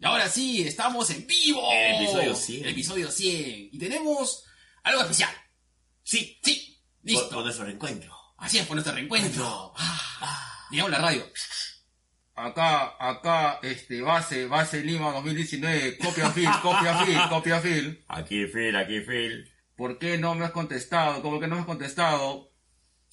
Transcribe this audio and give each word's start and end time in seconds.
Y 0.00 0.06
ahora 0.06 0.28
sí, 0.30 0.62
estamos 0.66 1.10
en 1.10 1.26
vivo. 1.26 1.62
El 1.72 1.96
episodio 1.96 2.34
100. 2.34 2.64
El 2.64 2.70
episodio 2.70 3.10
100. 3.10 3.68
Y 3.72 3.78
tenemos 3.78 4.44
algo 4.82 5.02
especial. 5.02 5.30
Sí, 6.02 6.38
Sí, 6.42 6.80
por, 7.02 7.10
listo. 7.10 7.28
por 7.30 7.44
nuestro 7.44 7.66
reencuentro. 7.66 8.16
Así 8.38 8.58
es, 8.58 8.66
por 8.66 8.76
nuestro 8.76 8.94
reencuentro. 8.94 9.72
Ah, 9.76 10.66
digamos 10.70 10.90
la 10.90 10.98
radio. 10.98 11.26
Acá, 12.34 12.94
acá, 12.98 13.58
este, 13.62 14.00
base, 14.00 14.46
base 14.46 14.82
Lima 14.82 15.12
2019, 15.12 15.98
copia 15.98 16.30
Phil, 16.30 16.48
copia 16.62 17.04
Phil, 17.04 17.18
copia 17.28 17.60
Phil. 17.60 18.02
Aquí 18.08 18.46
Phil, 18.46 18.74
aquí 18.76 19.00
Phil. 19.00 19.52
¿Por 19.76 19.98
qué 19.98 20.16
no 20.16 20.34
me 20.34 20.46
has 20.46 20.52
contestado? 20.52 21.20
¿Cómo 21.20 21.38
que 21.38 21.46
no 21.46 21.56
me 21.56 21.60
has 21.60 21.66
contestado? 21.66 22.49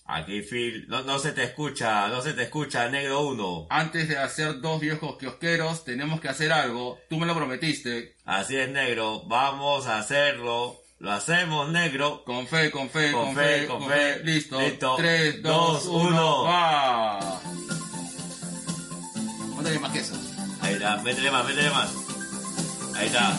Aquí 0.09 0.41
Phil. 0.41 0.85
No, 0.87 1.03
no 1.03 1.19
se 1.19 1.33
te 1.33 1.43
escucha, 1.43 2.07
no 2.07 2.21
se 2.21 2.33
te 2.33 2.43
escucha, 2.43 2.87
negro 2.89 3.27
uno. 3.27 3.67
Antes 3.69 4.07
de 4.07 4.17
hacer 4.17 4.61
dos 4.61 4.79
viejos 4.79 5.17
kiosqueros, 5.17 5.83
tenemos 5.83 6.21
que 6.21 6.29
hacer 6.29 6.51
algo. 6.53 6.97
Tú 7.09 7.17
me 7.17 7.25
lo 7.25 7.35
prometiste. 7.35 8.15
Así 8.25 8.55
es, 8.55 8.70
negro. 8.70 9.23
Vamos 9.27 9.85
a 9.88 9.98
hacerlo. 9.99 10.81
Lo 10.99 11.12
hacemos, 11.12 11.70
negro. 11.70 12.23
Con 12.25 12.48
fe, 12.48 12.71
con 12.71 12.89
fe, 12.89 13.12
Con 13.12 13.25
con, 13.27 13.35
fe, 13.35 13.59
fe, 13.59 13.67
con 13.67 13.84
fe. 13.88 14.13
fe. 14.13 14.23
Listo. 14.23 14.59
Listo. 14.62 14.95
3, 14.95 15.43
Dos, 15.43 15.84
2, 15.85 15.93
uno. 15.93 16.07
1, 16.09 16.43
va. 16.43 17.41
Mándale 19.55 19.79
más 19.79 19.91
queso. 19.91 20.13
Ahí 20.62 20.73
está, 20.76 20.98
métele 21.03 21.31
más, 21.31 21.45
métele 21.45 21.70
más. 21.70 21.93
Ahí 22.95 23.07
está. 23.07 23.37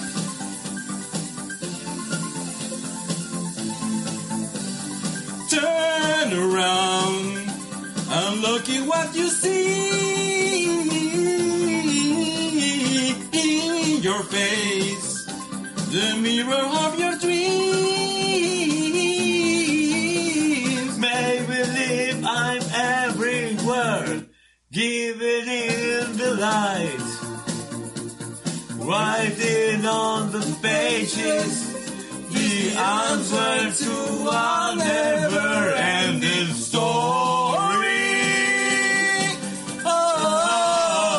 Turn 5.50 6.32
around 6.34 7.38
and 8.10 8.40
look 8.42 8.68
at 8.68 8.86
what 8.86 9.14
you 9.16 9.28
see 9.30 10.68
in 13.32 14.02
your 14.02 14.22
face, 14.24 15.24
the 15.24 16.16
mirror 16.20 16.66
of 16.84 16.98
your 16.98 17.16
dreams. 17.18 17.88
May 20.98 21.44
believe 21.46 22.24
I'm 22.26 22.62
everywhere. 23.08 24.26
Give 24.70 25.22
it 25.22 25.48
in 25.48 26.16
the 26.18 26.34
light. 26.34 27.00
Writing 28.76 29.86
on 29.86 30.30
the 30.30 30.58
pages 30.60 31.67
the 32.58 32.70
answer 32.76 33.70
to 33.84 33.94
a 34.30 34.74
never 34.76 35.74
ending 35.76 36.52
story. 36.54 37.86
Oh, 40.98 41.14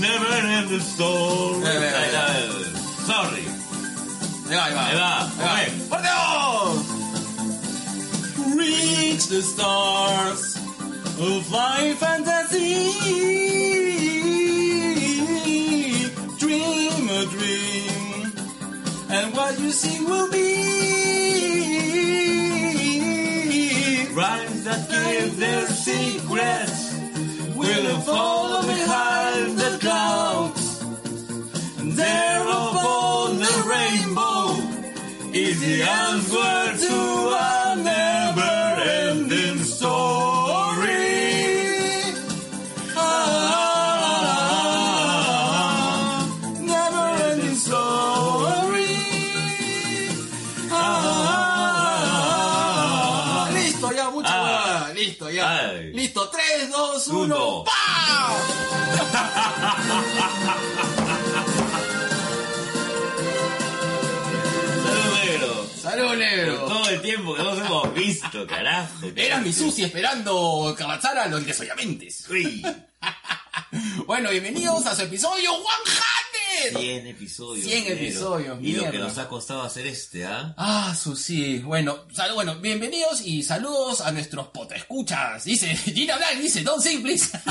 never 0.00 0.34
ending 0.58 0.80
story. 0.80 1.66
Eh, 1.66 1.78
eh, 1.78 2.10
eh. 2.12 2.48
Sorry. 3.06 3.44
Ahí 4.50 4.56
va, 4.56 4.64
ahí 4.66 4.74
va. 4.74 4.82
Ahí 4.86 4.96
va. 4.98 5.10
Ahí 5.50 5.68
va. 5.70 5.90
¡Por 5.90 6.00
Reach 8.58 9.24
the 9.28 9.42
stars 9.42 10.56
of 11.20 11.46
flying 11.46 11.96
fantasy. 11.96 13.71
What 19.42 19.58
you 19.58 19.70
see 19.72 19.98
will 20.04 20.30
be. 20.30 20.50
Rhymes 24.20 24.62
that 24.68 24.82
give 24.94 25.36
their 25.44 25.66
secrets 25.66 26.78
will 27.56 28.00
follow 28.10 28.62
behind 28.74 29.58
the 29.62 29.72
clouds. 29.84 30.66
And 31.80 31.90
there 32.02 32.42
upon 32.60 33.28
the 33.46 33.54
rainbow 33.74 34.42
is 35.44 35.56
the 35.66 35.78
answer 36.04 36.56
to 36.86 36.96
a 37.48 37.76
never-ending 37.90 38.51
Listo, 56.02 56.28
3, 56.30 56.68
2, 56.68 57.06
1, 57.06 57.24
Uno. 57.24 57.62
¡pam! 57.64 59.32
Salud, 64.82 65.14
negro. 65.24 65.66
¡Salud, 65.80 66.16
negro! 66.16 66.54
Todo 66.66 66.88
el 66.88 67.02
tiempo 67.02 67.34
que 67.36 67.42
nos 67.44 67.58
hemos 67.58 67.94
visto, 67.94 68.46
carajo. 68.48 69.06
Era 69.14 69.38
mi 69.38 69.52
sucia 69.52 69.86
esperando 69.86 70.74
que 70.76 70.82
avanzara 70.82 71.28
los 71.28 71.46
desollamentes. 71.46 72.28
Uy, 72.28 72.66
Bueno, 74.06 74.30
bienvenidos 74.30 74.84
a 74.86 74.96
su 74.96 75.02
episodio 75.02 75.50
100. 75.50 76.11
100 76.70 77.06
episodios. 77.06 77.66
100 77.66 77.84
negro. 77.84 77.94
episodios, 78.04 78.58
Y 78.62 78.72
lo 78.72 78.90
que 78.90 78.98
nos 78.98 79.18
ha 79.18 79.28
costado 79.28 79.62
hacer 79.62 79.86
este, 79.86 80.24
¿ah? 80.24 80.54
Ah, 80.56 80.94
su 81.00 81.16
sí. 81.16 81.58
Bueno, 81.60 82.04
sal- 82.12 82.34
bueno, 82.34 82.56
bienvenidos 82.56 83.20
y 83.22 83.42
saludos 83.42 84.00
a 84.00 84.12
nuestros 84.12 84.48
potescuchas. 84.48 85.44
Dice 85.44 85.74
Gina 85.76 86.16
Black, 86.16 86.36
dice 86.38 86.62
Don't 86.62 86.82
sing, 86.82 87.02
please. 87.02 87.30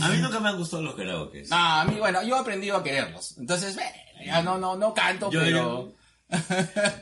A 0.00 0.08
mí 0.08 0.18
nunca 0.18 0.38
me 0.40 0.48
han 0.50 0.56
gustado 0.58 0.82
los 0.82 0.94
karaoke. 0.94 1.44
Ah, 1.50 1.80
a 1.80 1.84
mí, 1.86 1.98
bueno, 1.98 2.22
yo 2.22 2.36
he 2.36 2.38
aprendido 2.38 2.76
a 2.76 2.82
quererlos. 2.82 3.36
Entonces, 3.38 3.76
ya 4.24 4.42
no, 4.42 4.58
no, 4.58 4.76
no 4.76 4.92
canto, 4.92 5.30
Yo- 5.30 5.40
pero. 5.40 5.94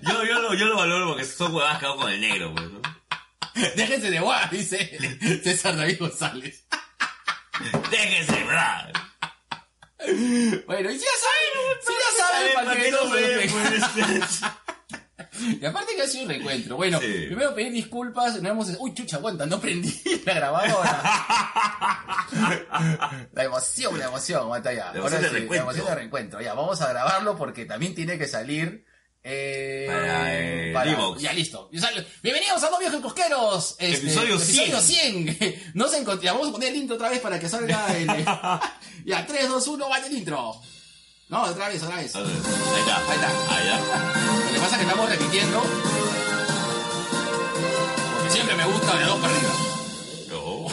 Yo, 0.03 0.25
yo, 0.25 0.41
lo, 0.41 0.55
yo 0.55 0.67
lo 0.67 0.77
valoro 0.77 1.09
porque 1.09 1.25
son 1.25 1.53
huevadas 1.53 1.79
que 1.81 1.87
hago 1.87 1.97
con 1.97 2.13
el 2.13 2.21
negro, 2.21 2.55
pues, 2.55 2.67
¿no? 2.71 2.81
Déjense 3.77 4.11
de 4.11 4.21
guay, 4.21 4.47
dice 4.53 5.41
César 5.43 5.77
David 5.77 5.97
González. 5.99 6.65
Déjense, 7.91 8.45
bra. 8.45 8.89
Bueno, 10.67 10.91
y 10.91 10.99
ya 10.99 11.07
saben, 11.23 11.81
si 11.87 11.93
ya 11.93 12.11
saben, 12.25 12.55
para 12.55 12.77
que 12.83 12.91
no 12.91 12.99
se 13.15 13.21
dejen. 13.21 14.21
pues. 14.21 14.41
Y 15.61 15.65
aparte 15.67 15.95
que 15.95 16.03
ha 16.03 16.07
sido 16.07 16.23
un 16.25 16.29
reencuentro. 16.31 16.77
Bueno, 16.77 16.99
Sí. 16.99 17.25
primero 17.27 17.55
pedir 17.55 17.73
disculpas. 17.73 18.41
No 18.41 18.49
hemos... 18.49 18.71
Uy, 18.79 18.95
chucha, 18.95 19.17
aguanta, 19.19 19.45
no 19.47 19.61
prendí 19.61 19.93
la 20.25 20.33
grabadora. 20.35 21.03
la 23.33 23.45
emoción, 23.45 23.99
la 23.99 24.07
emoción, 24.07 24.41
aguanta 24.41 24.73
ya. 24.73 24.93
La 24.93 24.99
emoción 24.99 25.25
Ahora 25.25 25.33
de 25.35 25.41
sí. 25.41 25.47
La 25.51 25.57
emoción 25.61 25.87
de 25.87 25.95
reencuentro. 25.95 26.41
Ya, 26.41 26.55
vamos 26.55 26.81
a 26.81 26.89
grabarlo 26.89 27.37
porque 27.37 27.67
también 27.67 27.95
tiene 27.95 28.17
que 28.19 28.27
salir. 28.29 28.86
Eh, 29.29 30.71
Para 30.73 30.87
el 30.89 30.93
Evox. 30.95 31.21
ya 31.21 31.33
listo. 31.33 31.69
Bienvenidos 32.23 32.63
a 32.63 32.71
Dos 32.71 32.79
Viejos 32.79 33.01
Cosqueros. 33.01 33.75
Este, 33.81 34.07
Episodio 34.07 34.37
episodio 34.37 34.81
100. 34.81 35.73
No 35.75 35.89
se 35.89 36.01
encont- 36.05 36.21
ya, 36.21 36.33
vamos 36.33 36.51
a 36.51 36.53
poner 36.53 36.69
el 36.69 36.77
intro 36.77 36.95
otra 36.95 37.09
vez 37.09 37.19
para 37.19 37.41
que 37.41 37.49
salga 37.49 37.87
el. 37.97 38.07
ya, 39.05 39.27
3, 39.27 39.49
2, 39.49 39.67
1, 39.67 39.89
va 39.89 39.99
el 39.99 40.17
intro. 40.17 40.55
No, 41.29 41.43
otra 41.43 41.69
vez, 41.69 41.83
otra 41.83 41.97
vez. 41.97 42.15
Ahí 42.15 42.23
está. 42.23 42.97
Ahí 42.99 43.15
está. 43.17 43.57
Ahí 43.57 43.69
está. 43.69 44.47
Lo 44.47 44.53
que 44.53 44.61
pasa 44.61 44.71
es 44.71 44.77
que 44.77 44.83
estamos 44.83 45.09
repitiendo. 45.11 45.63
Porque 48.15 48.31
siempre 48.31 48.55
me 48.55 48.65
gusta 48.67 48.97
de 48.97 49.05
dos 49.07 49.19
para 49.19 49.35
arriba. 49.37 49.55
No. 50.29 50.67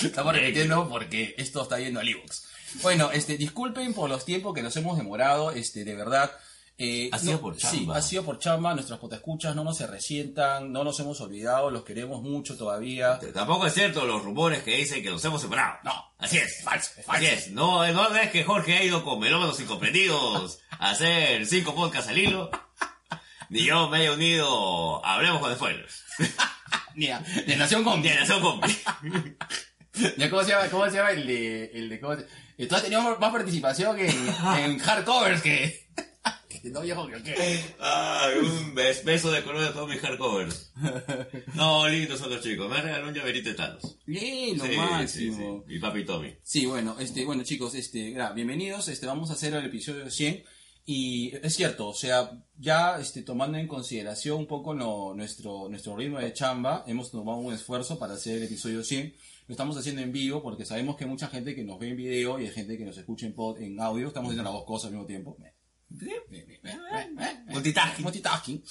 Estamos 0.06 0.32
repitiendo 0.32 0.88
porque 0.88 1.34
esto 1.38 1.62
está 1.62 1.80
yendo 1.80 1.98
al 1.98 2.08
iVoox. 2.08 2.42
Bueno, 2.82 3.10
este, 3.12 3.36
disculpen 3.36 3.94
por 3.94 4.08
los 4.10 4.24
tiempos 4.24 4.54
que 4.54 4.62
nos 4.62 4.76
hemos 4.76 4.96
demorado, 4.96 5.50
este, 5.50 5.84
de 5.84 5.94
verdad. 5.96 6.30
Eh, 6.78 7.08
Ha 7.12 7.18
sido 7.18 7.40
por 7.40 7.54
Sí, 7.54 7.60
chamba. 7.78 7.96
ha 7.96 8.02
sido 8.02 8.24
por 8.24 8.38
chamba, 8.38 8.74
nuestros 8.74 8.98
potescuchas 8.98 9.54
no 9.54 9.62
nos 9.64 9.76
se 9.76 9.86
resientan, 9.86 10.72
no 10.72 10.82
nos 10.84 10.98
hemos 11.00 11.20
olvidado, 11.20 11.70
los 11.70 11.84
queremos 11.84 12.22
mucho 12.22 12.56
todavía. 12.56 13.18
Tampoco 13.32 13.66
es 13.66 13.74
cierto 13.74 14.04
los 14.06 14.22
rumores 14.24 14.62
que 14.62 14.76
dicen 14.76 15.02
que 15.02 15.10
nos 15.10 15.24
hemos 15.24 15.40
separado. 15.40 15.78
No. 15.84 15.92
Así 16.18 16.38
es. 16.38 16.62
Falso, 16.64 16.90
Así 16.92 17.02
falso. 17.02 17.26
es. 17.26 17.50
No, 17.52 17.86
no 17.92 18.16
es 18.16 18.30
que 18.30 18.42
Jorge 18.44 18.76
ha 18.78 18.82
ido 18.84 19.04
con 19.04 19.20
melómanos 19.20 19.60
incomprendidos 19.60 20.58
a 20.78 20.90
hacer 20.90 21.46
cinco 21.46 21.74
podcasts 21.74 22.08
al 22.10 22.18
hilo. 22.18 22.50
Ni 23.50 23.64
yo 23.64 23.88
me 23.88 24.04
he 24.04 24.10
unido 24.10 25.04
Hablemos 25.04 25.40
con 25.40 25.54
Spoilers. 25.54 26.02
Ni 26.96 27.08
a- 27.08 27.18
de 27.20 27.56
Nación 27.56 27.84
Ni 28.02 28.08
a 28.08 28.20
Nación 28.20 28.40
Compi. 28.40 28.76
Ya, 30.16 30.28
¿Cómo 30.30 30.42
se 30.42 30.50
llama? 30.50 30.68
¿Cómo 30.70 30.84
se 30.86 30.96
llama 30.96 31.10
el 31.10 31.26
de, 31.26 31.64
el 31.74 31.88
de 31.88 32.00
cómo 32.00 32.16
se- 32.16 32.26
eh, 32.58 32.66
Tú 32.66 32.74
has 32.76 32.82
tenido 32.82 33.02
más 33.18 33.32
participación 33.32 33.98
en, 33.98 34.28
en 34.58 34.78
hardcovers 34.78 35.42
que, 35.42 35.88
que 36.68 36.70
no 36.70 36.80
viejo 36.80 37.06
que 37.06 37.22
qué. 37.22 37.60
Ah, 37.78 38.28
un 38.40 38.74
bes- 38.74 39.04
beso 39.04 39.30
de 39.30 39.42
color 39.44 39.60
de 39.62 39.68
todos 39.70 39.88
mis 39.88 40.00
hardcovers. 40.00 40.72
No, 41.54 41.86
lindos 41.88 42.18
son 42.18 42.30
los 42.30 42.42
chicos. 42.42 42.68
Me 42.70 42.80
regaló 42.80 43.08
un 43.08 43.14
llaverito 43.14 43.50
de 43.50 43.54
Thanos. 43.54 43.98
Bien, 44.06 44.58
lo 44.58 44.64
Sí, 44.64 44.76
máximo. 44.76 45.36
sí, 45.36 45.62
sí. 45.66 45.72
Mi 45.74 45.78
papi 45.78 46.04
Tommy. 46.04 46.34
Sí, 46.42 46.66
bueno, 46.66 46.96
este, 46.98 47.24
bueno 47.24 47.42
chicos, 47.44 47.74
este, 47.74 48.12
gra- 48.14 48.34
bienvenidos, 48.34 48.88
este, 48.88 49.06
vamos 49.06 49.30
a 49.30 49.34
hacer 49.34 49.54
el 49.54 49.64
episodio 49.64 50.10
100 50.10 50.42
y 50.86 51.34
es 51.42 51.54
cierto, 51.54 51.88
o 51.88 51.94
sea, 51.94 52.30
ya, 52.58 52.98
este, 53.00 53.22
tomando 53.22 53.56
en 53.56 53.66
consideración 53.68 54.38
un 54.38 54.46
poco 54.46 54.74
nuestro, 54.74 55.68
nuestro 55.70 55.96
ritmo 55.96 56.18
de 56.18 56.32
chamba, 56.34 56.84
hemos 56.86 57.10
tomado 57.10 57.38
un 57.38 57.54
esfuerzo 57.54 57.98
para 57.98 58.14
hacer 58.14 58.36
el 58.38 58.42
episodio 58.44 58.82
100, 58.84 59.14
lo 59.46 59.52
estamos 59.52 59.76
haciendo 59.78 60.02
en 60.02 60.12
vivo 60.12 60.42
porque 60.42 60.64
sabemos 60.66 60.96
que 60.96 61.04
hay 61.04 61.10
mucha 61.10 61.28
gente 61.28 61.54
que 61.54 61.64
nos 61.64 61.78
ve 61.78 61.88
en 61.90 61.96
video 61.96 62.38
y 62.40 62.46
hay 62.46 62.52
gente 62.52 62.76
que 62.76 62.84
nos 62.84 62.98
escucha 62.98 63.24
en, 63.26 63.34
pod, 63.34 63.58
en 63.60 63.80
audio. 63.80 64.08
Estamos 64.08 64.28
haciendo 64.30 64.44
las 64.50 64.52
dos 64.58 64.64
cosas 64.66 64.86
al 64.86 64.92
mismo 64.92 65.06
tiempo. 65.06 65.36
Multitasking. 67.48 68.02
Multitasking. 68.04 68.62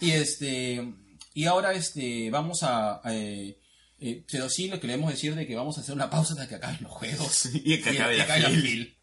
Y 0.00 0.10
este, 0.12 0.92
y 1.34 1.44
ahora 1.46 1.72
este, 1.72 2.30
vamos 2.30 2.62
a, 2.62 3.00
eh, 3.06 3.58
eh, 3.98 4.24
pero 4.30 4.48
sí 4.48 4.68
le 4.68 4.80
queremos 4.80 5.10
decir 5.10 5.34
de 5.34 5.46
que 5.46 5.54
vamos 5.54 5.78
a 5.78 5.80
hacer 5.82 5.94
una 5.94 6.10
pausa 6.10 6.32
hasta 6.34 6.48
que 6.48 6.56
acaben 6.56 6.78
los 6.82 6.92
juegos. 6.92 7.46
Y 7.54 7.80
que 7.80 7.90
acabe 7.90 8.16
la 8.16 8.24
acabe 8.24 8.48
fil. 8.48 8.62
fil. 8.62 8.96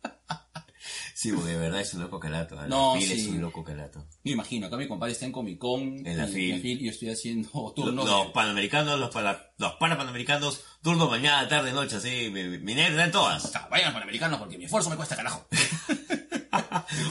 Sí, 1.15 1.33
porque 1.33 1.51
de 1.51 1.57
verdad 1.57 1.81
es 1.81 1.93
un 1.93 1.99
loco 2.01 2.17
calato. 2.17 2.55
¿eh? 2.63 2.67
No, 2.69 2.95
La 2.95 3.01
fil 3.01 3.09
sí. 3.09 3.19
es 3.21 3.27
un 3.27 3.41
loco 3.41 3.61
calato. 3.61 4.07
Me 4.23 4.31
imagino, 4.31 4.67
acá 4.67 4.77
mi 4.77 4.87
compadre 4.87 5.11
está 5.11 5.25
en 5.25 5.33
Comic 5.33 5.57
Con 5.59 6.05
En 6.07 6.17
la 6.17 6.29
y, 6.29 6.31
fil. 6.61 6.81
y 6.81 6.85
yo 6.85 6.91
estoy 6.91 7.09
haciendo 7.09 7.49
Los, 7.53 7.73
turnos. 7.75 8.05
los 8.05 8.27
de- 8.27 8.33
panamericanos, 8.33 8.97
los, 8.97 9.09
para, 9.09 9.51
los 9.57 9.73
parapanamericanos, 9.73 10.61
turno 10.81 11.09
mañana, 11.09 11.45
tarde, 11.49 11.73
noche, 11.73 11.97
así, 11.97 12.29
mi, 12.31 12.43
mi 12.59 12.73
negro, 12.73 12.93
están 12.93 13.11
todas. 13.11 13.53
Ah, 13.53 13.67
Vayan 13.69 13.87
los 13.87 13.93
panamericanos 13.95 14.39
porque 14.39 14.57
mi 14.57 14.63
esfuerzo 14.65 14.89
me 14.89 14.95
cuesta 14.95 15.17
carajo. 15.17 15.45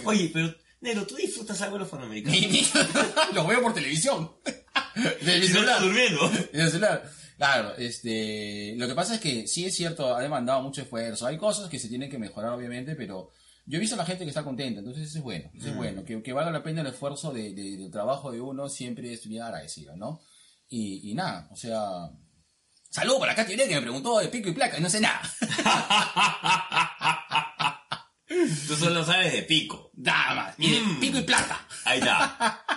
Oye, 0.08 0.30
pero, 0.32 0.54
negro, 0.80 1.06
¿tú 1.06 1.16
disfrutas 1.16 1.60
algo 1.62 1.74
de 1.76 1.80
los 1.80 1.88
panamericanos? 1.88 2.40
Los 3.34 3.46
veo 3.46 3.62
por 3.62 3.74
televisión. 3.74 4.32
De 5.22 5.38
mi 5.38 5.46
celular. 5.46 5.80
durmiendo. 5.82 6.30
En 6.52 6.60
el 6.60 6.68
celular. 6.70 7.10
Claro, 7.36 7.74
este, 7.76 8.74
lo 8.76 8.88
que 8.88 8.94
pasa 8.94 9.14
es 9.14 9.20
que 9.20 9.46
sí 9.46 9.64
es 9.64 9.76
cierto, 9.76 10.16
ha 10.16 10.20
demandado 10.20 10.60
mucho 10.62 10.82
esfuerzo. 10.82 11.24
Hay 11.26 11.36
cosas 11.38 11.68
que 11.70 11.78
se 11.78 11.88
tienen 11.88 12.10
que 12.10 12.18
mejorar, 12.18 12.50
obviamente, 12.52 12.96
pero 12.96 13.30
yo 13.64 13.76
he 13.76 13.80
visto 13.80 13.94
a 13.94 13.98
la 13.98 14.04
gente 14.06 14.24
que 14.24 14.30
está 14.30 14.42
contenta, 14.42 14.80
entonces 14.80 15.06
eso 15.08 15.18
es 15.18 15.24
bueno, 15.24 15.48
eso 15.54 15.68
es 15.68 15.76
bueno. 15.76 16.04
Que, 16.04 16.20
que 16.20 16.32
valga 16.32 16.50
la 16.50 16.62
pena 16.64 16.80
el 16.80 16.88
esfuerzo 16.88 17.32
de, 17.32 17.52
de- 17.54 17.76
del 17.76 17.90
trabajo 17.92 18.32
de 18.32 18.40
uno, 18.40 18.68
siempre 18.68 19.12
es 19.12 19.24
bien 19.28 19.42
agradecido, 19.42 19.94
¿no? 19.96 20.20
Y, 20.68 21.10
y 21.10 21.14
nada, 21.14 21.48
o 21.52 21.56
sea, 21.56 22.10
salud 22.90 23.18
por 23.18 23.28
acá, 23.30 23.46
tiene 23.46 23.68
que 23.68 23.74
me 23.76 23.82
preguntó 23.82 24.18
de 24.18 24.28
pico 24.28 24.48
y 24.48 24.52
placa, 24.52 24.78
y 24.78 24.80
no 24.80 24.90
sé 24.90 25.00
nada. 25.00 25.20
Tú 28.66 28.76
solo 28.76 29.04
sabes 29.04 29.32
de 29.32 29.42
pico. 29.42 29.90
Nada 29.94 30.34
más, 30.34 30.58
mire, 30.58 30.80
Mm. 30.80 31.00
pico 31.00 31.18
y 31.18 31.22
plata. 31.22 31.66
Ahí 31.84 31.98
está. 31.98 32.64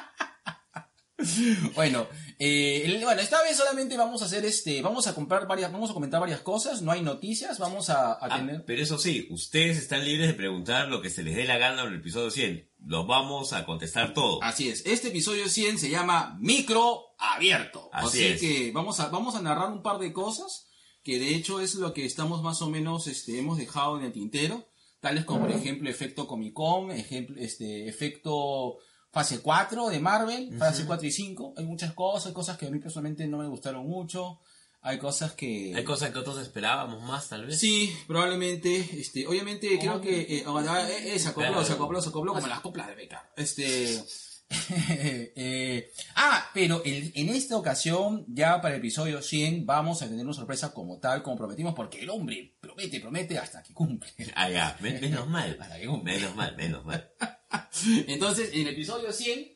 Bueno, 1.76 2.08
eh, 2.40 3.00
bueno, 3.04 3.22
esta 3.22 3.44
vez 3.44 3.56
solamente 3.56 3.96
vamos 3.96 4.24
a 4.24 4.26
hacer 4.26 4.44
este, 4.44 4.82
vamos 4.82 5.06
a 5.06 5.14
comprar 5.14 5.46
varias, 5.48 5.72
vamos 5.72 5.92
a 5.92 5.94
comentar 5.94 6.20
varias 6.20 6.40
cosas, 6.42 6.82
no 6.82 6.92
hay 6.92 7.04
noticias, 7.04 7.60
vamos 7.60 7.92
a, 7.92 8.14
a 8.14 8.18
Ah, 8.22 8.38
tener... 8.38 8.66
pero 8.66 8.82
eso 8.82 8.98
sí, 8.98 9.28
ustedes 9.30 9.78
están 9.78 10.04
libres 10.04 10.28
de 10.30 10.34
preguntar 10.34 10.88
lo 10.88 11.00
que 11.00 11.12
se 11.12 11.22
les 11.22 11.36
dé 11.36 11.46
la 11.46 11.60
gana 11.60 11.84
en 11.84 11.90
el 11.90 12.00
episodio 12.00 12.32
100. 12.32 12.72
Los 12.88 13.06
vamos 13.06 13.54
a 13.54 13.66
contestar 13.68 14.16
todo. 14.16 14.42
Así 14.42 14.70
es, 14.70 14.84
este 14.88 15.10
episodio 15.10 15.48
100 15.48 15.78
se 15.78 15.92
llama 15.92 16.36
Micro 16.42 17.14
Abierto. 17.20 17.92
Así 17.94 18.08
Así, 18.08 18.26
es. 18.26 18.42
que 18.42 18.72
vamos 18.74 19.00
a, 19.00 19.10
vamos 19.10 19.36
a 19.36 19.42
narrar 19.44 19.70
un 19.72 19.84
par 19.84 20.00
de 20.00 20.12
cosas 20.12 20.70
que 21.04 21.20
de 21.20 21.36
hecho 21.36 21.62
es 21.62 21.76
lo 21.76 21.94
que 21.94 22.06
estamos 22.06 22.42
más 22.42 22.64
o 22.64 22.70
menos, 22.72 23.06
este, 23.06 23.38
hemos 23.38 23.60
dejado 23.60 24.00
en 24.00 24.06
el 24.06 24.12
tintero, 24.12 24.68
tales 25.02 25.26
como 25.26 25.42
por 25.42 25.52
ejemplo 25.52 25.90
efecto 25.90 26.28
Comic 26.28 26.54
Con, 26.54 26.92
ejemplo, 26.92 27.36
este, 27.40 27.90
efecto 27.90 28.78
fase 29.12 29.42
4 29.42 29.90
de 29.90 30.00
Marvel, 30.00 30.58
fase 30.58 30.86
4 30.86 31.06
y 31.06 31.12
5, 31.12 31.56
hay 31.58 31.66
muchas 31.66 31.94
cosas, 31.94 32.28
hay 32.28 32.34
cosas 32.34 32.58
que 32.58 32.68
a 32.68 32.70
mí 32.70 32.80
personalmente 32.80 33.28
no 33.28 33.40
me 33.40 33.48
gustaron 33.48 33.86
mucho, 33.86 34.40
hay 34.82 34.98
cosas 34.98 35.34
que... 35.34 35.74
Hay 35.76 35.84
cosas 35.84 36.12
que 36.12 36.20
otros 36.20 36.40
esperábamos 36.40 37.02
más, 37.04 37.28
tal 37.28 37.46
vez. 37.46 37.60
Sí, 37.60 37.94
probablemente, 38.08 38.78
este, 38.94 39.28
obviamente 39.28 39.78
creo 39.80 40.00
que 40.00 40.22
eh, 40.22 40.44
ah, 40.48 40.88
eh, 40.90 41.16
eh, 41.16 41.20
se 41.20 41.30
acopló, 41.30 41.64
se 41.66 41.74
acopló, 41.74 42.02
se 42.02 42.10
acopló 42.10 42.34
como 42.34 42.48
las 42.48 42.62
coplas 42.62 42.88
de 42.88 42.96
Beca. 42.96 43.30
Este, 43.36 44.02
eh, 45.36 45.92
ah, 46.16 46.50
pero 46.54 46.82
en, 46.86 47.12
en 47.16 47.30
esta 47.30 47.58
ocasión, 47.58 48.26
ya 48.28 48.62
para 48.62 48.76
el 48.76 48.80
episodio 48.80 49.22
100, 49.22 49.66
vamos 49.66 50.02
a 50.02 50.08
tener 50.08 50.26
una 50.26 50.34
sorpresa 50.34 50.74
como 50.74 51.00
tal, 51.00 51.24
como 51.24 51.38
prometimos, 51.38 51.74
porque 51.74 52.02
el 52.02 52.10
hombre 52.10 52.56
promete, 52.60 53.00
promete 53.00 53.38
hasta 53.38 53.64
que 53.64 53.74
cumple. 53.74 54.10
Ah, 54.36 54.50
ya. 54.50 54.78
Men- 54.82 55.00
menos 55.02 55.28
mal. 55.28 55.58
Hasta 55.62 55.80
que 55.80 55.88
cumple. 55.88 56.14
Menos 56.16 56.36
mal, 56.36 56.56
menos 56.56 56.86
mal. 56.86 57.12
Entonces, 58.08 58.52
en 58.54 58.62
el 58.68 58.74
episodio 58.74 59.12
100, 59.12 59.52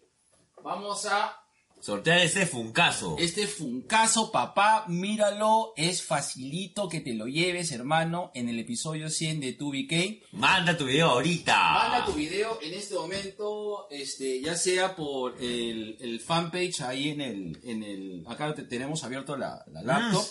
vamos 0.64 1.06
a 1.06 1.36
Sortear 1.86 2.18
ese 2.18 2.48
funcazo. 2.48 3.16
Este 3.20 3.46
funcazo, 3.46 4.32
papá, 4.32 4.86
míralo, 4.88 5.72
es 5.78 6.02
facilito 6.02 6.90
que 6.90 7.00
te 7.00 7.14
lo 7.14 7.28
lleves, 7.28 7.72
hermano, 7.72 8.32
en 8.34 8.50
el 8.50 8.58
episodio 8.58 9.08
100 9.08 9.40
de 9.40 9.56
2BK. 9.56 10.24
Manda 10.32 10.76
tu 10.76 10.86
video 10.86 11.10
ahorita. 11.12 11.56
Manda 11.56 12.04
tu 12.08 12.14
video 12.14 12.58
en 12.64 12.74
este 12.74 12.96
momento, 12.96 13.88
este, 13.92 14.42
ya 14.42 14.56
sea 14.56 14.96
por 14.96 15.38
el, 15.40 15.96
el 16.00 16.20
fanpage 16.20 16.82
ahí 16.82 17.10
en 17.10 17.22
el, 17.22 17.60
en 17.64 17.84
el, 17.84 18.24
acá 18.28 18.56
te- 18.56 18.64
tenemos 18.64 19.04
abierto 19.04 19.38
la, 19.38 19.64
la 19.72 19.84
laptop, 19.84 20.26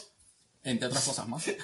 entre 0.65 0.89
otras 0.89 1.05
cosas 1.05 1.29
más. 1.29 1.45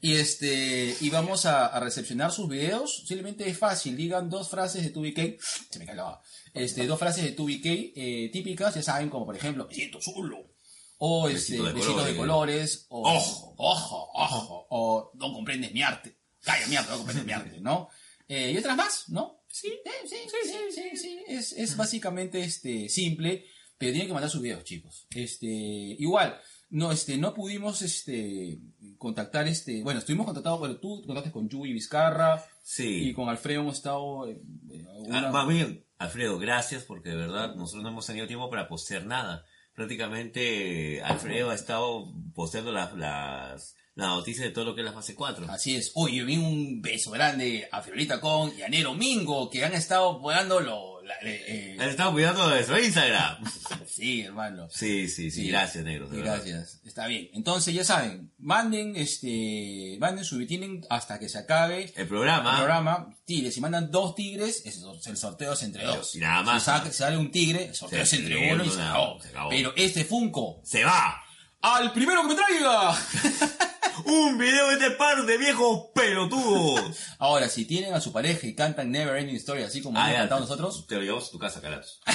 y 0.00 0.14
este, 0.16 0.96
y 1.00 1.10
vamos 1.10 1.46
a, 1.46 1.66
a 1.66 1.80
recepcionar 1.80 2.32
sus 2.32 2.48
videos, 2.48 3.04
simplemente 3.06 3.48
es 3.48 3.58
fácil, 3.58 3.96
digan 3.96 4.30
dos 4.30 4.48
frases 4.48 4.82
de 4.84 4.92
2BK, 4.92 5.38
se 5.70 5.78
me 5.78 5.86
baba. 5.86 6.22
este, 6.54 6.86
dos 6.86 6.98
frases 6.98 7.24
de 7.24 7.36
2BK 7.36 7.92
eh, 7.94 8.30
típicas, 8.32 8.74
ya 8.74 8.82
saben, 8.82 9.10
como 9.10 9.26
por 9.26 9.36
ejemplo, 9.36 9.66
me 9.66 9.74
siento 9.74 10.00
solo. 10.00 10.50
O 10.98 11.28
este, 11.28 11.52
Besito 11.54 11.64
de 11.64 11.72
besitos 11.72 12.06
de 12.06 12.16
colores, 12.16 12.86
o 12.90 13.08
Ojo. 13.08 13.54
ojo, 13.56 14.10
ojo, 14.14 14.66
o 14.70 15.10
no 15.14 15.32
comprendes 15.32 15.72
mi 15.72 15.82
arte. 15.82 16.14
Calla 16.42 16.66
mierda, 16.66 16.90
no 16.90 16.96
comprendes 16.98 17.24
mi 17.26 17.32
arte, 17.32 17.60
¿no? 17.60 17.88
Eh, 18.28 18.52
y 18.52 18.58
otras 18.58 18.76
más, 18.76 19.08
¿no? 19.08 19.42
Sí, 19.48 19.68
sí, 20.06 20.16
sí, 20.28 20.40
sí, 20.44 20.56
sí, 20.74 20.96
sí. 20.96 21.24
Es, 21.26 21.52
es 21.52 21.76
básicamente 21.76 22.40
este, 22.42 22.88
simple, 22.88 23.46
pero 23.78 23.92
tienen 23.92 24.08
que 24.08 24.12
mandar 24.12 24.30
sus 24.30 24.42
videos, 24.42 24.62
chicos. 24.62 25.06
Este, 25.14 25.46
igual, 25.46 26.38
no, 26.70 26.90
este, 26.92 27.16
no 27.18 27.34
pudimos 27.34 27.82
este, 27.82 28.58
contactar, 28.98 29.46
este, 29.48 29.82
bueno, 29.82 29.98
estuvimos 30.00 30.26
contactados, 30.26 30.58
bueno, 30.58 30.76
tú 30.76 30.96
contactaste 31.02 31.32
con 31.32 31.48
Yui 31.48 31.72
Vizcarra 31.72 32.44
y 32.46 32.60
Sí. 32.62 33.12
con 33.14 33.28
Alfredo 33.28 33.60
hemos 33.62 33.76
estado... 33.76 34.28
eh, 34.28 34.40
eh, 34.70 34.84
Ah, 35.10 35.30
más 35.32 35.48
bien, 35.48 35.84
Alfredo, 35.98 36.38
gracias 36.38 36.84
porque 36.84 37.10
de 37.10 37.16
verdad 37.16 37.54
nosotros 37.56 37.82
no 37.82 37.90
hemos 37.90 38.06
tenido 38.06 38.26
tiempo 38.26 38.48
para 38.48 38.68
postear 38.68 39.04
nada. 39.06 39.44
Prácticamente 39.74 41.02
Alfredo 41.02 41.50
ha 41.50 41.54
estado 41.54 42.12
posteando 42.34 42.72
las, 42.72 42.92
las, 42.96 43.76
las 43.94 44.08
noticias 44.08 44.44
de 44.46 44.52
todo 44.52 44.64
lo 44.66 44.74
que 44.74 44.80
es 44.82 44.84
la 44.86 44.92
fase 44.92 45.14
4. 45.14 45.46
Así 45.50 45.74
es. 45.76 45.92
Oye, 45.94 46.22
vi 46.24 46.36
un 46.36 46.80
beso 46.80 47.10
grande 47.10 47.68
a 47.70 47.82
Fiorita 47.82 48.20
Con 48.20 48.52
y 48.56 48.62
a 48.62 48.68
Nero 48.68 48.94
Mingo, 48.94 49.48
que 49.50 49.64
han 49.64 49.72
estado 49.74 50.18
jugando 50.20 50.60
lo... 50.60 50.89
la- 51.22 51.30
eh, 51.30 51.76
Han 51.78 51.88
estado 51.88 52.12
cuidando 52.12 52.48
de 52.48 52.54
nuestro 52.56 52.78
Instagram. 52.82 53.44
sí, 53.86 54.22
hermano. 54.22 54.68
Sí, 54.70 55.08
sí, 55.08 55.30
sí, 55.30 55.42
Sí. 55.42 55.48
gracias, 55.48 55.84
negro. 55.84 56.08
verdad. 56.08 56.36
Gracias. 56.36 56.80
Está 56.84 57.06
bien. 57.06 57.28
Entonces, 57.34 57.74
ya 57.74 57.84
saben, 57.84 58.32
manden, 58.38 58.96
este, 58.96 59.96
manden 60.00 60.24
su 60.24 60.44
tienen 60.46 60.80
hasta 60.90 61.18
que 61.18 61.28
se 61.28 61.38
acabe 61.38 61.92
El 61.96 62.06
programa. 62.08 62.50
el 62.52 62.56
programa. 62.56 63.16
Tigres, 63.24 63.54
si 63.54 63.60
mandan 63.60 63.90
dos 63.90 64.14
tigres, 64.14 64.62
es- 64.64 64.82
el 65.06 65.16
sorteo 65.16 65.52
es 65.52 65.62
entre 65.62 65.84
dos. 65.84 66.14
Y 66.14 66.18
nada 66.20 66.42
más. 66.42 66.62
Si 66.62 66.66
saca- 66.70 66.92
sale 66.92 67.16
un 67.16 67.30
tigre, 67.30 67.66
el 67.66 67.74
sorteo 67.74 68.04
Se 68.04 68.16
es 68.16 68.20
entre 68.22 68.52
uno 68.52 68.64
y 68.64 68.70
se 68.70 68.80
acabó. 68.80 69.20
se 69.20 69.28
acabó. 69.28 69.50
Pero 69.50 69.72
este 69.76 70.04
Funko, 70.04 70.60
Se 70.64 70.84
va. 70.84 71.22
al 71.62 71.92
primero 71.92 72.22
que 72.22 72.28
me 72.28 72.34
traiga. 72.34 72.96
Un 74.04 74.38
video 74.38 74.68
de 74.68 74.74
este 74.74 74.90
par 74.92 75.24
de 75.24 75.38
viejos 75.38 75.88
pelotudos. 75.94 76.96
Ahora, 77.18 77.48
si 77.48 77.64
tienen 77.64 77.94
a 77.94 78.00
su 78.00 78.12
pareja 78.12 78.46
y 78.46 78.54
cantan 78.54 78.90
Never 78.90 79.16
Ending 79.16 79.36
Story, 79.36 79.62
así 79.62 79.82
como 79.82 79.98
hemos 79.98 80.12
cantado 80.12 80.40
nosotros, 80.40 80.86
Te 80.86 80.96
lo 80.96 81.02
llevamos 81.02 81.28
a 81.28 81.30
tu 81.30 81.38
casa, 81.38 81.60
Calatos. 81.60 82.00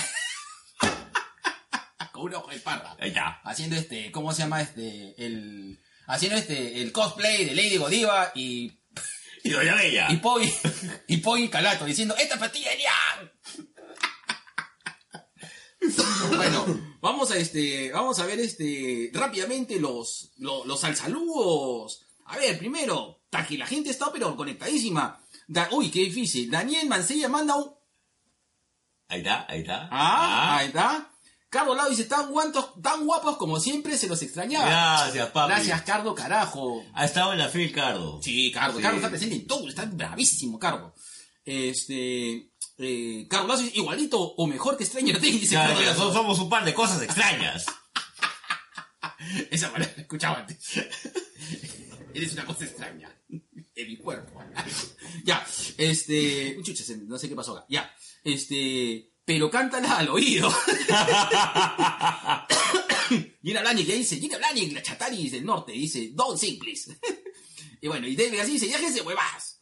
con 2.12 2.24
una 2.24 2.38
hoja 2.38 2.54
de 2.54 2.60
parra. 2.62 2.96
Ahí 3.00 3.10
está. 3.10 3.42
haciendo 3.44 3.76
este, 3.76 4.12
¿cómo 4.12 4.34
se 4.34 4.44
llama 4.44 4.62
este? 4.62 5.14
El, 5.18 5.82
haciendo 6.08 6.38
este, 6.38 6.82
el 6.82 6.92
cosplay 6.92 7.46
de 7.46 7.56
Lady 7.56 7.78
Godiva 7.78 8.32
y, 8.34 8.80
Y 9.44 9.50
Doña 9.50 9.76
Bella. 9.76 10.08
y 10.12 10.18
Poggy, 10.18 10.52
y 11.08 11.18
Poggy 11.18 11.50
Calato 11.50 11.86
diciendo, 11.86 12.16
¡esta 12.18 12.40
pastilla 12.40 12.72
es 12.72 12.78
Lian". 12.80 13.32
Bueno, 16.36 16.95
vamos 17.06 17.30
a 17.30 17.38
este, 17.38 17.92
vamos 17.92 18.20
a 18.20 18.26
ver 18.26 18.40
este, 18.40 19.12
rápidamente 19.14 19.80
los, 19.80 20.32
los, 20.38 20.66
los 20.66 20.80
saludos. 20.80 22.02
A 22.26 22.38
ver, 22.38 22.58
primero, 22.58 23.22
Taki, 23.30 23.58
la 23.58 23.68
gente 23.68 23.92
está 23.92 24.12
pero 24.12 24.36
conectadísima. 24.36 25.22
Da- 25.48 25.70
uy, 25.72 25.92
qué 25.92 26.00
difícil. 26.00 26.50
Daniel 26.50 26.88
Mancilla 26.88 27.30
manda 27.30 27.56
un, 27.56 27.72
Ahí 29.08 29.20
está, 29.20 29.46
ahí 29.48 29.60
está. 29.62 29.88
ah, 29.92 30.58
ahí 30.58 30.68
está. 30.68 31.12
Carlos 31.48 31.78
Lau 31.78 31.90
dice, 31.90 32.06
tan 32.06 32.32
guapos, 32.32 32.82
tan 32.82 33.06
guapos 33.06 33.38
como 33.38 33.60
siempre, 33.60 33.98
se 34.00 34.08
los 34.08 34.22
extrañaba. 34.24 34.66
Gracias, 34.68 35.30
papi. 35.30 35.54
Gracias, 35.54 35.82
Cardo, 35.84 36.16
carajo. 36.16 36.84
Ha 36.96 37.06
estado 37.06 37.32
en 37.34 37.38
la 37.40 37.50
fil, 37.50 37.72
Cardo. 37.72 38.20
Sí, 38.22 38.52
Cardo. 38.52 38.78
Sí. 38.78 38.82
Cardo 38.84 38.98
está 38.98 39.10
presente 39.10 39.36
en 39.36 39.46
todo. 39.48 39.70
Está 39.70 39.86
bravísimo, 39.86 40.58
Cardo. 40.58 40.94
Este... 41.46 42.50
Eh, 42.78 43.28
Lazo 43.32 43.58
dice, 43.64 43.78
igualito 43.78 44.20
o 44.20 44.48
mejor 44.48 44.78
que 44.78 44.86
Stranger 44.86 45.20
Things, 45.22 45.42
dice 45.42 45.56
Claro, 45.56 45.80
Lazo. 45.82 46.12
somos 46.14 46.40
un 46.40 46.50
par 46.50 46.66
de 46.66 46.74
cosas 46.74 47.02
extrañas. 47.02 47.66
Esa 49.52 49.72
palabra 49.72 49.94
la 49.96 50.02
escuchaba 50.04 50.40
antes. 50.40 50.60
Eres 52.14 52.34
una 52.34 52.46
cosa 52.46 52.66
extraña. 52.66 53.12
En 53.78 53.88
mi 53.90 53.98
cuerpo. 53.98 54.42
ya, 55.26 55.46
este... 55.78 56.58
Chucha, 56.64 56.84
se- 56.84 56.96
no 56.98 57.18
sé 57.18 57.28
qué 57.28 57.36
pasó 57.36 57.58
acá. 57.58 57.66
Ya, 57.70 57.94
este... 58.24 59.12
Pero 59.26 59.50
cántala 59.50 59.98
al 59.98 60.10
oído. 60.10 60.50
Gina 63.44 63.62
Blanick 63.62 63.88
le 63.88 63.96
dice, 63.98 64.18
Gina 64.20 64.38
Blanick, 64.38 64.74
la 64.74 64.82
chataris 64.84 65.32
del 65.32 65.44
norte, 65.46 65.72
dice, 65.72 66.10
don't 66.14 66.38
sing, 66.40 66.60
please. 66.60 66.96
y 67.82 67.88
bueno, 67.88 68.08
y 68.08 68.16
David 68.16 68.40
así 68.40 68.52
dice, 68.54 68.68
ya 68.70 68.80
que 68.80 68.92
se 68.92 69.02
huevas. 69.02 69.55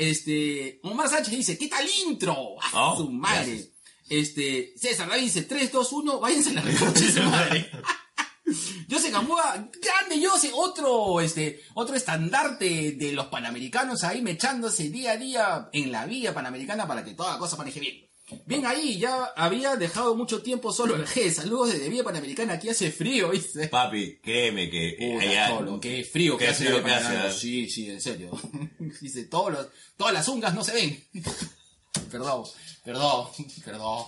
Este, 0.00 0.80
Omar 0.82 1.10
Sánchez 1.10 1.36
dice, 1.36 1.58
¿qué 1.58 1.68
tal 1.68 1.86
intro? 2.06 2.34
¡Ah, 2.62 2.92
Oh, 2.92 2.96
su 2.96 3.10
madre! 3.10 3.46
gracias. 3.48 3.68
Este, 4.08 4.72
César 4.76 5.10
David 5.10 5.24
dice, 5.24 5.42
3, 5.42 5.70
2, 5.70 5.92
1, 5.92 6.20
váyanse 6.20 6.50
a 6.50 6.52
la 6.54 6.62
su 6.94 7.22
madre. 7.24 7.70
Jose 8.90 9.10
Gamboa, 9.10 9.68
grande 9.80 10.26
Jose, 10.26 10.50
otro, 10.54 11.20
este, 11.20 11.60
otro 11.74 11.94
estandarte 11.94 12.92
de 12.92 13.12
los 13.12 13.26
panamericanos 13.26 14.02
ahí 14.02 14.22
mechándose 14.22 14.88
día 14.88 15.12
a 15.12 15.16
día 15.18 15.68
en 15.72 15.92
la 15.92 16.06
vía 16.06 16.32
panamericana 16.32 16.88
para 16.88 17.04
que 17.04 17.12
toda 17.12 17.38
cosa 17.38 17.56
maneje 17.58 17.80
bien. 17.80 18.09
Bien 18.46 18.64
ahí, 18.66 18.98
ya 18.98 19.24
había 19.36 19.76
dejado 19.76 20.14
mucho 20.14 20.42
tiempo 20.42 20.72
solo 20.72 20.94
el 20.96 21.06
G. 21.06 21.30
Saludos 21.30 21.72
desde 21.72 21.88
Vía 21.88 22.04
Panamericana, 22.04 22.54
aquí 22.54 22.68
hace 22.68 22.90
frío, 22.92 23.30
¿viste? 23.30 23.68
Papi, 23.68 24.18
créeme 24.22 24.70
que 24.70 24.96
eh, 24.98 25.18
allá- 25.20 25.48
cholo, 25.48 25.80
qué 25.80 26.04
frío 26.04 26.36
que 26.36 26.48
hace 26.48 26.66
frío 26.66 26.84
que 26.84 26.90
hace. 26.90 27.28
¿eh? 27.28 27.32
Sí, 27.32 27.68
sí, 27.70 27.90
en 27.90 28.00
serio. 28.00 28.30
Dice, 29.00 29.24
todos 29.24 29.52
los, 29.52 29.66
todas 29.96 30.14
las 30.14 30.28
ungas 30.28 30.54
no 30.54 30.62
se 30.64 30.72
ven. 30.72 31.04
perdón, 32.10 32.44
perdón, 32.84 33.26
perdón, 33.64 34.04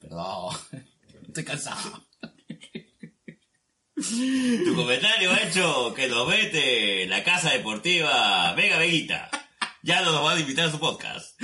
perdón. 0.00 0.56
Estoy 1.28 1.44
cansado. 1.44 2.04
Tu 3.96 4.74
comentario 4.74 5.30
ha 5.32 5.42
hecho 5.48 5.94
que 5.94 6.08
nos 6.08 6.28
vete 6.28 7.06
la 7.06 7.22
casa 7.24 7.50
deportiva 7.52 8.52
Vega 8.54 8.78
Veguita. 8.78 9.30
Ya 9.82 10.02
no 10.02 10.12
nos 10.12 10.24
van 10.24 10.36
a 10.38 10.40
invitar 10.40 10.68
a 10.68 10.70
su 10.70 10.78
podcast. 10.78 11.38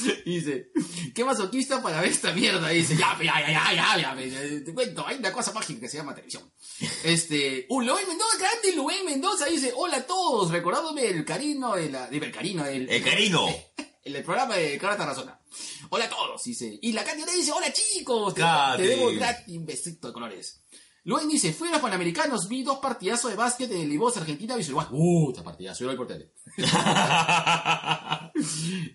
Dice, 0.24 0.70
qué 1.14 1.24
masoquista 1.24 1.82
para 1.82 2.00
ver 2.00 2.10
esta 2.10 2.32
mierda. 2.32 2.68
Dice, 2.68 2.96
ya, 2.96 3.16
ya, 3.18 3.40
ya, 3.40 3.72
ya, 3.72 3.96
ya, 3.96 4.16
ya, 4.16 4.26
ya, 4.26 4.64
te 4.64 4.74
cuento, 4.74 5.06
hay 5.06 5.18
una 5.18 5.32
cosa 5.32 5.52
mágica 5.52 5.80
que 5.80 5.88
se 5.88 5.98
llama 5.98 6.14
televisión. 6.14 6.50
Este, 7.04 7.66
un 7.68 7.86
Luen 7.86 8.06
Mendoza, 8.08 8.38
grande 8.38 8.72
Luen 8.74 9.04
Mendoza, 9.04 9.46
dice, 9.46 9.72
hola 9.76 9.98
a 9.98 10.06
todos, 10.06 10.50
recordándome 10.50 11.06
el 11.06 11.24
carino 11.24 11.76
digo, 11.76 12.24
el 12.24 12.32
carino, 12.32 12.64
el, 12.66 12.88
El 12.88 13.02
carino. 13.02 13.48
el, 14.04 14.16
el 14.16 14.24
programa 14.24 14.56
de 14.56 14.78
Cara 14.78 14.96
Tarazona. 14.96 15.40
Hola 15.90 16.04
a 16.04 16.08
todos, 16.08 16.44
dice. 16.44 16.78
Y 16.80 16.92
la 16.92 17.04
Katy 17.04 17.24
le 17.24 17.32
dice, 17.32 17.52
hola 17.52 17.72
chicos, 17.72 18.34
te, 18.34 18.42
te 18.76 18.82
debo 18.82 19.08
un 19.08 19.66
besito 19.66 20.08
de 20.08 20.12
colores. 20.12 20.62
Luen 21.04 21.28
dice, 21.28 21.52
fui 21.52 21.68
a 21.68 21.72
los 21.72 21.80
Panamericanos, 21.80 22.46
vi 22.48 22.62
dos 22.62 22.78
partidazos 22.78 23.30
de 23.30 23.36
básquet 23.36 23.70
en 23.72 23.80
el 23.82 23.92
Ibos, 23.92 24.16
Argentina, 24.18 24.54
visual. 24.56 24.86
Uh, 24.90 25.30
esta 25.30 25.42
partidazo, 25.42 25.84
yo 25.84 25.92
lo 25.92 26.06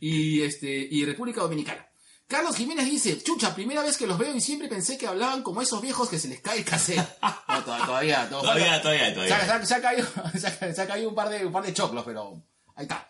y 0.02 0.42
este 0.42 0.88
y 0.92 1.06
República 1.06 1.42
Dominicana. 1.42 1.88
Carlos 2.28 2.56
Jiménez 2.56 2.86
dice, 2.86 3.22
chucha, 3.22 3.54
primera 3.54 3.84
vez 3.84 3.98
que 3.98 4.08
los 4.08 4.18
veo 4.18 4.34
y 4.36 4.42
siempre 4.42 4.68
pensé 4.68 4.98
que 4.98 5.06
hablaban 5.06 5.44
como 5.44 5.62
esos 5.62 5.80
viejos 5.80 6.10
que 6.10 6.18
se 6.18 6.28
les 6.28 6.42
cae 6.42 6.60
el 6.60 6.66
cassette. 6.66 7.08
No, 7.48 7.64
to- 7.64 7.86
todavía, 7.86 8.28
to- 8.30 8.42
Todavía, 8.42 8.82
todavía, 8.82 9.14
todavía. 9.14 9.66
se 9.66 9.76
ha- 9.76 9.82
caído, 9.82 10.08
se 10.38 10.48
ha- 10.48 10.74
se 10.74 10.82
ha 10.82 10.88
caído 10.88 11.10
un 11.10 11.16
par 11.16 11.30
de 11.30 11.46
un 11.46 11.54
par 11.54 11.64
de 11.64 11.74
choclos, 11.74 12.04
pero 12.04 12.44
ahí 12.76 12.84
está. 12.84 13.10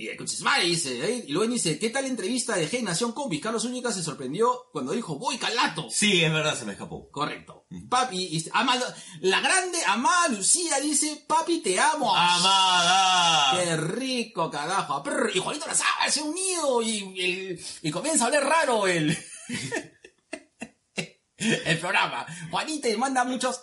Y 0.00 0.08
el 0.08 0.16
Cuchismare 0.16 0.64
dice, 0.64 0.98
¿eh? 1.04 1.24
y 1.28 1.32
luego 1.32 1.52
dice, 1.52 1.78
¿qué 1.78 1.90
tal 1.90 2.06
entrevista 2.06 2.56
de 2.56 2.70
G 2.70 2.82
Nación 2.82 3.12
Combi? 3.12 3.38
Carlos 3.38 3.66
Úñiga 3.66 3.92
se 3.92 4.02
sorprendió 4.02 4.70
cuando 4.72 4.92
dijo, 4.92 5.18
voy 5.18 5.36
calato. 5.36 5.88
Sí, 5.90 6.24
es 6.24 6.32
verdad, 6.32 6.58
se 6.58 6.64
me 6.64 6.72
escapó. 6.72 7.10
Correcto. 7.10 7.66
Papi, 7.90 8.16
y- 8.16 8.48
Ama- 8.54 8.80
la 9.20 9.40
grande 9.42 9.76
Amada 9.84 10.28
Lucía 10.28 10.80
dice, 10.80 11.22
papi, 11.28 11.58
te 11.60 11.78
amo. 11.78 12.16
¡Amada! 12.16 13.62
Qué 13.62 13.76
rico, 13.76 14.50
carajo. 14.50 15.02
Prr, 15.02 15.32
y 15.34 15.38
Juanito 15.38 15.66
Lazar 15.66 15.86
se 16.10 16.20
ha 16.20 16.24
unido 16.24 16.80
y, 16.80 17.20
el- 17.20 17.60
y 17.82 17.90
comienza 17.90 18.24
a 18.24 18.28
hablar 18.28 18.44
raro 18.44 18.86
el, 18.86 19.14
el 21.36 21.78
programa. 21.78 22.26
Juanita 22.50 22.88
y 22.88 22.96
manda 22.96 23.24
muchos. 23.24 23.60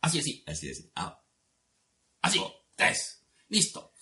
Así, 0.00 0.20
así. 0.20 0.42
Así 0.46 0.70
es. 0.70 0.88
Ah. 0.94 1.22
Así. 2.22 2.40
Tres. 2.74 3.22
Listo. 3.48 3.92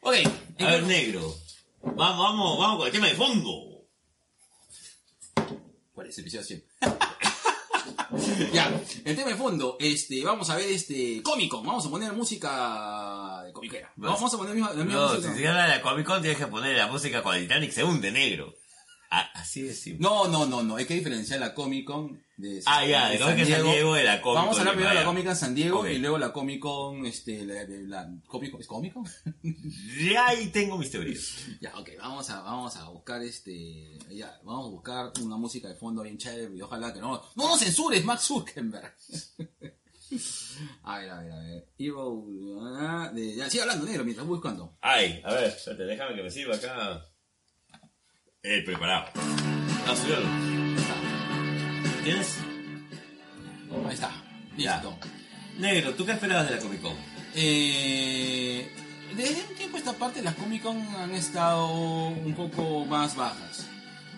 Ok. 0.00 0.14
A 0.60 0.64
ver, 0.64 0.82
negro. 0.84 1.34
Vamos, 1.82 2.18
vamos, 2.18 2.58
vamos 2.58 2.78
con 2.78 2.86
el 2.86 2.92
tema 2.92 3.06
de 3.08 3.14
fondo. 3.14 3.84
¿Cuál 5.92 6.08
es 6.08 6.18
el 6.18 6.22
episodio 6.22 6.44
100? 6.44 6.64
ya, 8.52 8.80
el 9.04 9.16
tema 9.16 9.30
de 9.30 9.36
fondo, 9.36 9.76
este, 9.80 10.24
vamos 10.24 10.48
a 10.50 10.56
ver 10.56 10.70
este, 10.70 11.22
Comic 11.22 11.50
Con, 11.50 11.66
vamos 11.66 11.86
a 11.86 11.90
poner 11.90 12.12
música 12.12 13.42
de 13.44 13.52
comiquera. 13.52 13.92
Vamos 13.96 14.32
a 14.32 14.36
poner 14.38 14.54
misma, 14.54 14.72
la 14.72 14.84
misma 14.84 15.00
No, 15.00 15.08
música. 15.14 15.32
si 15.34 15.40
se 15.40 15.48
habla 15.48 15.62
de 15.64 15.68
la 15.76 15.82
Comic 15.82 16.06
Con 16.06 16.20
tienes 16.22 16.38
que 16.38 16.46
poner 16.46 16.76
la 16.76 16.86
música 16.86 17.22
cuando 17.22 17.40
el 17.40 17.48
Titanic 17.48 17.72
se 17.72 17.84
hunde, 17.84 18.10
negro. 18.12 18.54
Ah, 19.10 19.30
así 19.34 19.62
de 19.62 19.74
simple. 19.74 20.02
No, 20.06 20.28
no, 20.28 20.46
no, 20.46 20.62
no, 20.62 20.76
hay 20.76 20.86
que 20.86 20.94
diferenciar 20.94 21.40
la 21.40 21.54
Comic 21.54 21.84
Con 21.86 22.22
de 22.38 22.62
Ah, 22.66 22.86
ya, 22.86 23.10
de 23.10 23.18
Comic 23.18 23.38
Con 23.38 23.46
San 23.48 23.64
Diego 23.64 23.94
de 23.94 24.04
la 24.04 24.22
Comic 24.22 24.36
Vamos 24.36 24.56
a 24.56 24.60
hablar 24.60 24.74
primero 24.74 24.94
de 24.94 25.00
la. 25.00 25.04
Comic 25.04 25.26
Con 25.26 25.36
San 25.36 25.54
Diego 25.54 25.88
y 25.88 25.98
luego 25.98 26.18
la 26.18 26.32
Comic 26.32 26.60
Con, 26.60 27.04
este, 27.04 27.44
la, 27.44 27.64
la 27.66 28.10
Comic 28.26 28.52
Con, 28.52 28.60
¿es 28.60 28.66
Comic 28.66 28.92
Con? 28.94 29.04
Ya 30.12 30.28
ahí 30.28 30.46
tengo 30.48 30.78
mis 30.78 30.90
teorías. 30.90 31.36
ya, 31.60 31.76
ok, 31.76 31.90
vamos 31.98 32.30
a, 32.30 32.40
vamos 32.40 32.76
a 32.76 32.88
buscar 32.88 33.22
este, 33.22 33.98
ya, 34.10 34.40
vamos 34.44 34.66
a 34.66 34.70
buscar 34.70 35.12
una 35.20 35.36
música 35.36 35.68
de 35.68 35.74
fondo 35.74 36.02
bien 36.02 36.16
chévere 36.16 36.56
y 36.56 36.62
ojalá 36.62 36.94
que 36.94 37.00
no, 37.00 37.20
no 37.34 37.48
nos 37.48 37.58
censures, 37.60 38.04
Max 38.04 38.22
Zuckerberg. 38.22 38.94
A 40.84 40.98
ver, 40.98 41.10
a 41.10 41.20
ver, 41.20 41.32
a 41.32 41.38
ver. 41.40 41.68
Evil, 41.78 42.56
ah, 42.62 43.10
de, 43.14 43.36
ya, 43.36 43.50
sigue 43.50 43.62
hablando, 43.62 43.84
negro, 43.84 44.04
mientras 44.04 44.26
buscando. 44.26 44.78
Ay, 44.80 45.20
a 45.22 45.34
ver, 45.34 45.44
espérate, 45.48 45.84
déjame 45.84 46.16
que 46.16 46.22
me 46.22 46.30
sirva 46.30 46.56
acá. 46.56 47.06
El 48.42 48.64
preparado. 48.64 49.10
Ah. 49.14 50.57
¿Tienes? 52.08 52.38
Ahí 53.86 53.92
está, 53.92 54.10
Ya. 54.56 54.76
listo. 54.76 54.96
Negro, 55.58 55.92
¿tú 55.94 56.06
qué 56.06 56.12
esperabas 56.12 56.48
de 56.48 56.56
la 56.56 56.62
Comic 56.62 56.80
Con? 56.80 56.94
Eh, 57.34 58.66
desde 59.14 59.42
un 59.46 59.54
tiempo 59.56 59.76
esta 59.76 59.92
parte 59.92 60.22
las 60.22 60.34
Comic 60.36 60.62
Con 60.62 60.78
han 60.96 61.10
estado 61.14 62.06
un 62.08 62.32
poco 62.34 62.86
más 62.86 63.14
bajas. 63.14 63.66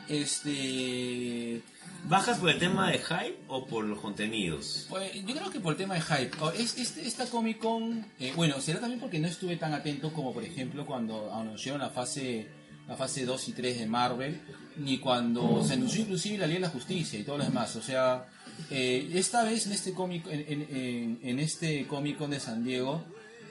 Este, 0.08 1.62
¿Bajas 2.04 2.38
por 2.38 2.50
el 2.50 2.60
tema 2.60 2.92
de 2.92 2.98
hype 3.00 3.38
o 3.48 3.66
por 3.66 3.84
los 3.84 3.98
contenidos? 3.98 4.86
pues, 4.88 5.12
yo 5.24 5.34
creo 5.34 5.50
que 5.50 5.58
por 5.58 5.72
el 5.72 5.78
tema 5.78 5.94
de 5.94 6.00
hype. 6.02 6.30
Oh, 6.40 6.50
es- 6.52 6.78
esta 6.78 7.26
Comic 7.26 7.58
Con, 7.58 8.06
eh, 8.20 8.32
bueno, 8.36 8.60
será 8.60 8.78
también 8.78 9.00
porque 9.00 9.18
no 9.18 9.26
estuve 9.26 9.56
tan 9.56 9.74
atento 9.74 10.12
como 10.12 10.32
por 10.32 10.44
ejemplo 10.44 10.86
cuando 10.86 11.34
anunciaron 11.34 11.80
la 11.80 11.90
fase, 11.90 12.46
la 12.90 12.96
fase 12.96 13.24
2 13.24 13.48
y 13.48 13.52
3 13.52 13.78
de 13.78 13.86
Marvel, 13.86 14.40
ni 14.78 14.98
cuando 14.98 15.64
se 15.64 15.74
anunció 15.74 16.00
inclusive 16.02 16.38
la 16.38 16.46
Liga 16.48 16.58
de 16.58 16.66
la 16.66 16.70
Justicia 16.70 17.20
y 17.20 17.22
todo 17.22 17.38
lo 17.38 17.44
demás. 17.44 17.76
O 17.76 17.82
sea, 17.82 18.26
eh, 18.68 19.08
esta 19.14 19.44
vez 19.44 19.66
en 19.66 19.72
este 19.72 19.92
cómic, 19.92 20.26
en, 20.28 21.38
este 21.38 21.86
Comic 21.86 22.18
Con 22.18 22.30
de 22.30 22.40
San 22.40 22.64
Diego, 22.64 23.04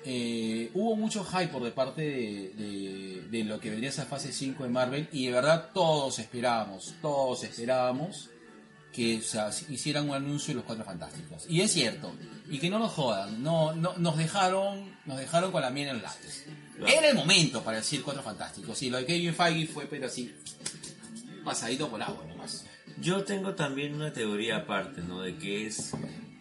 eh, 0.04 0.70
hubo 0.74 0.98
mucho 0.98 1.24
hype 1.24 1.48
por 1.48 1.64
de 1.64 1.72
parte 1.72 2.02
de, 2.02 3.44
lo 3.46 3.62
que 3.62 3.70
vendría 3.70 3.92
esa 3.92 4.06
fase 4.06 4.34
5 4.34 4.64
de 4.64 4.70
Marvel 4.70 5.08
y 5.14 5.28
de 5.28 5.32
verdad 5.32 5.70
todos 5.74 6.20
esperábamos, 6.20 6.96
todos 7.02 7.46
esperábamos 7.46 8.30
que 8.92 9.22
o 9.22 9.72
hicieran 9.72 10.10
un 10.10 10.16
anuncio 10.16 10.50
de 10.50 10.56
los 10.56 10.66
Cuatro 10.66 10.84
Fantásticos. 10.84 11.46
Y 11.48 11.62
es 11.62 11.72
cierto, 11.72 12.12
y 12.50 12.60
que 12.60 12.70
no 12.70 12.78
nos 12.78 12.92
jodan, 12.92 13.42
no, 13.42 13.74
no, 13.74 13.94
nos 13.98 14.18
dejaron 14.18 15.00
nos 15.06 15.18
dejaron 15.18 15.54
con 15.54 15.62
la 15.62 15.70
miel 15.70 15.88
en 15.88 15.94
los 15.94 16.04
labios. 16.04 16.44
Claro. 16.80 16.94
Era 16.94 17.10
el 17.10 17.16
momento 17.16 17.62
para 17.64 17.78
decir 17.78 18.02
Cuatro 18.04 18.24
Fantásticos, 18.24 18.82
y 18.82 18.90
lo 18.90 18.98
de 18.98 19.06
Kevin 19.06 19.34
Feige 19.34 19.68
fue 19.68 19.86
pero 19.86 20.08
así, 20.08 20.34
pasadito 21.44 21.90
por 21.90 22.02
agua 22.02 22.26
nomás. 22.26 22.66
Yo 23.02 23.24
tengo 23.24 23.54
también 23.54 23.94
una 23.96 24.12
teoría 24.12 24.58
aparte, 24.58 25.02
¿no? 25.02 25.22
De 25.22 25.38
que 25.38 25.68
es... 25.68 25.92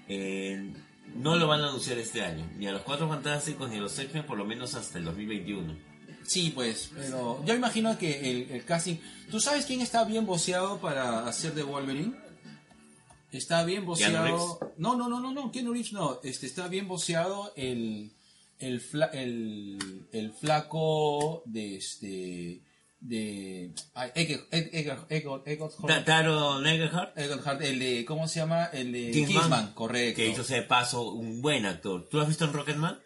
eh, 0.08 0.72
no 1.14 1.36
lo 1.36 1.46
van 1.48 1.60
a 1.62 1.68
anunciar 1.68 1.98
este 1.98 2.22
año. 2.22 2.48
Ni 2.56 2.66
a 2.66 2.72
los 2.72 2.82
Cuatro 2.82 3.08
Fantásticos 3.08 3.68
ni 3.70 3.76
a 3.76 3.80
los 3.80 3.98
X-Men 3.98 4.26
por 4.26 4.38
lo 4.38 4.44
menos 4.44 4.74
hasta 4.74 4.98
el 4.98 5.04
2021. 5.04 5.76
Sí, 6.24 6.52
pues, 6.54 6.90
pero 6.94 7.42
yo 7.44 7.54
imagino 7.54 7.96
que 7.98 8.30
el, 8.30 8.50
el 8.50 8.64
casting... 8.64 8.96
¿Tú 9.30 9.40
sabes 9.40 9.64
quién 9.66 9.80
está 9.80 10.04
bien 10.04 10.26
boceado 10.26 10.78
para 10.78 11.26
hacer 11.26 11.54
de 11.54 11.62
Wolverine? 11.62 12.14
Está 13.32 13.64
bien 13.64 13.86
boceado... 13.86 14.24
Reeves? 14.24 14.74
No, 14.78 14.94
no, 14.96 15.08
no, 15.08 15.20
no, 15.20 15.32
no, 15.32 15.50
Keanu 15.50 15.72
Reeves 15.72 15.92
no. 15.92 16.20
Este, 16.22 16.46
está 16.46 16.68
bien 16.68 16.86
boceado 16.86 17.52
el, 17.56 18.12
el, 18.58 18.80
fla- 18.80 19.10
el, 19.12 20.06
el 20.12 20.32
flaco 20.32 21.42
de 21.46 21.76
este... 21.76 22.62
De... 23.00 23.72
Taro 26.04 26.60
Egglehart, 26.66 27.16
el 27.62 27.78
de... 27.78 28.04
¿Cómo 28.04 28.26
se 28.26 28.40
llama? 28.40 28.64
El 28.72 28.90
de 28.90 29.10
Kingsman, 29.12 29.26
Kingsman, 29.42 29.72
correcto. 29.74 30.16
que 30.16 30.28
hizo 30.28 30.42
ese 30.42 30.62
paso 30.62 31.12
un 31.12 31.40
buen 31.40 31.64
actor. 31.64 32.08
¿Tú 32.08 32.16
lo 32.16 32.24
has 32.24 32.28
visto 32.28 32.44
en 32.44 32.52
Rocketman? 32.52 32.98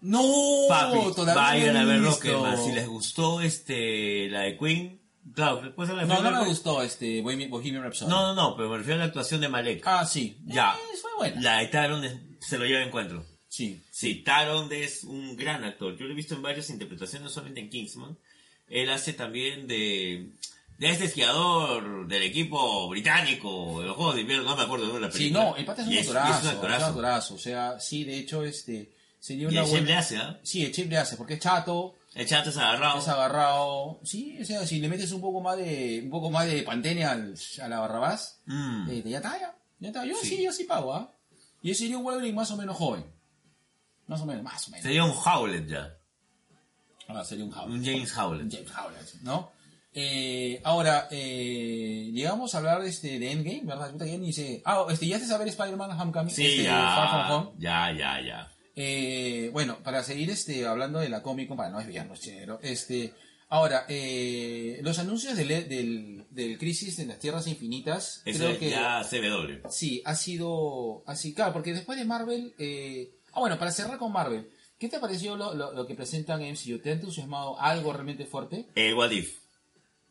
No, 0.00 0.22
Papi, 0.68 0.98
todavía 1.14 1.34
vayan 1.42 1.74
no 1.74 1.80
a 1.80 1.84
ver. 1.84 2.00
Rocketman. 2.02 2.64
Si 2.64 2.72
les 2.72 2.88
gustó 2.88 3.40
este 3.40 4.28
la 4.28 4.40
de 4.40 4.56
Queen, 4.56 5.02
claro, 5.34 5.60
después 5.62 5.88
de 5.88 5.94
la 5.96 6.02
de 6.02 6.08
No, 6.08 6.20
no 6.22 6.30
me 6.42 6.48
gustó 6.48 6.82
este 6.82 7.20
Bohemian 7.20 7.82
Rhapsody. 7.82 8.10
No, 8.10 8.22
no, 8.22 8.34
no, 8.34 8.56
pero 8.56 8.68
me 8.70 8.78
refiero 8.78 8.96
a 8.96 8.98
la 8.98 9.04
actuación 9.06 9.40
de 9.40 9.48
Malek. 9.48 9.82
Ah, 9.86 10.04
sí. 10.04 10.36
Ya. 10.46 10.74
Eh, 10.74 10.96
fue 11.00 11.10
buena. 11.16 11.40
La 11.40 11.58
de 11.58 11.66
Taron 11.68 12.36
se 12.40 12.58
lo 12.58 12.64
lleva 12.64 12.80
en 12.80 12.88
encuentro. 12.88 13.24
Sí. 13.48 13.80
Sí, 13.90 14.16
Taron 14.16 14.70
es 14.72 15.04
un 15.04 15.36
gran 15.36 15.64
actor. 15.64 15.96
Yo 15.96 16.04
lo 16.06 16.12
he 16.12 16.16
visto 16.16 16.34
en 16.34 16.42
varias 16.42 16.70
interpretaciones, 16.70 17.24
no 17.24 17.30
solamente 17.30 17.60
en 17.60 17.70
Kingsman. 17.70 18.16
Él 18.68 18.90
hace 18.90 19.14
también 19.14 19.66
de, 19.66 20.30
de 20.78 20.90
este 20.90 21.06
esquiador 21.06 22.06
del 22.06 22.22
equipo 22.22 22.88
británico 22.88 23.80
de 23.80 23.86
los 23.86 23.96
Juegos 23.96 24.14
de 24.16 24.20
Invierno, 24.22 24.44
no 24.44 24.56
me 24.56 24.62
acuerdo 24.64 24.92
de 24.92 25.00
la 25.00 25.10
Sí, 25.10 25.18
película. 25.18 25.44
no, 25.44 25.56
el 25.56 25.64
pata 25.64 25.82
es 25.82 25.88
un 25.88 25.94
Y 25.94 25.98
actorazo. 25.98 26.38
es 26.38 26.42
un 26.44 26.82
actorazo. 26.84 27.34
O 27.34 27.38
sea, 27.38 27.80
sí, 27.80 28.04
de 28.04 28.18
hecho, 28.18 28.44
este. 28.44 28.92
Sería 29.20 29.44
Y 29.44 29.46
una 29.46 29.60
el 29.60 29.64
chef 29.66 29.70
buena. 29.72 29.86
le 29.86 29.94
hace, 29.96 30.16
¿ah? 30.18 30.38
Sí, 30.44 30.64
el 30.64 30.72
chip 30.72 30.88
le 30.90 30.96
hace, 30.98 31.16
porque 31.16 31.34
es 31.34 31.40
chato, 31.40 31.96
El 32.14 32.26
chato 32.28 32.50
es 32.50 32.56
agarrado. 32.56 32.98
es 33.00 33.08
agarrado. 33.08 33.98
Sí, 34.04 34.38
o 34.40 34.44
sea, 34.44 34.64
si 34.66 34.78
le 34.78 34.88
metes 34.88 35.10
un 35.12 35.20
poco 35.20 35.40
más 35.40 35.56
de. 35.56 36.00
un 36.04 36.10
poco 36.10 36.30
más 36.30 36.46
de 36.46 36.62
pantene 36.62 37.04
al, 37.04 37.34
a 37.62 37.68
la 37.68 37.80
Barrabás, 37.80 38.40
Mm. 38.46 38.90
eh, 38.90 39.02
ya 39.06 39.16
está, 39.16 39.40
ya. 39.40 39.56
Ya 39.80 39.88
está. 39.88 40.04
Yo 40.04 40.14
sí, 40.20 40.28
Sí. 40.36 40.42
yo 40.44 40.52
sí 40.52 40.64
pago, 40.64 40.94
¿ah? 40.94 41.12
Y 41.62 41.70
ese 41.72 41.80
sería 41.84 41.98
un 41.98 42.04
Wolverine 42.04 42.34
más 42.36 42.50
o 42.52 42.56
menos 42.56 42.76
joven. 42.76 43.04
Más 44.08 44.20
o 44.20 44.26
menos, 44.26 44.42
más 44.42 44.66
o 44.66 44.70
menos. 44.72 44.82
Sería 44.82 45.04
un 45.04 45.12
Howlett 45.12 45.68
ya. 45.68 45.94
Ah, 47.06 47.24
sería 47.24 47.44
un 47.44 47.52
Howlett. 47.54 47.78
Un 47.78 47.84
James 47.84 48.16
Howlett. 48.16 48.52
James 48.52 48.70
Howlett, 48.76 49.14
¿no? 49.22 49.52
Eh, 49.94 50.60
ahora, 50.64 51.08
eh, 51.10 52.10
llegamos 52.12 52.54
a 52.54 52.58
hablar 52.58 52.84
este, 52.84 53.18
de 53.18 53.32
Endgame, 53.32 53.62
¿verdad? 53.64 53.90
Puta, 53.90 54.06
ya 54.06 54.18
ni 54.18 54.32
sé. 54.32 54.62
Ah, 54.64 54.86
este, 54.90 55.06
¿ya 55.06 55.18
te 55.18 55.24
saber 55.24 55.48
Spider-Man 55.48 55.98
Homecoming? 55.98 56.34
Sí, 56.34 56.46
este, 56.46 56.64
ya. 56.64 56.94
Far 56.94 57.08
From 57.08 57.30
Home. 57.30 57.50
Ya, 57.58 57.92
ya, 57.92 58.20
ya. 58.20 58.52
Eh, 58.76 59.50
bueno, 59.52 59.78
para 59.82 60.04
seguir 60.04 60.30
este, 60.30 60.66
hablando 60.66 61.00
de 61.00 61.08
la 61.08 61.22
Comic 61.22 61.48
Con, 61.48 61.56
para 61.56 61.70
no 61.70 61.78
desviarnos, 61.78 62.20
chinero, 62.20 62.60
este, 62.62 63.12
ahora, 63.48 63.86
eh, 63.88 64.78
los 64.82 65.00
anuncios 65.00 65.36
del, 65.36 65.48
del, 65.48 66.26
del 66.30 66.58
Crisis 66.58 66.96
de 66.96 67.06
las 67.06 67.18
Tierras 67.18 67.48
Infinitas, 67.48 68.22
creo 68.24 68.56
que 68.56 68.70
ya 68.70 69.02
CW. 69.02 69.68
sí, 69.68 70.00
ha 70.04 70.14
sido 70.14 71.02
así, 71.06 71.34
claro, 71.34 71.54
porque 71.54 71.72
después 71.72 71.98
de 71.98 72.04
Marvel, 72.04 72.54
eh, 72.58 73.17
ah, 73.38 73.40
bueno, 73.40 73.58
para 73.58 73.70
cerrar 73.70 73.98
con 73.98 74.12
Marvel, 74.12 74.50
¿qué 74.78 74.88
te 74.88 74.98
pareció 74.98 75.36
lo, 75.36 75.54
lo, 75.54 75.72
lo 75.72 75.86
que 75.86 75.94
presentan 75.94 76.42
en 76.42 76.54
MCU? 76.54 76.78
¿Te 76.80 76.90
ha 76.90 76.94
entusiasmado 76.94 77.58
algo 77.60 77.92
realmente 77.92 78.26
fuerte? 78.26 78.66
El 78.74 78.94
What 78.94 79.10
If. 79.10 79.38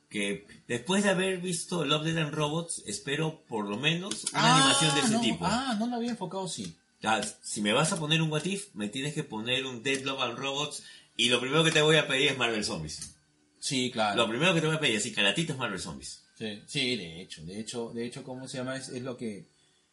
Que 0.10 0.48
después 0.68 1.04
de 1.04 1.10
haber 1.10 1.40
visto 1.40 1.84
Love, 1.84 2.06
Death 2.06 2.18
and 2.18 2.34
Robots, 2.34 2.84
espero 2.88 3.44
por 3.48 3.68
lo 3.68 3.78
menos 3.78 4.26
una 4.32 4.56
animación 4.56 4.96
de 4.96 5.02
ese 5.02 5.14
no, 5.14 5.22
tipo. 5.22 5.46
Ah, 5.46 5.76
no 5.78 5.88
lo 5.88 5.98
había 5.98 6.12
enfocado, 6.12 6.48
sí. 6.48 6.78
Si 7.42 7.62
me 7.62 7.74
vas 7.74 7.92
a 7.92 8.00
poner 8.00 8.22
un 8.22 8.32
What 8.32 8.46
If, 8.46 8.74
me 8.74 8.88
tienes 8.88 9.14
que 9.14 9.24
poner 9.24 9.66
un 9.66 9.84
Dead 9.84 10.04
Love 10.04 10.22
and 10.22 10.38
Robots. 10.38 10.84
Y 11.18 11.30
lo 11.30 11.40
primero 11.40 11.64
que 11.64 11.72
te 11.72 11.82
voy 11.82 11.98
a 11.98 12.08
pedir 12.08 12.30
es 12.30 12.38
Marvel 12.38 12.64
Zombies. 12.64 13.16
Sí, 13.60 13.92
claro. 13.92 14.16
Lo 14.16 14.30
primero 14.30 14.54
que 14.54 14.62
te 14.62 14.68
voy 14.68 14.76
a 14.76 14.80
pedir, 14.80 14.98
así 14.98 15.12
calatito 15.12 15.54
es 15.54 15.60
Marvel 15.60 15.80
Zombies. 15.80 16.24
Sí, 16.38 16.62
sí, 16.68 16.96
de 16.96 17.22
hecho, 17.22 17.44
de 17.44 17.60
hecho, 17.60 17.92
de 17.94 18.06
hecho, 18.06 18.24
¿cómo 18.24 18.48
se 18.48 18.60
llama? 18.60 18.78
Es, 18.78 18.90
es 18.90 19.02
lo 19.02 19.18
que, 19.18 19.48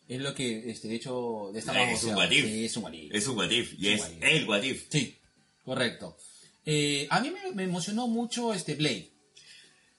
es 0.09 0.21
lo 0.21 0.35
que, 0.35 0.71
este, 0.71 0.89
de 0.89 0.97
hecho, 0.97 1.51
de 1.53 1.59
esta 1.61 1.91
Es 1.91 2.05
un 2.05 2.15
what 2.15 2.31
if. 2.31 2.45
Sí, 2.45 2.65
es 2.65 2.77
un 2.77 2.85
what 2.85 2.93
if. 2.93 3.15
Es 3.15 3.27
un 3.27 3.37
What 3.39 3.51
If. 3.51 3.75
Y 3.79 3.89
Es 3.89 4.01
es 4.03 4.09
un 4.11 4.23
el 4.23 4.49
What 4.49 4.63
If. 4.63 4.87
Sí, 4.91 5.19
correcto. 5.65 6.17
Eh, 6.67 7.07
a 7.11 7.21
mí 7.21 7.31
me, 7.31 7.53
me 7.53 7.65
emocionó 7.65 8.07
mucho 8.09 8.53
este 8.55 8.75
Blade. 8.75 9.11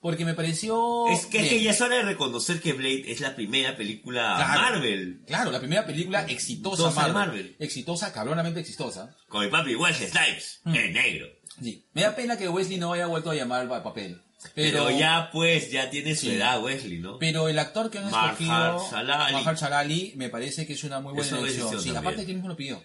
Porque 0.02 0.24
me 0.24 0.36
pareció. 0.36 1.08
Es 1.10 1.26
que, 1.26 1.40
es 1.40 1.50
que 1.50 1.64
ya 1.64 1.72
es 1.72 1.82
hora 1.82 1.96
de 1.96 2.04
reconocer 2.04 2.62
que 2.62 2.74
Blade 2.74 3.12
es 3.12 3.22
la 3.22 3.36
primera 3.36 3.76
película 3.76 4.36
Claro. 4.36 4.62
Marvel. 4.62 5.22
Claro, 5.26 5.52
la 5.52 5.58
primera 5.60 5.84
película 5.86 6.24
exitosa 6.28 6.92
Marvel. 6.92 7.14
Marvel. 7.14 7.56
Exitosa, 7.58 8.14
cabronamente 8.14 8.60
exitosa. 8.60 9.16
Con 9.28 9.44
mi 9.44 9.50
papi 9.50 9.74
Wesley 9.76 10.08
Snipes, 10.10 10.62
Mm. 10.66 10.76
el 10.76 10.94
negro. 10.94 11.28
Sí. 11.60 11.86
Me 11.94 12.02
da 12.04 12.16
pena 12.16 12.38
que 12.38 12.48
Wesley 12.50 12.78
no 12.78 12.94
haya 12.94 13.08
vuelto 13.08 13.32
a 13.32 13.36
llamar 13.36 13.62
al 13.62 13.82
papel. 13.82 14.22
Pero, 14.54 14.86
Pero, 14.86 14.98
ya 15.00 15.30
pues, 15.32 15.72
ya 15.72 15.90
tiene 15.90 16.16
su 16.16 16.28
Sí. 16.28 16.34
edad 16.36 16.62
Wesley, 16.64 17.00
¿no? 17.00 17.18
Pero 17.20 17.48
el 17.48 17.58
actor 17.60 17.90
que 17.90 18.00
han 18.00 18.06
escogido, 18.08 18.88
Ali. 18.94 19.34
Mahershala 19.34 19.80
Ali, 19.80 20.14
me 20.16 20.30
parece 20.30 20.66
que 20.68 20.74
es 20.74 20.84
una 20.84 21.00
muy 21.00 21.14
buena 21.14 21.30
una 21.32 21.40
elección. 21.42 21.70
Sí, 21.70 21.76
también. 21.76 21.98
aparte 21.98 22.26
que 22.26 22.32
él 22.32 22.38
mismo 22.38 22.50
lo 22.50 22.56
pidió. 22.56 22.84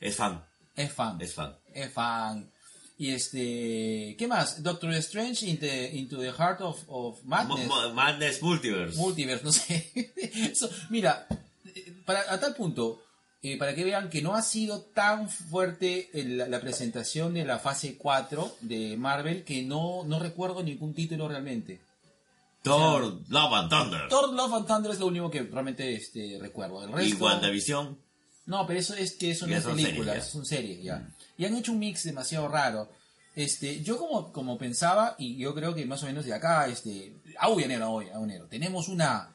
Es 0.00 0.16
fan, 0.16 0.44
Es 0.74 0.92
fan. 0.92 1.20
es 1.20 1.34
fan. 1.34 1.56
es 1.74 1.92
fan. 1.92 2.50
Y 2.98 3.10
este, 3.10 4.14
¿qué 4.18 4.26
más? 4.28 4.62
Doctor 4.62 4.92
Strange 4.94 5.46
into, 5.46 5.66
into 5.66 6.18
the 6.20 6.30
Heart 6.32 6.60
of, 6.60 6.82
of 6.88 7.22
Madness. 7.24 7.68
Madness 7.94 8.42
Multiverse. 8.42 8.96
Multiverse, 8.96 9.44
no 9.44 9.50
sé. 9.52 9.90
Eso, 10.52 10.70
mira, 10.90 11.26
eh, 11.74 11.92
para, 12.04 12.20
a 12.32 12.38
tal 12.38 12.54
punto, 12.54 13.02
eh, 13.42 13.58
para 13.58 13.74
que 13.74 13.84
vean 13.84 14.08
que 14.08 14.22
no 14.22 14.34
ha 14.34 14.42
sido 14.42 14.80
tan 14.80 15.28
fuerte 15.28 16.10
el- 16.14 16.38
la, 16.38 16.60
presentación 16.60 17.34
de 17.34 17.44
la 17.44 17.58
fase 17.58 17.96
4 17.96 18.56
de 18.60 18.96
Marvel 18.96 19.42
que 19.44 19.62
no, 19.62 20.04
no 20.04 20.18
recuerdo 20.20 20.62
ningún 20.62 20.94
título 20.94 21.28
realmente. 21.28 21.80
Thor, 22.62 23.18
Love 23.28 23.52
and 23.54 23.70
Thunder. 23.70 24.08
Thor 24.08 24.32
Love 24.32 24.54
and 24.54 24.66
Thunder 24.68 24.92
es 24.92 25.00
lo 25.00 25.06
único 25.06 25.28
que 25.30 25.42
realmente 25.42 25.94
este, 25.94 26.38
recuerdo. 26.40 26.84
El 26.84 26.92
resto, 26.92 27.16
Y 27.16 27.20
WandaVision. 27.20 27.98
No, 28.46 28.66
pero 28.66 28.78
eso 28.78 28.94
es 28.94 29.14
que 29.14 29.32
eso 29.32 29.46
no 29.46 29.56
es 29.56 29.64
película, 29.64 30.14
eso 30.14 30.30
son 30.30 30.46
series 30.46 30.82
ya. 30.82 31.08
Y 31.36 31.44
han 31.44 31.56
hecho 31.56 31.72
un 31.72 31.78
mix 31.78 32.04
demasiado 32.04 32.48
raro. 32.48 32.88
Este, 33.34 33.82
yo 33.82 33.96
como, 33.98 34.32
como 34.32 34.58
pensaba, 34.58 35.14
y 35.18 35.36
yo 35.36 35.54
creo 35.54 35.74
que 35.74 35.86
más 35.86 36.02
o 36.02 36.06
menos 36.06 36.24
de 36.24 36.34
acá, 36.34 36.68
este, 36.68 37.14
au 37.38 37.58
enero, 37.58 37.90
hoy, 37.90 38.08
au 38.10 38.24
enero, 38.24 38.46
tenemos 38.46 38.88
una 38.88 39.34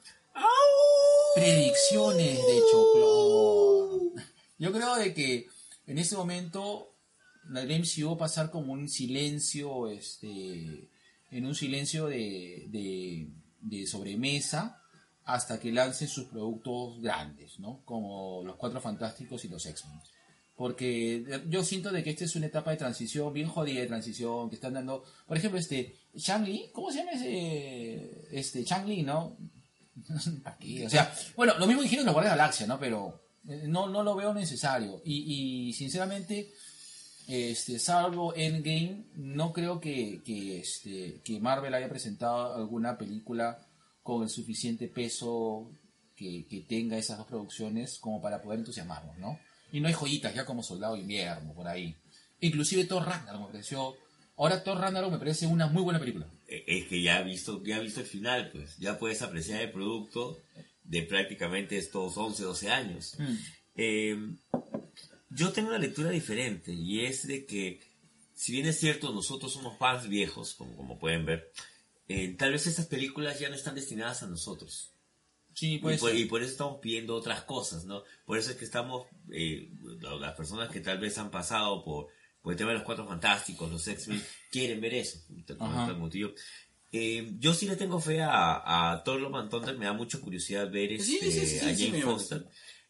predicciones 1.36 2.38
de 2.38 2.62
Choclón. 2.72 3.57
Yo 4.58 4.72
creo 4.72 4.96
de 4.96 5.14
que 5.14 5.48
en 5.86 5.98
este 5.98 6.16
momento 6.16 6.98
la 7.50 7.64
MCU 7.64 8.10
va 8.10 8.16
a 8.16 8.18
pasar 8.18 8.52
como 8.52 8.74
un 8.74 8.90
silencio, 8.90 9.90
este, 9.90 10.90
en 11.32 11.46
un 11.46 11.56
silencio 11.56 12.08
de, 12.08 12.68
de, 13.62 13.88
sobremesa 13.88 14.82
hasta 15.24 15.60
que 15.60 15.72
lancen 15.72 16.08
sus 16.08 16.26
productos 16.26 17.02
grandes, 17.02 17.60
¿no? 17.60 17.82
Como 17.86 18.44
los 18.46 18.56
Cuatro 18.56 18.82
Fantásticos 18.82 19.44
y 19.46 19.50
los 19.50 19.66
X-Men. 19.66 20.00
Porque 20.56 21.44
yo 21.50 21.64
siento 21.64 21.92
de 21.92 22.04
que 22.04 22.10
esta 22.10 22.26
es 22.26 22.36
una 22.36 22.48
etapa 22.48 22.72
de 22.72 22.78
transición, 22.78 23.32
bien 23.34 23.48
jodida 23.48 23.82
de 23.82 23.88
transición, 23.88 24.50
que 24.50 24.56
están 24.56 24.74
dando, 24.74 25.04
por 25.28 25.38
ejemplo, 25.38 25.60
este, 25.60 25.96
Shang-Li, 26.16 26.72
¿cómo 26.74 26.92
se 26.92 27.00
llama 27.00 27.12
ese, 27.12 28.28
este, 28.32 28.64
Shang-Li, 28.64 29.04
no? 29.04 29.38
¿Para 30.44 30.58
qué? 30.58 30.88
O 30.88 30.90
sea, 30.90 31.14
bueno, 31.36 31.58
lo 31.60 31.68
mismo 31.68 31.84
dijeron 31.84 32.06
los 32.06 32.14
Guardias 32.14 32.34
de 32.34 32.38
la 32.38 32.44
Galaxia, 32.44 32.68
¿no? 32.68 32.80
Pero 32.80 33.20
eh, 33.20 33.27
no, 33.48 33.88
no 33.88 34.04
lo 34.04 34.16
veo 34.16 34.34
necesario. 34.34 35.02
Y, 35.06 35.70
y 35.70 35.74
sinceramente, 35.74 36.52
este, 37.28 37.80
salvo 37.80 38.36
Endgame, 38.36 39.06
no 39.16 39.54
creo 39.54 39.80
que, 39.80 40.22
que, 40.26 40.60
este, 40.60 41.22
que 41.24 41.40
Marvel 41.40 41.74
haya 41.74 41.90
presentado 41.90 42.56
alguna 42.56 42.98
película 42.98 43.66
con 44.04 44.24
el 44.24 44.30
suficiente 44.30 44.88
peso 44.88 45.70
que, 46.16 46.46
que 46.50 46.62
tenga 46.62 46.98
esas 46.98 47.18
dos 47.18 47.28
producciones 47.28 48.00
como 48.00 48.22
para 48.22 48.42
poder 48.42 48.60
entusiasmarnos, 48.60 49.18
¿no? 49.18 49.40
Y 49.72 49.80
no 49.80 49.88
hay 49.88 49.94
joyitas 49.94 50.34
ya 50.34 50.46
como 50.46 50.64
Soldado 50.64 50.96
de 50.96 51.02
Invierno, 51.02 51.54
por 51.54 51.68
ahí. 51.68 51.96
Inclusive 52.40 52.86
Thor 52.86 53.06
Ragnarok 53.06 53.42
me 53.42 53.48
pareció... 53.48 53.96
Ahora 54.38 54.64
Thor 54.64 54.80
Ragnarok 54.80 55.12
me 55.12 55.18
parece 55.18 55.48
una 55.48 55.68
muy 55.68 55.82
buena 55.82 56.00
película. 56.00 56.28
Es 56.48 56.86
que 56.86 57.02
ya 57.02 57.18
has 57.18 57.26
visto, 57.26 57.62
ya 57.64 57.80
visto 57.80 58.00
el 58.00 58.06
final, 58.06 58.52
pues. 58.52 58.78
Ya 58.78 58.98
puedes 58.98 59.22
apreciar 59.22 59.62
el 59.62 59.72
producto 59.72 60.38
de 60.88 61.04
prácticamente 61.04 61.78
estos 61.78 62.18
11, 62.18 62.44
12 62.44 62.70
años. 62.72 63.16
Eh, 63.76 64.18
yo 65.30 65.52
tengo 65.52 65.70
una 65.70 65.78
lectura 65.78 66.10
diferente 66.10 66.74
y 66.74 67.06
es 67.06 67.28
de 67.28 67.46
que, 67.46 67.82
si 68.34 68.54
bien 68.54 68.66
es 68.68 68.80
cierto, 68.80 69.12
nosotros 69.14 69.54
somos 69.54 69.78
fans 69.78 70.08
viejos, 70.08 70.54
como, 70.56 70.76
como 70.76 70.98
pueden 70.98 71.26
ver, 71.26 71.52
eh, 72.08 72.34
tal 72.38 72.54
vez 72.54 72.66
estas 72.68 72.88
películas 72.88 73.40
ya 73.40 73.50
no 73.50 73.56
están 73.56 73.76
destinadas 73.76 74.24
a 74.24 74.28
nosotros. 74.28 74.92
Sí, 75.54 75.74
y, 75.76 75.78
pues... 75.80 76.00
por, 76.00 76.16
y 76.16 76.26
por 76.26 76.42
eso 76.42 76.52
estamos 76.52 76.80
pidiendo 76.80 77.16
otras 77.16 77.44
cosas, 77.44 77.84
¿no? 77.86 78.04
Por 78.26 78.38
eso 78.38 78.52
es 78.52 78.58
que 78.58 78.66
estamos, 78.66 79.08
eh, 79.32 79.70
la- 80.02 80.16
las 80.16 80.36
personas 80.36 80.70
que 80.72 80.80
tal 80.80 81.00
vez 81.00 81.18
han 81.18 81.32
pasado 81.32 81.84
por, 81.84 82.08
por 82.42 82.54
el 82.54 82.58
tema 82.58 82.70
de 82.72 82.76
los 82.78 82.86
Cuatro 82.86 83.08
Fantásticos, 83.08 83.70
los 83.72 83.86
X-Men, 83.88 84.24
quieren 84.52 84.80
ver 84.80 84.94
eso. 84.94 85.20
por 85.58 85.68
Ajá. 85.68 85.88
tal 85.88 85.98
motivo. 85.98 86.32
Eh, 86.92 87.34
yo 87.40 87.54
sí 87.54 87.68
le 87.68 87.76
tengo 87.76 88.00
fe 88.00 88.22
a, 88.22 88.92
a 88.94 89.04
Thor 89.04 89.20
Love 89.20 89.36
and 89.36 89.50
Thunder, 89.50 89.78
me 89.78 89.86
da 89.86 89.94
mucha 89.94 90.20
curiosidad 90.20 90.72
ver 90.72 90.94
este, 90.94 91.20
sí, 91.20 91.32
sí, 91.32 91.46
sí, 91.46 91.60
a 91.60 91.76
Jane 91.76 92.02
Foster. 92.02 92.48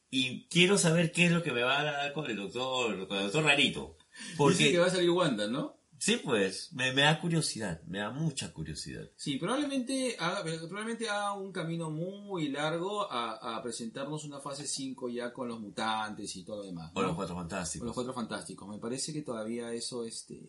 Y 0.09 0.47
quiero 0.47 0.77
saber 0.77 1.11
qué 1.11 1.25
es 1.25 1.31
lo 1.31 1.43
que 1.43 1.51
me 1.51 1.63
va 1.63 1.79
a 1.79 1.83
dar 1.83 2.13
con 2.13 2.29
el 2.29 2.37
doctor, 2.37 3.07
con 3.07 3.17
el 3.17 3.23
doctor 3.23 3.43
Rarito. 3.43 3.97
Porque, 4.37 4.77
va 4.77 4.87
a 4.87 4.89
salir 4.89 5.09
Wanda, 5.09 5.47
¿no? 5.47 5.75
sí, 5.99 6.21
pues, 6.23 6.71
me, 6.73 6.93
me 6.93 7.01
da 7.01 7.19
curiosidad, 7.19 7.81
me 7.87 7.99
da 7.99 8.11
mucha 8.11 8.53
curiosidad. 8.53 9.09
Sí, 9.15 9.37
probablemente 9.37 10.15
haga, 10.19 10.43
probablemente 10.43 11.09
haga 11.09 11.33
un 11.33 11.51
camino 11.51 11.89
muy 11.89 12.49
largo 12.49 13.11
a, 13.11 13.57
a 13.57 13.61
presentarnos 13.63 14.23
una 14.25 14.39
fase 14.39 14.67
5 14.67 15.09
ya 15.09 15.33
con 15.33 15.47
los 15.47 15.59
mutantes 15.59 16.35
y 16.35 16.43
todo 16.43 16.57
lo 16.57 16.63
demás. 16.63 16.91
O 16.93 17.01
¿no? 17.01 17.07
los 17.07 17.15
Cuatro 17.15 17.35
Con 17.35 17.43
Fantásticos. 17.49 17.85
los 17.87 17.95
cuatro 17.95 18.13
fantásticos. 18.13 18.67
Me 18.69 18.77
parece 18.77 19.11
que 19.11 19.23
todavía 19.23 19.73
eso, 19.73 20.05
este... 20.05 20.39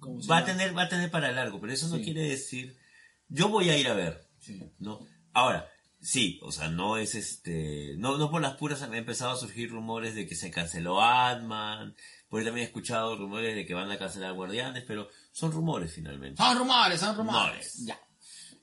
¿cómo 0.00 0.20
se 0.20 0.28
Va 0.28 0.38
a 0.38 0.44
tener, 0.44 0.76
va 0.76 0.82
a 0.82 0.88
tener 0.88 1.10
para 1.10 1.30
largo, 1.32 1.60
pero 1.60 1.72
eso 1.72 1.88
no 1.88 1.96
Sí. 1.96 2.04
quiere 2.04 2.22
decir. 2.22 2.76
Yo 3.28 3.48
voy 3.48 3.70
a 3.70 3.76
ir 3.78 3.86
a 3.88 3.94
ver, 3.94 4.26
Sí. 4.40 4.60
¿no? 4.80 5.06
Ahora, 5.32 5.68
sí, 6.00 6.40
o 6.42 6.50
sea, 6.50 6.68
no 6.68 6.96
es 6.96 7.14
este. 7.14 7.94
No, 7.98 8.18
no 8.18 8.30
por 8.30 8.42
las 8.42 8.56
puras 8.56 8.82
han 8.82 8.94
empezado 8.94 9.30
a 9.32 9.36
surgir 9.36 9.70
rumores 9.70 10.14
de 10.16 10.26
que 10.26 10.34
se 10.34 10.50
canceló 10.50 11.00
Ant-Man. 11.00 11.94
Por 12.28 12.40
ahí 12.40 12.46
también 12.46 12.64
he 12.64 12.68
escuchado 12.68 13.16
rumores 13.16 13.54
de 13.54 13.66
que 13.66 13.74
van 13.74 13.90
a 13.90 13.98
cancelar 13.98 14.32
Guardianes, 14.34 14.84
pero 14.86 15.08
son 15.32 15.52
rumores 15.52 15.92
finalmente. 15.92 16.42
Son 16.42 16.58
rumores, 16.58 17.00
son 17.00 17.16
rumores. 17.16 17.42
Rumores. 17.44 17.86
Ya. 17.86 18.00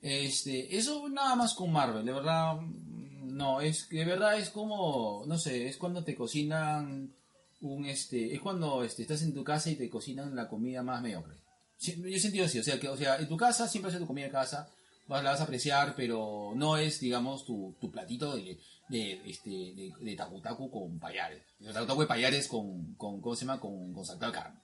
Este, 0.01 0.77
eso 0.77 1.07
nada 1.09 1.35
más 1.35 1.53
con 1.53 1.71
Marvel, 1.71 2.05
de 2.05 2.13
verdad, 2.13 2.55
no, 2.61 3.61
es 3.61 3.89
de 3.89 4.05
verdad 4.05 4.37
es 4.37 4.49
como, 4.51 5.23
no 5.27 5.37
sé, 5.37 5.67
es 5.67 5.77
cuando 5.77 6.03
te 6.03 6.15
cocinan 6.15 7.13
un, 7.61 7.85
este, 7.85 8.33
es 8.33 8.41
cuando 8.41 8.83
este, 8.83 9.03
estás 9.03 9.21
en 9.21 9.33
tu 9.33 9.43
casa 9.43 9.69
y 9.69 9.75
te 9.75 9.89
cocinan 9.89 10.35
la 10.35 10.47
comida 10.47 10.83
más 10.83 11.01
mediocre. 11.01 11.35
Sí, 11.77 11.95
yo 11.97 12.07
he 12.07 12.19
sentido 12.19 12.45
así, 12.45 12.59
o 12.59 12.63
sea, 12.63 12.79
que, 12.79 12.89
o 12.89 12.97
sea, 12.97 13.17
en 13.17 13.27
tu 13.27 13.37
casa 13.37 13.67
siempre 13.67 13.89
haces 13.89 14.01
tu 14.01 14.07
comida 14.07 14.25
de 14.25 14.31
casa, 14.31 14.69
vas, 15.07 15.23
la 15.23 15.31
vas 15.31 15.41
a 15.41 15.43
apreciar, 15.43 15.95
pero 15.95 16.53
no 16.55 16.77
es, 16.77 16.99
digamos, 16.99 17.45
tu, 17.45 17.75
tu 17.79 17.91
platito 17.91 18.35
de, 18.35 18.59
de, 18.89 19.21
este, 19.25 19.49
de, 19.49 19.93
de 19.99 20.15
tacu 20.15 20.41
tacu 20.41 20.71
con 20.71 20.99
payares. 20.99 21.43
El 21.59 21.73
tacu 21.73 21.85
tacu 21.85 22.01
de 22.01 22.07
payares 22.07 22.47
con, 22.47 22.95
con, 22.95 23.21
¿cómo 23.21 23.35
se 23.35 23.45
llama? 23.45 23.59
Con, 23.59 23.93
con 23.93 24.05
saltado 24.05 24.31
carne. 24.31 24.59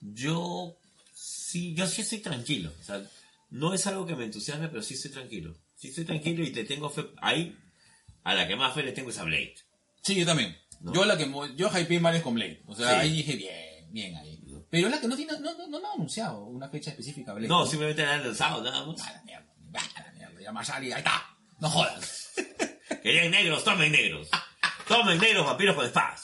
Yo 0.00 0.76
sí, 1.14 1.74
yo 1.74 1.86
sí 1.86 2.02
estoy 2.02 2.18
tranquilo. 2.18 2.72
O 2.80 2.82
sea, 2.82 3.02
no 3.50 3.74
es 3.74 3.86
algo 3.86 4.06
que 4.06 4.16
me 4.16 4.24
entusiasme, 4.24 4.68
pero 4.68 4.82
sí 4.82 4.94
estoy 4.94 5.10
tranquilo. 5.10 5.54
Sí 5.76 5.88
estoy 5.88 6.04
tranquilo 6.04 6.44
y 6.44 6.52
te 6.52 6.64
tengo 6.64 6.90
fe. 6.90 7.06
Ahí, 7.18 7.56
a 8.24 8.34
la 8.34 8.46
que 8.46 8.56
más 8.56 8.74
fe 8.74 8.82
le 8.82 8.92
tengo 8.92 9.10
es 9.10 9.18
a 9.18 9.24
Blade. 9.24 9.54
Sí, 10.02 10.14
yo 10.14 10.26
también. 10.26 10.56
¿No? 10.80 10.92
Yo 10.94 11.04
la 11.04 11.16
que 11.18 11.30
yo 11.56 11.68
hypeé 11.76 12.00
mal 12.00 12.14
es 12.14 12.22
con 12.22 12.34
Blade. 12.34 12.62
O 12.66 12.74
sea, 12.74 12.88
Sí. 12.88 12.94
ahí 13.00 13.12
dije 13.12 13.36
bien, 13.36 13.92
bien 13.92 14.16
ahí. 14.16 14.34
Pero 14.70 14.88
es 14.88 14.94
la 14.94 15.00
que 15.00 15.08
no 15.08 15.16
tiene, 15.16 15.32
no, 15.40 15.54
no, 15.54 15.66
no, 15.66 15.80
no 15.80 15.90
ha 15.90 15.94
anunciado 15.94 16.44
una 16.44 16.68
fecha 16.68 16.90
específica, 16.90 17.32
Blade. 17.32 17.48
No, 17.48 17.64
simplemente 17.66 18.02
la 18.04 18.14
han 18.14 18.24
lanzado, 18.24 18.62
nada 18.62 18.84
más. 18.84 19.00
A 19.00 19.12
la 19.14 19.22
mierda, 19.22 19.46
a 19.96 20.02
la 20.02 20.12
mierda, 20.12 20.40
ya 20.42 20.52
Masari, 20.52 20.92
ahí 20.92 20.98
está. 20.98 21.22
No 21.58 21.70
jodas. 21.70 22.32
Querían 23.02 23.30
negros, 23.30 23.64
tomen 23.64 23.90
negros. 23.90 24.28
Tomen 24.86 25.18
negros 25.18 25.46
vampiros 25.46 25.74
con 25.74 25.86
espadas. 25.86 26.22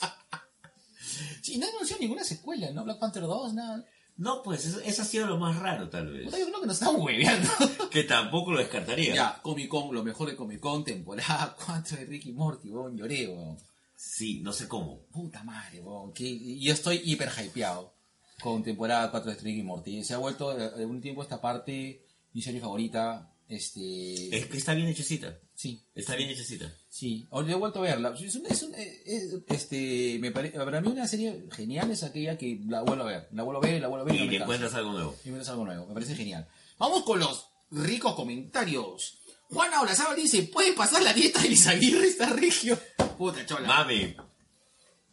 Sí, 1.42 1.58
no 1.58 1.66
anunció 1.68 1.96
ninguna 2.00 2.24
secuela, 2.24 2.70
¿no? 2.72 2.84
Black 2.84 2.98
Panther 2.98 3.22
2, 3.22 3.54
nada. 3.54 3.84
No, 4.16 4.42
pues 4.42 4.64
eso, 4.64 4.80
eso 4.80 5.02
ha 5.02 5.04
sido 5.04 5.26
lo 5.26 5.38
más 5.38 5.56
raro, 5.58 5.88
tal 5.90 6.10
vez. 6.12 6.24
Yo 6.24 6.30
creo 6.46 6.60
que 6.60 6.66
nos 6.66 6.80
están 6.80 6.96
hueveando. 6.96 7.50
Que 7.90 8.04
tampoco 8.04 8.52
lo 8.52 8.58
descartaría. 8.58 9.14
ya, 9.14 9.40
Comic 9.42 9.68
Con, 9.68 9.94
lo 9.94 10.02
mejor 10.02 10.28
de 10.28 10.36
Comic 10.36 10.60
Con, 10.60 10.84
temporada 10.84 11.54
4 11.66 11.96
de 11.98 12.04
Ricky 12.06 12.32
Morty, 12.32 12.70
weón, 12.70 12.96
lloré, 12.96 13.28
weón. 13.28 13.56
Sí, 14.04 14.40
no 14.40 14.52
sé 14.52 14.68
cómo. 14.68 15.00
Puta 15.12 15.42
madre, 15.44 15.80
weón. 15.80 16.12
Que 16.12 16.58
yo 16.60 16.72
estoy 16.72 17.00
hiper 17.04 17.30
hypeado 17.42 17.94
con 18.40 18.62
temporada 18.62 19.10
4 19.10 19.32
de 19.32 19.38
Ricky 19.40 19.62
Morty. 19.62 20.04
Se 20.04 20.14
ha 20.14 20.18
vuelto 20.18 20.54
de, 20.54 20.70
de 20.70 20.86
un 20.86 21.00
tiempo 21.00 21.22
esta 21.22 21.40
parte 21.40 22.04
mi 22.32 22.42
serie 22.42 22.60
favorita. 22.60 23.30
Este. 23.48 24.36
Es 24.36 24.46
que 24.46 24.56
está 24.56 24.74
bien 24.74 24.88
hechecita. 24.88 25.38
Sí, 25.54 25.80
Está 25.94 26.16
bien 26.16 26.30
hechecita. 26.30 26.72
sí. 26.88 27.26
Ahora 27.30 27.52
he 27.52 27.54
vuelto 27.54 27.78
a 27.78 27.82
verla. 27.82 28.12
Es 28.18 28.34
un- 28.34 28.46
es 28.46 28.62
un- 28.64 28.74
eh, 28.74 29.02
es- 29.06 29.34
este, 29.48 30.18
me 30.20 30.32
pare- 30.32 30.50
para 30.50 30.80
mí 30.80 30.88
una 30.88 31.06
serie 31.06 31.44
genial 31.52 31.90
es 31.92 32.02
aquella 32.02 32.36
que 32.36 32.60
la 32.66 32.82
vuelvo 32.82 33.04
a 33.04 33.06
ver. 33.06 33.28
La 33.32 33.44
vuelvo 33.44 33.62
a 33.62 33.66
ver 33.66 33.76
y 33.76 33.80
la 33.80 33.86
vuelvo 33.88 34.02
a 34.08 34.10
ver. 34.10 34.16
y 34.16 34.18
Y 34.18 34.26
me 34.26 34.32
te 34.32 34.38
canso. 34.38 34.44
encuentras 34.44 34.74
algo 34.74 34.92
nuevo. 34.92 35.16
Y 35.24 35.28
es 35.30 35.48
algo 35.48 35.64
nuevo, 35.64 35.86
me 35.86 35.94
parece 35.94 36.16
genial. 36.16 36.48
Vamos 36.78 37.04
con 37.04 37.20
los 37.20 37.46
ricos 37.70 38.14
comentarios. 38.16 39.18
Juana 39.50 39.82
Olazábal 39.82 40.16
dice, 40.16 40.42
¿puede 40.44 40.72
pasar 40.72 41.02
la 41.02 41.12
dieta 41.12 41.40
de 41.42 41.50
Lizaguirre 41.50 42.08
está 42.08 42.26
regio? 42.30 42.76
Puta 43.16 43.44
chola. 43.46 43.66
Mami. 43.68 44.16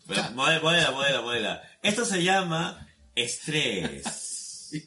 Pero, 0.07 0.23
modela, 0.31 0.59
modela, 0.61 0.91
modela, 0.91 1.21
modela. 1.21 1.61
Esto 1.81 2.05
se 2.05 2.23
llama 2.23 2.87
estrés. 3.15 4.03
Se 4.71 4.79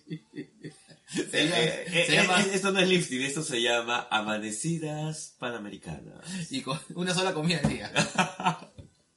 llama- 1.44 1.59
Eh, 1.59 1.85
eh, 1.87 2.05
se 2.07 2.12
eh, 2.12 2.16
llama- 2.16 2.40
eh, 2.40 2.50
esto 2.55 2.72
no 2.72 2.81
es 2.81 2.88
lifting, 2.88 3.22
esto 3.22 3.42
se 3.42 3.62
llama 3.62 4.09
amanecidas 4.11 5.35
panamericanas. 5.38 6.50
Y 6.50 6.62
con 6.62 6.81
una 6.96 7.14
sola 7.14 7.33
comida 7.33 7.61
al 7.62 7.68
día. 7.70 7.92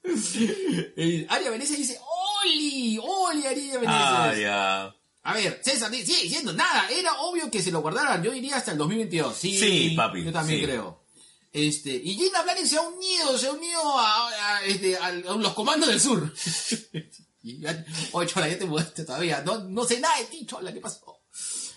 Eh, 0.09 1.25
Aria 1.29 1.49
Venecia 1.51 1.75
dice, 1.75 1.99
¡Oli! 2.45 2.97
¡Oli, 3.01 3.45
Aria 3.45 3.73
Venecia! 3.77 4.39
Ya. 4.39 4.95
A 5.23 5.33
ver, 5.33 5.59
César 5.61 5.91
sigue 5.93 6.23
diciendo, 6.23 6.53
nada, 6.53 6.87
era 6.89 7.11
obvio 7.19 7.51
que 7.51 7.61
se 7.61 7.71
lo 7.73 7.81
guardaran, 7.81 8.23
yo 8.23 8.31
diría 8.31 8.55
hasta 8.55 8.71
el 8.71 8.77
2022. 8.77 9.35
Sí, 9.35 9.57
Sí, 9.59 9.93
papi, 9.97 10.23
Yo 10.23 10.31
también 10.31 10.61
sí. 10.61 10.65
creo. 10.65 11.03
Este, 11.51 11.89
y 11.95 12.15
Gina 12.15 12.41
Blanes 12.43 12.69
se 12.69 12.77
ha 12.77 12.81
unido, 12.81 13.37
se 13.37 13.47
ha 13.47 13.51
unido 13.51 13.79
a, 13.97 14.27
a, 14.57 14.65
este, 14.65 14.95
a- 14.97 15.11
los 15.11 15.53
comandos 15.53 15.89
del 15.89 15.99
sur. 16.01 16.33
Y 17.43 17.59
ya- 17.61 17.85
Oye, 18.11 18.27
Chola, 18.27 18.49
ya 18.49 18.59
te 18.59 18.65
mudaste 18.65 19.05
todavía. 19.05 19.41
No, 19.45 19.59
no 19.59 19.85
sé 19.85 19.99
nada 20.01 20.17
de 20.19 20.25
ti, 20.25 20.45
Chola, 20.45 20.73
¿qué 20.73 20.81
pasó? 20.81 21.21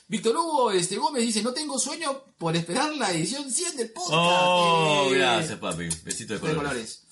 Víctor 0.08 0.36
Hugo 0.36 0.72
este, 0.72 0.96
Gómez 0.96 1.22
dice, 1.22 1.42
no 1.44 1.52
tengo 1.52 1.78
sueño 1.78 2.24
por 2.38 2.56
esperar 2.56 2.92
la 2.96 3.12
edición 3.12 3.48
100 3.48 3.76
del 3.76 3.92
podcast. 3.92 4.12
Oh, 4.16 5.08
Eh, 5.12 5.18
gracias, 5.18 5.58
papi. 5.60 5.88
Besito 6.02 6.34
de 6.34 6.40
colores. 6.40 7.04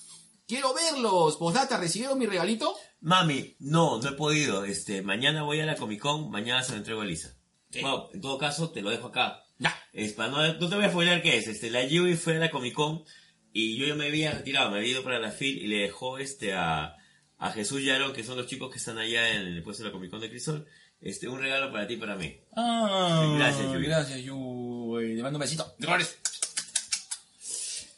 Quiero 0.48 0.74
verlos. 0.74 1.36
Postdata, 1.36 1.76
¿recibieron 1.76 2.18
mi 2.18 2.26
regalito? 2.26 2.74
Mami, 3.00 3.54
no, 3.60 4.00
no 4.02 4.08
he 4.08 4.12
podido. 4.14 4.64
Este, 4.64 5.02
mañana 5.02 5.44
voy 5.44 5.60
a 5.60 5.66
la 5.66 5.76
Comic 5.76 6.00
Con, 6.00 6.28
mañana 6.30 6.64
se 6.64 6.72
lo 6.72 6.78
entrego 6.78 7.02
a 7.02 7.04
Lisa. 7.04 7.36
¿Qué? 7.70 7.80
Bueno, 7.80 8.08
en 8.12 8.20
todo 8.20 8.38
caso, 8.38 8.70
te 8.70 8.82
lo 8.82 8.90
dejo 8.90 9.08
acá. 9.08 9.44
Ya. 9.58 9.74
Es 9.92 10.12
para 10.12 10.30
no, 10.30 10.54
no 10.54 10.68
te 10.68 10.74
voy 10.76 10.84
a 10.84 10.90
spoiler 10.90 11.22
qué 11.22 11.38
es. 11.38 11.48
Este, 11.48 11.70
la 11.70 11.84
Yui 11.84 12.16
fue 12.16 12.36
a 12.36 12.38
la 12.38 12.50
Comic 12.50 12.74
Con 12.74 13.04
y 13.52 13.76
yo 13.76 13.86
ya 13.86 13.94
me 13.94 14.06
había 14.06 14.30
retirado, 14.32 14.70
me 14.70 14.78
había 14.78 14.90
ido 14.92 15.02
para 15.02 15.18
la 15.18 15.30
FIL 15.30 15.58
y 15.62 15.66
le 15.66 15.78
dejó 15.78 16.18
este 16.18 16.54
a, 16.54 16.96
a 17.38 17.50
Jesús 17.50 17.80
y 17.80 17.90
Aaron, 17.90 18.12
que 18.12 18.22
son 18.22 18.36
los 18.36 18.46
chicos 18.46 18.70
que 18.70 18.78
están 18.78 18.98
allá 18.98 19.34
en 19.34 19.48
el 19.48 19.62
puesto 19.62 19.82
de 19.82 19.88
la 19.88 19.92
Comic 19.92 20.10
Con 20.10 20.20
de 20.20 20.30
Crisol, 20.30 20.66
este, 21.00 21.28
un 21.28 21.40
regalo 21.40 21.72
para 21.72 21.86
ti 21.86 21.94
y 21.94 21.96
para 21.96 22.16
mí. 22.16 22.36
Ah, 22.56 23.34
Gracias, 23.36 23.72
Yui. 23.72 23.82
Gracias, 23.84 24.20
Yui. 24.20 25.14
Le 25.14 25.22
mando 25.22 25.38
un 25.38 25.40
besito. 25.40 25.74
De 25.78 25.86
colores. 25.86 26.18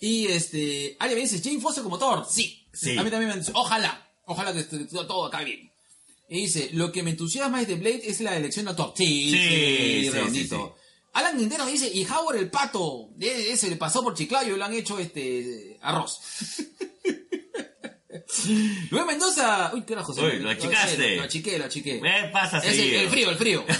Y 0.01 0.27
este, 0.29 0.97
Aria 0.99 1.15
me 1.15 1.23
dice, 1.23 1.43
Jane 1.43 1.61
Foster 1.61 1.85
como 1.85 1.99
Thor. 1.99 2.27
Sí. 2.29 2.67
Sí. 2.73 2.97
A 2.97 3.03
mí 3.03 3.11
también 3.11 3.31
me 3.33 3.39
dice, 3.39 3.53
ojalá. 3.55 4.07
Ojalá 4.25 4.53
que 4.55 4.63
todo 4.63 5.27
acá 5.27 5.43
bien. 5.43 5.70
Y 6.31 6.43
dice, 6.43 6.71
lo 6.75 6.93
que 6.93 7.03
me 7.03 7.11
entusiasma 7.11 7.63
de 7.65 7.75
Blade 7.75 8.03
es 8.05 8.21
la 8.21 8.37
elección 8.37 8.65
de 8.65 8.71
actor. 8.71 8.95
Sí, 8.97 9.33
Sí, 9.33 10.11
sí, 10.33 10.47
sí. 10.49 10.57
Alan 11.13 11.37
Nintendo 11.37 11.67
dice, 11.67 11.91
y 11.93 12.07
Howard 12.07 12.37
el 12.37 12.49
pato, 12.51 13.11
e- 13.21 13.51
ese 13.51 13.69
le 13.69 13.75
pasó 13.75 14.01
por 14.05 14.15
Chiclayo 14.15 14.57
lo 14.57 14.65
han 14.65 14.73
hecho 14.73 15.01
este 15.01 15.77
arroz. 15.83 16.21
Luis 18.91 19.07
Mendoza, 19.07 19.73
uy, 19.75 19.81
qué 19.83 19.95
carajo 19.95 20.13
Uy, 20.13 20.23
me- 20.23 20.39
lo 20.39 20.51
achicaste. 20.51 21.17
Lo 21.17 21.25
achiqué, 21.25 21.59
lo 21.59 21.65
achiqué. 21.65 22.01
¿Qué 22.01 22.31
pasa, 22.33 22.59
Es 22.59 22.79
el, 22.79 22.95
el 22.95 23.09
frío, 23.09 23.31
el 23.31 23.37
frío. 23.37 23.65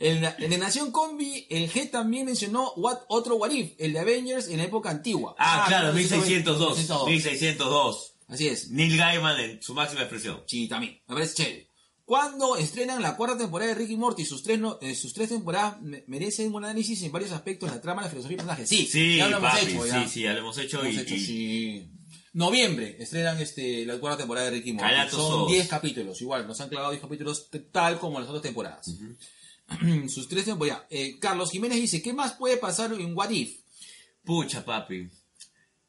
En, 0.00 0.20
la 0.22 0.58
Nación 0.58 0.92
Combi, 0.92 1.46
el 1.48 1.70
G 1.72 1.90
también 1.90 2.26
mencionó 2.26 2.72
what, 2.76 2.98
otro 3.08 3.36
What 3.36 3.50
If, 3.50 3.72
el 3.78 3.94
de 3.94 3.98
Avengers 4.00 4.48
en 4.48 4.58
la 4.58 4.64
época 4.64 4.90
antigua. 4.90 5.34
Ah, 5.38 5.64
claro, 5.66 5.94
1602. 5.94 6.76
1602. 6.76 7.06
1602. 7.08 8.09
Así 8.30 8.48
es. 8.48 8.70
Neil 8.70 8.96
Gaiman 8.96 9.38
en 9.40 9.62
su 9.62 9.74
máxima 9.74 10.02
expresión. 10.02 10.42
Sí, 10.46 10.68
también. 10.68 11.00
Me 11.08 11.14
parece 11.14 11.34
chévere. 11.34 11.68
Cuando 12.04 12.56
estrenan 12.56 13.02
la 13.02 13.16
cuarta 13.16 13.38
temporada 13.38 13.68
de 13.70 13.76
Ricky 13.76 13.96
Morty, 13.96 14.24
sus 14.24 14.42
tres, 14.42 14.58
no- 14.58 14.78
eh, 14.80 14.94
sus 14.94 15.12
tres 15.12 15.28
temporadas 15.28 15.80
me- 15.80 16.02
merecen 16.08 16.52
un 16.52 16.64
análisis 16.64 17.02
en 17.02 17.12
varios 17.12 17.30
aspectos, 17.32 17.70
la 17.70 17.80
trama, 17.80 18.02
la 18.02 18.08
filosofía 18.08 18.36
y 18.36 18.40
el 18.40 18.46
personaje. 18.46 18.66
Sí, 18.66 18.86
Sí, 18.86 19.16
ya 19.16 19.28
lo 19.28 19.36
hemos 19.38 19.50
papi, 19.52 19.66
hecho. 19.66 19.86
ya. 19.86 20.02
sí, 20.04 20.10
sí, 20.10 20.20
ya 20.22 20.32
lo 20.32 20.38
hemos 20.40 20.58
hecho 20.58 20.78
Lo 20.78 20.84
hemos 20.84 20.96
y, 20.96 21.00
hecho, 21.00 21.14
y- 21.14 21.20
sí. 21.26 21.90
Noviembre 22.32 22.96
estrenan 23.00 23.40
este, 23.40 23.84
la 23.86 23.98
cuarta 23.98 24.18
temporada 24.18 24.46
de 24.46 24.52
Ricky 24.56 24.72
Morty. 24.72 24.94
Son 25.10 25.18
todos. 25.20 25.48
10 25.50 25.68
capítulos, 25.68 26.20
igual, 26.20 26.46
nos 26.46 26.60
han 26.60 26.68
clavado 26.68 26.90
10 26.92 27.02
capítulos 27.02 27.48
tal 27.72 27.98
como 27.98 28.18
las 28.20 28.28
otras 28.28 28.42
temporadas. 28.42 28.88
Sus 30.08 30.28
tres 30.28 30.44
temporadas. 30.44 30.82
Eh, 30.90 31.16
Carlos 31.20 31.50
Jiménez 31.50 31.80
dice, 31.80 32.02
¿qué 32.02 32.12
más 32.12 32.32
puede 32.34 32.56
pasar 32.56 32.92
en 32.92 33.16
What 33.16 33.30
If? 33.30 33.60
Pucha, 34.24 34.64
papi. 34.64 35.08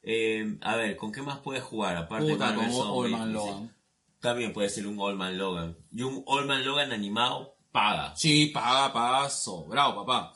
Eh, 0.04 0.58
a 0.62 0.76
ver, 0.76 0.98
¿con 0.98 1.12
qué 1.12 1.22
más 1.22 1.40
puedes 1.40 1.64
jugar? 1.64 1.96
Aparte 1.96 2.26
de 2.26 2.34
Puta, 2.34 2.46
Marvel 2.48 2.66
como 2.66 2.84
Zombies, 2.84 2.98
Old 2.98 3.12
Man. 3.12 3.34
Logan. 3.34 3.76
También 4.20 4.54
puede 4.54 4.70
ser 4.70 4.88
un 4.88 5.00
Old 5.00 5.18
Man 5.18 5.38
Logan. 5.38 5.78
Y 5.92 6.02
un 6.04 6.24
Old 6.26 6.48
Man 6.48 6.66
Logan 6.66 6.92
animado 6.92 7.56
paga. 7.72 8.16
Sí, 8.16 8.48
paga, 8.48 8.92
paga, 8.94 9.30
sobrado, 9.30 9.96
papá. 9.96 10.34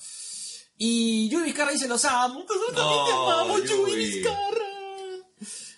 Y 0.77 1.29
Yuri 1.29 1.45
Vizcarra 1.45 1.71
dice, 1.71 1.87
los 1.87 2.03
amo. 2.05 2.39
Nosotros 2.41 2.75
también 2.75 3.05
te 3.05 3.11
Oh, 3.13 3.31
amamos, 3.31 3.61
Yuri 3.63 3.91
Yuri. 3.91 3.95
Vizcarra. 4.05 4.65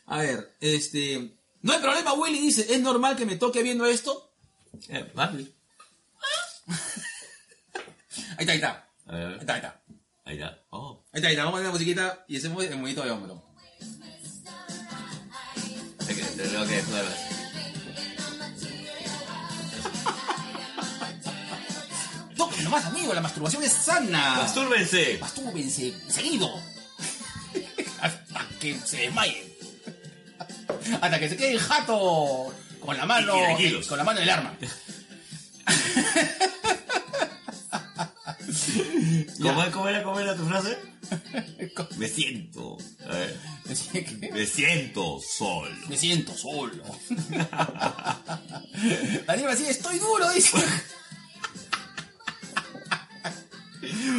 A 0.08 0.21
ver, 0.21 0.56
este... 0.60 1.34
No 1.62 1.73
hay 1.73 1.80
problema, 1.80 2.13
Willy 2.13 2.39
dice, 2.39 2.73
¿es 2.73 2.80
normal 2.82 3.15
que 3.17 3.26
me 3.26 3.36
toque 3.36 3.62
viendo 3.63 3.86
esto? 3.86 4.32
Eh, 4.89 5.04
papi. 5.04 5.54
Ahí 8.38 8.45
está, 8.45 8.52
ahí 8.52 8.58
está. 8.58 8.89
Ahí 9.08 9.38
está, 9.39 9.54
ahí 9.54 9.60
está. 9.60 9.82
ahí 10.26 10.36
está. 10.36 10.63
Oh. 10.69 11.04
Ahí 11.12 11.17
está, 11.19 11.28
ahí 11.30 11.34
está. 11.34 11.45
Vamos 11.45 11.60
a 11.60 11.62
poner 11.62 11.65
la 11.67 11.71
musiquita 11.73 12.26
y 12.28 12.38
hacemos 12.38 12.63
el 12.63 12.78
monito 12.78 13.04
de 13.04 13.12
hombro. 13.12 13.43
Es 16.08 16.15
que 16.15 16.24
te 16.24 16.48
tengo 16.48 16.65
que 16.65 16.76
después. 16.76 17.04
Toquen 22.38 22.63
nomás, 22.63 22.86
amigo, 22.86 23.13
la 23.13 23.22
masturbación 23.22 23.63
es 23.63 23.74
sana. 23.74 24.36
¡Mastúrbense! 24.36 25.17
Mastúrbense 25.20 25.93
seguido. 26.08 26.50
Hasta 28.02 28.46
que 28.60 28.80
se 28.86 28.98
desmayen. 28.98 29.54
Hasta 31.02 31.20
que 31.20 31.30
se 31.30 31.38
quede 31.38 31.52
el 31.52 31.60
jato 31.60 32.54
con 32.80 32.96
la 32.98 33.06
mano. 33.06 33.36
Y. 33.60 33.82
Con 33.86 33.98
la 33.98 34.04
mano 34.04 34.20
del 34.20 34.30
arma. 34.30 34.56
¿Cómo, 39.41 39.63
¿Cómo 39.71 39.88
era, 39.88 40.03
cómo 40.03 40.19
era 40.19 40.36
tu 40.36 40.45
frase? 40.45 40.77
Me 41.97 42.08
siento. 42.08 42.77
A 43.06 43.13
ver. 43.13 43.36
Me 44.34 44.45
siento 44.45 45.19
solo. 45.21 45.75
me 45.89 45.97
siento 45.97 46.34
solo. 46.34 46.84
Daniel 49.27 49.49
así, 49.49 49.65
estoy 49.65 49.99
duro, 49.99 50.30
dice. 50.32 50.58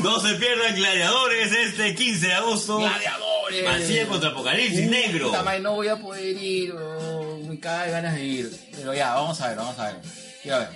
No 0.02 0.20
se 0.20 0.34
pierdan 0.34 0.76
gladiadores 0.76 1.52
este 1.52 1.94
15 1.94 2.26
de 2.26 2.32
agosto. 2.34 2.78
Gladiadores. 2.78 3.64
Mancilla 3.64 4.06
contra 4.06 4.30
Apocalipsis 4.30 4.88
Negro. 4.88 5.30
madre, 5.30 5.60
no 5.60 5.74
voy 5.74 5.88
a 5.88 5.96
poder 5.96 6.36
ir. 6.36 6.72
oh, 6.72 7.38
me 7.48 7.58
cae 7.58 7.90
ganas 7.90 8.14
de 8.14 8.24
ir. 8.24 8.60
Pero 8.76 8.94
ya, 8.94 9.14
vamos 9.14 9.40
a 9.40 9.48
ver, 9.48 9.56
vamos 9.56 9.78
a 9.78 9.92
ver. 9.92 10.00
Quiero 10.42 10.58
ver. 10.58 10.68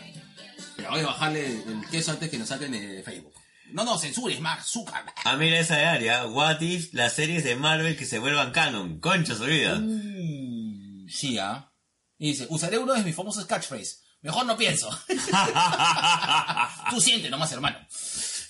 Pero 0.77 0.91
voy 0.91 1.01
a 1.01 1.07
bajarle 1.07 1.47
el 1.47 1.89
queso 1.91 2.11
antes 2.13 2.31
que 2.31 2.39
nos 2.39 2.49
saquen 2.49 2.73
de 2.73 3.03
Facebook. 3.03 3.33
No, 3.73 3.85
no, 3.85 3.99
censures, 3.99 4.41
Mark 4.41 4.63
Zuckerberg. 4.65 5.15
Ah, 5.25 5.37
mira 5.37 5.59
esa 5.59 5.77
de 5.77 5.85
área. 5.87 6.27
What 6.27 6.61
if 6.61 6.93
las 6.93 7.15
series 7.15 7.45
de 7.45 7.57
Marvel 7.57 7.97
que 7.97 8.05
se 8.05 8.19
vuelvan 8.19 8.53
canon? 8.53 9.01
Concha 9.01 9.35
su 9.35 9.45
vida. 9.45 9.77
Mm, 9.77 11.09
sí, 11.09 11.39
¿ah? 11.39 11.73
Y 12.19 12.29
dice, 12.29 12.47
usaré 12.51 12.79
uno 12.79 12.95
de 12.95 13.03
mis 13.03 13.17
famosos 13.17 13.47
catchphrase. 13.47 13.97
Mejor 14.21 14.47
no 14.47 14.57
pienso. 14.57 14.89
Tú 16.91 17.01
siente 17.01 17.29
nomás, 17.29 17.51
hermano. 17.53 17.79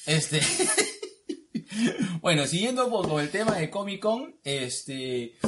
Este. 0.07 0.43
bueno, 2.21 2.47
siguiendo 2.47 2.91
con 2.91 3.21
el 3.21 3.31
tema 3.31 3.57
de 3.57 3.71
Comic 3.71 4.01
Con, 4.01 4.37
este. 4.45 5.39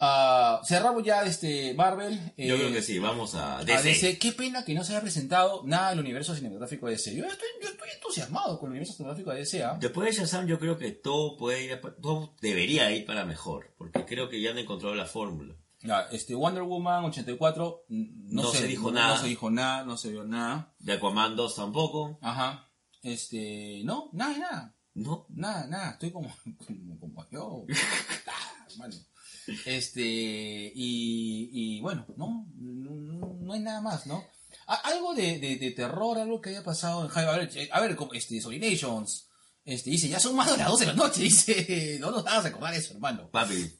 Ah, 0.00 0.60
cerramos 0.64 1.02
ya 1.04 1.22
este 1.24 1.74
Marvel. 1.74 2.14
Yo 2.36 2.54
eh, 2.54 2.58
creo 2.58 2.72
que 2.72 2.82
sí, 2.82 2.98
vamos 2.98 3.34
a 3.34 3.58
a 3.58 3.64
DC. 3.64 3.88
DC. 3.88 4.18
Qué 4.18 4.32
pena 4.32 4.64
que 4.64 4.74
no 4.74 4.84
se 4.84 4.92
haya 4.92 5.02
presentado 5.02 5.62
nada 5.64 5.90
del 5.90 6.00
universo 6.00 6.34
cinematográfico 6.34 6.86
de 6.86 6.92
DC. 6.92 7.14
Yo 7.14 7.24
estoy, 7.26 7.48
yo 7.62 7.68
estoy 7.68 7.88
entusiasmado 7.94 8.58
con 8.58 8.68
el 8.68 8.72
universo 8.72 8.94
cinematográfico 8.94 9.30
de 9.32 9.38
DC. 9.38 9.64
¿ah? 9.64 9.76
Después 9.80 10.06
de 10.14 10.20
Shazam 10.22 10.46
yo 10.46 10.58
creo 10.58 10.76
que 10.78 10.90
todo 10.92 11.36
puede 11.36 11.64
ir, 11.64 11.72
a- 11.74 11.80
todo 11.80 12.34
debería 12.40 12.90
ir 12.90 13.04
para 13.06 13.24
mejor, 13.24 13.74
porque 13.78 14.04
creo 14.04 14.28
que 14.28 14.40
ya 14.40 14.50
han 14.50 14.58
encontrado 14.58 14.94
la 14.94 15.06
fórmula. 15.06 15.54
Ya, 15.82 16.00
este 16.12 16.34
Wonder 16.34 16.62
Woman 16.62 17.04
84 17.04 17.84
mm, 17.88 18.34
no, 18.34 18.42
No 18.44 18.50
se 18.50 18.66
dijo 18.66 18.90
nada. 18.90 19.16
No 19.16 19.20
se 19.20 19.26
dijo 19.28 19.50
nada, 19.50 19.84
no 19.84 19.96
se 19.98 20.10
vio 20.10 20.24
nada. 20.24 20.74
De 20.78 20.94
Aquaman 20.94 21.36
2 21.36 21.54
tampoco. 21.56 22.18
Ajá. 22.22 22.70
Este, 23.02 23.82
no, 23.84 24.08
nada, 24.14 24.38
nada. 24.38 24.74
No. 24.94 25.26
Nada, 25.28 25.66
nada, 25.66 25.90
estoy 25.90 26.10
como, 26.10 26.34
como, 26.66 26.98
como 27.00 27.26
yo. 27.30 27.66
Ah. 28.26 28.88
Este, 29.66 30.02
y, 30.74 31.50
y 31.52 31.80
bueno, 31.80 32.06
no, 32.16 32.46
no, 32.56 33.36
no 33.40 33.52
hay 33.52 33.60
nada 33.60 33.80
más, 33.80 34.06
¿no? 34.06 34.24
A- 34.66 34.76
algo 34.88 35.14
de, 35.14 35.38
de, 35.38 35.56
de 35.56 35.70
terror, 35.72 36.18
algo 36.18 36.40
que 36.40 36.50
haya 36.50 36.62
pasado 36.64 37.02
en 37.04 37.08
High, 37.08 37.26
a 37.26 37.36
ver, 37.38 37.70
a 37.70 37.80
este, 38.14 38.34
Nations, 38.58 39.28
este, 39.64 39.90
dice, 39.90 40.08
ya 40.08 40.20
son 40.20 40.36
más 40.36 40.50
de 40.50 40.56
las 40.58 40.68
12 40.68 40.84
de 40.86 40.90
la 40.92 40.96
noche, 40.96 41.22
dice, 41.24 41.98
no 42.00 42.10
nos 42.10 42.26
hagas 42.26 42.44
recordar 42.44 42.74
eso, 42.74 42.94
hermano. 42.94 43.30
Papi, 43.30 43.70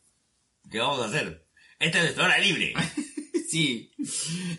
¿qué 0.71 0.79
vamos 0.79 1.01
a 1.01 1.07
hacer? 1.07 1.47
Esta 1.79 1.99
es 1.99 2.05
nuestra 2.05 2.25
hora 2.25 2.39
libre. 2.39 2.75
Sí. 3.47 3.93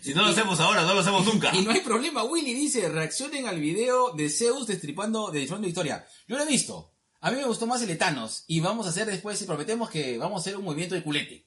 Si 0.02 0.14
no 0.14 0.22
lo 0.22 0.28
hacemos 0.28 0.58
ahora, 0.58 0.80
no 0.82 0.94
lo 0.94 1.00
hacemos 1.00 1.26
nunca. 1.26 1.50
Y 1.54 1.60
no 1.62 1.70
hay 1.70 1.80
problema, 1.80 2.24
Willy 2.24 2.54
dice, 2.54 2.88
reaccionen 2.88 3.46
al 3.46 3.60
video 3.60 4.12
de 4.14 4.30
Zeus 4.30 4.66
destripando, 4.66 5.30
de 5.30 5.40
destripando 5.40 5.68
historia. 5.68 6.06
Yo 6.26 6.38
lo 6.38 6.44
he 6.44 6.46
visto. 6.46 6.94
A 7.26 7.32
mí 7.32 7.38
me 7.38 7.44
gustó 7.44 7.66
más 7.66 7.82
el 7.82 7.90
Etanos. 7.90 8.44
Y 8.46 8.60
vamos 8.60 8.86
a 8.86 8.90
hacer 8.90 9.04
después, 9.04 9.42
y 9.42 9.46
prometemos 9.46 9.90
que 9.90 10.16
vamos 10.16 10.36
a 10.36 10.40
hacer 10.42 10.56
un 10.56 10.64
movimiento 10.64 10.94
de 10.94 11.02
culete. 11.02 11.44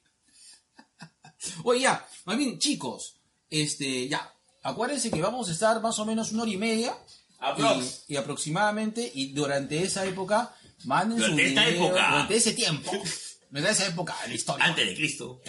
Oye, 1.64 1.80
ya, 1.80 2.06
más 2.26 2.36
bien, 2.36 2.58
chicos, 2.58 3.16
este, 3.48 4.06
ya, 4.06 4.30
acuérdense 4.62 5.10
que 5.10 5.22
vamos 5.22 5.48
a 5.48 5.52
estar 5.52 5.80
más 5.80 5.98
o 5.98 6.04
menos 6.04 6.32
una 6.32 6.42
hora 6.42 6.50
y 6.50 6.58
media. 6.58 6.94
Aprox. 7.38 8.04
Y, 8.08 8.12
y 8.12 8.16
aproximadamente, 8.18 9.10
y 9.14 9.32
durante 9.32 9.82
esa 9.82 10.04
época, 10.04 10.54
manden 10.84 11.16
su 11.16 11.22
Durante 11.24 11.48
esta 11.48 11.64
video, 11.64 11.86
época. 11.86 12.10
durante 12.10 12.36
ese 12.36 12.52
tiempo, 12.52 12.92
durante 13.50 13.70
esa 13.70 13.86
época 13.86 14.14
de 14.20 14.28
la 14.28 14.34
historia. 14.34 14.66
Antes 14.66 14.86
de 14.86 14.94
Cristo. 14.94 15.40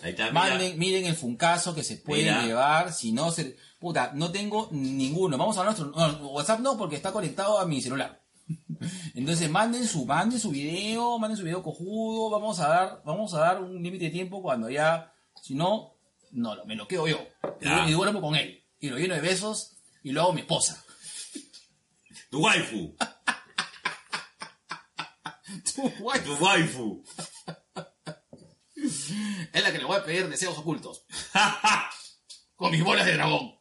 Ahí 0.00 0.10
está. 0.10 0.30
Manden, 0.30 0.78
miren 0.78 1.06
el 1.06 1.16
funcazo 1.16 1.74
que 1.74 1.82
se 1.82 1.96
puede 1.96 2.22
Mira. 2.22 2.44
llevar. 2.44 2.92
Si 2.92 3.10
no 3.10 3.32
se. 3.32 3.56
Puta, 3.80 4.12
no 4.14 4.30
tengo 4.30 4.68
ninguno. 4.70 5.36
Vamos 5.36 5.58
a 5.58 5.64
nuestro. 5.64 5.86
no, 5.86 6.28
WhatsApp 6.28 6.60
no, 6.60 6.78
porque 6.78 6.94
está 6.94 7.10
conectado 7.10 7.58
a 7.58 7.66
mi 7.66 7.82
celular. 7.82 8.21
Entonces 9.14 9.48
manden 9.50 9.86
su, 9.86 10.04
manden 10.06 10.38
su 10.40 10.50
video, 10.50 11.18
manden 11.18 11.36
su 11.36 11.44
video 11.44 11.62
cojudo. 11.62 12.30
Vamos 12.30 12.60
a 12.60 12.68
dar, 12.68 13.02
vamos 13.04 13.34
a 13.34 13.38
dar 13.40 13.62
un 13.62 13.82
límite 13.82 14.04
de 14.06 14.10
tiempo 14.10 14.42
cuando 14.42 14.68
ya. 14.70 15.12
Si 15.42 15.54
no, 15.54 15.94
no, 16.30 16.56
me 16.66 16.74
lo 16.76 16.86
quedo 16.88 17.06
yo. 17.08 17.18
Y, 17.60 17.64
Ya. 17.64 17.88
y 17.88 17.92
duermo 17.92 18.20
con 18.20 18.34
él. 18.36 18.64
Y 18.80 18.88
lo 18.90 18.98
lleno 18.98 19.14
de 19.14 19.20
besos 19.20 19.76
y 20.02 20.12
lo 20.12 20.22
hago 20.22 20.32
mi 20.32 20.40
esposa. 20.42 20.82
Tu 22.30 22.40
waifu. 22.42 22.96
Tu 25.74 25.82
guay. 26.00 26.20
Tu 26.22 26.34
waifu. 26.34 27.02
Es 29.52 29.62
la 29.62 29.72
que 29.72 29.78
le 29.78 29.84
voy 29.84 29.96
a 29.96 30.04
pedir 30.04 30.28
deseos 30.28 30.56
ocultos. 30.58 31.04
Con 32.56 32.70
mis 32.72 32.82
bolas 32.82 33.06
de 33.06 33.14
dragón. 33.14 33.54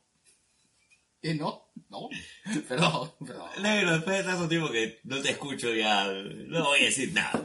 ¿Eh, 1.23 1.35
no? 1.35 1.71
¿No? 1.89 2.09
Perdón, 2.67 3.11
perdón. 3.25 3.49
Negro, 3.61 3.93
después 3.93 4.17
de 4.17 4.23
tanto 4.23 4.47
tiempo 4.47 4.71
que 4.71 4.99
no 5.03 5.21
te 5.21 5.31
escucho 5.31 5.73
ya, 5.73 6.07
no 6.11 6.63
voy 6.65 6.79
a 6.81 6.85
decir 6.85 7.11
nada. 7.13 7.43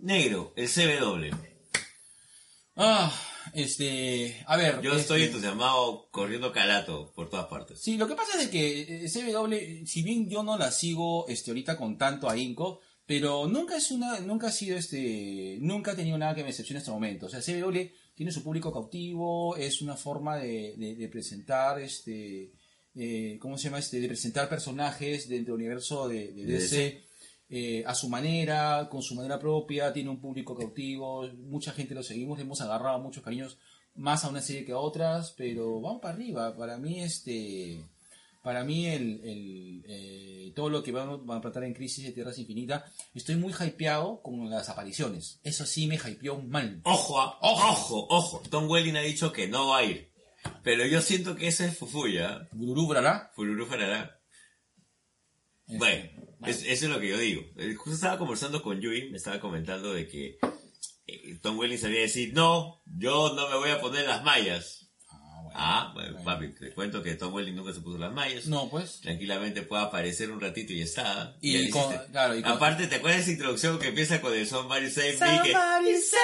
Negro, 0.00 0.52
el 0.56 0.68
CW. 0.68 1.36
Ah, 2.76 3.12
este, 3.52 4.42
a 4.46 4.56
ver. 4.56 4.80
Yo 4.80 4.90
este, 4.90 5.02
estoy 5.02 5.22
entusiasmado 5.24 6.08
corriendo 6.10 6.50
calato 6.52 7.12
por 7.14 7.30
todas 7.30 7.46
partes. 7.46 7.80
Sí, 7.80 7.96
lo 7.96 8.08
que 8.08 8.14
pasa 8.16 8.32
es 8.38 8.46
de 8.46 8.50
que 8.50 9.04
eh, 9.04 9.08
CW, 9.08 9.86
si 9.86 10.02
bien 10.02 10.28
yo 10.28 10.42
no 10.42 10.58
la 10.58 10.70
sigo 10.72 11.26
este 11.28 11.50
ahorita 11.52 11.76
con 11.76 11.96
tanto 11.96 12.28
ahínco, 12.28 12.80
pero 13.06 13.46
nunca 13.46 13.76
es 13.76 13.90
una, 13.92 14.18
nunca 14.20 14.48
ha 14.48 14.52
sido 14.52 14.76
este, 14.76 15.58
nunca 15.60 15.92
ha 15.92 15.96
tenido 15.96 16.18
nada 16.18 16.34
que 16.34 16.40
me 16.42 16.48
decepcione 16.48 16.78
hasta 16.78 16.90
el 16.90 16.94
momento. 16.94 17.26
O 17.26 17.28
sea, 17.28 17.40
CW 17.40 17.78
tiene 18.14 18.32
su 18.32 18.42
público 18.42 18.72
cautivo, 18.72 19.56
es 19.56 19.80
una 19.82 19.96
forma 19.96 20.36
de, 20.38 20.74
de- 20.76 20.94
de 20.96 21.08
presentar 21.08 21.80
este, 21.80 22.52
eh, 22.96 23.38
¿cómo 23.40 23.58
se 23.58 23.64
llama 23.64 23.78
este? 23.78 24.00
De 24.00 24.08
presentar 24.08 24.48
personajes 24.48 25.28
dentro 25.28 25.54
del 25.54 25.62
universo 25.62 26.08
de, 26.08 26.32
DC. 26.32 27.02
eh, 27.48 27.84
a 27.86 27.94
su 27.94 28.08
manera, 28.08 28.88
con 28.90 29.02
su 29.02 29.14
manera 29.14 29.38
propia, 29.38 29.92
tiene 29.92 30.10
un 30.10 30.20
público 30.20 30.56
cautivo, 30.56 31.28
mucha 31.48 31.72
gente 31.72 31.94
lo 31.94 32.02
seguimos, 32.02 32.38
le 32.38 32.44
hemos 32.44 32.60
agarrado 32.60 32.98
muchos 33.00 33.22
cariños 33.22 33.58
más 33.96 34.24
a 34.24 34.28
una 34.28 34.40
serie 34.40 34.64
que 34.64 34.72
a 34.72 34.78
otras, 34.78 35.32
pero 35.36 35.80
vamos 35.80 36.00
para 36.00 36.14
arriba. 36.14 36.56
Para 36.56 36.78
mí, 36.78 37.00
este, 37.00 37.80
para 38.42 38.64
mí 38.64 38.86
el, 38.86 39.20
el, 39.24 39.84
eh, 39.86 40.52
todo 40.54 40.68
lo 40.68 40.82
que 40.82 40.92
van, 40.92 41.26
van 41.26 41.38
a 41.38 41.40
tratar 41.40 41.64
en 41.64 41.74
Crisis 41.74 42.04
de 42.04 42.12
Tierras 42.12 42.38
Infinitas, 42.38 42.84
estoy 43.14 43.36
muy 43.36 43.52
hypeado 43.52 44.20
con 44.22 44.50
las 44.50 44.68
apariciones. 44.68 45.40
Eso 45.42 45.64
sí 45.64 45.86
me 45.86 45.96
hypeó 45.96 46.40
mal. 46.40 46.80
Ojo, 46.84 47.20
ah, 47.20 47.38
ojo, 47.40 48.06
ojo, 48.08 48.42
Tom 48.50 48.68
Welling 48.68 48.96
ha 48.96 49.02
dicho 49.02 49.32
que 49.32 49.48
no 49.48 49.68
va 49.68 49.78
a 49.78 49.84
ir. 49.84 50.13
Pero 50.62 50.86
yo 50.86 51.00
siento 51.02 51.36
que 51.36 51.48
eso 51.48 51.64
es 51.64 51.76
fufuya. 51.78 52.48
Fururu 52.50 52.86
Farará. 53.66 54.20
Este, 55.66 55.78
Bueno, 55.78 56.10
es- 56.46 56.62
eso 56.62 56.86
es 56.86 56.90
lo 56.92 57.00
que 57.00 57.08
yo 57.08 57.18
digo. 57.18 57.42
Eh, 57.56 57.74
Justo 57.74 57.94
estaba 57.94 58.18
conversando 58.18 58.62
con 58.62 58.80
Yui, 58.80 59.10
me 59.10 59.16
estaba 59.16 59.40
comentando 59.40 59.92
de 59.92 60.08
que 60.08 60.38
eh, 61.06 61.38
Tom 61.42 61.58
Welling 61.58 61.78
sabía 61.78 62.00
decir, 62.00 62.32
no, 62.34 62.82
yo 62.86 63.34
no 63.34 63.48
me 63.50 63.56
voy 63.56 63.70
a 63.70 63.80
poner 63.80 64.06
las 64.06 64.24
mallas. 64.24 64.80
Ah, 65.10 65.40
bueno, 65.42 65.52
Ah, 65.56 65.90
bueno, 65.94 66.12
bueno. 66.14 66.24
papi, 66.24 66.48
te 66.54 66.72
cuento 66.74 67.02
que 67.02 67.14
Tom 67.14 67.32
Welling 67.34 67.54
nunca 67.54 67.72
se 67.74 67.80
puso 67.80 67.98
las 67.98 68.12
mallas. 68.12 68.46
No, 68.46 68.68
pues. 68.70 69.00
Tranquilamente 69.02 69.62
puede 69.62 69.82
aparecer 69.84 70.30
un 70.30 70.40
ratito 70.40 70.72
y 70.72 70.78
ya 70.78 70.84
está. 70.84 71.36
Y 71.42 71.52
Ya 71.52 71.58
le 71.60 71.70
con- 71.70 71.92
hiciste. 71.92 72.10
claro, 72.10 72.36
y 72.36 72.42
con- 72.42 72.52
Aparte, 72.52 72.86
¿te 72.86 72.94
acuerdas 72.96 73.18
de 73.18 73.22
esa 73.24 73.32
introducción 73.32 73.78
que 73.78 73.88
empieza 73.88 74.20
con 74.22 74.32
el 74.34 74.46
Somebody 74.46 74.90
Save 74.90 75.12
Me? 75.12 75.18
que- 75.42 75.52
Somebody 75.52 76.00
save. 76.00 76.22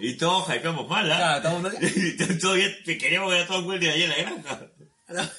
Y 0.00 0.14
todos 0.14 0.48
hypeamos 0.54 0.88
mal, 0.88 1.10
¿ah? 1.10 1.40
Claro, 1.40 1.70
Y 1.82 2.38
todavía 2.38 2.82
te 2.84 2.98
queríamos 2.98 3.30
ver 3.30 3.42
a 3.42 3.46
Tom 3.46 3.66
Welling 3.66 3.90
ahí 3.90 4.02
en 4.02 4.10
la 4.10 4.16
granja. 4.16 4.70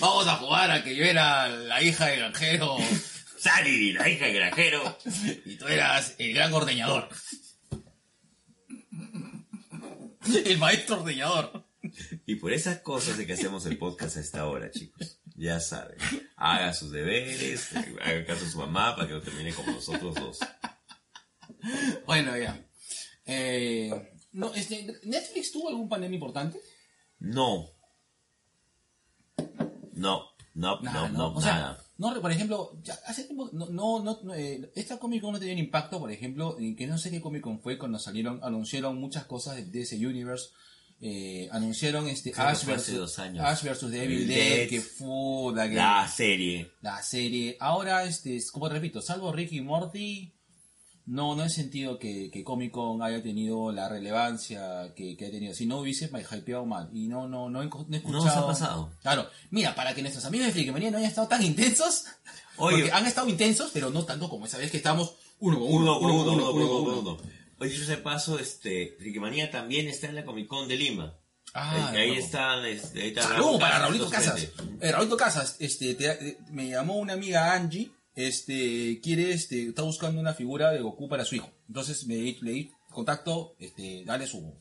Vamos 0.00 0.26
a 0.26 0.36
jugar 0.36 0.70
a 0.70 0.82
que 0.82 0.96
yo 0.96 1.04
era 1.04 1.48
la 1.48 1.80
hija 1.82 2.06
del 2.06 2.18
granjero 2.18 2.76
Sally, 3.38 3.92
la 3.92 4.08
hija 4.08 4.26
del 4.26 4.34
granjero. 4.34 4.98
y 5.44 5.56
tú 5.56 5.66
eras 5.66 6.14
el 6.18 6.34
gran 6.34 6.52
ordeñador. 6.52 7.08
El 10.44 10.58
maestro 10.58 11.00
ordeñador. 11.00 11.64
Y 12.26 12.34
por 12.34 12.52
esas 12.52 12.80
cosas 12.80 13.16
de 13.16 13.26
que 13.26 13.32
hacemos 13.32 13.64
el 13.66 13.78
podcast 13.78 14.18
a 14.18 14.20
esta 14.20 14.46
hora, 14.46 14.70
chicos. 14.70 15.20
Ya 15.36 15.58
saben. 15.58 15.96
Haga 16.36 16.74
sus 16.74 16.92
deberes, 16.92 17.70
haga 18.02 18.26
caso 18.26 18.44
a 18.44 18.48
su 18.50 18.58
mamá 18.58 18.94
para 18.94 19.08
que 19.08 19.14
no 19.14 19.22
termine 19.22 19.54
como 19.54 19.72
nosotros 19.72 20.14
dos. 20.16 20.38
Bueno, 22.06 22.36
ya. 22.36 22.64
Eh, 23.26 24.12
no, 24.32 24.52
este, 24.54 24.86
¿Netflix 25.04 25.52
tuvo 25.52 25.68
algún 25.68 25.88
pandemia 25.88 26.16
importante? 26.16 26.60
No. 27.18 27.68
No, 29.92 30.24
no, 30.54 30.80
no, 30.80 31.08
no, 31.10 31.34
O 31.34 31.40
sea, 31.40 31.52
nada. 31.52 31.84
no, 31.98 32.20
por 32.20 32.32
ejemplo, 32.32 32.78
ya 32.82 32.98
hace 33.06 33.24
tiempo, 33.24 33.50
no, 33.52 33.66
no, 34.02 34.34
eh, 34.34 34.70
esta 34.74 34.98
Comic 34.98 35.20
Con 35.20 35.32
no 35.32 35.38
tenía 35.38 35.54
un 35.54 35.60
impacto, 35.60 35.98
por 35.98 36.10
ejemplo, 36.10 36.56
en 36.58 36.74
que 36.74 36.86
no 36.86 36.96
sé 36.98 37.10
qué 37.10 37.20
Comic 37.20 37.42
Con 37.42 37.60
fue 37.60 37.76
cuando 37.78 37.98
salieron, 37.98 38.40
anunciaron 38.42 38.96
muchas 38.98 39.24
cosas 39.26 39.70
de, 39.70 39.80
ese 39.82 39.96
universe. 40.04 40.48
Eh, 41.02 41.48
anunciaron 41.52 42.08
este 42.08 42.30
Creo 42.30 42.46
Ash 42.46 42.64
versus. 42.66 43.18
Ash 43.18 43.62
versus 43.62 43.90
The 43.90 44.04
Evil 44.04 44.22
Evil 44.22 44.28
Dead, 44.28 44.68
que 44.68 44.80
fue 44.82 45.54
La 45.72 46.06
serie. 46.08 46.70
la 46.82 47.02
serie. 47.02 47.56
Ahora, 47.58 48.04
este, 48.04 48.36
es- 48.36 48.50
como 48.50 48.68
te 48.68 48.74
repito, 48.74 49.00
salvo 49.00 49.32
Ricky 49.32 49.58
y 49.58 49.62
Morty, 49.62 50.34
no, 51.10 51.34
no 51.34 51.42
he 51.42 51.50
sentido 51.50 51.98
que, 51.98 52.30
que 52.30 52.44
Comic 52.44 52.70
Con 52.70 53.02
haya 53.02 53.20
tenido 53.20 53.72
la 53.72 53.88
relevancia 53.88 54.94
que, 54.94 55.16
que 55.16 55.26
ha 55.26 55.30
tenido. 55.32 55.52
Si 55.54 55.66
no 55.66 55.80
hubiese 55.80 56.08
me 56.08 56.22
hypeado 56.22 56.64
mal. 56.64 56.88
Y 56.92 57.08
no, 57.08 57.26
no, 57.26 57.50
no, 57.50 57.62
he, 57.62 57.66
no 57.66 57.86
he 57.90 57.96
escuchado. 57.96 58.24
No 58.24 58.30
se 58.30 58.38
ha 58.38 58.46
pasado. 58.46 58.92
Claro. 59.02 59.28
Mira, 59.50 59.74
para 59.74 59.92
que 59.92 60.02
nuestros 60.02 60.24
amigos 60.24 60.46
de 60.46 60.52
Flickmanía 60.52 60.92
no 60.92 60.98
hayan 60.98 61.10
estado 61.10 61.26
tan 61.26 61.42
intensos. 61.44 62.04
Oye. 62.58 62.76
Porque 62.76 62.92
han 62.92 63.06
estado 63.06 63.28
intensos, 63.28 63.72
pero 63.72 63.90
no 63.90 64.04
tanto 64.04 64.28
como 64.28 64.46
esa 64.46 64.58
vez 64.58 64.70
que 64.70 64.76
estábamos 64.76 65.16
uno 65.40 65.58
con 65.58 65.66
uno, 65.68 65.98
uno, 65.98 66.12
uno, 66.12 66.32
uno, 66.32 66.50
uno, 66.52 66.76
uno, 66.76 67.00
uno. 67.00 67.18
Oye, 67.58 67.76
yo 67.76 67.84
se 67.84 67.96
paso, 67.96 68.38
este, 68.38 68.94
Flickmanía 69.00 69.50
también 69.50 69.88
está 69.88 70.06
en 70.06 70.14
la 70.14 70.24
Comic 70.24 70.46
Con 70.46 70.68
de 70.68 70.76
Lima. 70.76 71.16
Ah, 71.54 71.90
ahí, 71.90 72.12
están, 72.12 72.64
este, 72.66 73.02
ahí 73.02 73.08
está. 73.08 73.28
Para 73.58 73.80
Raulito 73.80 74.08
Casas. 74.08 74.46
Eh, 74.80 74.92
Raulito 74.92 75.16
Casas, 75.16 75.56
este, 75.58 75.96
te, 75.96 76.14
te, 76.14 76.38
me 76.50 76.68
llamó 76.68 76.98
una 76.98 77.14
amiga 77.14 77.52
Angie 77.52 77.90
este, 78.28 79.00
quiere, 79.02 79.32
este, 79.32 79.68
está 79.68 79.82
buscando 79.82 80.20
una 80.20 80.34
figura 80.34 80.70
de 80.72 80.80
Goku 80.80 81.08
para 81.08 81.24
su 81.24 81.34
hijo. 81.36 81.50
Entonces 81.68 82.06
me 82.06 82.16
di- 82.16 82.38
le 82.42 82.50
di 82.52 82.72
contacto, 82.90 83.54
este, 83.58 84.04
dale 84.04 84.26
su, 84.26 84.52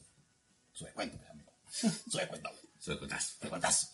su 0.73 0.85
descuento, 0.85 1.17
pues, 1.17 1.29
amigo. 1.29 1.51
su 2.09 2.17
descuento, 2.17 2.49
cotazo. 2.99 3.37
descuentazo. 3.41 3.87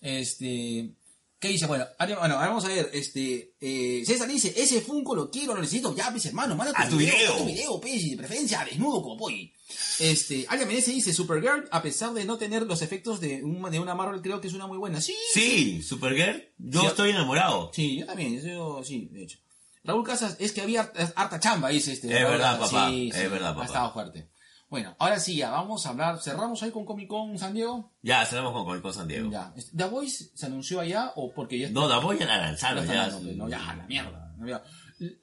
Este, 0.00 0.90
¿qué 1.38 1.48
dice? 1.48 1.66
Bueno, 1.66 1.84
ahora- 1.98 2.18
bueno, 2.18 2.34
ahora 2.36 2.48
vamos 2.48 2.64
a 2.64 2.68
ver, 2.68 2.90
este, 2.92 3.54
eh, 3.60 4.02
César 4.06 4.28
dice, 4.28 4.52
ese 4.56 4.80
Funko 4.80 5.14
lo 5.14 5.30
quiero, 5.30 5.54
lo 5.54 5.60
necesito, 5.60 5.94
ya, 5.94 6.10
pues 6.10 6.26
hermano, 6.26 6.56
manda 6.56 6.72
A 6.76 6.88
tu 6.88 6.96
video. 6.96 7.34
a 7.34 7.38
tu 7.38 7.44
video, 7.46 7.80
pues, 7.80 8.10
de 8.10 8.16
preferencia 8.16 8.64
desnudo 8.64 9.02
como 9.02 9.16
Poi. 9.16 9.52
Este, 9.98 10.46
Alia 10.48 10.66
Menezes 10.66 10.94
dice, 10.94 11.12
Supergirl, 11.12 11.68
a 11.70 11.82
pesar 11.82 12.12
de 12.12 12.24
no 12.24 12.38
tener 12.38 12.62
los 12.62 12.82
efectos 12.82 13.20
de, 13.20 13.42
un- 13.42 13.70
de 13.70 13.80
una 13.80 13.94
Marvel, 13.94 14.20
creo 14.22 14.40
que 14.40 14.48
es 14.48 14.54
una 14.54 14.66
muy 14.66 14.78
buena. 14.78 15.00
Sí, 15.00 15.14
Sí, 15.34 15.82
Supergirl, 15.82 16.42
yo 16.58 16.80
Sí. 16.82 16.86
estoy 16.86 17.10
enamorado. 17.10 17.70
Sí, 17.74 17.98
yo 17.98 18.06
también, 18.06 18.40
yo 18.40 18.82
sí, 18.84 19.08
de 19.10 19.24
hecho. 19.24 19.38
Raúl 19.84 20.04
Casas, 20.04 20.36
es 20.40 20.50
que 20.52 20.62
había 20.62 20.90
harta, 21.14 21.38
chamba, 21.38 21.68
dice 21.68 21.92
este. 21.92 22.08
Es 22.08 22.14
verdad, 22.28 22.58
papá, 22.58 22.88
Sí, 22.90 23.08
es 23.08 23.16
sí, 23.16 23.22
verdad, 23.28 23.50
Ha 23.50 23.54
papá. 23.54 23.66
estado 23.66 23.92
fuerte. 23.92 24.26
Bueno, 24.68 24.96
ahora 24.98 25.20
sí, 25.20 25.36
ya 25.36 25.50
vamos 25.50 25.86
a 25.86 25.90
hablar. 25.90 26.20
¿Cerramos 26.20 26.62
ahí 26.62 26.70
con 26.72 26.84
Comic 26.84 27.08
Con 27.08 27.38
San 27.38 27.54
Diego? 27.54 27.92
Ya, 28.02 28.24
cerramos 28.26 28.52
con 28.52 28.64
Comic 28.64 28.82
Con 28.82 28.94
San 28.94 29.06
Diego. 29.06 29.30
Ya. 29.30 29.52
Este, 29.56 29.76
¿The 29.76 29.84
Voice 29.84 30.30
se 30.34 30.46
anunció 30.46 30.80
allá 30.80 31.12
o 31.14 31.32
porque 31.32 31.58
ya 31.58 31.70
No, 31.70 31.88
la 31.88 31.98
voy 31.98 32.16
a 32.16 32.20
ya 32.20 32.26
lanzar 32.38 32.76
está 32.78 32.92
ya. 32.92 33.08
dando, 33.08 33.32
no, 33.32 33.48
ya, 33.48 33.58
la 33.76 33.86
mierda. 33.86 34.34
la 34.36 34.44
mierda. 34.44 34.64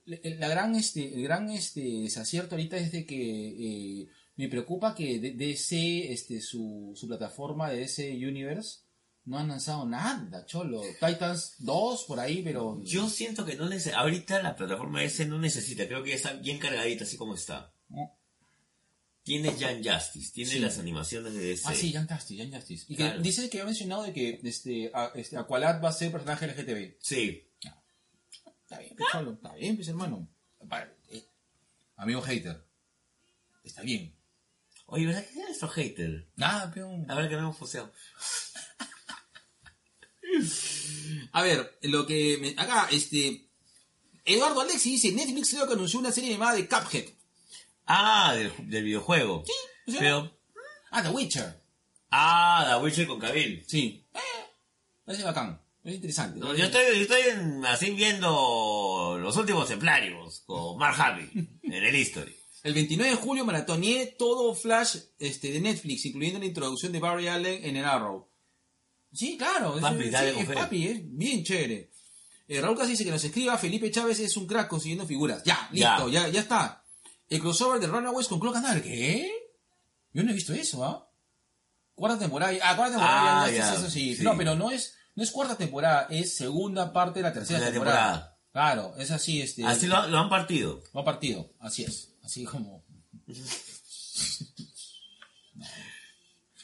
La, 0.06 0.18
la 0.38 0.48
gran, 0.48 0.76
este, 0.76 1.14
el 1.16 1.24
gran 1.24 1.50
este, 1.52 1.82
desacierto 1.82 2.56
ahorita 2.56 2.78
es 2.78 2.92
de 2.94 3.06
que 3.06 4.02
eh, 4.02 4.08
me 4.38 4.48
preocupa 4.48 4.96
que 4.96 5.20
DC, 5.20 6.12
este, 6.14 6.40
su, 6.42 6.94
su 6.96 7.08
plataforma 7.08 7.70
de 7.70 7.80
DC 7.80 8.12
Universe, 8.16 8.80
no 9.26 9.38
han 9.40 9.48
lanzado 9.50 9.86
nada, 9.86 10.46
cholo. 10.46 10.82
Titans 11.06 11.56
2 11.60 12.06
por 12.08 12.20
ahí, 12.20 12.42
pero... 12.44 12.80
Yo 12.84 13.10
siento 13.10 13.46
que 13.46 13.56
no 13.56 13.68
necesita, 13.68 14.00
ahorita 14.00 14.42
la 14.42 14.56
plataforma 14.56 15.04
S 15.04 15.26
no 15.26 15.38
necesita, 15.40 15.88
creo 15.88 16.04
que 16.04 16.12
ya 16.12 16.16
está 16.16 16.34
bien 16.34 16.60
cargadita 16.60 17.04
así 17.04 17.18
como 17.18 17.36
está. 17.36 17.74
No. 17.90 18.18
Tiene 19.24 19.56
Jan 19.58 19.82
Justice, 19.84 20.32
tiene 20.34 20.52
Sí. 20.52 20.60
las 20.60 20.78
animaciones 20.80 21.34
de 21.34 21.40
DC. 21.40 21.64
Ah, 21.68 21.74
sí, 21.74 21.94
Jan 21.94 22.08
Justice, 22.08 22.44
Jan 22.44 22.54
Justice. 22.54 22.86
Y 22.90 22.96
que 22.98 23.18
dice 23.20 23.50
que 23.50 23.62
ha 23.62 23.66
mencionado 23.66 24.04
de 24.04 24.14
que 24.14 24.40
este, 24.44 24.92
a- 24.94 25.12
este, 25.16 25.38
Aqualad 25.38 25.82
va 25.82 25.90
a 25.90 25.94
ser 25.94 26.12
personaje 26.12 26.46
LGTB. 26.46 26.98
Sí. 27.02 27.50
Está 28.64 28.80
bien, 28.80 28.96
pues, 28.98 29.34
está 29.36 29.54
bien, 29.56 29.76
pues, 29.76 29.88
hermano. 29.88 30.28
Eh, 31.10 31.24
Amigo 31.96 32.22
hater. 32.22 32.66
Está 33.64 33.82
bien. 33.84 34.14
Oye, 34.88 35.06
¿verdad 35.06 35.24
que 35.26 35.40
es 35.40 35.46
nuestro 35.46 35.70
hater? 35.70 36.28
Nada, 36.36 36.72
peón. 36.74 37.10
A 37.10 37.16
ver 37.16 37.30
que 37.30 37.36
no 37.36 37.42
hemos 37.44 37.58
foseado. 37.58 37.92
A 41.32 41.44
ver, 41.44 41.78
lo 41.84 42.06
que 42.06 42.38
me- 42.42 42.62
acá, 42.62 42.90
este. 42.92 43.48
Eduardo 44.26 44.62
Alexi 44.62 44.92
dice: 44.92 45.12
Netflix 45.12 45.52
creo 45.52 45.68
que 45.68 45.74
anunció 45.74 46.00
una 46.00 46.12
serie 46.12 46.32
llamada 46.32 46.56
de 46.56 46.68
Cuphead. 46.68 47.06
Ah, 47.86 48.34
del, 48.36 48.52
del 48.70 48.84
videojuego. 48.84 49.44
o 49.88 49.92
sea, 49.92 50.00
Pero, 50.00 50.32
Ah, 50.92 51.02
The 51.04 51.10
Witcher. 51.10 51.60
ah, 52.12 52.66
The 52.78 52.84
Witcher 52.84 53.08
con 53.08 53.20
Cavill. 53.20 53.64
Sí. 53.68 54.06
Eh, 54.14 54.20
parece 55.06 55.24
bacán. 55.24 55.60
Es 55.84 55.96
interesante. 55.96 56.40
No, 56.40 56.54
yo 56.56 56.66
estoy, 56.66 56.82
yo 56.96 57.02
estoy 57.02 57.22
en- 57.32 57.66
así 57.66 57.90
viendo 57.92 59.18
los 59.20 59.36
últimos 59.36 59.68
templarios 59.68 60.42
con 60.46 60.78
Mark 60.78 60.96
Hamill 61.02 61.50
en 61.64 61.74
el 61.74 61.96
History. 61.96 62.36
El 62.64 62.74
29 62.74 63.12
de 63.12 63.18
julio 63.18 63.44
maratoneé 63.44 64.16
todo 64.18 64.56
Flash 64.56 64.96
este, 65.20 65.52
de 65.52 65.60
Netflix, 65.60 66.06
incluyendo 66.06 66.40
la 66.40 66.46
introducción 66.46 66.94
de 66.94 67.00
Barry 67.02 67.28
Allen 67.28 67.66
en 67.66 67.76
el 67.76 67.84
Arrow. 67.84 68.30
Sí, 69.12 69.36
claro. 69.38 69.76
es- 69.76 69.82
Papi, 69.82 70.04
sí, 70.06 70.10
dale 70.10 70.30
es 70.30 70.36
con 70.36 70.46
fe. 70.48 70.54
papi, 70.54 70.88
es 70.88 71.00
bien 71.04 71.44
chévere. 71.44 71.92
Eh, 72.48 72.62
Raúl 72.62 72.78
Casi 72.78 72.92
dice 72.92 73.04
que 73.04 73.12
nos 73.12 73.24
escriba, 73.24 73.58
Felipe 73.58 73.92
Chávez 73.92 74.20
es 74.22 74.38
un 74.38 74.48
crack 74.48 74.70
consiguiendo 74.70 75.06
figuras. 75.06 75.44
Ya, 75.44 75.68
listo, 75.74 76.08
ya, 76.08 76.30
ya 76.30 76.40
está. 76.40 76.83
El 77.30 77.40
crossover 77.42 77.80
de 77.80 77.88
Runaways 77.88 78.28
con 78.28 78.40
Clock 78.40 78.58
and 78.58 78.66
Dagger. 78.68 78.84
¿Qué? 78.84 79.32
Yo 80.12 80.24
no 80.24 80.32
he 80.32 80.34
visto 80.34 80.54
eso, 80.54 80.84
¿ah? 80.86 81.10
Cuarta 81.96 82.20
temporada. 82.20 82.54
Ah, 82.64 82.76
cuarta 82.76 82.96
temporada, 82.96 83.44
Ah, 83.44 83.50
ya, 83.52 83.58
ya, 83.58 83.74
eso 83.76 83.90
sí. 83.90 84.16
sí. 84.16 84.24
No, 84.24 84.38
pero 84.38 84.56
no 84.56 84.72
es, 84.72 84.96
no 85.16 85.24
es 85.24 85.32
cuarta 85.32 85.56
temporada, 85.58 86.08
es 86.10 86.36
segunda 86.36 86.92
parte 86.94 87.20
de 87.20 87.24
la 87.24 87.34
tercera 87.34 87.60
la 87.60 87.72
temporada. 87.72 88.12
temporada. 88.14 88.30
Claro, 88.52 88.96
es 88.98 89.10
así, 89.12 89.42
este. 89.42 89.66
Así 89.66 89.88
lo, 89.88 90.08
lo 90.08 90.18
han 90.20 90.30
partido. 90.30 90.84
Va 90.96 91.04
partido, 91.04 91.50
así 91.60 91.84
es. 91.84 92.14
Así 92.24 92.44
como. 92.46 92.84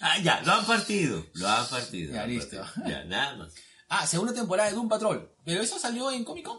Ah, 0.01 0.17
ya, 0.19 0.39
lo 0.45 0.53
han 0.53 0.65
partido. 0.65 1.25
Lo 1.33 1.47
han 1.49 1.67
partido. 1.67 2.11
Ya, 2.13 2.19
lo 2.19 2.23
han 2.23 2.29
listo. 2.29 2.57
partido. 2.57 2.87
Ya, 2.87 3.03
nada 3.03 3.35
más. 3.35 3.53
Ah, 3.89 4.07
segunda 4.07 4.33
temporada 4.33 4.69
de 4.69 4.75
Doom 4.75 4.87
Patrol. 4.87 5.35
Pero 5.43 5.61
eso 5.61 5.77
salió 5.77 6.09
en 6.11 6.23
Comic 6.23 6.45
Con. 6.45 6.57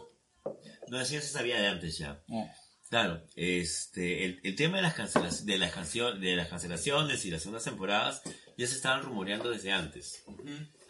No, 0.89 1.01
eso 1.01 1.13
ya 1.13 1.21
se 1.21 1.29
sabía 1.29 1.59
de 1.59 1.67
antes 1.67 1.97
ya. 1.97 2.21
No. 2.27 2.47
Claro, 2.91 3.23
este, 3.37 4.25
el, 4.25 4.39
el 4.43 4.55
tema 4.57 4.75
de 4.75 4.83
las, 4.83 4.93
cancelaciones, 4.93 5.45
de, 5.45 5.57
las 5.57 5.71
cancio- 5.73 6.11
de 6.19 6.35
las 6.35 6.49
cancelaciones 6.49 7.23
y 7.25 7.31
las 7.31 7.41
segundas 7.41 7.63
temporadas 7.63 8.21
ya 8.57 8.67
se 8.67 8.75
estaban 8.75 9.01
rumoreando 9.03 9.49
desde 9.49 9.71
antes. 9.71 10.21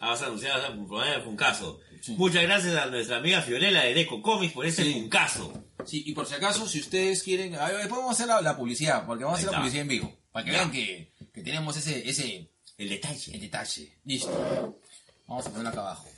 Ah, 0.00 0.08
vas 0.08 0.20
a 0.22 0.26
anunciar 0.26 0.58
vas 0.60 0.68
a 0.70 0.74
poner 0.74 1.26
un 1.28 1.36
caso. 1.36 1.78
Sí. 2.00 2.16
Muchas 2.18 2.42
gracias 2.42 2.74
a 2.76 2.86
nuestra 2.86 3.18
amiga 3.18 3.40
Fiorella 3.40 3.84
de 3.84 3.94
Deco 3.94 4.20
Comics 4.20 4.52
por 4.52 4.66
ese 4.66 4.82
Sí. 4.82 4.92
funcazo. 4.94 5.64
Sí, 5.86 6.02
y 6.04 6.12
por 6.12 6.26
si 6.26 6.34
acaso, 6.34 6.66
si 6.66 6.80
ustedes 6.80 7.22
quieren. 7.22 7.54
A 7.54 7.66
ver, 7.68 7.76
después 7.78 7.98
vamos 8.00 8.10
a 8.10 8.14
hacer 8.14 8.26
la, 8.26 8.42
la 8.42 8.56
publicidad, 8.56 9.06
porque 9.06 9.22
vamos 9.22 9.38
a 9.38 9.40
hacer 9.42 9.52
la 9.52 9.58
publicidad 9.58 9.82
en 9.82 9.88
vivo. 9.88 10.18
Para 10.32 10.44
que 10.44 10.50
Ya. 10.52 10.58
vean 10.58 10.72
que, 10.72 11.12
que 11.32 11.42
tenemos 11.42 11.76
ese, 11.76 12.08
ese 12.10 12.50
El 12.78 12.88
detalle. 12.88 13.32
el 13.34 13.40
detalle. 13.40 13.98
Listo. 14.04 14.80
Vamos 15.28 15.46
a 15.46 15.50
ponerlo 15.50 15.68
acá 15.70 15.80
abajo. 15.82 16.08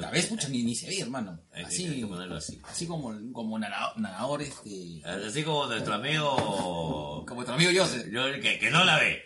La 0.00 0.10
vez, 0.10 0.26
pucha, 0.26 0.48
ni, 0.48 0.62
ni 0.62 0.74
se 0.74 0.88
ve, 0.88 1.00
hermano. 1.00 1.40
Así, 1.52 1.86
hay 1.86 2.00
que 2.00 2.06
ponerlo 2.06 2.36
así. 2.36 2.60
así 2.64 2.86
como, 2.86 3.14
como 3.32 3.58
nada- 3.58 3.92
nadador, 3.96 4.42
este. 4.42 5.02
Así 5.04 5.42
como 5.42 5.66
nuestro 5.66 5.94
amigo... 5.94 7.24
Como 7.26 7.36
nuestro 7.42 7.54
amigo 7.54 7.70
Joseph. 7.74 8.06
Yo, 8.12 8.24
que, 8.40 8.58
que 8.58 8.70
no 8.70 8.84
la 8.84 8.98
ve. 8.98 9.22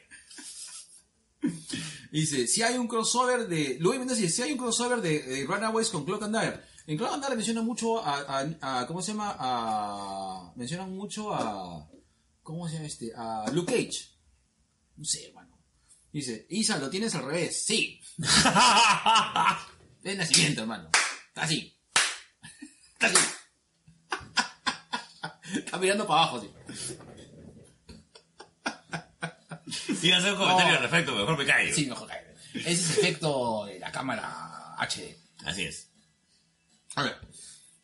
Dice, 2.12 2.46
si 2.46 2.62
hay 2.62 2.76
un 2.76 2.86
crossover 2.88 3.46
de... 3.48 3.76
Luis 3.80 3.98
Mendoza 3.98 4.20
dice, 4.20 4.34
si 4.34 4.42
hay 4.42 4.52
un 4.52 4.58
crossover 4.58 5.00
de, 5.00 5.22
de 5.22 5.44
Runaways 5.46 5.88
con 5.88 6.04
Clock 6.04 6.22
and 6.24 6.34
Dagger. 6.34 6.64
En 6.86 6.96
Clock 6.96 7.12
and 7.12 7.22
Dagger 7.22 7.36
menciona 7.36 7.62
mucho 7.62 8.04
a, 8.04 8.18
a- 8.40 8.80
a- 8.80 8.86
¿Cómo 8.86 9.00
se 9.00 9.12
llama? 9.12 9.36
A... 9.38 10.52
Mencionan 10.56 10.90
mucho 10.96 11.32
a... 11.34 11.88
¿Cómo 12.42 12.66
se 12.68 12.74
llama 12.74 12.86
este? 12.86 13.12
A 13.16 13.44
Luke 13.52 13.72
Cage. 13.72 14.08
No 14.96 15.04
sé, 15.04 15.26
hermano. 15.28 15.58
Dice, 16.12 16.46
Isa, 16.50 16.78
¿lo 16.78 16.90
tienes 16.90 17.14
al 17.14 17.24
revés? 17.24 17.64
Sí. 17.64 18.00
Es 20.02 20.16
nacimiento, 20.16 20.62
hermano. 20.62 20.88
Está 21.28 21.42
así. 21.42 21.76
Está 22.92 23.06
así. 23.06 23.18
Está 25.54 25.78
mirando 25.78 26.06
para 26.06 26.22
abajo. 26.22 26.44
Iba 30.02 30.16
a 30.16 30.18
hacer 30.18 30.32
un 30.32 30.38
comentario 30.38 30.72
No. 30.72 30.76
al 30.76 30.82
respecto, 30.82 31.14
mejor 31.14 31.38
me 31.38 31.46
callo. 31.46 31.74
Sí, 31.74 31.86
mejor 31.86 32.08
caer. 32.08 32.34
Ese 32.54 32.70
es 32.70 32.90
el 32.98 33.04
efecto 33.04 33.66
de 33.66 33.78
la 33.78 33.92
cámara 33.92 34.74
HD. 34.78 35.16
Así 35.44 35.62
es. 35.64 35.90
A 36.96 37.02
ver. 37.02 37.16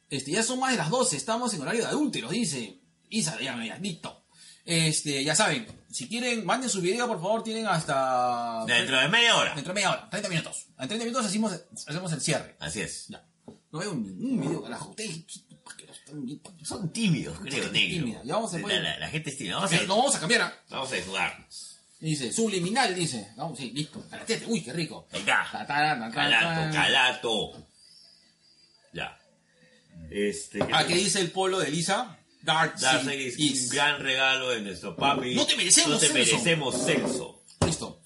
Este, 0.09 0.31
ya 0.31 0.43
son 0.43 0.59
más 0.61 0.73
de 0.73 0.79
las 0.79 0.91
12, 0.91 1.17
estamos 1.17 1.53
en 1.55 1.63
horario 1.63 1.83
de 1.83 1.89
adúlteros, 1.89 2.31
dice. 2.31 2.81
Isa, 3.09 3.39
ya, 3.41 3.63
ya, 3.65 3.79
listo. 3.79 4.26
Este, 4.67 5.23
ya 5.23 5.35
saben, 5.37 5.67
si 5.91 6.09
quieren, 6.09 6.45
manden 6.45 6.69
su 6.69 6.81
video, 6.81 7.07
por 7.07 7.21
favor, 7.21 7.43
tienen 7.45 7.67
hasta... 7.69 8.65
Dentro 8.67 8.99
de 8.99 9.09
media 9.09 9.37
hora. 9.37 9.55
Dentro 9.55 9.73
de 9.73 9.75
media 9.75 9.93
hora, 9.93 10.11
30 10.11 10.29
minutos. 10.29 10.67
En 10.79 10.89
30 10.89 11.05
minutos 11.05 11.25
hacemos, 11.27 11.53
hacemos 11.87 12.13
el 12.13 12.21
cierre. 12.21 12.57
Así 12.59 12.81
es. 12.81 13.07
Ya. 13.09 13.25
No 13.71 13.79
veo 13.79 13.95
ningún 13.95 14.41
video, 14.41 14.63
carajo. 14.63 14.91
Ustedes. 14.91 15.21
Son 16.63 16.93
tímidos, 16.93 17.39
creo. 17.41 17.65
Ya 18.25 18.35
vamos 18.35 18.53
a 18.55 18.59
la, 18.59 18.63
poner- 18.65 18.83
la- 18.83 18.99
la 18.99 19.09
gente 19.09 19.31
es 19.31 19.39
tímida. 19.39 19.57
Vamos 19.57 19.73
a, 19.73 19.83
No 19.83 19.97
vamos 19.97 20.15
a 20.17 20.21
cambiar, 20.21 20.43
¿ah? 20.43 20.55
vamos 20.71 20.91
a 20.93 20.95
desnudarnos. 20.97 21.79
Dice, 22.01 22.33
subliminal, 22.33 22.95
dice. 22.95 23.33
Vamos, 23.37 23.59
sí, 23.59 23.71
listo. 23.71 24.05
Calatete, 24.11 24.47
uy, 24.47 24.63
qué 24.63 24.73
rico. 24.73 25.09
Calato, 26.13 26.73
calato. 26.75 27.67
Ya. 28.93 29.19
Este. 30.11 30.61
Ah, 30.73 30.85
¿qué 30.87 30.95
dice 30.95 31.21
el 31.21 31.31
polo 31.31 31.59
de 31.59 31.71
Lisa? 31.71 32.16
Dark 32.47 32.75
is- 33.39 33.69
un 33.69 33.69
gran 33.77 34.01
regalo 34.01 34.51
de 34.51 34.63
nuestro 34.63 34.97
papi. 34.97 35.35
No 35.35 35.45
te 35.47 35.57
merecemos, 35.57 35.91
No 35.91 35.99
te 35.99 36.13
merecemos, 36.13 36.75
Celso. 36.85 37.43
Listo. 37.67 38.01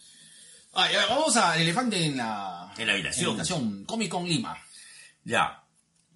Ah, 0.72 0.91
ya, 0.91 1.07
vamos 1.07 1.36
al 1.36 1.61
elefante 1.61 2.05
en 2.05 2.16
la... 2.16 2.72
En 2.78 2.86
la 2.86 2.95
habitación. 2.95 3.30
en 3.32 3.36
la 3.36 3.43
habitación. 3.43 3.84
Comic 3.84 4.09
Con 4.11 4.26
Lima. 4.28 4.57
Ya. 5.24 5.64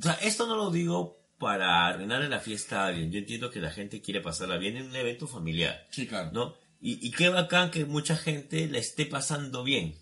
O 0.00 0.02
sea, 0.02 0.14
esto 0.22 0.46
no 0.46 0.56
lo 0.56 0.70
digo 0.70 1.20
para 1.38 1.86
arruinarle 1.86 2.28
la 2.28 2.40
fiesta 2.40 2.84
a 2.84 2.86
alguien. 2.88 3.12
Yo 3.12 3.18
entiendo 3.18 3.50
que 3.50 3.60
la 3.60 3.70
gente 3.70 4.00
quiere 4.00 4.20
pasarla 4.20 4.56
bien 4.56 4.76
en 4.76 4.86
un 4.86 4.96
evento 4.96 5.26
familiar. 5.26 5.86
Sí, 5.90 6.06
claro. 6.06 6.30
¿no? 6.32 6.54
Y, 6.80 7.06
y 7.06 7.10
qué 7.10 7.28
bacán 7.28 7.70
que 7.70 7.84
mucha 7.84 8.16
gente 8.16 8.66
la 8.68 8.78
esté 8.78 9.06
pasando 9.06 9.62
bien. 9.64 9.98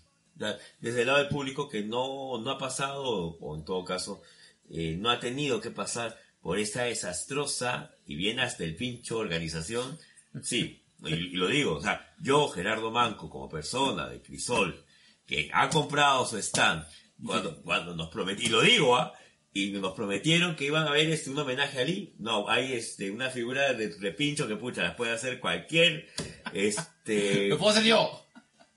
Desde 0.79 1.01
el 1.01 1.07
lado 1.07 1.19
del 1.19 1.29
público 1.29 1.69
que 1.69 1.83
no, 1.83 2.39
no 2.39 2.51
ha 2.51 2.57
pasado, 2.57 3.03
o 3.39 3.55
en 3.55 3.63
todo 3.65 3.83
caso, 3.85 4.21
eh, 4.69 4.95
no 4.97 5.09
ha 5.09 5.19
tenido 5.19 5.61
que 5.61 5.69
pasar 5.71 6.19
por 6.43 6.59
esta 6.59 6.83
desastrosa 6.83 7.95
y 8.05 8.15
bien 8.15 8.41
hasta 8.41 8.65
el 8.65 8.75
pincho 8.75 9.17
organización. 9.17 9.97
Sí, 10.43 10.83
y, 11.05 11.13
y 11.13 11.35
lo 11.35 11.47
digo, 11.47 11.75
o 11.75 11.81
sea, 11.81 12.13
yo, 12.19 12.49
Gerardo 12.49 12.91
Manco, 12.91 13.29
como 13.29 13.49
persona 13.49 14.09
de 14.09 14.21
Crisol, 14.21 14.85
que 15.25 15.49
han 15.53 15.69
comprado 15.69 16.25
su 16.25 16.37
stand 16.37 16.85
cuando, 17.25 17.61
cuando 17.61 17.95
nos 17.95 18.09
prometí, 18.09 18.47
y 18.47 18.49
lo 18.49 18.61
digo, 18.61 18.97
¿ah? 18.97 19.13
y 19.53 19.71
nos 19.71 19.93
prometieron 19.93 20.57
que 20.57 20.65
iban 20.65 20.85
a 20.85 20.91
ver 20.91 21.09
este, 21.09 21.29
un 21.29 21.39
homenaje 21.39 21.79
a 21.79 21.85
Lee. 21.85 22.13
No, 22.19 22.49
hay 22.49 22.73
este, 22.73 23.09
una 23.09 23.29
figura 23.29 23.71
de 23.73 23.95
repincho 23.99 24.45
que 24.45 24.57
pucha, 24.57 24.83
las 24.83 24.95
puede 24.95 25.13
hacer 25.13 25.39
cualquier, 25.39 26.09
este... 26.53 27.47
Lo 27.47 27.57
puedo 27.57 27.71
hacer 27.71 27.85
yo. 27.85 28.27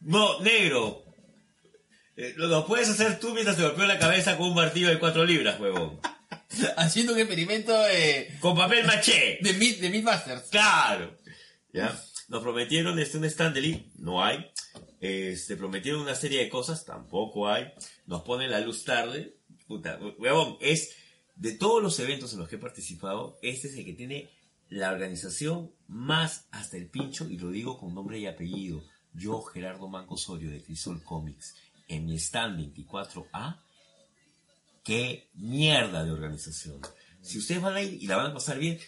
No, 0.00 0.38
negro. 0.40 1.02
Eh, 2.16 2.34
lo, 2.36 2.46
lo 2.46 2.64
puedes 2.64 2.88
hacer 2.88 3.18
tú 3.18 3.32
mientras 3.32 3.56
te 3.56 3.64
golpeo 3.64 3.86
la 3.86 3.98
cabeza 3.98 4.36
con 4.36 4.50
un 4.50 4.54
martillo 4.54 4.88
de 4.88 5.00
cuatro 5.00 5.24
libras, 5.24 5.58
huevón. 5.58 5.98
Haciendo 6.76 7.12
un 7.12 7.18
experimento 7.18 7.78
de, 7.82 8.36
Con 8.40 8.56
papel 8.56 8.86
maché. 8.86 9.38
de, 9.40 9.52
Meat, 9.54 9.78
de 9.78 9.90
Meatbusters. 9.90 10.48
Claro. 10.50 11.16
¿Ya? 11.72 11.98
Nos 12.28 12.42
prometieron 12.42 12.98
este, 12.98 13.18
un 13.18 13.24
stand 13.24 13.54
de 13.54 13.60
Lee. 13.60 13.92
No 13.98 14.24
hay. 14.24 14.50
Este, 15.00 15.56
prometieron 15.56 16.00
una 16.00 16.14
serie 16.14 16.40
de 16.40 16.48
cosas. 16.48 16.84
Tampoco 16.84 17.48
hay. 17.48 17.72
Nos 18.06 18.22
ponen 18.22 18.50
la 18.50 18.60
luz 18.60 18.84
tarde. 18.84 19.36
Puta, 19.66 19.98
huevón, 20.18 20.56
es 20.60 20.94
de 21.36 21.52
todos 21.52 21.82
los 21.82 21.98
eventos 22.00 22.32
en 22.32 22.40
los 22.40 22.48
que 22.48 22.56
he 22.56 22.58
participado, 22.58 23.38
este 23.42 23.68
es 23.68 23.76
el 23.76 23.84
que 23.84 23.92
tiene 23.92 24.30
la 24.68 24.90
organización 24.90 25.70
más 25.86 26.48
hasta 26.50 26.76
el 26.76 26.88
pincho, 26.88 27.28
y 27.28 27.38
lo 27.38 27.50
digo 27.50 27.78
con 27.78 27.94
nombre 27.94 28.18
y 28.18 28.26
apellido. 28.26 28.82
Yo, 29.12 29.42
Gerardo 29.42 29.88
Manco 29.88 30.14
Osorio 30.14 30.50
de 30.50 30.62
Crisol 30.62 31.02
Comics, 31.04 31.54
en 31.88 32.06
mi 32.06 32.16
stand 32.16 32.58
24A, 32.74 33.60
qué 34.86 35.28
mierda 35.34 36.04
de 36.04 36.12
organización. 36.12 36.80
Si 37.20 37.38
ustedes 37.38 37.60
van 37.60 37.74
a 37.74 37.82
ir 37.82 38.02
y 38.02 38.06
la 38.06 38.16
van 38.16 38.26
a 38.26 38.34
pasar 38.34 38.58
bien, 38.58 38.78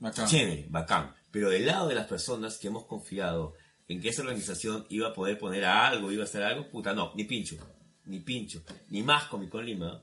Bacán. 0.00 0.26
Chévere, 0.26 0.66
bacán. 0.70 1.14
Pero 1.30 1.50
del 1.50 1.66
lado 1.66 1.86
de 1.86 1.94
las 1.94 2.06
personas 2.06 2.56
que 2.56 2.68
hemos 2.68 2.86
confiado 2.86 3.52
en 3.86 4.00
que 4.00 4.08
esa 4.08 4.22
organización 4.22 4.86
iba 4.88 5.08
a 5.08 5.12
poder 5.12 5.38
poner 5.38 5.64
a 5.66 5.86
algo, 5.88 6.10
iba 6.10 6.22
a 6.22 6.24
hacer 6.24 6.42
algo, 6.42 6.68
puta, 6.70 6.94
no, 6.94 7.12
ni 7.14 7.24
pincho. 7.24 7.56
Ni 8.06 8.20
pincho. 8.20 8.62
Ni 8.88 9.02
más 9.02 9.24
Comic 9.24 9.50
Con 9.50 9.66
Lima. 9.66 10.02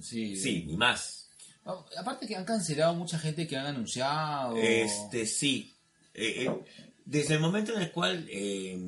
Sí. 0.00 0.36
Sí, 0.36 0.64
ni 0.66 0.74
más. 0.76 1.28
Ah, 1.66 1.84
Aparte 1.98 2.26
que 2.26 2.34
han 2.34 2.44
cancelado 2.46 2.94
mucha 2.94 3.18
gente 3.18 3.46
que 3.46 3.56
han 3.56 3.66
anunciado. 3.66 4.56
Este, 4.56 5.26
sí. 5.26 5.76
Eh, 6.14 6.46
eh, 6.46 6.64
desde 7.04 7.34
el 7.34 7.40
momento 7.40 7.74
en 7.74 7.82
el 7.82 7.92
cual... 7.92 8.26
eh, 8.30 8.78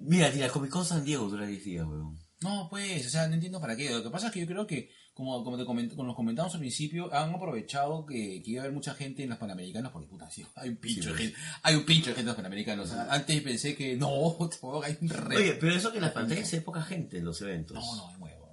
mira, 0.00 0.30
ni 0.30 0.40
la 0.40 0.50
Comic 0.50 0.70
Con 0.70 0.84
San 0.84 1.04
Diego 1.04 1.26
dura 1.28 1.46
10 1.46 1.64
días, 1.64 1.86
weón. 1.86 2.17
No, 2.40 2.68
pues, 2.70 3.04
o 3.06 3.10
sea, 3.10 3.26
no 3.26 3.34
entiendo 3.34 3.60
para 3.60 3.74
qué. 3.76 3.90
Lo 3.90 4.02
que 4.02 4.10
pasa 4.10 4.28
es 4.28 4.32
que 4.32 4.40
yo 4.40 4.46
creo 4.46 4.64
que, 4.66 4.90
como, 5.12 5.42
como, 5.42 5.56
te 5.58 5.64
coment- 5.64 5.90
como 5.90 6.04
nos 6.04 6.14
comentamos 6.14 6.54
al 6.54 6.60
principio, 6.60 7.12
han 7.12 7.34
aprovechado 7.34 8.06
que, 8.06 8.40
que 8.44 8.50
iba 8.52 8.60
a 8.60 8.64
haber 8.64 8.74
mucha 8.74 8.94
gente 8.94 9.24
en 9.24 9.30
las 9.30 9.38
Panamericanas, 9.38 9.90
porque 9.90 10.06
puta, 10.06 10.30
sí, 10.30 10.46
hay 10.54 10.68
un 10.68 10.76
pincho 10.76 11.02
Sí, 11.02 11.06
de 11.08 11.12
pues. 11.14 11.20
gente, 11.22 11.38
hay 11.64 11.74
un 11.74 11.84
pincho 11.84 12.04
de 12.10 12.14
gente 12.14 12.20
en 12.20 12.26
los 12.26 12.36
Panamericanos. 12.36 12.92
Antes 12.92 13.42
pensé 13.42 13.74
que 13.74 13.96
no, 13.96 14.08
hay 14.84 14.96
un 15.00 15.08
re... 15.08 15.36
Oye, 15.36 15.52
pero 15.54 15.74
eso 15.74 15.90
que 15.90 15.98
en 15.98 16.04
las 16.04 16.12
pantallas 16.12 16.52
hay 16.52 16.60
poca 16.60 16.82
gente 16.82 17.18
en 17.18 17.24
los 17.24 17.42
eventos. 17.42 17.76
no, 17.76 17.96
no, 17.96 18.08
hay 18.08 18.16
huevo. 18.16 18.48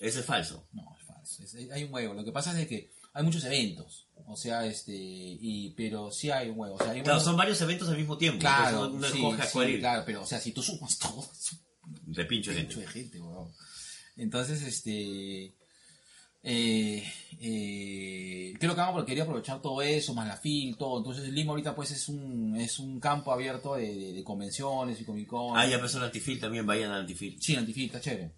Eso 0.00 0.20
es 0.20 0.26
falso. 0.26 0.66
No, 0.72 0.82
es 0.98 1.06
falso. 1.06 1.42
Es- 1.44 1.70
hay 1.70 1.84
un 1.84 1.94
huevo. 1.94 2.14
Lo 2.14 2.24
que 2.24 2.32
pasa 2.32 2.58
es 2.60 2.66
que 2.66 2.90
hay 3.12 3.22
muchos 3.22 3.44
eventos. 3.44 4.08
O 4.26 4.36
sea, 4.36 4.66
este, 4.66 4.92
y, 4.96 5.74
pero 5.76 6.10
sí 6.10 6.30
hay 6.30 6.48
un 6.50 6.58
huevo. 6.58 6.74
O 6.74 6.78
sea, 6.78 6.90
hay 6.90 7.02
Claro, 7.02 7.20
son 7.20 7.36
varios 7.36 7.60
eventos 7.60 7.88
al 7.88 7.96
mismo 7.98 8.16
tiempo. 8.18 8.40
Claro, 8.40 8.90
uno 8.90 9.06
sí, 9.08 9.22
sí, 9.52 9.78
claro, 9.78 10.02
pero 10.06 10.22
o 10.22 10.26
sea, 10.26 10.40
si 10.40 10.50
tú 10.52 10.62
sumas 10.62 10.98
todo, 11.00 11.24
de 12.06 12.24
pincho 12.24 12.52
gente. 12.52 12.76
de 12.76 12.86
gente, 12.86 13.20
weón. 13.20 13.52
Entonces, 14.16 14.62
este. 14.62 15.54
Eh, 16.42 17.04
eh, 17.38 18.54
creo 18.58 18.74
que 18.74 18.80
Amazon 18.80 19.04
quería 19.04 19.24
aprovechar 19.24 19.60
todo 19.60 19.82
eso, 19.82 20.14
más 20.14 20.26
la 20.26 20.36
FIL, 20.36 20.76
todo. 20.78 20.98
Entonces, 20.98 21.28
Lima 21.32 21.50
ahorita, 21.50 21.74
pues, 21.74 21.90
es 21.90 22.08
un, 22.08 22.56
es 22.56 22.78
un 22.78 22.98
campo 22.98 23.32
abierto 23.32 23.74
de, 23.74 23.94
de- 23.94 24.12
de 24.14 24.24
convenciones 24.24 25.00
y 25.00 25.04
Comic 25.04 25.26
Con. 25.28 25.56
Ah, 25.58 25.66
ya 25.66 25.76
empezó 25.76 25.98
el 25.98 26.04
antifil 26.04 26.40
también, 26.40 26.66
vayan 26.66 26.90
al 26.92 27.00
antifil. 27.02 27.36
Sí, 27.40 27.56
Antifil, 27.56 27.86
está 27.86 28.00
chévere. 28.00 28.32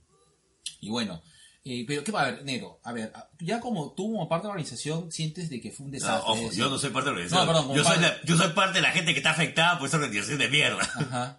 Y 0.80 0.88
bueno, 0.90 1.22
eh, 1.64 1.84
pero 1.86 2.02
¿qué 2.02 2.10
va 2.10 2.22
a 2.22 2.30
ver, 2.32 2.44
Negro? 2.44 2.80
A 2.82 2.92
ver, 2.92 3.12
ya 3.38 3.60
como 3.60 3.92
tú, 3.92 4.10
como 4.12 4.28
parte 4.28 4.44
de 4.44 4.48
la 4.48 4.52
organización, 4.54 5.12
sientes 5.12 5.48
de 5.48 5.60
que 5.60 5.70
fue 5.70 5.86
un 5.86 5.92
No, 5.92 5.94
desastre. 5.98 6.32
ojo, 6.32 6.42
eso? 6.50 6.54
yo 6.58 6.70
no 6.70 6.78
soy 6.78 6.90
parte 6.90 7.10
de 7.10 7.14
la 7.16 7.20
organización. 7.22 7.46
No, 7.46 7.52
perdón, 7.52 7.76
yo, 7.76 7.84
soy 7.84 8.00
la- 8.00 8.22
yo 8.24 8.36
soy 8.36 8.48
parte 8.52 8.78
de 8.78 8.82
la 8.82 8.90
gente 8.90 9.12
que 9.12 9.18
está 9.20 9.30
afectada 9.30 9.78
por 9.78 9.86
esa 9.86 9.98
organización 9.98 10.38
de 10.40 10.48
mierda. 10.48 10.82
Ajá. 10.82 11.38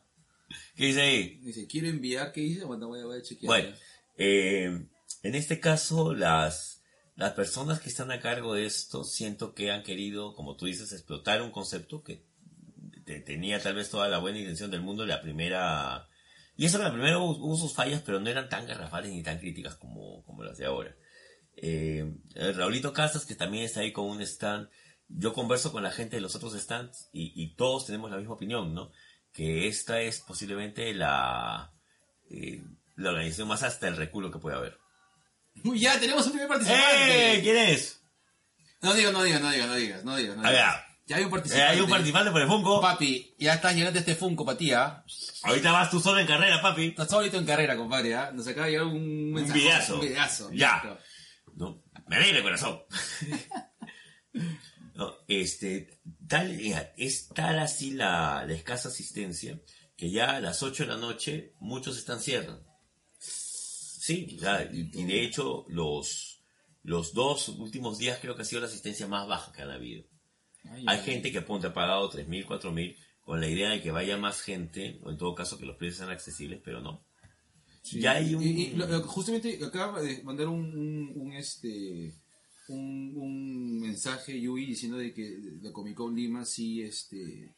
¿Qué 0.76 0.86
dice 0.88 1.02
ahí? 1.02 1.40
Dice, 1.44 1.68
quiero 1.68 1.88
enviar, 1.88 2.32
¿qué 2.32 2.42
dice? 2.42 2.66
Bueno, 2.66 2.88
voy 2.88 3.02
a, 3.02 3.06
voy 3.06 3.20
a 3.20 3.22
chequear. 3.22 3.48
Bueno, 3.48 3.76
eh, 4.18 4.88
en 5.24 5.36
este 5.36 5.60
caso, 5.60 6.14
las, 6.14 6.82
las 7.16 7.34
personas 7.34 7.80
que 7.80 7.90
están 7.90 8.12
a 8.12 8.20
cargo 8.20 8.56
de 8.56 8.66
esto 8.66 9.04
siento 9.04 9.54
que 9.54 9.72
han 9.72 9.84
querido, 9.84 10.34
como 10.36 10.56
tú 10.56 10.66
dices, 10.66 10.92
explotar 10.92 11.42
un 11.42 11.52
concepto 11.52 12.04
que 12.04 12.24
te- 13.06 13.20
tenía 13.20 13.62
tal 13.62 13.76
vez 13.76 13.90
toda 13.90 14.08
la 14.10 14.18
buena 14.18 14.40
intención 14.40 14.72
del 14.72 14.82
mundo. 14.82 15.06
La 15.06 15.22
primera. 15.22 16.08
Y 16.56 16.66
eso 16.66 16.78
que 16.78 16.84
la 16.86 16.92
primera 16.94 17.20
hubo, 17.20 17.56
sus 17.56 17.74
fallas, 17.74 18.02
pero 18.06 18.20
no 18.20 18.30
eran 18.30 18.50
tan 18.50 18.66
garrafales 18.68 19.12
ni 19.12 19.22
tan 19.24 19.40
críticas 19.40 19.76
como, 19.76 20.24
como 20.24 20.44
las 20.44 20.58
de 20.58 20.66
ahora. 20.66 20.96
Eh, 21.56 22.16
Raulito 22.56 22.94
Casas, 22.94 23.26
que 23.26 23.36
también 23.36 23.64
está 23.64 23.82
ahí 23.82 23.92
con 23.92 24.06
un 24.06 24.22
stand. 24.22 24.70
Yo 25.08 25.34
converso 25.34 25.72
con 25.72 25.84
la 25.84 25.92
gente 25.92 26.16
de 26.16 26.22
los 26.22 26.36
otros 26.36 26.54
stands 26.60 27.10
y, 27.12 27.32
y 27.36 27.56
todos 27.56 27.86
tenemos 27.86 28.10
la 28.10 28.18
misma 28.18 28.34
opinión, 28.34 28.74
¿no? 28.74 28.92
Que 29.34 29.68
esta 29.68 30.00
es 30.02 30.22
posiblemente 30.22 30.94
la, 30.94 31.74
eh, 32.30 32.62
la 32.96 33.10
organización 33.10 33.48
más 33.48 33.64
hasta 33.64 33.88
el 33.88 33.98
reculo 33.98 34.32
que 34.32 34.40
puede 34.40 34.56
haber. 34.56 34.78
Uy, 35.64 35.80
ya 35.80 36.00
tenemos 36.00 36.26
un 36.26 36.32
primer 36.32 36.48
participante. 36.48 37.38
¡Eh! 37.38 37.42
¿Quién 37.42 37.58
es? 37.58 38.02
No 38.82 38.94
digas, 38.94 39.14
no 39.14 39.24
digas, 39.24 39.42
no 39.42 39.50
digas, 39.50 39.68
no 39.68 39.76
digas, 39.76 40.04
no 40.04 40.16
digas. 40.16 40.38
No 40.38 40.44
A 40.48 40.52
ver, 40.52 40.60
digas. 40.60 40.94
Ya 41.06 41.18
hay 41.18 41.24
un 41.24 41.28
eh, 41.28 41.32
participante. 41.32 41.68
hay 41.72 41.82
un 41.82 41.90
participante 41.90 42.32
por 42.32 42.42
el 42.42 42.48
Funko. 42.48 42.82
Papi, 42.82 43.36
ya 43.38 43.56
estás 43.56 43.76
llenando 43.76 44.00
este 44.00 44.16
Funko 44.16 44.56
ti, 44.56 44.72
¿ah? 44.72 45.04
Ahorita 45.44 45.72
vas 45.72 45.90
tú 45.90 46.00
solo 46.00 46.20
en 46.20 46.28
carrera, 46.28 46.62
papi. 46.62 46.88
Estás 46.88 47.10
solito 47.10 47.38
en 47.38 47.46
carrera, 47.46 47.76
compadre, 47.76 48.16
¿ah? 48.16 48.32
Nos 48.34 48.48
acaba 48.48 48.68
de 48.68 48.74
llegar 48.74 48.88
un 48.88 49.34
mensaje. 49.34 49.60
videazo. 49.60 49.96
Un 49.96 50.02
videazo. 50.02 50.52
Ya. 50.54 50.76
listo. 50.76 51.00
No, 51.56 51.84
me 52.08 52.16
alegra 52.16 52.38
el 52.38 52.44
corazón. 52.44 52.84
No, 54.96 55.16
este, 55.28 56.00
tal, 56.28 56.52
es 56.98 57.28
tal 57.30 57.60
así 57.60 57.92
la, 57.92 58.46
la 58.46 58.54
escasa 58.54 58.90
asistencia 58.90 59.60
que 59.96 60.12
ya 60.12 60.36
a 60.38 60.42
las 60.42 60.64
8 60.64 60.84
de 60.84 60.90
la 60.90 60.98
noche 60.98 61.54
muchos 61.60 61.98
están 61.98 62.20
cierran. 62.20 62.62
Sí, 63.20 64.38
ya, 64.40 64.64
y, 64.72 64.90
y 64.94 65.04
de 65.06 65.24
hecho 65.24 65.66
los, 65.70 66.42
los 66.84 67.14
dos 67.14 67.48
últimos 67.50 67.98
días 67.98 68.20
creo 68.22 68.36
que 68.36 68.42
ha 68.42 68.46
sido 68.46 68.62
la 68.62 68.68
asistencia 68.68 69.08
más 69.08 69.28
baja 69.28 69.52
que 69.54 69.62
han 69.62 69.70
habido. 69.72 70.04
Ay, 70.66 70.84
Hay 70.88 70.98
ay, 71.00 71.06
gente 71.06 71.32
que 71.32 71.38
apunta 71.40 71.70
ha 71.70 71.74
pagado 71.74 72.10
3.000, 72.12 72.46
4.000 72.46 72.98
con 73.22 73.40
la 73.40 73.48
idea 73.48 73.70
de 73.70 73.82
que 73.82 73.92
vaya 73.92 74.18
más 74.18 74.42
gente, 74.42 75.00
o 75.04 75.10
en 75.10 75.18
todo 75.18 75.34
caso 75.36 75.58
que 75.58 75.66
los 75.66 75.78
precios 75.78 76.00
sean 76.00 76.10
accesibles, 76.10 76.60
pero 76.64 76.82
no. 76.82 77.06
sí. 77.82 78.02
ya 78.02 78.14
hay 78.14 78.36
un- 78.36 78.44
Y, 78.44 78.74
justamente 79.06 79.58
acaba 79.64 80.02
de 80.02 80.22
mandar 80.24 80.48
un, 80.48 80.66
un, 80.78 81.14
un, 81.16 81.34
este 81.34 82.14
un, 82.70 83.14
un 83.16 83.80
mensaje 83.80 84.40
Yui 84.40 84.66
diciendo 84.66 84.98
de 84.98 85.14
que 85.14 85.38
la 85.62 85.72
Comic 85.72 85.96
Con 85.96 86.16
Lima 86.16 86.46
sí 86.46 86.82
este 86.82 87.54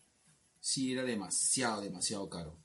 sí 0.60 0.92
era 0.92 1.04
demasiado 1.04 1.82
demasiado 1.82 2.30
caro. 2.30 2.58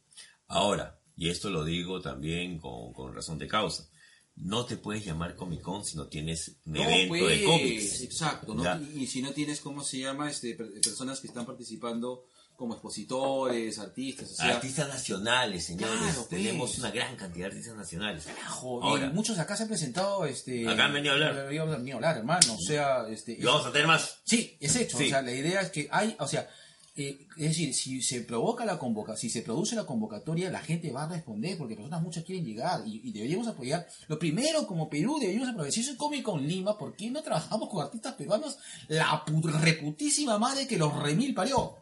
Ahora, 0.46 0.98
y 1.16 1.28
esto 1.28 1.50
lo 1.50 1.64
digo 1.64 2.00
también 2.00 2.58
con, 2.58 2.92
con 2.92 3.14
razón 3.14 3.38
de 3.38 3.46
causa, 3.46 3.88
no 4.36 4.64
te 4.64 4.76
puedes 4.78 5.04
llamar 5.04 5.36
Comic 5.36 5.60
Con 5.60 5.84
si 5.84 5.96
no 5.96 6.06
tienes 6.08 6.56
un 6.64 6.72
No, 6.72 6.82
evento 6.82 7.14
de 7.14 7.20
pues, 7.20 7.42
cómics. 7.44 8.00
Exacto. 8.00 8.56
Y, 8.94 9.06
si 9.06 9.20
no 9.20 9.32
tienes, 9.32 9.60
¿cómo 9.60 9.84
se 9.84 9.98
llama? 9.98 10.30
Este, 10.30 10.54
per- 10.54 10.72
personas 10.80 11.20
que 11.20 11.26
están 11.26 11.44
participando 11.44 12.24
como 12.60 12.74
expositores, 12.74 13.78
artistas, 13.78 14.30
o 14.30 14.34
sea, 14.36 14.54
artistas 14.54 14.86
nacionales, 14.88 15.64
señores. 15.64 15.96
Claro, 15.98 16.26
pues. 16.28 16.28
Tenemos 16.28 16.78
una 16.78 16.90
gran 16.90 17.16
cantidad 17.16 17.46
de 17.46 17.52
artistas 17.56 17.74
nacionales. 17.76 18.24
carajo, 18.26 18.84
Ahora. 18.84 19.06
y 19.06 19.10
muchos 19.10 19.38
acá 19.38 19.56
se 19.56 19.62
han 19.64 19.68
presentado, 19.70 20.24
este... 20.26 20.68
Acá 20.68 20.84
han 20.84 20.92
venido 20.92 21.12
a 21.12 21.14
hablar. 21.16 21.30
Han 21.38 21.46
venido 21.46 21.64
a 21.64 21.96
hablar, 21.96 22.18
hermano, 22.18 22.54
o 22.54 22.60
sea, 22.60 23.08
este... 23.08 23.32
Y 23.32 23.42
vamos 23.42 23.66
a 23.66 23.72
tener 23.72 23.88
más. 23.88 24.18
Sí, 24.24 24.56
es 24.60 24.76
hecho. 24.76 24.98
Sí. 24.98 25.06
O 25.06 25.08
sea, 25.08 25.22
la 25.22 25.32
idea 25.32 25.62
es 25.62 25.70
que 25.70 25.88
hay, 25.90 26.14
o 26.20 26.28
sea, 26.28 26.48
eh, 26.96 27.26
es 27.36 27.48
decir, 27.50 27.72
si 27.72 28.02
se 28.02 28.20
provoca 28.22 28.64
la 28.66 28.78
convoca, 28.78 29.16
si 29.16 29.30
se 29.30 29.40
produce 29.42 29.74
la 29.74 29.86
convocatoria, 29.86 30.50
la 30.50 30.60
gente 30.60 30.90
va 30.92 31.04
a 31.04 31.08
responder 31.08 31.56
porque 31.56 31.74
personas 31.76 32.02
muchas 32.02 32.24
quieren 32.24 32.44
llegar 32.44 32.82
y, 32.86 33.00
y 33.08 33.12
deberíamos 33.12 33.46
apoyar. 33.48 33.86
Lo 34.08 34.18
primero, 34.18 34.66
como 34.66 34.90
Perú, 34.90 35.18
deberíamos 35.18 35.48
aprovechar. 35.48 35.72
Si 35.72 35.82
soy 35.84 35.96
Comic 35.96 36.22
Con 36.24 36.46
Lima, 36.46 36.76
¿por 36.76 36.94
qué 36.94 37.10
no 37.10 37.22
trabajamos 37.22 37.70
con 37.70 37.82
artistas 37.82 38.14
peruanos? 38.14 38.58
La 38.88 39.24
pu- 39.24 39.40
reputísima 39.50 40.36
madre 40.38 40.66
que 40.66 40.76
los 40.76 40.94
remil 41.02 41.32
parió. 41.32 41.76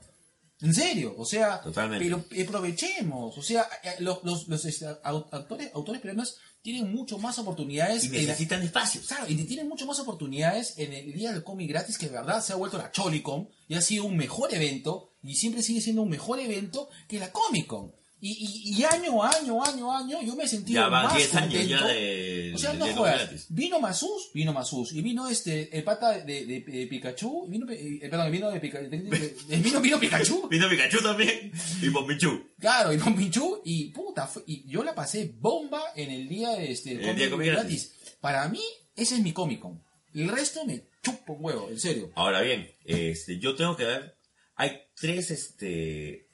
En 0.60 0.74
serio, 0.74 1.14
o 1.16 1.24
sea, 1.24 1.60
Totalmente. 1.60 2.04
pero 2.04 2.24
aprovechemos, 2.48 3.38
o 3.38 3.42
sea, 3.42 3.68
eh, 3.84 3.90
los, 4.00 4.24
los, 4.24 4.48
los, 4.48 4.64
este, 4.64 4.86
au- 4.86 5.26
autores, 5.30 5.70
autores 5.72 6.00
peruanos 6.00 6.36
tienen 6.62 6.92
mucho 6.92 7.18
más 7.18 7.38
oportunidades 7.38 8.04
Y 8.04 8.08
necesitan 8.08 8.62
espacios. 8.62 9.06
Claro, 9.06 9.26
y 9.28 9.36
tienen 9.44 9.68
mucho 9.68 9.86
más 9.86 10.00
oportunidades 10.00 10.74
en 10.76 10.92
el 10.92 11.12
día 11.12 11.32
del 11.32 11.44
cómic 11.44 11.68
gratis, 11.68 11.96
que 11.96 12.06
de 12.06 12.12
verdad 12.12 12.42
se 12.42 12.52
ha 12.52 12.56
vuelto 12.56 12.76
la 12.76 12.90
Cholicon 12.90 13.48
y 13.68 13.74
ha 13.76 13.80
sido 13.80 14.04
un 14.04 14.16
mejor 14.16 14.52
evento, 14.52 15.12
y 15.22 15.36
siempre 15.36 15.62
sigue 15.62 15.80
siendo 15.80 16.02
un 16.02 16.08
mejor 16.10 16.40
evento 16.40 16.88
que 17.08 17.20
la 17.20 17.30
Comic 17.30 17.66
Con. 17.68 17.92
Y, 18.20 18.30
y, 18.32 18.80
y 18.80 18.84
año, 18.84 19.22
año, 19.22 19.62
año, 19.64 19.96
año, 19.96 20.22
yo 20.22 20.34
me 20.34 20.42
he 20.44 20.48
sentido 20.48 20.82
Ya 20.82 20.88
más 20.90 21.14
10 21.14 21.34
años 21.36 21.50
contento. 21.52 21.68
ya 21.70 21.86
de. 21.86 22.52
O 22.54 22.58
sea, 22.58 22.72
no 22.72 23.02
gratis. 23.02 23.46
Vino 23.48 23.78
Masus, 23.78 24.30
vino 24.34 24.52
Masus. 24.52 24.92
Y 24.92 25.02
vino 25.02 25.28
este, 25.28 25.76
el 25.76 25.84
pata 25.84 26.18
de, 26.18 26.44
de, 26.44 26.60
de 26.60 26.86
Pikachu. 26.88 27.46
Vino, 27.48 27.66
eh, 27.70 27.98
perdón, 28.10 28.32
vino 28.32 28.50
de 28.50 28.58
Pikachu. 28.58 28.88
Vino, 28.90 29.80
vino 29.80 30.00
Pikachu. 30.00 30.48
Vino 30.50 30.68
Pikachu 30.68 30.98
también 31.00 31.52
y 31.80 31.88
Bombichu. 31.90 32.48
Claro, 32.58 32.92
y 32.92 32.98
con 32.98 33.14
Pinchu. 33.14 33.62
Y 33.64 33.90
puta, 33.90 34.26
fue- 34.26 34.42
y 34.46 34.68
yo 34.68 34.82
la 34.82 34.94
pasé 34.96 35.32
bomba 35.38 35.80
en 35.94 36.10
el 36.10 36.28
día 36.28 36.50
de 36.50 36.72
este, 36.72 36.92
El 36.94 37.14
día 37.16 37.28
gratis. 37.28 37.94
Para 38.20 38.48
mí, 38.48 38.60
ese 38.96 39.14
es 39.14 39.20
mi 39.20 39.32
Comic 39.32 39.60
Con. 39.60 39.80
El 40.12 40.28
resto 40.28 40.64
me 40.64 40.82
chupa 41.02 41.32
un 41.34 41.44
huevo, 41.44 41.68
en 41.70 41.78
serio. 41.78 42.10
Ahora 42.16 42.40
bien, 42.40 42.68
este, 42.84 43.38
yo 43.38 43.54
tengo 43.54 43.76
que 43.76 43.84
ver. 43.84 44.16
Hay 44.56 44.72
tres, 44.98 45.30
este. 45.30 46.27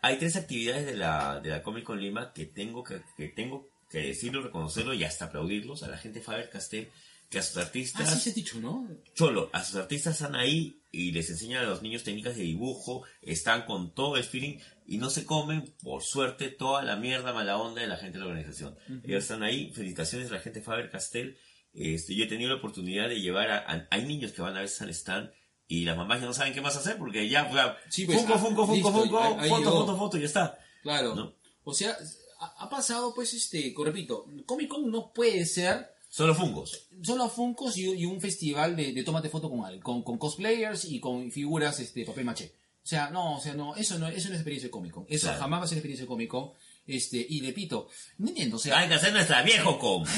Hay 0.00 0.18
tres 0.18 0.36
actividades 0.36 0.86
de 0.86 0.96
la, 0.96 1.40
de 1.40 1.50
la 1.50 1.62
Comic 1.62 1.84
Con 1.84 2.00
Lima 2.00 2.32
que 2.32 2.46
tengo 2.46 2.84
que, 2.84 3.00
que 3.16 3.28
tengo 3.28 3.68
que 3.90 3.98
decirlo, 3.98 4.42
reconocerlo 4.42 4.94
y 4.94 5.02
hasta 5.04 5.26
aplaudirlos 5.26 5.82
a 5.82 5.88
la 5.88 5.96
gente 5.98 6.20
Faber 6.20 6.50
Castell, 6.50 6.88
que 7.30 7.38
a 7.38 7.42
sus 7.42 7.56
Ah, 7.56 7.62
artistas. 7.62 8.12
sí 8.14 8.20
se 8.20 8.30
ha 8.30 8.32
dicho, 8.34 8.60
¿no? 8.60 8.88
Cholo, 9.14 9.50
a 9.52 9.62
sus 9.64 9.76
artistas 9.76 10.14
están 10.20 10.34
ahí 10.36 10.80
y 10.92 11.12
les 11.12 11.28
enseñan 11.30 11.64
a 11.64 11.68
los 11.68 11.82
niños 11.82 12.02
técnicas 12.04 12.36
de 12.36 12.42
dibujo, 12.42 13.02
están 13.22 13.64
con 13.66 13.92
todo 13.94 14.16
el 14.16 14.24
feeling 14.24 14.58
y 14.86 14.98
no 14.98 15.10
se 15.10 15.24
comen, 15.26 15.74
por 15.82 16.02
suerte, 16.02 16.48
toda 16.48 16.82
la 16.82 16.96
mierda 16.96 17.32
mala 17.32 17.58
onda 17.58 17.80
de 17.82 17.88
la 17.88 17.96
gente 17.96 18.18
de 18.18 18.24
la 18.24 18.30
organización. 18.30 18.76
Ellos 19.04 19.22
están 19.24 19.42
ahí, 19.42 19.70
felicitaciones 19.74 20.30
a 20.30 20.34
la 20.34 20.40
gente 20.40 20.62
Faber 20.62 20.90
Castell. 20.90 21.36
Este, 21.74 22.14
yo 22.14 22.24
he 22.24 22.28
tenido 22.28 22.48
la 22.50 22.56
oportunidad 22.56 23.08
de 23.08 23.20
llevar 23.20 23.50
a, 23.50 23.58
a- 23.58 23.86
hay 23.90 24.04
niños 24.06 24.32
que 24.32 24.40
van 24.42 24.56
a 24.56 24.62
veces 24.62 24.80
al 24.80 24.90
stand 24.90 25.30
y 25.68 25.84
las 25.84 25.96
mamás 25.96 26.20
ya 26.20 26.26
no 26.26 26.32
saben 26.34 26.52
qué 26.54 26.60
más 26.60 26.76
hacer 26.76 26.96
porque 26.98 27.28
ya, 27.28 27.48
Sí, 27.90 28.06
pues, 28.06 28.18
funko, 28.18 28.38
funko, 28.38 28.66
funko, 28.66 28.74
listo, 28.74 28.92
funko, 28.92 29.18
ahí- 29.20 29.34
ahí 29.40 29.48
foto, 29.50 29.70
foto, 29.70 29.96
foto, 29.96 30.16
y 30.16 30.20
ya 30.20 30.26
está. 30.26 30.58
Claro. 30.82 31.14
¿No? 31.14 31.34
O 31.64 31.74
sea, 31.74 31.96
ha, 32.40 32.64
ha 32.64 32.70
pasado, 32.70 33.14
pues, 33.14 33.34
este, 33.34 33.74
repito, 33.84 34.26
Comic 34.46 34.68
Con 34.68 34.90
no 34.90 35.12
puede 35.12 35.44
ser 35.46 35.94
Solo 36.10 36.34
fungos. 36.34 36.88
solo 37.02 37.28
Funkos 37.28 37.76
y, 37.76 37.82
y 37.90 38.06
un 38.06 38.18
festival 38.20 38.74
de, 38.76 38.92
de 38.94 39.02
tómate 39.04 39.28
foto 39.28 39.50
con, 39.50 39.78
con, 39.80 40.02
con 40.02 40.16
cosplayers 40.18 40.86
y 40.86 41.00
con 41.00 41.30
figuras, 41.30 41.78
este, 41.80 42.04
papel 42.06 42.24
maché. 42.24 42.54
O 42.82 42.86
sea, 42.88 43.10
no, 43.10 43.36
o 43.36 43.40
sea, 43.40 43.52
no, 43.52 43.76
eso 43.76 43.98
no, 43.98 44.08
eso 44.08 44.28
no 44.28 44.34
es 44.34 44.40
experiencia 44.40 44.68
de 44.68 44.70
Comic 44.70 44.92
Con. 44.92 45.04
Eso 45.10 45.26
Claro. 45.26 45.40
jamás 45.40 45.60
va 45.60 45.64
a 45.64 45.68
ser 45.68 45.76
experiencia 45.76 46.04
de 46.04 46.08
Comic 46.08 46.30
Con. 46.30 46.52
Este, 46.86 47.26
y 47.28 47.42
repito, 47.42 47.88
no 48.16 48.28
entiendo, 48.28 48.56
o 48.56 48.58
sea, 48.58 48.78
Hay 48.78 48.88
que 48.88 48.94
hacer 48.94 49.12
nuestra 49.12 49.42
viejo 49.42 49.78
com. 49.78 50.04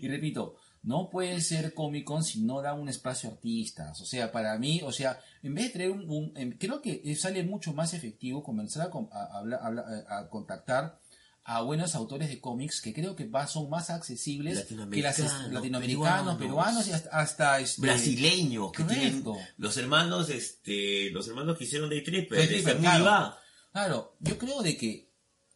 Y 0.00 0.08
repito, 0.08 0.56
no 0.82 1.08
puede 1.10 1.40
ser 1.40 1.74
Comic 1.74 2.04
Con 2.04 2.24
si 2.24 2.40
no 2.40 2.60
da 2.60 2.74
un 2.74 2.88
espacio 2.88 3.28
a 3.28 3.32
artistas. 3.32 4.00
O 4.00 4.04
sea, 4.04 4.32
para 4.32 4.58
mí, 4.58 4.80
o 4.84 4.90
sea, 4.92 5.20
en 5.42 5.54
vez 5.54 5.66
de 5.66 5.70
traer 5.70 5.90
un... 5.92 6.08
un- 6.10 6.56
creo 6.58 6.82
que 6.82 7.14
sale 7.16 7.44
mucho 7.44 7.72
más 7.72 7.94
efectivo 7.94 8.42
comenzar 8.42 8.86
a, 8.88 8.90
con- 8.90 9.08
a, 9.12 10.28
contactar 10.28 10.98
a 11.44 11.60
buenos 11.62 11.94
autores 11.96 12.28
de 12.28 12.40
cómics 12.40 12.80
que 12.80 12.92
creo 12.94 13.16
que 13.16 13.26
va- 13.26 13.46
son 13.48 13.68
más 13.68 13.90
accesibles 13.90 14.64
que 14.64 14.74
las 14.76 15.18
Latinoamericanos, 15.52 16.36
peruanos. 16.36 16.36
peruanos, 16.38 16.88
y 16.88 16.92
hasta, 16.92 17.10
hasta 17.10 17.60
este, 17.60 17.82
Brasileños 17.82 18.70
que 18.72 18.84
tienen 18.84 19.24
los 19.58 19.76
hermanos, 19.76 20.30
este, 20.30 21.10
los 21.10 21.26
hermanos 21.28 21.58
que 21.58 21.64
hicieron 21.64 21.90
Day 21.90 22.02
Tripper, 22.04 22.38
Day 22.38 22.46
de 22.46 22.54
Tripper, 22.54 22.78
claro. 22.78 23.02
Iba. 23.04 23.38
Claro, 23.72 24.16
yo 24.20 24.38
creo 24.38 24.62
de 24.62 24.76
que 24.76 25.11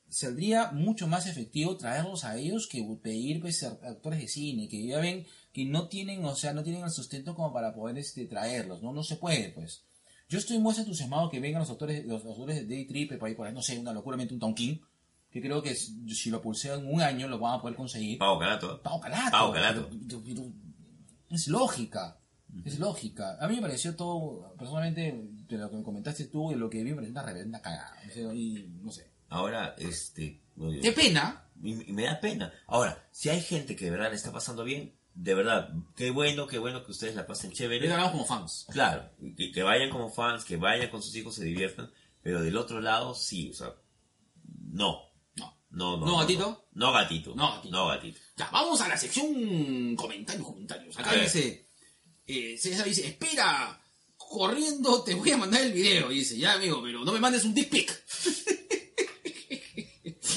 saldría 0.08 0.70
mucho 0.72 1.06
más 1.08 1.26
efectivo 1.26 1.76
traerlos 1.76 2.24
a 2.24 2.36
ellos 2.36 2.68
que 2.68 2.82
pedir 3.02 3.40
pues, 3.40 3.62
actores 3.62 4.20
de 4.20 4.28
cine, 4.28 4.68
que 4.68 4.86
ya 4.86 4.98
ven 4.98 5.26
que 5.52 5.64
no 5.64 5.88
tienen, 5.88 6.24
o 6.24 6.34
sea, 6.36 6.52
no 6.52 6.62
tienen 6.62 6.84
el 6.84 6.90
sustento 6.90 7.34
como 7.34 7.52
para 7.52 7.74
poder 7.74 7.96
este, 7.98 8.26
traerlos, 8.26 8.82
¿no? 8.82 8.92
No 8.92 9.02
se 9.02 9.16
puede, 9.16 9.50
pues. 9.50 9.84
Yo 10.28 10.38
estoy 10.38 10.58
muy 10.58 10.74
entusiasmado 10.76 11.30
que 11.30 11.40
vengan 11.40 11.60
los 11.60 11.70
autores, 11.70 12.04
los 12.04 12.24
autores 12.24 12.56
de 12.56 12.66
Day 12.74 12.86
Trip, 12.86 13.18
por 13.18 13.28
ahí, 13.28 13.34
por 13.34 13.46
ahí, 13.46 13.54
no 13.54 13.62
sé, 13.62 13.78
una 13.78 13.92
locuramente 13.92 14.34
un 14.34 14.40
Tonkin, 14.40 14.80
que 15.30 15.40
creo 15.40 15.62
que 15.62 15.74
si 15.74 16.30
lo 16.30 16.42
pulsean 16.42 16.86
un 16.86 17.00
año 17.00 17.28
lo 17.28 17.38
van 17.38 17.54
a 17.58 17.60
poder 17.62 17.76
conseguir. 17.76 18.18
Pau 18.82 19.00
Calato. 19.00 19.30
Pau 19.38 19.52
Calato. 19.52 19.90
Pero- 20.08 20.22
pero- 20.24 20.52
Es 21.30 21.48
lógica. 21.48 22.18
Es 22.64 22.78
lógica. 22.78 23.36
A 23.40 23.48
mí 23.48 23.56
me 23.56 23.62
pareció 23.62 23.96
todo, 23.96 24.54
personalmente, 24.58 25.14
de 25.48 25.58
lo 25.58 25.70
que 25.70 25.76
me 25.76 25.82
comentaste 25.82 26.24
tú, 26.26 26.50
de 26.50 26.56
lo 26.56 26.70
que 26.70 26.82
vi, 26.82 26.90
me 26.90 26.96
pareció 26.96 27.12
una 27.12 27.22
reverenda 27.22 27.60
cagada. 27.60 27.96
Y 28.34 28.66
no 28.82 28.90
sé. 28.92 29.10
Ahora, 29.36 29.74
este, 29.78 30.40
no, 30.56 30.70
Qué 30.80 30.92
pena. 30.92 31.48
y, 31.62 31.90
y 31.90 31.92
me 31.92 32.04
da 32.04 32.20
pena. 32.20 32.52
Ahora, 32.66 33.06
si 33.12 33.28
hay 33.28 33.40
gente 33.40 33.76
que 33.76 33.84
de 33.86 33.90
verdad 33.92 34.10
le 34.10 34.16
está 34.16 34.32
pasando 34.32 34.64
bien, 34.64 34.94
de 35.14 35.34
verdad, 35.34 35.70
qué 35.96 36.10
bueno, 36.10 36.46
qué 36.46 36.58
bueno 36.58 36.84
que 36.84 36.92
ustedes 36.92 37.14
la 37.14 37.26
pasen 37.26 37.50
chévere. 37.52 37.88
Ganamos 37.88 38.12
como 38.12 38.26
fans. 38.26 38.66
Claro, 38.70 39.10
que, 39.36 39.50
que 39.50 39.62
vayan 39.62 39.90
como 39.90 40.10
fans, 40.10 40.44
que 40.44 40.56
vayan 40.56 40.90
con 40.90 41.02
sus 41.02 41.14
hijos, 41.16 41.34
se 41.34 41.44
diviertan, 41.44 41.90
pero 42.22 42.42
del 42.42 42.56
otro 42.56 42.80
lado, 42.80 43.14
sí, 43.14 43.50
o 43.50 43.54
sea, 43.54 43.72
no. 44.72 45.10
No. 45.36 45.56
No, 45.70 45.96
no. 45.96 46.06
¿No, 46.06 46.18
gatito? 46.18 46.68
No, 46.74 46.92
gatito. 46.92 47.34
No, 47.34 47.54
gatito. 47.54 47.76
No, 47.76 47.86
gatito. 47.88 48.20
Ya, 48.36 48.50
vamos 48.50 48.80
a 48.80 48.88
la 48.88 48.96
sección 48.96 49.96
comentarios, 49.96 50.46
comentarios. 50.46 50.98
Acá 50.98 51.14
dice, 51.14 51.66
eh, 52.26 52.56
César 52.58 52.84
dice, 52.86 53.06
espera, 53.06 53.80
corriendo 54.16 55.02
te 55.02 55.14
voy 55.14 55.30
a 55.30 55.36
mandar 55.38 55.62
el 55.62 55.72
video. 55.72 56.10
Y 56.12 56.16
dice, 56.18 56.36
ya 56.36 56.54
amigo, 56.54 56.82
pero 56.82 57.04
no 57.04 57.12
me 57.12 57.20
mandes 57.20 57.44
un 57.44 57.54
dick 57.54 57.70
pic. 57.70 58.04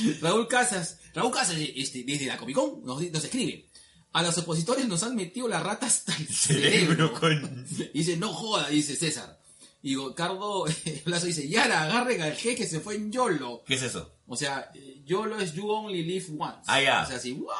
Raúl 0.21 0.47
Casas, 0.47 0.99
Raúl 1.13 1.31
Casas, 1.31 1.57
este, 1.57 2.03
desde 2.03 2.25
la 2.25 2.37
Comic 2.37 2.55
Con, 2.55 2.83
nos, 2.83 3.01
nos 3.01 3.23
escribe, 3.23 3.69
a 4.13 4.23
los 4.23 4.37
opositores 4.37 4.87
nos 4.87 5.03
han 5.03 5.15
metido 5.15 5.47
la 5.47 5.59
rata 5.59 5.85
hasta 5.85 6.15
el 6.15 6.27
cerebro. 6.33 7.13
Con... 7.13 7.65
Dice, 7.93 8.17
no 8.17 8.33
joda, 8.33 8.69
dice 8.69 8.95
César. 8.95 9.39
Y 9.81 9.95
Ricardo 9.95 10.65
Plazo 11.05 11.27
dice, 11.27 11.47
ya 11.47 11.65
la 11.65 11.83
agarren 11.83 12.21
al 12.21 12.35
G 12.35 12.55
que 12.55 12.67
se 12.67 12.81
fue 12.81 12.95
en 12.95 13.13
YOLO. 13.13 13.63
¿Qué 13.65 13.75
es 13.75 13.83
eso? 13.83 14.13
O 14.27 14.35
sea, 14.35 14.71
eh, 14.75 15.01
YOLO 15.05 15.39
es 15.39 15.53
You 15.53 15.69
Only 15.69 16.03
Live 16.03 16.25
Once. 16.37 16.63
Ah, 16.67 16.81
ya. 16.81 17.03
O 17.03 17.07
sea, 17.07 17.15
así, 17.15 17.31
¡guau! 17.31 17.55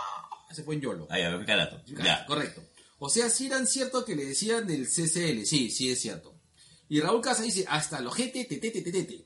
se 0.52 0.64
fue 0.64 0.76
en 0.76 0.82
YOLO. 0.82 1.08
Ah, 1.10 1.18
ya, 1.18 1.46
carato. 1.46 1.82
Ya. 1.86 2.26
Correcto. 2.26 2.62
O 2.98 3.10
sea, 3.10 3.30
sí 3.30 3.46
eran 3.46 3.66
cierto 3.66 4.04
que 4.04 4.16
le 4.16 4.26
decían 4.26 4.68
del 4.68 4.86
CCL. 4.86 5.46
Sí, 5.46 5.72
sí 5.72 5.92
es 5.92 6.02
cierto. 6.02 6.36
Y 6.90 7.00
Raúl 7.00 7.22
Casa 7.22 7.44
dice, 7.44 7.66
hasta 7.70 8.02
los 8.02 8.14
gente, 8.16 8.44
tete, 8.46 8.72
tete, 8.72 8.92
tete. 8.92 9.26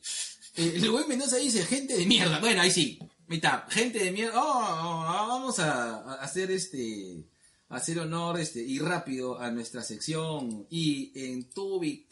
Eh, 0.55 0.73
el 0.75 0.91
güey 0.91 1.07
Mendoza 1.07 1.37
dice, 1.37 1.65
gente 1.65 1.97
de 1.97 2.05
mierda. 2.05 2.39
Bueno, 2.39 2.61
ahí 2.61 2.71
sí. 2.71 2.99
Está, 3.29 3.65
gente 3.69 4.03
de 4.03 4.11
mierda. 4.11 4.39
Oh, 4.39 4.45
oh, 4.45 5.23
oh, 5.23 5.27
vamos 5.27 5.59
a, 5.59 6.21
hacer 6.21 6.51
este, 6.51 7.25
hacer 7.69 7.99
honor 7.99 8.39
este 8.39 8.61
y 8.61 8.79
rápido 8.79 9.39
a 9.39 9.49
nuestra 9.49 9.81
sección. 9.81 10.67
Y 10.69 11.11
en 11.15 11.49
Tubi 11.49 12.07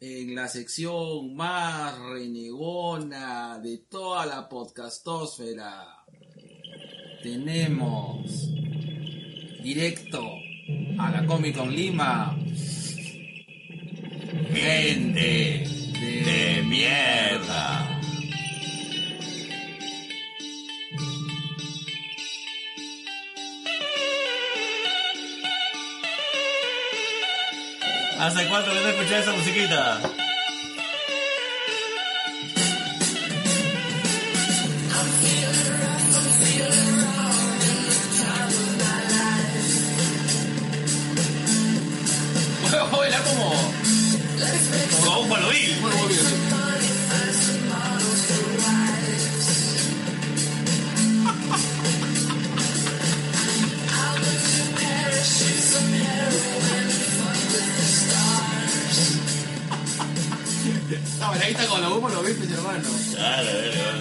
en 0.00 0.34
la 0.34 0.48
sección 0.48 1.34
más 1.34 1.98
renegona 1.98 3.58
de 3.58 3.78
toda 3.78 4.26
la 4.26 4.48
podcastósfera, 4.48 6.04
tenemos 7.22 8.50
directo 9.62 10.20
a 10.98 11.10
la 11.10 11.24
Comic 11.26 11.56
Con 11.56 11.74
Lima. 11.74 12.36
Gente 14.52 15.83
De 16.04 16.62
mierda. 16.66 17.88
¿Hace 28.20 28.46
cuánto 28.48 28.70
que 28.70 28.90
escuché 28.90 29.18
esa 29.18 29.32
musiquita? 29.32 30.00
Como 45.04 45.20
un 45.20 45.28
paloín. 45.28 45.80
Bueno, 45.80 45.96
voy 45.98 46.08
bien. 46.08 46.24
Esta 60.90 61.28
bailadita 61.28 61.66
con 61.66 61.80
la 61.80 61.88
bomba 61.88 62.10
lo 62.10 62.22
viste, 62.22 62.52
hermano. 62.52 62.88
Claro. 63.14 63.48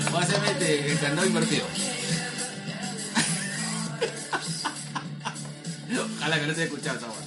Vamos 0.05 0.19
a 0.19 0.23
hacerme 0.23 0.51
este, 0.51 0.91
el 0.91 0.99
candado 0.99 1.27
invertido. 1.27 1.65
Ojalá 6.17 6.39
que 6.39 6.47
no 6.47 6.53
se 6.53 6.61
haya 6.61 6.63
escuchado. 6.65 6.99
Ya. 6.99 7.22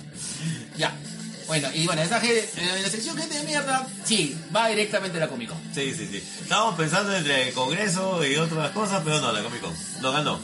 Bueno, 1.47 1.69
y 1.75 1.87
bueno, 1.87 2.03
esa 2.03 2.21
gente, 2.21 2.51
en 2.57 2.83
la 2.83 2.89
sección 2.91 3.17
gente 3.17 3.39
de 3.39 3.45
mierda, 3.45 3.87
sí, 4.05 4.37
va 4.55 4.69
directamente 4.69 5.17
a 5.19 5.21
la 5.21 5.29
Comic 5.29 5.49
Con. 5.51 5.59
Sí, 5.75 5.95
sí, 5.95 6.09
sí. 6.11 6.17
Estábamos 6.43 6.75
pensando 6.77 7.17
entre 7.17 7.49
el 7.49 7.55
Congreso 7.55 8.25
y 8.27 8.35
otras 8.37 8.71
cosas, 8.73 9.03
pero 9.05 9.21
no, 9.21 9.33
la 9.33 9.43
Comic 9.43 9.61
Con. 9.61 9.73
No 10.03 10.13
ganó. 10.13 10.41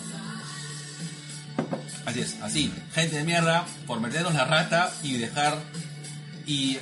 Así 2.05 2.21
es, 2.21 2.37
así, 2.43 2.73
gente 2.95 3.17
de 3.17 3.25
mierda, 3.25 3.65
por 3.87 4.01
meternos 4.01 4.35
la 4.35 4.45
rata 4.45 4.93
y 5.03 5.17
dejar 5.19 5.59
y 6.47 6.79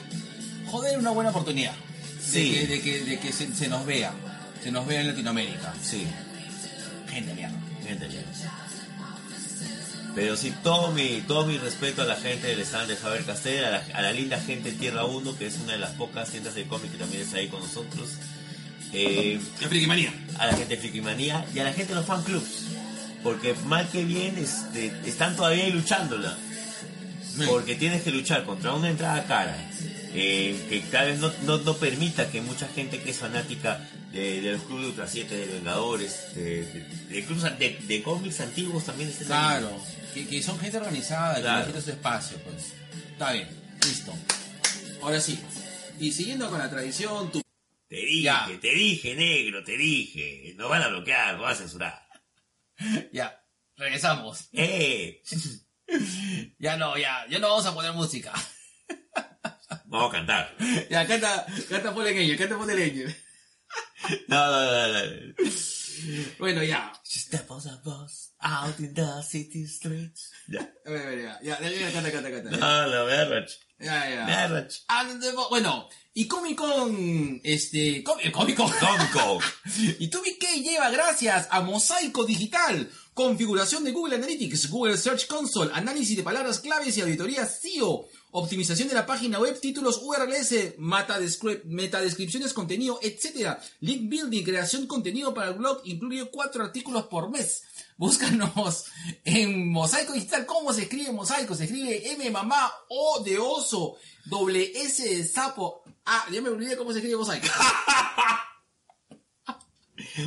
joder 0.67 0.99
una 0.99 1.11
buena 1.11 1.31
oportunidad. 1.31 1.75
Sí. 2.23 2.51
de 2.53 2.59
que, 2.61 2.67
de 2.67 2.81
que, 2.81 3.01
de 3.05 3.19
que 3.21 3.33
se, 3.33 3.55
se 3.55 3.69
nos 3.69 3.85
vea, 3.87 4.13
se 4.63 4.71
nos 4.71 4.87
vea 4.87 5.01
en 5.01 5.09
Latinoamérica. 5.09 5.75
Sí, 5.83 6.07
Gente, 7.09 7.35
mierda. 7.35 7.57
gente 7.85 8.07
bien. 8.07 8.25
Pero 10.21 10.37
sí, 10.37 10.53
todo 10.63 10.93
mi, 10.93 11.23
todo 11.27 11.47
mi 11.47 11.57
respeto 11.57 12.03
a 12.03 12.05
la 12.05 12.17
gente 12.17 12.49
del 12.49 12.61
stand 12.61 12.89
de 12.89 12.97
Faber 12.97 13.25
Castell, 13.25 13.65
a 13.65 13.71
la, 13.71 13.85
a 13.95 14.03
la 14.03 14.13
linda 14.13 14.39
gente 14.39 14.71
Tierra 14.73 15.07
1, 15.07 15.39
que 15.39 15.47
es 15.47 15.57
una 15.65 15.73
de 15.73 15.79
las 15.79 15.93
pocas 15.93 16.29
tiendas 16.29 16.55
de 16.55 16.65
cómic 16.65 16.93
que 16.93 16.99
también 16.99 17.23
está 17.23 17.39
ahí 17.39 17.49
con 17.49 17.61
nosotros. 17.61 18.11
Eh, 18.93 19.41
La 19.63 19.69
frikimanía. 19.69 20.13
a 20.39 20.47
la 20.49 20.53
gente 20.53 20.75
de 20.77 20.81
Frikimanía 20.83 21.47
y 21.55 21.59
a 21.61 21.65
la 21.65 21.73
gente 21.73 21.95
de 21.95 22.01
los 22.01 22.05
fan 22.07 22.23
clubs. 22.23 22.65
Porque 23.23 23.55
mal 23.65 23.89
que 23.91 24.05
bien 24.05 24.37
este, 24.37 24.93
están 25.07 25.37
todavía 25.37 25.65
ahí 25.65 25.73
luchándola. 25.73 26.37
Porque 27.47 27.75
tienes 27.77 28.03
que 28.03 28.11
luchar 28.11 28.45
contra 28.45 28.75
una 28.75 28.91
entrada 28.91 29.25
cara. 29.25 29.57
eh, 30.13 30.67
que 30.69 30.81
tal 30.91 31.07
vez 31.07 31.19
no, 31.21 31.33
no, 31.47 31.59
no 31.59 31.75
permita 31.79 32.31
que 32.31 32.43
mucha 32.43 32.69
gente 32.69 33.01
que 33.01 33.11
es 33.13 33.17
fanática 33.19 33.81
de, 34.13 34.41
de 34.43 34.53
los 34.53 34.63
clubes 34.65 34.83
de 34.83 34.89
Ultra 34.91 35.07
7, 35.07 35.35
de 35.37 35.47
Vengadores, 35.47 36.35
de, 36.35 36.65
de, 37.09 37.79
de 37.87 38.03
cómics 38.03 38.41
antiguos 38.41 38.85
también 38.85 39.09
estén 39.09 39.29
ahí. 39.33 39.39
Que, 40.15 40.27
que 40.27 40.43
son 40.43 40.59
gente 40.59 40.79
organizada, 40.79 41.37
que 41.37 41.43
necesita 41.49 41.81
su 41.81 41.91
espacio, 41.91 42.39
pues. 42.39 42.73
Está 43.13 43.33
bien, 43.33 43.49
listo. 43.85 44.13
Ahora 45.03 45.21
sí. 45.21 45.39
Y 45.99 46.11
siguiendo 46.13 46.49
con 46.51 46.59
la 46.59 46.69
tradición, 46.71 47.31
tu... 47.31 47.43
Te 47.89 47.97
dije, 47.97 48.23
Ya. 48.23 48.49
te 48.61 48.71
dije, 48.73 49.15
negro, 49.15 49.63
te 49.65 49.77
dije. 49.77 50.55
Nos 50.57 50.69
van 50.71 50.83
a 50.83 50.89
bloquear, 50.89 51.35
nos 51.35 51.43
van 51.43 51.53
a 51.53 51.57
censurar. 51.57 52.09
Ya, 53.13 53.43
regresamos. 53.77 54.49
¡Eh! 54.53 55.23
Ya 56.61 56.77
no, 56.77 56.97
ya, 56.97 57.27
ya 57.29 57.41
no 57.41 57.49
vamos 57.49 57.67
a 57.67 57.75
poner 57.75 57.93
música. 57.93 58.33
Vamos 59.87 60.15
a 60.15 60.19
cantar. 60.19 60.57
Ya, 60.89 61.05
canta, 61.05 61.45
canta 61.69 61.93
por 61.93 62.05
leño, 62.05 62.37
canta 62.39 62.57
por 62.57 62.73
leño. 62.73 63.09
No, 64.29 64.47
no, 64.47 64.65
no, 64.65 65.05
no. 65.07 65.35
No. 66.07 66.25
Bueno, 66.39 66.63
ya. 66.63 66.93
She 67.05 67.21
step 67.21 67.51
on 67.51 67.63
the 67.63 67.79
bus 67.85 68.33
out 68.41 68.79
in 68.79 68.95
the 68.95 69.23
city 69.23 69.67
streets. 69.67 70.31
Ya. 70.49 70.61
A 70.87 70.91
ver, 70.91 71.07
a 71.07 71.11
ver, 71.11 71.23
ya, 71.23 71.39
ya, 71.43 71.61
ya, 71.61 71.71
ya, 71.71 71.93
canta, 71.93 72.11
canta, 72.11 72.31
canta. 72.31 72.51
No, 72.57 72.67
arrach. 72.67 73.51
Ya, 73.79 74.49
bueno, 75.49 75.89
y 76.13 76.27
Comic 76.27 76.59
Con, 76.59 77.41
este, 77.43 77.99
eh, 77.99 78.03
Comic 78.05 78.57
Con. 78.57 78.71
Cómico. 78.71 79.41
Y 79.99 80.09
TubiK 80.09 80.45
lleva 80.63 80.91
gracias 80.91 81.49
a 81.51 81.63
Mosaico 81.63 82.25
Digital, 82.25 82.91
configuración 83.15 83.85
de 83.85 83.93
Google 83.93 84.17
Analytics, 84.17 84.69
Google 84.69 84.99
Search 84.99 85.27
Console, 85.27 85.71
análisis 85.73 86.17
de 86.17 86.23
palabras 86.23 86.59
claves 86.61 86.97
y 86.99 87.01
auditoría 87.01 87.47
SEO, 87.47 88.07
optimización 88.33 88.89
de 88.89 88.95
la 88.95 89.07
página 89.07 89.39
web, 89.39 89.59
títulos 89.61 90.01
URLs, 90.03 90.79
metadescri- 90.79 91.63
metadescripciones, 91.65 92.53
contenido, 92.53 92.99
etc. 93.03 93.59
Link 93.81 94.09
building, 94.09 94.45
creación 94.45 94.83
de 94.83 94.89
contenido 94.89 95.35
para 95.35 95.49
el 95.49 95.55
blog, 95.55 95.81
incluye 95.85 96.31
cuatro 96.31 96.65
artículos 96.65 97.07
por 97.07 97.31
mes. 97.31 97.63
Búscanos 97.97 98.85
en 99.25 99.71
Mosaico 99.71 100.15
Digital. 100.15 100.47
¿Cómo 100.47 100.73
se 100.73 100.83
escribe 100.83 101.13
Mosaico? 101.13 101.55
Se 101.55 101.65
escribe 101.65 102.11
M 102.13 102.31
mamá 102.31 102.73
O 102.89 103.21
de 103.23 103.39
oso, 103.39 103.97
doble 104.25 104.73
S 104.75 105.07
de 105.07 105.25
sapo. 105.27 105.83
Ah, 106.07 106.27
ya 106.33 106.41
me 106.41 106.49
olvidé 106.49 106.77
cómo 106.77 106.93
se 106.93 106.99
escribe 106.99 107.19
Mosaico. 107.19 107.47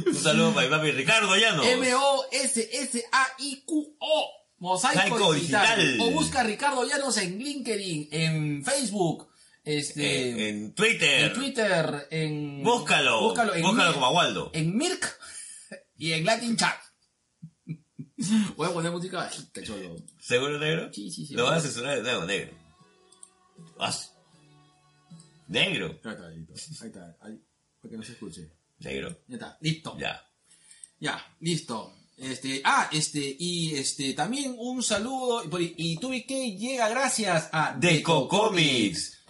Un 0.06 0.16
saludo 0.16 0.54
para 0.54 0.68
mi 0.68 0.72
papi 0.76 0.92
Ricardo 0.92 1.36
Llano. 1.36 1.64
M-O-S-S-A-I-Q-O. 2.96 4.43
Mosaico 4.64 5.10
Mosaico 5.10 5.34
digital. 5.34 5.78
Digital. 5.80 6.08
O 6.08 6.12
busca 6.12 6.40
a 6.40 6.44
Ricardo 6.44 6.86
Llanos 6.88 7.18
en 7.18 7.38
LinkedIn, 7.38 8.08
en 8.12 8.64
Facebook, 8.64 9.28
este, 9.64 10.02
Eh, 10.30 10.50
en 10.50 10.74
Twitter. 10.74 11.26
en 11.26 11.34
Twitter, 11.34 12.08
en... 12.10 12.64
Búscalo. 12.64 13.22
Búscalo, 13.22 13.54
en, 13.56 13.62
Búscalo 13.62 13.90
Mir- 13.90 13.94
como 13.94 14.06
Agualdo. 14.06 14.52
en 14.54 14.78
Mirk 14.78 15.20
y 15.98 16.14
en 16.14 16.26
Latin 16.26 16.56
Chat. 16.56 16.78
Voy 18.56 18.70
a 18.70 18.74
poner 18.74 18.92
música 18.92 19.18
bajita, 19.18 19.62
cholo. 19.64 19.98
¿Seguro, 20.20 20.58
negro? 20.58 20.92
Sí, 20.94 21.12
sí, 21.12 21.26
sí. 21.26 21.34
Lo 21.34 21.44
vas 21.44 21.58
a 21.60 21.62
censurar 21.62 21.98
de 21.98 22.04
nuevo, 22.04 22.26
negro. 22.26 22.54
Vas. 23.78 24.14
Negro. 25.48 25.88
Ahí 26.04 26.12
está, 26.14 26.28
ahí 26.28 26.40
está, 26.40 26.84
ahí 26.84 26.88
está, 26.90 27.18
ahí, 27.22 27.40
para 27.82 27.92
que 27.92 27.98
no 27.98 28.04
se 28.04 28.14
escuche. 28.14 28.50
Negro. 28.80 29.20
Ya 29.28 29.36
está, 29.36 29.58
listo. 29.62 29.98
Ya. 30.00 30.26
Ya, 31.00 31.36
listo. 31.42 31.94
Este, 32.18 32.62
ah, 32.64 32.90
este, 32.92 33.36
y 33.40 33.76
este, 33.76 34.14
también 34.14 34.56
un 34.58 34.84
saludo, 34.84 35.44
y, 35.60 35.74
y 35.78 35.98
tuve 35.98 36.26
que 36.26 36.56
llega 36.56 36.88
gracias 36.90 37.50
a 37.52 37.76
Deco 37.78 38.28
Comics. 38.28 39.24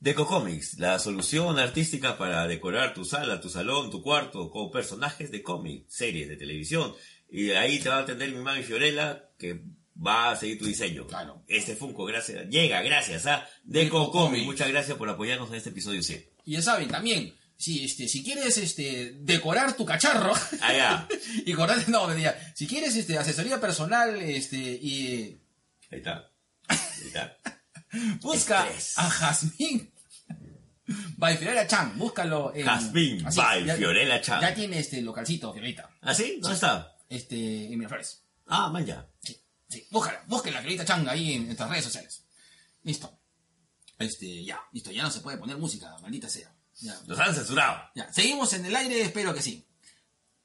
Deco 0.00 0.26
Comics, 0.26 0.78
la 0.78 0.98
solución 0.98 1.58
artística 1.58 2.18
para 2.18 2.46
decorar 2.46 2.92
tu 2.92 3.04
sala, 3.04 3.40
tu 3.40 3.48
salón, 3.48 3.90
tu 3.90 4.02
cuarto 4.02 4.50
con 4.50 4.70
personajes 4.70 5.30
de 5.30 5.42
cómic, 5.42 5.86
series 5.88 6.28
de 6.28 6.36
televisión. 6.36 6.94
Y 7.30 7.50
ahí 7.52 7.78
te 7.78 7.88
va 7.88 7.96
a 7.96 8.00
atender 8.00 8.30
mi 8.30 8.42
mami 8.42 8.62
Fiorella, 8.62 9.30
que 9.38 9.62
va 9.94 10.30
a 10.30 10.36
seguir 10.36 10.58
tu 10.58 10.66
diseño. 10.66 11.06
Claro. 11.06 11.42
Este 11.46 11.74
Funko 11.74 12.04
gracias, 12.04 12.48
llega 12.48 12.82
gracias 12.82 13.26
a 13.26 13.48
Deco 13.62 14.00
Deco, 14.00 14.10
Comics. 14.10 14.28
Comics. 14.28 14.46
Muchas 14.46 14.68
gracias 14.68 14.98
por 14.98 15.08
apoyarnos 15.08 15.48
en 15.50 15.54
este 15.56 15.70
episodio 15.70 16.02
100. 16.02 16.24
Y 16.44 16.52
ya 16.52 16.62
saben, 16.62 16.88
también, 16.88 17.34
si, 17.64 17.84
este, 17.84 18.08
si 18.08 18.22
quieres 18.22 18.58
este, 18.58 19.12
decorar 19.20 19.74
tu 19.74 19.84
cacharro, 19.86 20.34
Allá. 20.60 21.08
y 21.46 21.52
acordate, 21.52 21.90
no, 21.90 22.06
me 22.06 22.14
diga, 22.14 22.36
si 22.54 22.66
quieres 22.66 22.94
este, 22.96 23.16
asesoría 23.18 23.60
personal 23.60 24.20
este, 24.20 24.56
y 24.58 25.40
Ahí 25.90 25.98
está. 25.98 26.30
Ahí 26.68 26.78
está. 27.06 27.38
busca 28.20 28.66
Estrés. 28.68 28.98
a 28.98 29.08
Jazmín 29.08 29.90
by 31.16 31.36
Fiorella 31.38 31.66
Chan, 31.66 31.96
búscalo 31.98 32.52
en... 32.54 32.66
Jazmín 32.66 33.26
así, 33.26 33.38
by 33.38 33.64
ya- 33.64 33.76
Fiorella 33.76 34.20
Chan. 34.20 34.40
Ya 34.42 34.54
tiene 34.54 34.78
este 34.80 35.00
localcito, 35.00 35.52
Fiorita, 35.52 35.88
¿Ah, 36.02 36.14
sí? 36.14 36.38
¿Dónde 36.40 36.54
está? 36.56 36.94
este, 37.08 37.36
en 37.72 37.78
Miraflores. 37.78 38.22
Ah, 38.46 38.68
man, 38.70 38.84
ya. 38.84 39.08
Sí, 39.22 39.40
sí, 39.68 39.86
búscala, 39.90 40.22
búsquela, 40.26 40.60
Fiorita 40.60 40.84
Chan, 40.84 41.08
ahí 41.08 41.32
en, 41.32 41.40
en 41.40 41.46
nuestras 41.46 41.70
redes 41.70 41.84
sociales. 41.84 42.24
Listo. 42.82 43.18
Este, 43.98 44.44
ya, 44.44 44.60
listo, 44.72 44.90
ya 44.90 45.02
no 45.04 45.10
se 45.10 45.20
puede 45.20 45.38
poner 45.38 45.56
música, 45.56 45.96
maldita 46.02 46.28
sea. 46.28 46.53
Ya, 46.80 46.98
Nos 47.06 47.18
han 47.18 47.34
censurado. 47.34 47.82
Ya, 47.94 48.12
seguimos 48.12 48.52
en 48.52 48.64
el 48.66 48.74
aire, 48.76 49.00
espero 49.02 49.32
que 49.34 49.42
sí. 49.42 49.64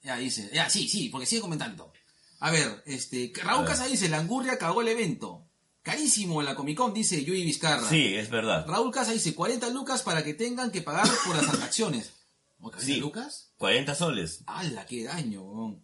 Ya 0.03 0.17
dice, 0.17 0.49
ya, 0.53 0.69
sí, 0.69 0.87
sí, 0.87 1.09
porque 1.09 1.25
sigue 1.25 1.41
comentando. 1.41 1.91
A 2.39 2.51
ver, 2.51 2.83
este, 2.85 3.33
Raúl 3.43 3.65
Casa 3.65 3.85
dice, 3.87 4.07
la 4.07 4.19
angurria 4.19 4.57
cagó 4.57 4.81
el 4.81 4.87
evento. 4.87 5.45
Carísimo 5.81 6.41
la 6.41 6.55
Comic 6.55 6.77
Con, 6.77 6.93
dice 6.93 7.23
Yui 7.23 7.43
Vizcarra. 7.43 7.89
Sí, 7.89 8.15
es 8.15 8.29
verdad. 8.29 8.65
Raúl 8.67 8.91
Casa 8.91 9.11
dice, 9.11 9.33
40 9.35 9.69
lucas 9.71 10.03
para 10.03 10.23
que 10.23 10.33
tengan 10.33 10.71
que 10.71 10.81
pagar 10.81 11.07
por 11.25 11.35
las 11.35 11.49
atracciones. 11.49 12.11
¿O 12.59 12.69
40 12.69 12.85
Sí. 12.85 12.99
lucas? 12.99 13.49
40 13.57 13.95
soles. 13.95 14.41
¡Hala, 14.45 14.85
qué 14.85 15.03
daño! 15.05 15.81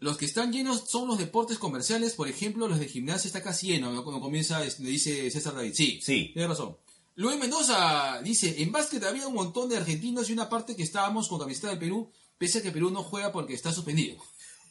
Los 0.00 0.16
que 0.16 0.24
están 0.24 0.52
llenos 0.52 0.84
son 0.90 1.08
los 1.08 1.18
deportes 1.18 1.58
comerciales, 1.58 2.14
por 2.14 2.28
ejemplo, 2.28 2.68
los 2.68 2.78
de 2.78 2.88
gimnasia 2.88 3.28
está 3.28 3.42
casi 3.42 3.68
lleno, 3.68 3.92
¿no? 3.92 4.02
cuando 4.04 4.20
comienza, 4.20 4.64
este, 4.64 4.82
dice 4.82 5.30
César 5.30 5.54
David. 5.54 5.72
Sí, 5.74 6.00
Sí. 6.02 6.30
tiene 6.32 6.48
razón. 6.48 6.76
Luis 7.16 7.38
Mendoza 7.38 8.20
dice, 8.22 8.62
en 8.62 8.72
básquet 8.72 9.02
había 9.04 9.28
un 9.28 9.34
montón 9.34 9.68
de 9.68 9.76
argentinos 9.76 10.28
y 10.28 10.32
una 10.32 10.48
parte 10.48 10.74
que 10.74 10.82
estábamos 10.82 11.28
con 11.28 11.38
camiseta 11.38 11.68
del 11.68 11.78
Perú, 11.78 12.10
pese 12.38 12.58
a 12.58 12.62
que 12.62 12.72
Perú 12.72 12.90
no 12.90 13.02
juega 13.04 13.30
porque 13.30 13.54
está 13.54 13.72
suspendido. 13.72 14.16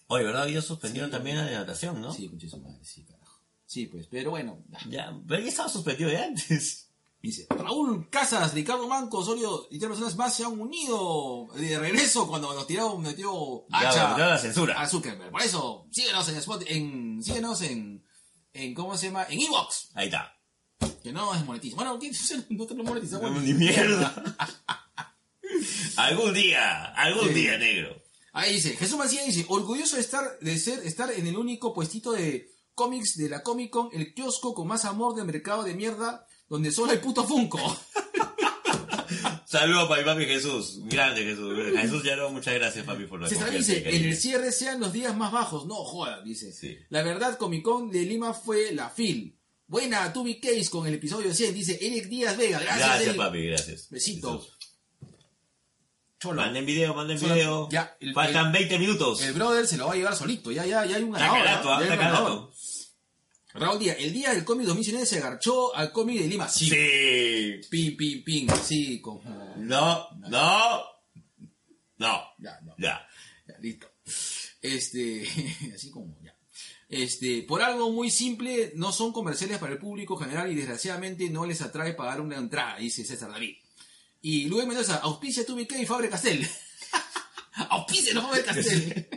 Oye, 0.07 0.25
¿verdad? 0.25 0.47
Ellos 0.47 0.65
suspendieron 0.65 1.09
Sí, 1.09 1.15
también 1.15 1.37
la 1.37 1.45
de 1.45 1.53
natación, 1.53 2.01
¿no? 2.01 2.13
Sí, 2.13 2.29
su 2.49 2.57
madre, 2.57 2.83
sí, 2.83 3.03
carajo. 3.05 3.39
Sí, 3.65 3.87
pues, 3.87 4.07
pero 4.07 4.31
bueno. 4.31 4.59
ya. 4.69 4.79
Ya, 4.89 5.19
pero 5.27 5.41
ya 5.41 5.47
estaba 5.49 5.69
suspendido 5.69 6.09
de 6.09 6.17
antes. 6.17 6.89
Dice, 7.21 7.47
Raúl 7.49 8.09
Casas, 8.09 8.53
Ricardo 8.53 8.85
Manco, 8.85 9.19
Osorio 9.19 9.65
y 9.71 9.79
tres 9.79 9.91
personas 9.91 10.17
más 10.17 10.35
se 10.35 10.43
han 10.43 10.59
unido 10.59 11.47
de 11.55 11.79
regreso 11.79 12.27
cuando 12.27 12.53
nos 12.53 12.67
tiraron, 12.67 13.01
metió 13.01 13.65
Ya, 13.69 13.89
hacha 13.89 14.09
metió 14.09 14.25
la 14.25 14.37
censura. 14.37 14.81
a 14.81 14.85
Zuckerberg. 14.85 15.31
Por 15.31 15.41
eso, 15.41 15.87
síguenos 15.89 16.27
en 16.27 16.35
Spot, 16.35 16.63
en, 16.67 17.23
síguenos 17.23 17.61
en, 17.61 18.05
en, 18.51 18.73
¿cómo 18.73 18.97
se 18.97 19.07
llama? 19.07 19.25
En 19.29 19.39
Evox, 19.39 19.91
Ahí 19.93 20.07
está. 20.07 20.32
Que 21.03 21.11
no 21.11 21.35
es 21.35 21.45
monetiza. 21.45 21.75
Bueno, 21.75 21.99
¿qué? 21.99 22.11
no 22.49 22.65
te 22.65 22.73
lo 22.75 22.83
monetizamos. 22.83 23.31
No, 23.31 23.39
ni 23.41 23.53
mierda. 23.53 24.15
algún 25.97 26.33
día, 26.33 26.85
algún 26.95 27.27
Sí. 27.27 27.33
día, 27.33 27.57
negro. 27.57 28.01
Ahí 28.31 28.53
dice, 28.53 28.75
Jesús 28.75 28.97
Macías 28.97 29.25
dice, 29.27 29.45
orgulloso 29.47 29.95
de 29.97 30.01
estar, 30.01 30.39
de 30.39 30.57
ser, 30.57 30.79
estar 30.79 31.11
en 31.11 31.27
el 31.27 31.37
único 31.37 31.71
puestito 31.73 32.13
de 32.13 32.49
cómics 32.73 33.15
de 33.15 33.29
la 33.29 33.43
Comic 33.43 33.69
Con, 33.69 33.89
el 33.93 34.15
kiosco 34.15 34.55
con 34.55 34.67
más 34.67 34.85
amor 34.85 35.13
del 35.13 35.25
mercado 35.25 35.61
de 35.61 35.75
mierda, 35.75 36.25
donde 36.49 36.71
solo 36.71 36.93
hay 36.93 36.97
puto 36.97 37.23
Funko. 37.25 37.59
Saludos 39.45 39.87
para 39.87 40.01
mi 40.01 40.05
papi 40.07 40.25
Jesús. 40.25 40.79
Grande 40.85 41.23
Jesús. 41.23 41.53
Jesús 41.75 42.03
ya 42.03 42.15
no, 42.15 42.31
muchas 42.31 42.55
gracias, 42.55 42.83
papi, 42.85 43.05
por 43.05 43.21
la 43.21 43.27
y 43.27 43.57
dice, 43.57 43.87
en 43.95 44.05
el 44.05 44.17
cierre 44.17 44.51
sean 44.51 44.79
los 44.79 44.91
días 44.91 45.15
más 45.15 45.31
bajos. 45.31 45.67
No, 45.67 45.75
joda, 45.75 46.21
dice. 46.23 46.51
Sí. 46.51 46.75
La 46.89 47.03
verdad, 47.03 47.37
Comic 47.37 47.61
Con 47.61 47.91
de 47.91 48.01
Lima 48.01 48.33
fue 48.33 48.71
la 48.71 48.89
FIL. 48.89 49.37
Buena, 49.73 50.13
Tubi 50.13 50.39
Case 50.39 50.69
con 50.69 50.85
el 50.85 50.93
episodio 50.93 51.33
100, 51.33 51.51
dice 51.51 51.79
Eric 51.81 52.05
Díaz 52.05 52.37
Vega. 52.37 52.59
Gracias, 52.59 52.77
Gracias, 52.87 53.07
Eric. 53.07 53.17
papi, 53.17 53.47
gracias. 53.47 53.89
Besito. 53.89 54.39
Jesús. 54.39 54.57
Cholo. 56.19 56.41
Manden 56.43 56.63
video, 56.67 56.93
manden 56.93 57.17
Solo- 57.17 57.33
video. 57.33 57.69
ya, 57.71 57.97
el- 57.99 58.13
Faltan 58.13 58.51
20 58.51 58.77
minutos. 58.77 59.23
El 59.23 59.33
brother 59.33 59.65
se 59.65 59.77
lo 59.77 59.87
va 59.87 59.93
a 59.93 59.95
llevar 59.95 60.15
solito. 60.15 60.51
Ya, 60.51 60.63
ya, 60.67 60.85
ya 60.85 60.97
hay 60.97 61.01
un 61.03 61.11
ganador. 61.13 61.87
calato. 61.87 62.53
Raúl 63.55 63.79
Díaz, 63.79 63.97
el 63.99 64.13
día 64.13 64.31
del 64.35 64.45
cómic 64.45 64.67
2019 64.67 65.07
se 65.07 65.17
agarchó 65.17 65.75
al 65.75 65.91
cómic 65.91 66.19
de 66.21 66.27
Lima. 66.27 66.47
Sí. 66.47 66.69
Sí. 66.69 67.61
Ping, 67.71 67.97
ping, 67.97 68.23
ping. 68.23 68.47
Sí, 68.63 69.01
como... 69.01 69.23
No, 69.57 70.07
no. 70.19 70.83
No. 71.97 72.21
Ya, 72.37 72.59
no. 72.61 72.75
Ya. 72.77 73.07
Ya, 73.47 73.57
listo. 73.59 73.87
Este, 74.61 75.23
así 75.75 75.89
como. 75.89 76.15
Este, 76.93 77.41
por 77.43 77.61
algo 77.63 77.91
muy 77.91 78.11
simple, 78.11 78.71
no 78.75 78.91
son 78.91 79.11
comerciales 79.11 79.57
para 79.57 79.73
el 79.73 79.79
público 79.79 80.15
general 80.15 80.51
y 80.51 80.55
desgraciadamente 80.55 81.29
no 81.29 81.45
les 81.45 81.61
atrae 81.61 81.93
pagar 81.93 82.21
una 82.21 82.37
entrada, 82.37 82.77
dice 82.77 83.03
César 83.03 83.31
David. 83.31 83.55
Y 84.21 84.45
Luis 84.45 84.67
Mendoza, 84.67 84.97
auspicia 84.97 85.45
tu 85.45 85.57
y 85.59 85.85
Fabre 85.85 86.09
Castel. 86.09 86.47
auspicia 87.69 88.13
no 88.13 88.21
Fabre 88.21 88.43
Castel. 88.43 89.09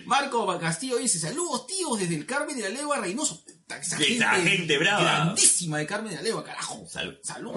Marco 0.06 0.58
Castillo 0.58 0.98
dice, 0.98 1.18
saludos 1.18 1.66
tíos 1.66 2.00
desde 2.00 2.16
el 2.16 2.26
Carmen 2.26 2.56
de 2.56 2.62
la 2.62 2.70
Legua 2.70 2.98
Reynoso. 2.98 3.44
Esa 3.80 3.96
gente 3.96 4.78
brava. 4.78 5.02
Grandísima 5.02 5.78
de 5.78 5.86
Carmen 5.86 6.10
de 6.10 6.16
la 6.16 6.22
Legua, 6.22 6.42
carajo. 6.42 6.86
Salud. 6.88 7.14
Salud. 7.22 7.52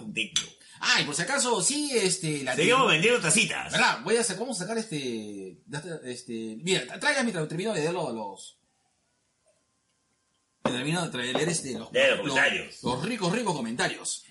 Un 0.00 0.12
digno. 0.12 0.42
Ah, 0.84 1.00
y 1.00 1.04
por 1.04 1.14
si 1.14 1.22
acaso, 1.22 1.62
sí, 1.62 1.92
este, 1.94 2.42
la 2.42 2.56
Seguimos 2.56 2.88
vendiendo 2.88 3.20
tacitas. 3.20 3.70
¿Verdad? 3.72 4.00
Voy 4.02 4.16
a 4.16 4.24
sacar, 4.24 4.40
vamos 4.40 4.56
a 4.60 4.64
sacar 4.64 4.78
este, 4.78 5.58
este, 6.04 6.58
mira, 6.60 6.98
tráigame 6.98 7.24
mientras 7.26 7.46
termino 7.48 7.72
de 7.72 7.80
leer 7.82 7.92
los, 7.92 8.12
los 8.12 8.58
termino 10.64 11.08
de 11.08 11.32
leer 11.32 11.48
este, 11.48 11.78
los, 11.78 11.92
Lee 11.92 12.00
los 12.08 12.18
comentarios. 12.20 12.82
los 12.82 13.04
ricos, 13.04 13.32
ricos 13.32 13.54
comentarios. 13.54 14.24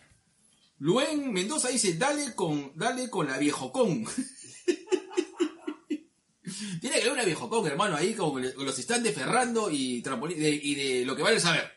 Luen 0.80 1.32
Mendoza 1.32 1.70
dice, 1.70 1.94
dale 1.94 2.34
con, 2.36 2.74
dale 2.76 3.10
con 3.10 3.28
la 3.28 3.38
viejocón. 3.38 4.06
Tiene 6.82 6.96
que 6.98 7.02
haber 7.04 7.14
una 7.14 7.24
viejocón, 7.24 7.66
hermano, 7.68 7.96
ahí 7.96 8.14
como 8.14 8.40
le- 8.40 8.54
los 8.56 8.78
están 8.78 9.04
deferrando 9.04 9.70
y, 9.72 10.02
trampolín- 10.04 10.36
de, 10.38 10.50
y 10.50 10.76
de 10.76 11.06
lo 11.06 11.16
que 11.16 11.24
vale 11.24 11.40
saber. 11.40 11.72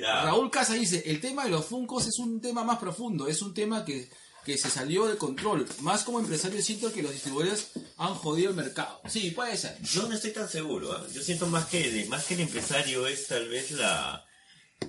Raúl 0.00 0.50
Casa 0.50 0.74
dice, 0.74 1.02
el 1.06 1.20
tema 1.20 1.44
de 1.44 1.50
los 1.50 1.66
Funcos 1.66 2.06
es 2.06 2.18
un 2.18 2.40
tema 2.40 2.64
más 2.64 2.78
profundo, 2.78 3.28
es 3.28 3.42
un 3.42 3.54
tema 3.54 3.84
que, 3.84 4.08
que 4.44 4.58
se 4.58 4.70
salió 4.70 5.06
de 5.06 5.16
control. 5.16 5.66
Más 5.80 6.04
como 6.04 6.20
empresario 6.20 6.60
siento 6.62 6.92
que 6.92 7.02
los 7.02 7.12
distribuidores 7.12 7.70
han 7.96 8.14
jodido 8.14 8.50
el 8.50 8.56
mercado. 8.56 9.00
Sí, 9.08 9.30
puede 9.30 9.56
ser. 9.56 9.80
Yo 9.82 10.08
no 10.08 10.14
estoy 10.14 10.32
tan 10.32 10.48
seguro. 10.48 10.92
¿ah? 10.92 11.06
Yo 11.12 11.22
siento 11.22 11.46
más 11.46 11.66
que 11.66 12.06
más 12.08 12.24
que 12.24 12.34
el 12.34 12.40
empresario 12.40 13.06
es 13.06 13.26
tal 13.26 13.48
vez 13.48 13.70
la 13.72 14.24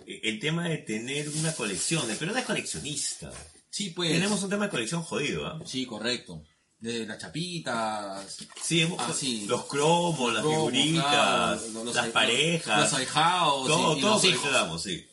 el 0.05 0.39
tema 0.39 0.69
de 0.69 0.77
tener 0.77 1.29
una 1.29 1.53
colección, 1.53 2.05
pero 2.19 2.31
no 2.31 2.37
es 2.37 2.45
coleccionista. 2.45 3.31
Sí, 3.69 3.91
pues. 3.91 4.11
Tenemos 4.11 4.41
un 4.43 4.49
tema 4.49 4.65
de 4.65 4.71
colección 4.71 5.03
jodido, 5.03 5.45
¿ah? 5.45 5.59
Sí, 5.65 5.85
correcto. 5.85 6.43
De 6.79 7.05
las 7.05 7.17
chapitas, 7.17 8.37
Sí, 8.63 8.81
hemos- 8.81 8.97
Ah, 8.99 9.13
los 9.47 9.65
cromos, 9.65 10.33
las 10.33 10.41
cromos, 10.41 10.71
figuritas, 10.71 11.03
claro, 11.05 11.61
los- 11.83 11.95
las 11.95 12.05
los- 12.05 12.13
parejas, 12.13 12.79
los 12.91 12.99
ahijados, 12.99 13.67
todo, 13.67 13.95
y- 13.95 13.97
y 13.97 14.01
todo 14.01 14.11
los 14.13 14.21
coleccionamos, 14.21 14.83
sí. 14.83 15.05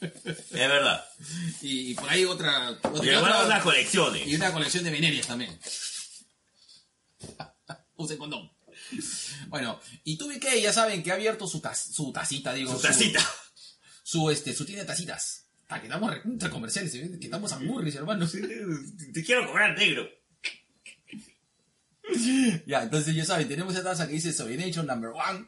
Es 0.00 0.50
verdad. 0.52 1.02
Y, 1.62 1.92
y 1.92 1.94
por 1.94 2.10
ahí 2.10 2.24
otra. 2.26 2.70
otra- 2.72 3.06
Y 3.06 3.14
otra- 3.14 3.42
otras 3.44 3.62
colecciones. 3.62 4.26
y 4.26 4.34
una 4.34 4.52
colección 4.52 4.84
de 4.84 4.90
venerias 4.90 5.26
también. 5.26 5.58
Use 7.96 8.18
condón. 8.18 8.50
Bueno, 9.48 9.80
y 10.04 10.18
tú 10.18 10.28
que 10.40 10.60
ya 10.60 10.72
saben 10.72 11.02
que 11.02 11.10
ha 11.10 11.14
abierto 11.14 11.46
su, 11.46 11.60
taz- 11.60 11.92
su 11.92 12.12
tacita, 12.12 12.52
digo. 12.52 12.74
Su 12.74 12.80
tacita. 12.82 13.24
Su, 14.02 14.30
este, 14.30 14.52
su 14.52 14.64
tienda 14.66 14.82
de 14.82 14.88
tacitas. 14.88 15.46
Ah, 15.68 15.80
que 15.80 15.86
estamos 15.86 16.12
recontra 16.12 16.50
comerciales, 16.50 16.92
que 16.92 17.24
estamos 17.24 17.52
a 17.52 17.58
murris, 17.60 17.94
hermano. 17.94 18.28
Te 18.28 19.24
quiero 19.24 19.46
cobrar 19.46 19.78
negro. 19.78 20.06
Ya, 22.66 22.82
entonces 22.82 23.14
ya 23.14 23.24
saben, 23.24 23.48
tenemos 23.48 23.74
esa 23.74 23.82
taza 23.84 24.06
que 24.06 24.14
dice 24.14 24.32
Sobrination 24.32 24.86
Number 24.86 25.10
One. 25.10 25.46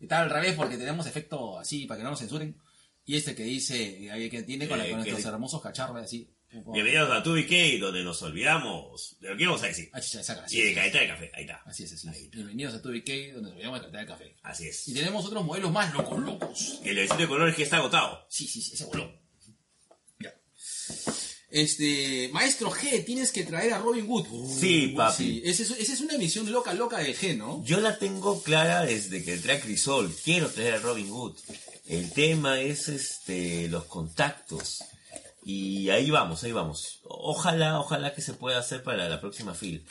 Está 0.00 0.22
al 0.22 0.30
revés 0.30 0.54
porque 0.54 0.76
tenemos 0.78 1.06
efecto 1.06 1.58
así 1.58 1.86
para 1.86 1.98
que 1.98 2.04
no 2.04 2.10
nos 2.10 2.18
censuren. 2.20 2.56
Y 3.04 3.16
este 3.16 3.34
que 3.34 3.44
dice, 3.44 3.98
que 4.30 4.42
tiene 4.44 4.68
con, 4.68 4.78
la- 4.78 4.86
Eh, 4.86 4.90
con 4.90 5.00
nuestros 5.00 5.24
hermosos 5.24 5.60
cacharros 5.62 5.96
así. 6.02 6.30
Bienvenidos 6.52 7.10
a 7.12 7.22
TubiK, 7.22 7.78
donde 7.80 8.02
nos 8.02 8.20
olvidamos 8.22 9.16
de 9.20 9.28
lo 9.30 9.36
que 9.36 9.42
íbamos 9.44 9.62
a 9.62 9.66
decir. 9.66 9.88
Ah, 9.92 10.00
chicha, 10.00 10.22
saca, 10.22 10.44
así 10.44 10.58
Y 10.58 10.62
de 10.62 10.74
caleta 10.74 10.98
de 11.00 11.06
café, 11.06 11.30
ahí 11.34 11.42
está. 11.42 11.62
Así 11.64 11.84
es, 11.84 11.92
así 11.92 12.08
es. 12.08 12.30
Bienvenidos 12.30 12.74
a 12.74 12.82
tu 12.82 12.88
BK, 12.90 13.34
donde 13.34 13.50
nos 13.50 13.56
veamos 13.56 13.78
a 13.78 13.82
tratar 13.82 14.00
de 14.00 14.06
café. 14.06 14.36
Así 14.42 14.66
es. 14.66 14.88
Y 14.88 14.94
tenemos 14.94 15.24
otros 15.26 15.44
modelos 15.44 15.70
más 15.70 15.92
locos, 15.94 16.18
locos. 16.18 16.80
El 16.84 16.98
edición 16.98 17.18
de 17.18 17.28
colores 17.28 17.54
que 17.54 17.62
está 17.62 17.76
agotado. 17.76 18.26
Sí, 18.28 18.48
sí, 18.48 18.60
sí, 18.62 18.74
ese 18.74 18.84
voló. 18.86 19.12
Ya. 20.18 20.34
Este, 21.50 22.30
Maestro 22.32 22.70
G, 22.70 23.04
tienes 23.04 23.32
que 23.32 23.42
traer 23.44 23.72
a 23.72 23.78
Robin 23.78 24.06
Hood. 24.06 24.26
Sí, 24.58 24.94
papi. 24.96 25.24
Sí, 25.24 25.42
esa 25.44 25.62
es, 25.64 25.70
esa 25.70 25.92
es 25.92 26.00
una 26.00 26.16
misión 26.16 26.50
loca, 26.50 26.72
loca 26.74 26.98
de 26.98 27.16
G, 27.16 27.36
¿no? 27.36 27.62
Yo 27.64 27.80
la 27.80 27.98
tengo 27.98 28.42
clara 28.42 28.82
desde 28.82 29.24
que 29.24 29.34
entré 29.34 29.54
a 29.54 29.60
Crisol. 29.60 30.14
Quiero 30.24 30.48
traer 30.50 30.74
a 30.74 30.78
Robin 30.78 31.10
Hood. 31.10 31.34
El 31.88 32.12
tema 32.12 32.60
es 32.60 32.88
este 32.88 33.68
los 33.68 33.84
contactos. 33.86 34.84
Y 35.44 35.88
ahí 35.90 36.10
vamos, 36.10 36.44
ahí 36.44 36.52
vamos. 36.52 37.00
Ojalá, 37.02 37.80
ojalá 37.80 38.14
que 38.14 38.22
se 38.22 38.34
pueda 38.34 38.58
hacer 38.58 38.84
para 38.84 39.08
la 39.08 39.20
próxima 39.20 39.54
fil. 39.54 39.84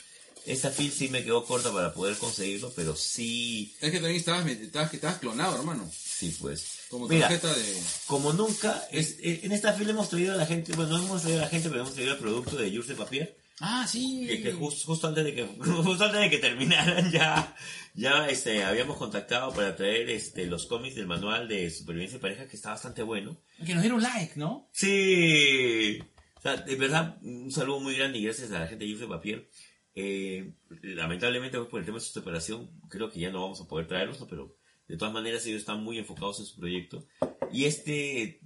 Esta 0.46 0.70
fil 0.70 0.90
sí 0.90 1.08
me 1.08 1.22
quedó 1.22 1.44
corta 1.44 1.70
para 1.72 1.92
poder 1.92 2.16
conseguirlo, 2.16 2.72
pero 2.74 2.96
sí, 2.96 3.74
Es 3.80 3.90
que 3.90 3.98
también 3.98 4.16
estabas, 4.16 4.46
estabas, 4.46 4.94
estabas 4.94 5.18
clonado, 5.18 5.56
hermano. 5.56 5.90
sí 5.92 6.34
pues. 6.40 6.79
Como 6.90 7.06
Mira, 7.08 7.28
tarjeta 7.28 7.54
de... 7.54 7.82
como 8.06 8.32
nunca, 8.32 8.82
es- 8.90 9.18
eh, 9.22 9.40
en 9.44 9.52
esta 9.52 9.72
fil 9.74 9.88
hemos 9.88 10.10
traído 10.10 10.34
a 10.34 10.36
la 10.36 10.44
gente, 10.46 10.72
bueno, 10.74 10.98
no 10.98 11.04
hemos 11.04 11.22
traído 11.22 11.40
a 11.40 11.44
la 11.44 11.48
gente, 11.48 11.68
pero 11.68 11.82
hemos 11.82 11.94
traído 11.94 12.14
el 12.14 12.18
producto 12.18 12.56
de 12.56 12.68
Jules 12.70 12.88
de 12.88 12.94
Papier. 12.96 13.36
Ah, 13.62 13.86
sí. 13.86 14.26
que, 14.26 14.42
que 14.42 14.52
jus- 14.54 14.84
justo 14.84 15.06
antes 15.06 15.22
de 15.22 15.34
que 15.34 15.44
justo 15.58 16.04
antes 16.04 16.18
de 16.20 16.30
que 16.30 16.38
terminaran 16.38 17.12
ya 17.12 17.54
ya 17.94 18.26
este 18.28 18.64
habíamos 18.64 18.96
contactado 18.96 19.52
para 19.52 19.76
traer 19.76 20.08
este 20.08 20.46
los 20.46 20.64
cómics 20.66 20.94
del 20.96 21.06
manual 21.06 21.46
de 21.46 21.70
supervivencia 21.70 22.16
de 22.16 22.22
pareja 22.22 22.48
que 22.48 22.56
está 22.56 22.70
bastante 22.70 23.02
bueno 23.02 23.36
Que 23.66 23.74
nos 23.74 23.82
dieron 23.82 24.00
like, 24.02 24.32
¿no? 24.36 24.70
sí 24.72 26.02
o 26.38 26.40
sea, 26.40 26.56
de 26.56 26.74
verdad 26.76 27.18
un 27.22 27.52
saludo 27.52 27.80
muy 27.80 27.94
grande 27.96 28.18
y 28.18 28.24
gracias 28.24 28.50
a 28.50 28.60
la 28.60 28.66
gente 28.66 28.86
de 28.86 28.94
de 28.96 29.06
Papier 29.06 29.48
Eh, 29.94 30.52
lamentablemente 30.82 31.58
pues, 31.58 31.68
por 31.68 31.80
el 31.80 31.86
tema 31.86 31.98
de 31.98 32.04
su 32.04 32.12
separación 32.12 32.70
creo 32.88 33.10
que 33.10 33.20
ya 33.20 33.30
no 33.30 33.42
vamos 33.42 33.60
a 33.60 33.68
poder 33.68 33.86
traerlos 33.86 34.24
pero 34.28 34.56
de 34.90 34.96
todas 34.96 35.14
maneras 35.14 35.46
ellos 35.46 35.60
están 35.60 35.82
muy 35.82 35.98
enfocados 35.98 36.40
en 36.40 36.46
su 36.46 36.56
proyecto 36.56 37.06
y 37.52 37.64
este 37.64 38.40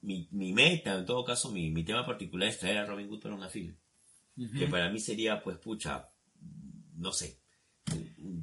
mi, 0.00 0.28
mi 0.30 0.52
meta 0.52 0.98
en 0.98 1.04
todo 1.04 1.24
caso 1.24 1.50
mi, 1.50 1.70
mi 1.70 1.84
tema 1.84 2.06
particular 2.06 2.48
es 2.48 2.58
traer 2.58 2.78
a 2.78 2.86
Robin 2.86 3.08
Hood 3.08 3.20
para 3.20 3.34
una 3.34 3.48
fila 3.48 3.74
que 4.58 4.66
para 4.66 4.90
mí 4.90 4.98
sería, 4.98 5.42
pues, 5.42 5.58
pucha, 5.58 6.08
no 6.96 7.12
sé. 7.12 7.38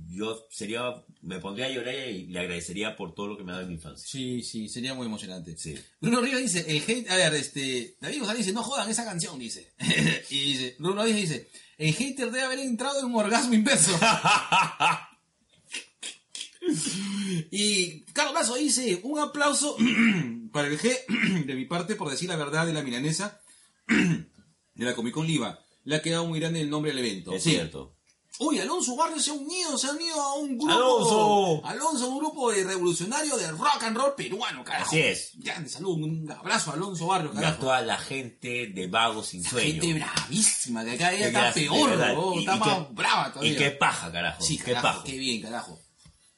Yo 0.08 0.45
sería, 0.50 1.06
me 1.22 1.39
pondría 1.39 1.68
a 1.68 1.70
llorar 1.70 1.95
y 2.10 2.28
le 2.28 2.39
agradecería 2.39 2.95
por 2.95 3.16
todo 3.16 3.28
lo 3.28 3.38
que 3.38 3.43
me 3.43 3.52
ha 3.52 3.56
dado 3.56 3.64
en 3.64 3.70
mi 3.70 3.76
infancia. 3.76 4.08
Sí, 4.08 4.43
sí, 4.43 4.68
sería 4.68 4.93
muy 4.93 5.06
emocionante. 5.06 5.58
Sí. 5.58 5.76
Bruno 6.02 6.22
Rivas 6.22 6.41
dice, 6.41 6.66
el 6.68 6.84
hate, 6.86 7.10
a 7.10 7.16
ver, 7.16 7.34
este, 7.36 7.95
David 8.02 8.20
González 8.20 8.45
dice, 8.45 8.54
no 8.54 8.64
jodan 8.64 8.89
esa 8.89 9.06
canción, 9.06 9.39
dice. 9.39 9.74
y 10.30 10.54
dice, 10.54 10.76
Bruno 10.80 11.06
Díaz 11.06 11.18
dice, 11.18 11.50
el 11.78 11.93
hater 11.93 12.32
debe 12.32 12.45
haber 12.45 12.60
entrado 12.60 13.00
en 13.00 13.06
un 13.06 13.16
orgasmo 13.16 13.54
inverso. 13.54 13.98
y 17.51 18.01
Carlos 18.13 18.34
Lazo 18.34 18.55
dice, 18.55 18.99
un 19.03 19.19
aplauso 19.19 19.75
para 20.51 20.67
el 20.67 20.80
G 20.80 20.91
de 21.45 21.55
mi 21.55 21.65
parte 21.65 21.95
por 21.95 22.09
decir 22.09 22.30
la 22.30 22.36
verdad 22.36 22.65
de 22.65 22.73
la 22.73 22.84
milanesa 22.84 23.41
de 23.88 24.86
la 24.86 24.95
Comic 24.95 25.13
Con 25.13 25.28
Liva. 25.28 25.59
Le 25.84 25.95
ha 25.95 26.01
quedado 26.01 26.25
muy 26.25 26.39
grande 26.39 26.61
el 26.61 26.69
nombre 26.69 26.91
del 26.93 26.99
evento. 27.05 27.32
Es 27.34 27.43
Sí. 27.43 27.51
cierto. 27.51 27.93
Uy, 28.39 28.59
Alonso 28.59 28.95
Barrio 28.95 29.19
se 29.19 29.32
ha 29.32 29.34
unido, 29.34 29.75
se 29.80 29.88
ha 29.88 29.91
unido 29.93 30.21
a 30.21 30.36
un 30.36 30.59
grupo. 30.59 30.71
¡Alonso! 30.71 31.65
Alonso, 31.65 32.07
un 32.09 32.19
grupo 32.19 32.51
de 32.51 32.63
revolucionario 32.65 33.36
del 33.36 33.57
rock 33.57 33.82
and 33.82 33.97
roll 33.97 34.13
peruano, 34.15 34.63
carajo. 34.63 34.86
Así 34.91 34.99
es. 34.99 35.32
Grande 35.38 35.67
salud, 35.69 35.95
un 36.03 36.30
abrazo 36.32 36.69
a 36.69 36.75
Alonso 36.75 37.07
Barrio, 37.07 37.32
Y 37.34 37.38
a 37.38 37.41
carajo. 37.41 37.59
toda 37.61 37.82
la 37.82 37.97
gente 37.97 38.67
de 38.67 38.86
Vagos 38.88 39.28
Sin 39.30 39.43
Sueño. 39.43 39.82
Gente 39.82 39.91
bravísima, 39.95 40.86
que 40.86 40.91
acá 40.91 41.13
ella 41.13 41.19
Que 41.21 41.25
está 41.30 41.45
de 41.47 41.51
peor, 41.53 41.89
Y- 42.36 42.39
está 42.41 42.55
y 42.55 42.59
más 42.59 42.69
qué- 42.78 42.88
brava 42.93 43.30
todavía. 43.34 43.51
Y 43.53 43.55
qué 43.55 43.71
paja, 43.71 44.11
carajo. 44.11 44.43
Sí, 44.43 44.57
qué 44.59 44.63
carajo, 44.65 44.88
paja. 44.88 45.03
qué 45.03 45.17
bien, 45.17 45.41
carajo. 45.41 45.80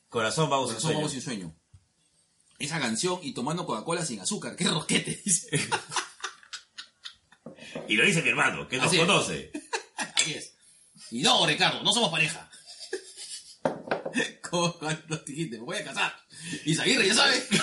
Corazón 0.09 0.49
Vagos 0.49 0.69
Sin 0.69 0.75
Corazón 0.77 0.95
vamos 0.95 1.11
sin 1.11 1.21
sueño. 1.21 1.55
Esa 2.57 2.79
canción 2.79 3.19
y 3.21 3.33
tomando 3.33 3.65
Coca-Cola 3.65 4.03
sin 4.05 4.19
azúcar, 4.19 4.55
qué 4.55 4.65
rosquete. 4.65 5.21
Y 7.87 7.95
lo 7.95 8.05
dice 8.05 8.21
mi 8.21 8.29
hermano, 8.29 8.67
que 8.67 8.77
nos 8.77 8.87
Así 8.87 8.97
es. 8.97 9.01
conoce. 9.05 9.51
Así 9.95 10.33
es. 10.33 10.53
Y 11.11 11.21
no, 11.21 11.45
Ricardo, 11.45 11.81
no 11.83 11.91
somos 11.91 12.11
pareja. 12.11 12.49
Como 14.49 14.77
cuando 14.77 15.17
dijiste, 15.17 15.57
me 15.57 15.65
voy 15.65 15.77
a 15.77 15.83
casar. 15.83 16.15
Y 16.65 16.75
Zaguirre, 16.75 17.07
ya 17.07 17.15
sabes. 17.15 17.47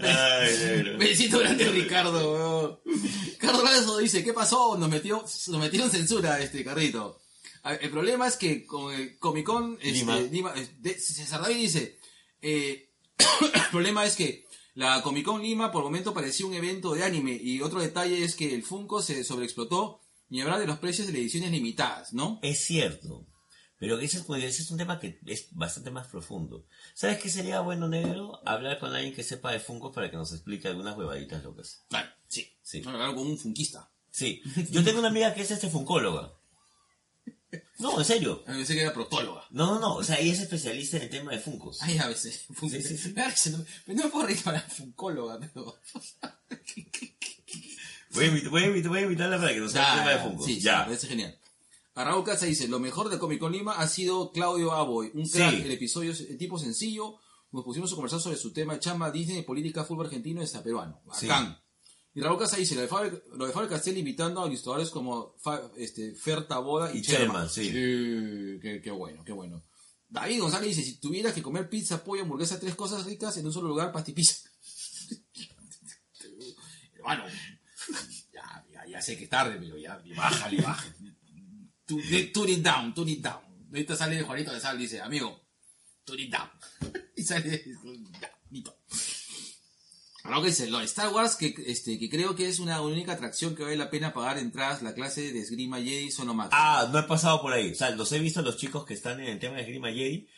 Ay, 0.00 0.56
negro. 0.58 0.98
Besito 0.98 1.40
Ricardo. 2.00 2.32
weón. 2.32 3.64
Lazo 3.64 3.98
dice, 3.98 4.24
¿qué 4.24 4.32
pasó? 4.32 4.76
Nos 4.78 4.88
metió, 4.88 5.22
nos 5.22 5.58
metieron 5.60 5.90
censura 5.90 6.40
este 6.40 6.64
carrito. 6.64 7.20
El 7.80 7.90
problema 7.90 8.26
es 8.26 8.36
que 8.36 8.66
con 8.66 8.92
el 8.92 9.18
Comic 9.18 9.46
Con, 9.46 9.74
este, 9.80 9.92
Lima. 9.92 10.18
Lima, 10.20 10.54
de- 10.80 10.98
César 10.98 11.42
David 11.42 11.56
dice, 11.56 11.98
eh, 12.40 12.90
el 13.54 13.70
problema 13.70 14.04
es 14.04 14.16
que 14.16 14.46
La 14.74 15.00
Comic 15.02 15.24
Con 15.24 15.42
Lima 15.42 15.70
por 15.70 15.84
momento 15.84 16.12
parecía 16.12 16.46
un 16.46 16.54
evento 16.54 16.94
de 16.94 17.04
anime 17.04 17.38
y 17.40 17.60
otro 17.62 17.80
detalle 17.80 18.24
es 18.24 18.34
que 18.34 18.52
el 18.54 18.62
Funko 18.64 19.00
se 19.00 19.22
sobreexplotó 19.22 20.00
ni 20.28 20.40
hablar 20.40 20.58
de 20.58 20.66
los 20.66 20.78
precios 20.78 21.06
de 21.06 21.12
las 21.12 21.20
ediciones 21.20 21.50
limitadas, 21.52 22.12
¿no? 22.14 22.40
Es 22.42 22.64
cierto. 22.64 23.26
Pero 23.82 23.98
ese 23.98 24.18
es, 24.18 24.22
pues, 24.22 24.44
ese 24.44 24.62
es 24.62 24.70
un 24.70 24.78
tema 24.78 25.00
que 25.00 25.18
es 25.26 25.48
bastante 25.50 25.90
más 25.90 26.06
profundo. 26.06 26.68
¿Sabes 26.94 27.18
qué 27.18 27.28
sería 27.28 27.62
bueno, 27.62 27.88
negro? 27.88 28.40
Hablar 28.46 28.78
con 28.78 28.94
alguien 28.94 29.12
que 29.12 29.24
sepa 29.24 29.50
de 29.50 29.58
Funko 29.58 29.90
para 29.90 30.08
que 30.08 30.16
nos 30.16 30.30
explique 30.30 30.68
algunas 30.68 30.96
huevaditas 30.96 31.42
locas. 31.42 31.82
Claro, 31.88 32.08
sí. 32.28 32.48
Sí. 32.62 32.80
No, 32.82 32.90
hablar 32.90 33.12
con 33.16 33.26
un 33.26 33.36
funkista. 33.36 33.90
Sí. 34.08 34.40
Yo 34.70 34.84
tengo 34.84 35.00
una 35.00 35.08
amiga 35.08 35.34
que 35.34 35.42
es 35.42 35.50
este 35.50 35.68
funkóloga. 35.68 36.32
No, 37.80 37.98
en 37.98 38.04
serio. 38.04 38.44
A 38.46 38.52
mí 38.52 38.58
pensé 38.58 38.74
que 38.74 38.82
era 38.82 38.94
proctóloga. 38.94 39.46
No, 39.50 39.66
no, 39.66 39.80
no. 39.80 39.96
O 39.96 40.04
sea, 40.04 40.16
ella 40.20 40.32
es 40.32 40.38
especialista 40.38 40.98
en 40.98 41.02
el 41.02 41.10
tema 41.10 41.32
de 41.32 41.40
Funkos. 41.40 41.82
Ay, 41.82 41.98
a 41.98 42.06
veces. 42.06 42.46
Sí, 42.60 42.70
sí, 42.70 42.96
sí. 42.96 43.14
No, 43.50 43.58
no 43.94 44.04
me 44.04 44.10
puedo 44.10 44.26
reír 44.28 44.44
para 44.44 44.60
funkóloga, 44.60 45.40
pero... 45.40 45.76
Voy 48.12 48.62
a, 48.62 48.66
invitarla 48.66 49.38
para 49.38 49.52
que 49.52 49.58
nos 49.58 49.74
hable 49.74 49.90
el 49.90 49.98
tema 49.98 50.10
de 50.10 50.18
Funkos. 50.30 50.46
Sí, 50.46 50.54
sí, 50.54 50.60
ya. 50.60 50.78
me 50.78 50.84
parece 50.84 51.08
genial. 51.08 51.36
Arraúl 51.94 52.24
Casa 52.24 52.46
dice, 52.46 52.68
lo 52.68 52.78
mejor 52.80 53.08
de 53.10 53.18
Comic 53.18 53.38
Con 53.38 53.52
Lima 53.52 53.72
ha 53.74 53.86
sido 53.86 54.32
Claudio 54.32 54.72
Aboy, 54.72 55.10
un 55.14 55.28
crack, 55.28 55.54
Sí. 55.56 55.62
el 55.62 55.70
episodio 55.72 56.12
es 56.12 56.38
tipo 56.38 56.58
sencillo, 56.58 57.16
nos 57.50 57.64
pusimos 57.64 57.92
a 57.92 57.94
conversar 57.94 58.20
sobre 58.20 58.36
su 58.38 58.52
tema 58.52 58.78
chamba 58.80 59.10
Disney, 59.10 59.42
política, 59.42 59.84
fútbol 59.84 60.06
argentino 60.06 60.40
y 60.40 60.44
está 60.44 60.62
peruano. 60.62 61.02
Sí. 61.18 61.26
Bacán. 61.26 61.58
Y 62.14 62.20
Raúl 62.20 62.38
Casa 62.38 62.56
dice, 62.56 62.74
lo 62.74 62.80
de 62.82 62.88
Faber, 62.88 63.24
lo 63.36 63.46
de 63.46 63.52
Faber 63.52 63.68
Castell 63.70 63.96
invitando 63.98 64.42
a 64.42 64.46
ilustradores 64.46 64.90
como 64.90 65.34
Fa- 65.38 65.70
este, 65.76 66.14
Fer 66.14 66.46
Taboda 66.46 66.92
y, 66.94 66.98
Y 66.98 67.02
Sherman. 67.02 67.48
Sí. 67.50 67.70
qué, 67.70 68.80
qué 68.82 68.90
bueno, 68.90 69.22
qué 69.24 69.32
bueno. 69.32 69.62
David 70.08 70.40
González 70.40 70.76
dice, 70.76 70.82
si 70.82 70.98
tuvieras 71.00 71.32
que 71.34 71.42
comer 71.42 71.68
pizza, 71.70 72.04
pollo, 72.04 72.22
hamburguesa, 72.22 72.60
tres 72.60 72.74
cosas 72.74 73.04
ricas 73.06 73.36
en 73.38 73.46
un 73.46 73.52
solo 73.52 73.68
lugar, 73.68 73.92
pastipizza. 73.92 74.48
Hermano, 76.94 77.24
ya, 78.32 78.64
ya, 78.70 78.86
ya 78.86 79.02
sé 79.02 79.16
que 79.16 79.24
es 79.24 79.30
tarde, 79.30 79.56
pero 79.58 79.76
ya, 79.78 80.02
bájale, 80.16 80.60
bájale. 80.62 80.94
Tune 81.86 82.52
it 82.52 82.62
down, 82.62 82.94
tune 82.94 83.10
it 83.10 83.22
down. 83.22 83.40
Ahorita 83.70 83.96
sale 83.96 84.22
Juanito 84.22 84.52
de 84.52 84.60
Sal, 84.60 84.78
dice, 84.78 85.00
amigo, 85.00 85.40
tune 86.04 86.22
it 86.22 86.32
down. 86.32 86.50
Y 87.16 87.24
sale, 87.24 87.64
listo. 88.50 88.78
Ahora 90.24 90.40
que 90.40 90.46
dice, 90.48 90.70
lo 90.70 90.78
de 90.78 90.84
Star 90.84 91.12
Wars, 91.12 91.34
que, 91.36 91.54
este, 91.66 91.98
que 91.98 92.08
creo 92.08 92.34
que 92.36 92.48
es 92.48 92.58
una 92.60 92.80
única 92.80 93.12
atracción 93.12 93.54
que 93.56 93.64
vale 93.64 93.76
la 93.76 93.90
pena 93.90 94.12
pagar 94.12 94.38
entradas, 94.38 94.82
la 94.82 94.94
clase 94.94 95.32
de 95.32 95.40
esgrima 95.40 95.78
Jedi 95.78 96.10
son 96.10 96.28
lo 96.28 96.34
máximo. 96.34 96.58
Ah, 96.60 96.88
no 96.92 96.98
he 97.00 97.02
pasado 97.02 97.42
por 97.42 97.52
ahí. 97.52 97.72
O 97.72 97.74
sea, 97.74 97.90
los 97.90 98.10
he 98.12 98.18
visto 98.20 98.40
los 98.42 98.56
chicos 98.56 98.84
que 98.86 98.94
están 98.94 99.20
en 99.20 99.28
el 99.28 99.38
tema 99.40 99.56
de 99.56 99.64
Grima 99.64 99.88
Jedi. 99.90 100.28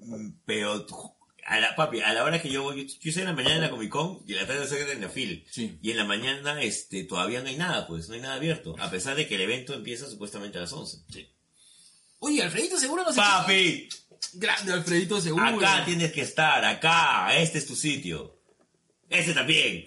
mm, 0.00 0.28
Pero, 0.44 0.86
a 1.46 1.60
la, 1.60 1.76
papi, 1.76 2.00
a 2.00 2.12
la 2.12 2.24
hora 2.24 2.42
que 2.42 2.50
yo 2.50 2.62
voy, 2.62 2.86
yo, 2.86 2.94
yo 3.00 3.12
soy 3.12 3.22
en 3.22 3.28
la 3.28 3.34
mañana 3.34 3.56
en 3.56 3.60
la 3.62 3.70
Comic 3.70 3.90
Con 3.90 4.22
y 4.26 4.32
en 4.32 4.38
la 4.40 4.46
tarde 4.46 4.66
soy 4.66 4.80
en 4.80 5.00
la 5.00 5.08
FIL. 5.08 5.46
Sí. 5.50 5.78
Y 5.80 5.92
en 5.92 5.96
la 5.96 6.04
mañana, 6.04 6.60
este, 6.60 7.04
todavía 7.04 7.40
no 7.40 7.48
hay 7.48 7.56
nada, 7.56 7.86
pues, 7.86 8.08
no 8.08 8.14
hay 8.14 8.20
nada 8.20 8.34
abierto. 8.34 8.74
A 8.78 8.90
pesar 8.90 9.16
de 9.16 9.28
que 9.28 9.36
el 9.36 9.42
evento 9.42 9.72
empieza 9.74 10.08
supuestamente 10.08 10.58
a 10.58 10.62
las 10.62 10.72
11. 10.72 11.04
Oye, 12.18 12.42
Alfredito 12.42 12.78
seguro 12.78 13.04
no 13.04 13.12
se 13.12 13.16
Papi, 13.16 13.88
Grande 14.34 14.72
Alfredito 14.72 15.20
seguro. 15.20 15.46
acá 15.46 15.84
tienes 15.84 16.12
que 16.12 16.22
estar, 16.22 16.64
acá, 16.64 17.36
este 17.36 17.58
es 17.58 17.66
tu 17.66 17.76
sitio. 17.76 18.40
Este 19.08 19.32
también. 19.32 19.84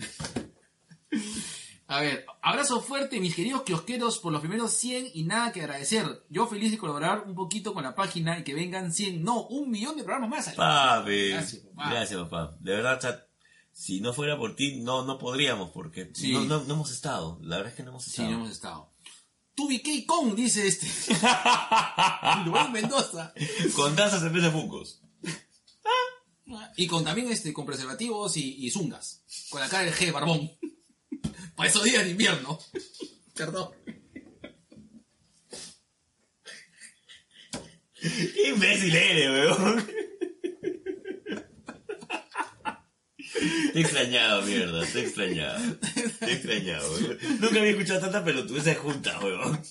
A 1.92 2.02
ver, 2.02 2.24
abrazo 2.44 2.82
fuerte, 2.82 3.20
mis 3.20 3.34
queridos 3.34 3.64
kiosqueros, 3.64 4.20
por 4.20 4.32
los 4.32 4.42
primeros 4.42 4.72
100 4.74 5.10
y 5.16 5.24
nada 5.24 5.52
que 5.52 5.62
agradecer. 5.62 6.24
Yo 6.30 6.46
feliz 6.46 6.70
de 6.70 6.78
colaborar 6.78 7.24
un 7.26 7.34
poquito 7.34 7.74
con 7.74 7.82
la 7.84 7.96
página 7.96 8.38
y 8.38 8.44
que 8.44 8.54
vengan 8.54 8.94
100, 8.94 9.24
no, 9.24 9.48
un 9.48 9.72
millón 9.72 9.98
de 9.98 10.04
programas 10.04 10.30
más. 10.30 10.50
Papi. 10.56 11.30
Gracias, 11.30 11.64
papá. 11.64 11.90
Gracias, 11.90 12.22
papá. 12.22 12.58
De 12.60 12.76
verdad, 12.76 13.00
chat, 13.02 13.24
si 13.72 14.02
no 14.02 14.14
fuera 14.14 14.38
por 14.38 14.56
ti, 14.56 14.76
no, 14.82 15.04
no 15.04 15.18
podríamos, 15.18 15.72
porque 15.72 16.12
Sí. 16.14 16.32
no, 16.32 16.46
no, 16.46 16.64
no 16.64 16.74
hemos 16.76 16.92
estado. 16.92 17.40
La 17.42 17.58
verdad 17.58 17.72
es 17.72 17.78
que 17.78 17.84
no 17.84 17.90
hemos 17.90 18.04
Sí, 18.04 18.12
estado. 18.12 18.30
no 18.30 18.36
hemos 18.38 18.52
estado. 18.52 18.92
Tubi 19.56 19.80
K 19.82 19.90
Kong, 20.06 20.36
dice 20.36 20.68
este. 20.68 20.86
Luis 22.46 22.70
Mendoza. 22.72 23.34
Con 23.76 23.96
danzas 23.96 24.22
en 24.24 24.32
vez 24.34 24.44
de 24.44 24.52
fungos. 24.52 25.02
Y 26.78 26.88
con 26.88 27.04
también 27.04 27.32
este, 27.32 27.52
con 27.52 27.66
preservativos 27.66 28.38
y, 28.38 28.66
y 28.66 28.70
zungas. 28.70 29.24
Con 29.50 29.60
la 29.60 29.68
cara 29.70 29.84
del 29.86 29.94
G, 29.94 30.12
barbón. 30.12 30.52
Para 31.60 31.70
esos 31.72 31.84
días 31.84 32.06
de 32.06 32.12
invierno. 32.12 32.58
Perdón. 33.36 33.72
Qué 38.00 38.50
imbécil 38.50 38.96
eres, 38.96 39.30
weón. 39.30 39.88
Te 43.74 43.78
he 43.78 43.82
extrañado, 43.82 44.42
mierda, 44.44 44.86
te 44.86 45.00
he 45.00 45.04
extrañado. 45.04 45.78
Te 46.22 46.28
he 46.28 46.32
extrañado, 46.32 46.94
weón. 46.94 47.18
Nunca 47.42 47.60
había 47.60 47.72
escuchado 47.72 48.00
tanta 48.00 48.24
pelotudeces 48.24 48.78
juntas, 48.78 49.22
weón. 49.22 49.62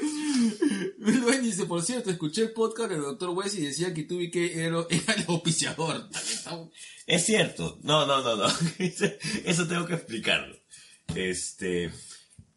Luis 0.98 1.42
dice, 1.42 1.66
por 1.66 1.82
cierto, 1.82 2.10
escuché 2.10 2.42
el 2.42 2.52
podcast 2.52 2.90
del 2.90 3.00
Dr. 3.00 3.30
West 3.30 3.58
y 3.58 3.62
decía 3.62 3.92
que 3.92 4.06
K 4.06 4.38
era, 4.38 4.86
era 4.88 5.14
el 5.14 5.24
auspiciador. 5.26 6.08
Es 7.08 7.26
cierto. 7.26 7.80
No, 7.82 8.06
no, 8.06 8.22
no, 8.22 8.36
no. 8.36 8.46
Eso 9.44 9.66
tengo 9.66 9.84
que 9.84 9.94
explicarlo. 9.94 10.59
Este. 11.14 11.90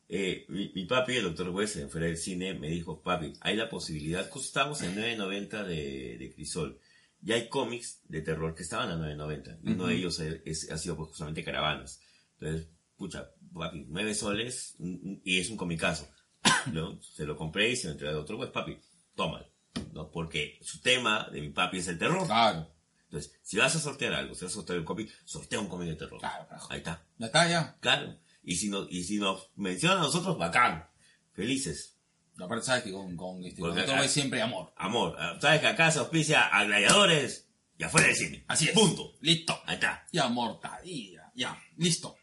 eh, 0.10 0.45
mi, 0.49 0.72
mi 0.74 0.86
papi, 0.86 1.16
el 1.18 1.24
doctor 1.24 1.49
West, 1.49 1.78
en 1.78 1.89
fuera 1.89 2.08
del 2.08 2.18
cine, 2.18 2.54
me 2.54 2.70
dijo, 2.70 3.01
papi, 3.01 3.34
hay 3.41 3.56
la 3.56 3.70
posibilidad, 3.70 4.30
justo 4.30 4.47
estábamos 4.47 4.82
en 4.82 4.95
9.90 4.95 5.64
de, 5.66 6.18
de 6.20 6.34
Crisol, 6.34 6.80
y 7.26 7.32
hay 7.32 7.47
cómics 7.49 8.01
de 8.08 8.22
terror 8.22 8.54
que 8.54 8.64
estaban 8.64 8.89
a 8.91 8.95
9.90, 8.97 9.60
y 9.64 9.72
uno 9.72 9.88
de 9.88 9.95
ellos 9.95 10.20
es- 10.20 10.70
ha 10.72 10.78
sido 10.78 10.95
pues 10.97 11.10
justamente 11.10 11.43
Caravanas. 11.43 12.01
Entonces, 12.39 12.68
pucha, 12.97 13.32
papi, 13.54 13.86
9 13.88 14.14
soles, 14.14 14.76
y 14.80 15.39
es 15.39 15.49
un 15.49 15.58
comicazo. 15.58 16.08
¿no? 16.74 17.01
Se 17.01 17.26
lo 17.26 17.36
compré 17.38 17.70
y 17.72 17.76
se 17.76 17.88
lo 17.88 17.93
entregué 17.93 18.10
al 18.12 18.18
doctor 18.18 18.36
West, 18.36 18.54
papi, 18.54 18.78
tómalo. 19.16 19.47
¿no? 19.93 20.12
Porque 20.12 20.60
su 20.62 20.82
tema 20.82 21.28
de 21.32 21.41
mi 21.41 21.49
papi 21.49 21.78
es 21.78 21.88
el 21.88 21.97
terror. 21.97 22.26
Claro. 22.28 22.70
Entonces, 23.06 23.39
si 23.43 23.58
vas 23.58 23.76
a 23.76 23.80
sortear 23.80 24.14
algo, 24.14 24.34
si 24.36 24.43
vas 24.43 24.51
a 24.51 24.56
sortear 24.56 24.80
un 24.80 24.86
cómic, 24.86 25.10
sortea 25.24 25.60
un 25.60 25.68
cómic 25.68 25.89
de 25.89 25.95
terror. 25.95 26.20
Claro. 26.20 26.47
Ahí 26.70 26.80
está. 26.80 27.04
Ya 27.18 27.26
está, 27.28 27.47
ya. 27.49 27.78
Claro. 27.80 28.20
Y 28.44 28.56
si, 28.58 28.70
no, 28.70 28.88
y 28.89 29.04
si 29.04 29.18
nos 29.18 29.50
mencionan 29.56 30.00
a 30.00 30.02
nosotros, 30.02 30.38
bacán. 30.38 30.88
Felices. 31.34 31.96
Aparte, 32.38 32.66
sabes 32.66 32.84
que 32.84 32.91
con, 32.91 33.16
con 33.16 33.44
este, 33.46 33.62
con 33.62 33.78
acá- 33.78 34.00
West 34.02 34.14
siempre 34.14 34.41
amor. 34.41 34.74
Amor. 34.76 35.16
Ah, 35.20 35.38
Sabes 35.41 35.62
que 35.62 35.68
acá 35.68 35.91
se 35.91 36.00
auspicia 36.00 36.48
a 36.48 36.64
gladiadores 36.66 37.48
y 37.78 37.84
afuera 37.84 38.08
del 38.08 38.16
cine. 38.16 38.46
Así 38.48 38.66
es. 38.68 38.72
Punto. 38.74 39.14
Listo. 39.22 39.58
Ahí 39.66 39.76
está. 39.76 40.08
Ya, 40.12 40.28
mortadilla. 40.30 41.32
Ya, 41.36 41.58
listo. 41.78 42.16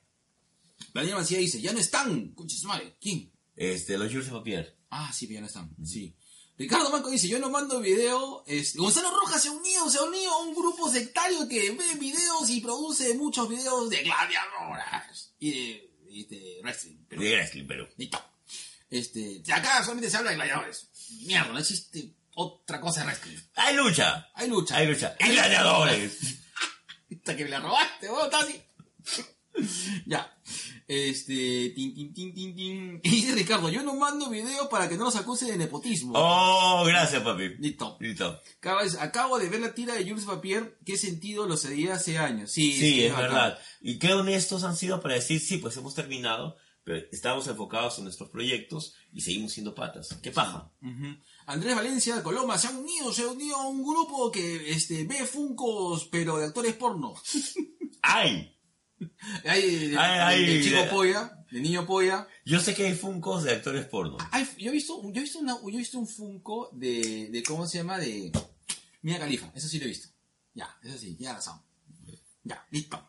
Daniel 0.92 1.14
Mancía 1.16 1.38
dice, 1.38 1.60
ya 1.60 1.72
no 1.72 1.78
están. 1.78 2.32
Conchis 2.34 2.64
madre. 2.64 2.96
¿Quién? 3.00 3.32
Este, 3.56 3.96
los 3.98 4.08
Jules 4.10 4.26
de 4.26 4.32
Papier. 4.32 4.76
Ah, 4.90 5.12
sí, 5.12 5.28
ya 5.28 5.40
no 5.40 5.46
están. 5.46 5.74
Sí. 5.84 6.14
Ricardo 6.58 6.90
Manco 6.90 7.08
dice, 7.08 7.28
yo 7.28 7.38
no 7.38 7.48
mando 7.48 7.80
video. 7.80 8.42
Este, 8.46 8.78
Gonzalo 8.78 9.10
Rojas 9.10 9.42
se 9.42 9.48
ha 9.48 9.52
unido, 9.52 9.88
se 9.88 9.98
ha 9.98 10.02
unido 10.02 10.30
a 10.32 10.42
un 10.42 10.54
grupo 10.54 10.90
sectario 10.90 11.48
que 11.48 11.70
ve 11.70 11.94
videos 11.98 12.50
y 12.50 12.60
produce 12.60 13.14
muchos 13.14 13.48
videos 13.48 13.88
de 13.88 14.02
gladiadoras. 14.02 15.34
Y 15.38 15.50
de, 15.52 15.89
de 16.28 16.60
wrestling. 16.62 16.96
Pero, 17.08 17.22
De 17.22 17.34
wrestling, 17.36 17.66
listo. 17.96 18.24
Este, 18.90 19.38
de 19.40 19.52
acá 19.52 19.82
solamente 19.82 20.10
se 20.10 20.16
habla 20.16 20.30
de 20.30 20.36
gladiadores. 20.36 20.88
Mierda, 21.26 21.52
no 21.52 21.58
existe 21.58 22.12
otra 22.34 22.80
cosa 22.80 23.00
de 23.00 23.06
wrestling. 23.06 23.38
¡Hay 23.54 23.76
lucha! 23.76 24.28
Hay 24.34 24.48
lucha. 24.48 24.76
¡Hay 24.76 24.86
lucha! 24.86 25.16
¡Y 25.20 25.28
gladiadores! 25.28 26.18
Hasta 27.16 27.36
que 27.36 27.44
me 27.44 27.50
la 27.50 27.60
robaste, 27.60 28.10
weón, 28.10 28.30
Tati. 28.30 28.60
ya. 30.06 30.36
Este. 30.90 31.70
Tin, 31.76 31.94
tin, 31.94 32.12
tin, 32.12 32.34
tin, 32.34 32.56
tin. 32.56 33.00
Y 33.04 33.10
dice 33.10 33.32
Ricardo, 33.36 33.68
yo 33.68 33.84
no 33.84 33.94
mando 33.94 34.28
video 34.28 34.68
para 34.68 34.88
que 34.88 34.96
no 34.96 35.04
nos 35.04 35.14
acuse 35.14 35.46
de 35.46 35.56
nepotismo. 35.56 36.14
¡Oh! 36.16 36.82
Gracias, 36.84 37.22
papi. 37.22 37.50
Listo. 37.60 37.96
Listo. 38.00 38.40
Acabo 38.98 39.38
de 39.38 39.48
ver 39.48 39.60
la 39.60 39.72
tira 39.72 39.94
de 39.94 40.02
Jules 40.02 40.24
Papier. 40.24 40.80
¿Qué 40.84 40.96
sentido 40.96 41.46
lo 41.46 41.56
cedía 41.56 41.94
hace 41.94 42.18
años? 42.18 42.50
Sí, 42.50 42.72
Sí, 42.72 43.04
es 43.04 43.16
verdad. 43.16 43.56
Y 43.80 44.00
qué 44.00 44.14
honestos 44.14 44.64
han 44.64 44.76
sido 44.76 45.00
para 45.00 45.14
decir, 45.14 45.38
sí, 45.38 45.58
pues 45.58 45.76
hemos 45.76 45.94
terminado, 45.94 46.56
pero 46.82 47.06
estamos 47.12 47.46
enfocados 47.46 47.98
en 47.98 48.04
nuestros 48.04 48.30
proyectos 48.30 48.94
y 49.12 49.20
seguimos 49.20 49.52
siendo 49.52 49.76
patas. 49.76 50.18
¡Qué 50.20 50.32
paja! 50.32 50.72
Andrés 51.46 51.76
Valencia 51.76 52.16
de 52.16 52.22
Coloma 52.24 52.58
se 52.58 52.66
ha 52.66 52.72
unido, 52.72 53.12
se 53.12 53.22
ha 53.22 53.28
unido 53.28 53.54
a 53.54 53.68
un 53.68 53.84
grupo 53.84 54.32
que 54.32 54.72
este, 54.72 55.04
ve 55.04 55.24
Funcos, 55.24 56.08
pero 56.10 56.36
de 56.36 56.46
actores 56.46 56.74
porno. 56.74 57.14
¡Ay! 58.02 58.56
Hay 59.44 59.88
de, 59.88 60.62
chico 60.62 60.88
polla, 60.90 61.44
de 61.50 61.60
niño 61.60 61.86
polla. 61.86 62.26
Yo 62.44 62.60
sé 62.60 62.74
que 62.74 62.86
hay 62.86 62.94
funcos 62.94 63.44
de 63.44 63.52
actores 63.52 63.86
porno. 63.86 64.16
Yo 64.58 64.70
he 64.70 64.74
visto, 64.74 65.00
yo 65.02 65.20
he 65.20 65.24
visto, 65.24 65.38
una- 65.38 65.58
yo 65.62 65.68
he 65.70 65.76
visto 65.78 65.98
un 65.98 66.06
Funko 66.06 66.70
de, 66.72 67.28
de, 67.30 67.42
¿cómo 67.42 67.66
se 67.66 67.78
llama? 67.78 67.98
De 67.98 68.30
Mia 69.02 69.18
Califa. 69.18 69.50
Eso 69.54 69.68
sí 69.68 69.78
lo 69.78 69.84
he 69.84 69.88
visto. 69.88 70.08
Ya, 70.54 70.76
eso 70.82 70.98
sí, 70.98 71.16
ya 71.18 71.34
razón. 71.34 71.60
Ya, 72.42 72.66
listo. 72.70 73.06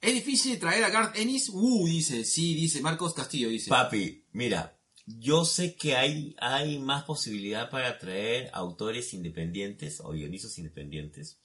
¿Es 0.00 0.12
difícil 0.12 0.58
traer 0.58 0.84
a 0.84 0.90
Garth 0.90 1.16
Ennis? 1.16 1.48
Uh, 1.50 1.86
dice, 1.86 2.24
sí, 2.24 2.54
dice 2.54 2.80
Marcos 2.82 3.14
Castillo, 3.14 3.48
dice. 3.48 3.70
Papi, 3.70 4.26
mira, 4.32 4.78
yo 5.06 5.44
sé 5.44 5.74
que 5.76 5.96
hay, 5.96 6.36
hay 6.38 6.78
más 6.78 7.04
posibilidad 7.04 7.70
para 7.70 7.88
atraer 7.88 8.50
autores 8.52 9.14
independientes 9.14 10.00
o 10.00 10.10
guionistas 10.12 10.58
independientes 10.58 11.38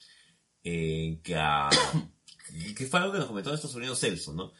eh, 0.62 1.20
que, 1.22 1.36
a, 1.36 1.70
que 2.76 2.86
fue 2.86 3.00
algo 3.00 3.12
que 3.12 3.18
nos 3.18 3.28
comentó 3.28 3.50
nuestro 3.50 3.70
sobrino 3.70 3.94
Celso, 3.94 4.32
¿no? 4.32 4.52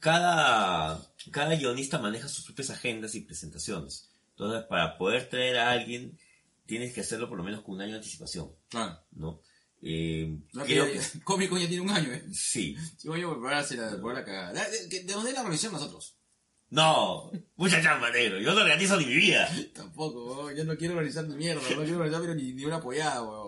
Cada, 0.00 1.00
cada 1.30 1.54
guionista 1.56 1.98
maneja 1.98 2.28
sus 2.28 2.44
propias 2.44 2.70
agendas 2.70 3.14
y 3.14 3.20
presentaciones. 3.22 4.10
Entonces, 4.30 4.64
para 4.68 4.98
poder 4.98 5.28
traer 5.28 5.56
a 5.58 5.70
alguien, 5.70 6.18
tienes 6.66 6.92
que 6.92 7.00
hacerlo 7.02 7.28
por 7.28 7.38
lo 7.38 7.44
menos 7.44 7.62
con 7.62 7.76
un 7.76 7.80
año 7.82 7.92
de 7.92 7.98
anticipación, 7.98 8.50
Claro. 8.68 8.98
¿no? 9.12 9.40
Eh, 9.82 10.38
creo 10.66 10.86
que- 10.86 10.92
que 10.98 11.20
Cómico 11.24 11.56
ya 11.58 11.68
tiene 11.68 11.82
un 11.82 11.90
año, 11.90 12.10
¿eh? 12.12 12.24
sí. 12.32 12.76
Sí, 12.96 13.06
voy 13.08 13.22
a 13.22 13.26
volver 13.26 13.54
a 13.54 13.58
hacer 13.58 13.78
la, 13.78 14.00
por 14.00 14.14
la 14.14 14.24
cagada. 14.24 14.52
¿De, 14.68 14.88
de, 14.88 15.04
de 15.04 15.12
dónde 15.12 15.32
la 15.32 15.42
revisión 15.42 15.72
nosotros? 15.72 16.16
No, 16.70 17.30
mucha 17.56 17.80
chamba, 17.82 18.10
negro. 18.10 18.40
Yo 18.40 18.52
no 18.54 18.62
organizo 18.62 18.96
ni 18.98 19.06
mi 19.06 19.14
vida. 19.14 19.48
Tampoco. 19.74 20.50
Yo 20.52 20.64
no 20.64 20.76
quiero 20.76 20.94
organizar 20.94 21.24
ni 21.28 21.36
mierda. 21.36 21.60
No 21.62 21.68
quiero 21.84 21.96
organizar 21.98 22.20
pero 22.22 22.34
ni, 22.34 22.52
ni 22.54 22.64
una 22.64 22.76
apoyada, 22.76 23.22
weón. 23.22 23.43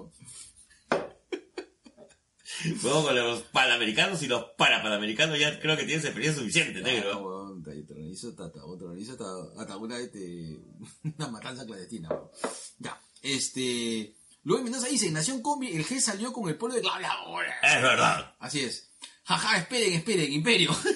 Juego 2.80 3.04
con 3.04 3.14
los 3.14 3.42
panamericanos 3.42 4.22
y 4.22 4.26
los 4.28 4.44
parapanamericanos 4.56 5.38
ya 5.38 5.58
creo 5.60 5.76
que 5.76 5.84
tienes 5.84 6.04
experiencia 6.04 6.40
suficiente, 6.40 6.80
No, 6.80 6.86
negro. 6.86 7.18
weón. 7.22 7.62
Te 7.62 7.70
organizo 7.92 8.28
hasta, 8.28 9.76
una, 9.76 9.98
este, 9.98 10.58
una 11.18 11.28
matanza 11.28 11.66
clandestina, 11.66 12.08
weón. 12.10 12.30
Ya, 12.78 13.00
este... 13.22 14.14
Luis 14.44 14.62
Mendoza 14.62 14.86
dice, 14.86 15.10
Nación 15.10 15.42
Combi, 15.42 15.74
el 15.74 15.84
G 15.84 15.98
salió 15.98 16.32
con 16.32 16.48
el 16.48 16.56
pueblo 16.56 16.76
de 16.76 16.82
gladiadores. 16.82 17.52
Es 17.64 17.82
verdad. 17.82 18.36
Así 18.38 18.60
es. 18.60 18.90
Jaja, 19.24 19.58
esperen, 19.58 19.92
esperen, 19.94 20.32
Imperio. 20.32 20.70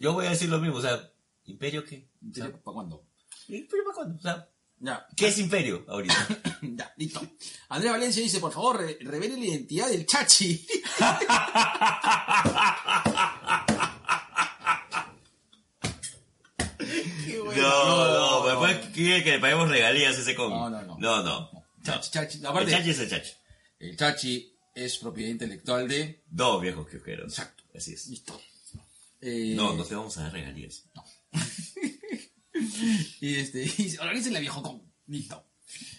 Yo 0.00 0.12
voy 0.12 0.26
a 0.26 0.30
decir 0.30 0.48
lo 0.48 0.58
mismo, 0.58 0.76
o 0.78 0.82
sea, 0.82 1.10
¿imperio 1.44 1.84
qué? 1.84 2.08
O 2.30 2.34
sea, 2.34 2.50
¿Para 2.50 2.60
cuándo? 2.74 3.06
¿Imperio 3.48 3.84
para 3.84 3.94
cuándo? 3.94 4.16
O 4.18 4.20
sea, 4.20 4.48
Ya, 4.78 5.06
¿qué 5.16 5.28
es 5.28 5.38
imperio 5.38 5.84
ahorita? 5.88 6.28
ya, 6.62 6.92
listo. 6.96 7.20
Andrea 7.70 7.92
Valencia 7.92 8.22
dice, 8.22 8.40
por 8.40 8.52
favor, 8.52 8.78
re- 8.80 8.98
revele 9.00 9.36
la 9.38 9.44
identidad 9.46 9.88
del 9.88 10.04
Chachi. 10.06 10.66
Qué 17.26 17.40
bueno. 17.40 17.62
No, 17.62 18.40
no, 18.42 18.46
después 18.48 18.92
quiere 18.94 19.24
que 19.24 19.32
le 19.32 19.38
paguemos 19.40 19.68
regalías 19.68 20.16
a 20.16 20.20
ese 20.20 20.34
cómic. 20.34 20.56
No, 20.58 20.70
no, 20.70 20.82
no. 20.82 20.98
No, 20.98 21.22
no. 21.22 21.50
Chachi, 21.82 22.10
Chachi. 22.10 22.38
El 22.38 22.68
chachi 22.70 22.90
es 22.90 22.98
el 22.98 23.08
chachi. 23.10 23.30
el 23.78 23.96
Chachi 23.96 24.52
es 24.74 24.98
propiedad 24.98 25.30
intelectual 25.30 25.88
de... 25.88 26.22
Dos 26.28 26.60
viejos 26.60 26.88
kiosqueros. 26.88 27.32
Exacto. 27.32 27.64
Así 27.74 27.92
es. 27.94 28.06
Listo. 28.08 28.38
Eh, 29.20 29.54
No, 29.56 29.72
no 29.74 29.84
te 29.84 29.94
vamos 29.94 30.16
a 30.18 30.24
dar 30.24 30.32
regalías. 30.32 30.84
Y 33.20 33.34
este, 33.36 33.62
y 33.64 33.68
dice, 33.68 33.98
organícenla 34.00 34.40
viejo 34.40 34.62
con. 34.62 34.82
Listo. 35.06 35.44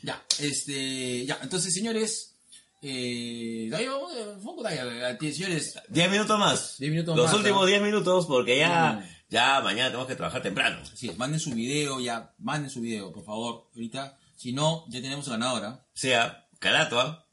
Ya, 0.03 0.23
este, 0.39 1.25
ya, 1.25 1.39
entonces 1.41 1.73
señores, 1.73 2.35
eh, 2.81 3.69
ahí 3.73 3.85
vamos, 3.87 4.13
eh, 4.15 5.33
señores, 5.33 5.75
Diez 5.89 6.09
minutos 6.11 6.39
más. 6.39 6.75
Diez 6.77 6.91
minutos 6.91 7.15
Los 7.17 7.25
más, 7.27 7.35
últimos 7.35 7.63
¿ah? 7.63 7.67
diez 7.67 7.81
minutos 7.81 8.25
porque 8.25 8.57
ya, 8.59 8.93
Mm. 8.93 9.03
ya 9.29 9.61
mañana 9.61 9.89
tenemos 9.89 10.07
que 10.07 10.15
trabajar 10.15 10.41
temprano. 10.41 10.79
así 10.81 11.09
es, 11.09 11.17
manden 11.17 11.39
su 11.39 11.51
video, 11.51 11.99
ya, 11.99 12.33
manden 12.37 12.69
su 12.69 12.81
video, 12.81 13.11
por 13.11 13.25
favor, 13.25 13.67
ahorita, 13.73 14.17
si 14.35 14.53
no, 14.53 14.85
ya 14.89 15.01
tenemos 15.01 15.27
ganadora, 15.27 15.85
O 15.93 15.97
sea, 15.97 16.47
Calato, 16.59 16.99
¿ah? 16.99 17.27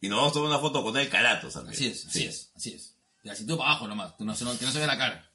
Y 0.00 0.08
nos 0.08 0.18
vamos 0.18 0.32
a 0.32 0.34
tomar 0.34 0.50
una 0.50 0.58
foto 0.60 0.82
con 0.82 0.96
el 0.96 1.08
Calato, 1.08 1.50
¿sabes? 1.50 1.70
así 1.76 1.86
es, 1.86 2.06
así 2.06 2.18
Sí. 2.20 2.24
es, 2.26 2.50
así 2.54 2.70
es, 2.74 2.94
la 3.22 3.34
cintura 3.34 3.58
para 3.58 3.70
abajo 3.70 3.88
nomás, 3.88 4.12
que 4.14 4.24
no, 4.24 4.34
se, 4.34 4.44
que 4.58 4.64
no 4.66 4.70
se 4.72 4.78
vea 4.78 4.86
la 4.86 4.98
cara, 4.98 5.30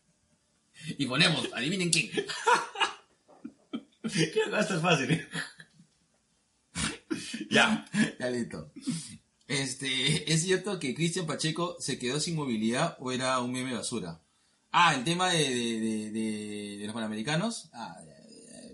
y 0.97 1.05
ponemos, 1.05 1.47
adivinen 1.53 1.89
quién, 1.89 2.11
Creo 4.34 4.49
que 4.49 4.55
a 4.55 4.60
estar 4.60 4.82
fácil. 4.82 5.28
ya. 7.51 7.86
ya 8.20 8.30
listo. 8.30 8.72
Este, 9.47 10.32
¿es 10.32 10.43
cierto 10.43 10.80
que 10.80 10.93
Cristian 10.93 11.26
Pacheco 11.26 11.76
se 11.80 11.97
quedó 11.97 12.20
sin 12.20 12.36
movilidad 12.36 12.97
o 12.99 13.12
era 13.12 13.39
un 13.39 13.51
meme 13.51 13.74
basura? 13.74 14.22
Ah, 14.72 14.93
el 14.93 15.03
tema 15.03 15.30
de, 15.32 15.39
de, 15.39 15.80
de, 15.80 16.12
de- 16.12 16.78
de 16.80 16.86
los 16.86 16.93
panamericanos. 16.93 17.70
Ah, 17.74 17.95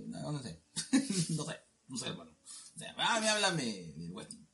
no, 0.07 0.31
no 0.33 0.43
sé. 0.43 0.59
no 1.29 1.45
sé, 1.45 1.55
no 1.87 1.97
sé, 1.97 2.07
hermano. 2.07 2.31
Ah, 2.97 3.19
me 3.21 3.29
háblame 3.29 3.93
del 3.95 4.11
Westin. 4.11 4.45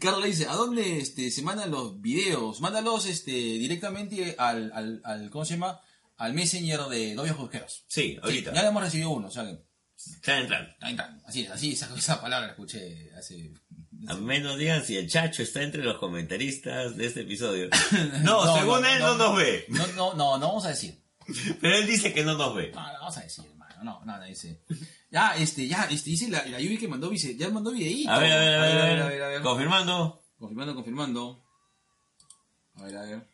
Carlos 0.00 0.22
le 0.22 0.28
dice, 0.28 0.46
¿a 0.48 0.54
dónde 0.54 0.98
este, 0.98 1.30
se 1.30 1.42
mandan 1.42 1.70
los 1.70 2.00
videos? 2.00 2.60
Mándalos 2.60 3.06
este, 3.06 3.30
directamente 3.30 4.34
al, 4.38 4.72
al, 4.72 5.00
al, 5.04 5.30
¿cómo 5.30 5.44
se 5.44 5.54
llama? 5.54 5.80
Al 6.16 6.32
messenger 6.32 6.80
de 6.82 7.14
Dos 7.14 7.24
Viejos 7.24 7.42
Busqueros. 7.42 7.84
Sí, 7.88 8.18
ahorita. 8.22 8.50
Sí, 8.50 8.56
ya 8.56 8.62
le 8.62 8.68
hemos 8.68 8.82
recibido 8.82 9.10
uno, 9.10 9.28
o 9.28 9.30
sea 9.30 9.44
que... 9.44 9.58
Están 9.96 10.42
entrando. 10.42 10.72
Ahí 10.80 10.92
está. 10.92 11.18
Así 11.26 11.46
así, 11.46 11.72
esa, 11.72 11.94
esa 11.96 12.20
palabra 12.20 12.46
la 12.46 12.52
escuché 12.52 13.10
hace... 13.16 13.52
A 14.06 14.14
menos 14.14 14.58
digan 14.58 14.84
si 14.84 14.96
el 14.96 15.08
Chacho 15.08 15.42
está 15.42 15.62
entre 15.62 15.82
los 15.82 15.98
comentaristas 15.98 16.96
de 16.96 17.06
este 17.06 17.22
episodio. 17.22 17.70
No, 18.22 18.44
No, 18.44 18.54
según 18.56 18.82
no, 18.82 18.88
él 18.88 18.98
no. 19.00 19.16
no, 19.16 19.28
nos 19.28 19.36
ve. 19.38 19.64
No, 19.68 19.86
no, 19.88 20.14
no, 20.14 20.38
no 20.38 20.48
vamos 20.48 20.64
a 20.66 20.70
decir. 20.70 21.00
Pero 21.60 21.76
él 21.76 21.86
dice 21.86 22.12
que 22.12 22.22
no 22.22 22.34
nos 22.36 22.54
ve. 22.54 22.70
No, 22.74 22.80
no 22.92 22.98
vamos 23.00 23.16
a 23.16 23.22
decir, 23.22 23.44
hermano. 23.46 23.74
No, 23.82 24.04
no, 24.04 24.18
no 24.18 24.24
dice. 24.24 24.62
Ya, 25.10 25.34
este, 25.36 25.66
ya, 25.66 25.84
este, 25.90 26.10
dice 26.10 26.28
la, 26.28 26.44
la 26.46 26.60
Yubi 26.60 26.76
que 26.76 26.88
mandó, 26.88 27.08
dice, 27.08 27.34
ya 27.36 27.48
mandó 27.48 27.70
videíto. 27.70 28.10
A 28.10 28.18
ver, 28.18 28.32
a 28.32 28.38
ver, 28.38 28.54
a 28.54 28.60
ver. 28.60 28.70
a 28.70 28.74
ver, 28.74 28.82
a 28.82 28.84
a 29.04 29.08
ver, 29.08 29.08
ver, 29.18 29.22
a 29.22 29.28
ver. 29.28 29.42
Confirmando. 29.42 30.22
Confirmando, 30.38 30.74
confirmando. 30.74 31.44
A 32.74 32.82
ver, 32.82 32.96
a 32.96 33.02
ver. 33.02 33.28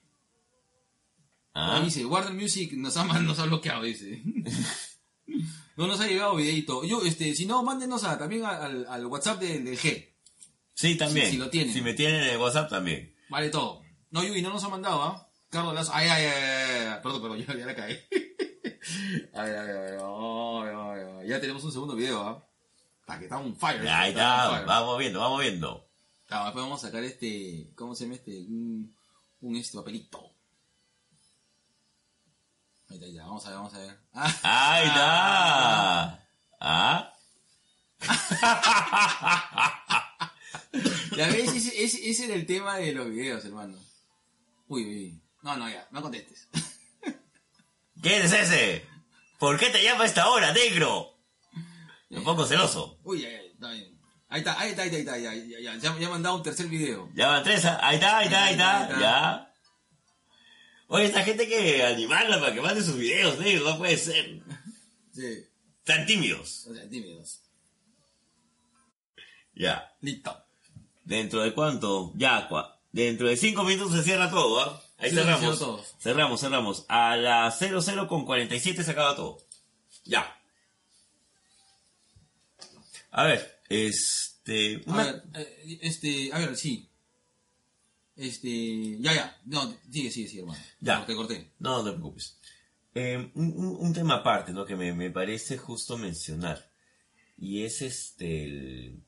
Ah, 1.55 1.77
Ahí 1.77 1.85
dice, 1.87 2.05
Warner 2.07 2.33
Music 2.35 2.73
nos 2.75 2.97
ha, 2.97 3.05
nos 3.21 3.39
ha 3.39 3.45
bloqueado, 3.47 3.83
dice. 3.83 4.23
no 5.77 5.87
nos 5.87 6.01
ha 6.01 6.07
llegado 6.07 6.37
videíto. 6.37 6.85
Yo, 6.85 7.03
este, 7.05 7.35
si 7.35 7.47
no, 7.47 7.63
mándenos 7.63 8.05
a, 8.05 8.19
también 8.19 8.45
al, 8.45 8.87
al 8.89 9.07
WhatsApp 9.07 9.41
del, 9.41 9.65
del 9.65 9.79
G. 9.79 10.09
sí, 10.75 10.97
también. 10.97 11.27
si- 11.27 11.33
si 11.33 11.39
lo 11.39 11.51
tienen. 11.51 11.73
Si 11.73 11.81
me 11.83 11.95
tienen 11.95 12.23
en 12.23 12.29
el 12.31 12.39
WhatsApp 12.39 12.71
también. 12.71 13.15
Vale 13.29 13.51
todo. 13.51 13.83
No, 14.11 14.23
Yubi, 14.25 14.43
no 14.43 14.51
nos 14.51 14.65
ha 14.65 14.69
mandado, 14.69 15.03
¿ah? 15.03 15.29
Carlos 15.51 15.75
Lazo. 15.75 15.93
Ay, 15.95 16.09
ay, 16.09 16.25
ay, 16.25 16.87
ay. 16.87 16.99
Perdón, 17.03 17.23
perdón, 17.23 17.39
ya, 17.47 17.55
ya 17.57 17.67
la 17.67 17.75
caí. 17.75 17.95
a 19.35 19.43
ver, 19.45 19.57
a 19.57 19.63
ver, 19.65 19.77
a 19.77 19.81
ver. 19.81 19.99
Ay, 20.01 21.01
ay, 21.01 21.19
ay. 21.23 21.29
Ya 21.29 21.41
tenemos 21.41 21.63
un 21.65 21.73
segundo 21.73 21.95
video, 21.97 22.21
¿ah? 22.23 22.47
Ah, 23.07 23.19
que 23.19 23.25
está 23.25 23.39
un 23.39 23.57
fire. 23.57 23.83
Ya, 23.83 24.01
ahí 24.03 24.11
está. 24.11 24.63
Vamos 24.65 24.99
viendo, 24.99 25.19
vamos 25.19 25.41
viendo. 25.41 25.89
Claro, 26.27 26.45
después 26.45 26.63
vamos 26.65 26.85
a 26.85 26.87
sacar 26.87 27.03
este, 27.03 27.73
¿cómo 27.75 27.97
se 27.97 28.05
llama 28.05 28.15
este? 28.15 28.31
Un, 28.39 28.95
un 29.41 29.57
este 29.57 29.77
papelito. 29.77 30.30
Ahí 32.91 32.97
está, 32.97 33.07
ahí 33.07 33.13
está, 33.13 33.25
vamos 33.25 33.47
a 33.47 33.49
ver, 33.51 33.59
vamos 33.59 33.75
a 33.75 33.79
ver. 33.79 33.97
Ah, 34.13 34.35
Ahí 34.43 34.87
está. 34.89 36.27
Ah. 36.61 37.13
ya 41.17 41.27
ves, 41.29 41.55
ese, 41.55 41.85
ese, 41.85 42.11
ese 42.11 42.25
era 42.27 42.35
el 42.35 42.47
tema 42.47 42.77
de 42.77 42.93
los 42.93 43.09
videos, 43.11 43.45
hermano. 43.45 43.77
Uy, 44.69 44.85
uy, 44.85 45.23
no, 45.43 45.57
no, 45.57 45.69
ya, 45.69 45.87
no 45.91 46.03
contestes. 46.03 46.49
¿Quién 48.03 48.23
es 48.23 48.33
ese? 48.33 48.87
¿Por 49.39 49.59
qué 49.59 49.71
te 49.71 49.83
llama 49.83 50.05
a 50.05 50.07
esta 50.07 50.29
hora, 50.29 50.53
negro? 50.53 51.17
Me 52.09 52.21
pongo 52.23 52.47
celoso. 52.47 52.99
Uy, 53.05 53.23
ya, 53.23 53.29
ya, 53.31 53.39
está 53.41 53.71
bien. 53.71 53.99
Ahí 54.29 54.41
está, 54.41 54.59
ahí 54.61 54.71
está, 54.71 54.83
ahí 54.83 54.89
está, 54.89 54.97
ahí 54.97 55.03
está, 55.03 55.19
ya, 55.19 55.35
ya, 55.35 55.61
ya, 55.61 55.75
ya, 55.77 55.99
ya 55.99 56.09
me 56.09 56.15
han 56.15 56.23
dado 56.23 56.37
un 56.37 56.43
tercer 56.43 56.67
video. 56.67 57.09
Ya 57.15 57.29
van 57.29 57.43
tres. 57.43 57.65
Ahí 57.65 57.97
está, 57.97 58.19
ahí 58.19 58.27
está, 58.27 58.45
ahí 58.45 58.49
Ahí 58.49 58.53
está. 58.55 58.83
está. 58.83 59.01
Ya. 59.01 59.50
Oye, 60.93 61.05
esta 61.07 61.23
gente 61.23 61.45
hay 61.45 61.49
que 61.49 61.83
animarla 61.85 62.41
para 62.41 62.53
que 62.53 62.61
mande 62.61 62.83
sus 62.83 62.97
videos, 62.97 63.39
negro. 63.39 63.65
No 63.65 63.79
puede 63.79 63.97
ser. 63.97 64.43
Sí, 65.15 65.47
Tan 65.85 66.05
tímidos. 66.05 66.67
o 66.67 66.75
sea, 66.75 66.89
tímidos. 66.89 67.41
Ya. 69.55 69.93
Listo. 70.01 70.37
¿Dentro 71.05 71.43
de 71.43 71.55
cuánto? 71.55 72.13
Ya, 72.17 72.49
cua- 72.49 72.77
dentro 72.93 73.29
de 73.29 73.37
cinco 73.37 73.63
minutos 73.63 73.97
se 73.97 74.03
cierra 74.03 74.31
todo, 74.31 74.61
¿ah? 74.61 74.83
Ahí 74.99 75.11
Sí, 75.11 75.17
cerramos. 75.17 75.59
todo. 75.59 75.85
Cerramos, 76.01 76.41
cerramos. 76.41 76.85
A 76.89 77.17
las 77.17 77.59
00 77.59 78.09
con 78.09 78.25
47 78.25 78.83
se 78.85 78.91
acaba 78.91 79.15
todo. 79.17 79.39
Ya. 80.05 80.37
A 83.13 83.25
ver, 83.25 83.61
este... 83.69 84.83
A 84.89 84.97
ver, 84.97 85.23
eh, 85.35 85.79
este, 85.83 86.33
a 86.33 86.39
ver, 86.39 86.57
sí. 86.57 86.90
Este, 88.21 88.99
ya, 89.01 89.15
ya. 89.15 89.41
No, 89.47 89.75
sigue, 89.91 90.11
sigue, 90.11 90.29
sigue, 90.29 90.41
hermano. 90.43 90.61
Ya. 90.81 91.07
Te 91.07 91.15
corté. 91.15 91.53
No, 91.59 91.79
no 91.79 91.85
te 91.85 91.97
preocupes. 91.97 92.39
Eh, 92.95 93.31
un, 93.35 93.55
un- 93.57 93.93
tema 93.95 94.17
aparte, 94.17 94.53
¿no? 94.53 94.67
Que 94.67 94.77
me, 94.77 94.93
me 94.93 95.11
parece 95.11 95.57
justo 95.57 95.97
mencionar. 95.97 96.71
Y 97.39 97.63
es 97.63 97.81
este... 97.83 98.45
El, 98.45 99.03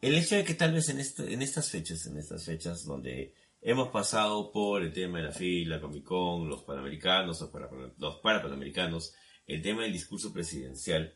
el 0.00 0.14
hecho 0.16 0.34
de 0.36 0.44
que 0.44 0.54
tal 0.54 0.72
vez 0.72 0.88
en, 0.88 0.98
este- 0.98 1.32
en 1.32 1.40
estas 1.42 1.70
fechas, 1.70 2.04
en 2.06 2.16
estas 2.16 2.44
fechas 2.44 2.84
donde 2.84 3.34
hemos 3.62 3.88
pasado 3.90 4.50
por 4.50 4.82
el 4.82 4.92
tema 4.92 5.18
de 5.18 5.24
la 5.26 5.32
fila, 5.32 5.80
Comic 5.80 6.04
Con, 6.04 6.48
los 6.48 6.62
panamericanos, 6.64 7.40
los, 7.40 7.50
para, 7.50 7.68
los 7.98 8.16
parapanamericanos, 8.16 9.14
el 9.46 9.62
tema 9.62 9.82
del 9.82 9.92
discurso 9.92 10.32
presidencial. 10.32 11.14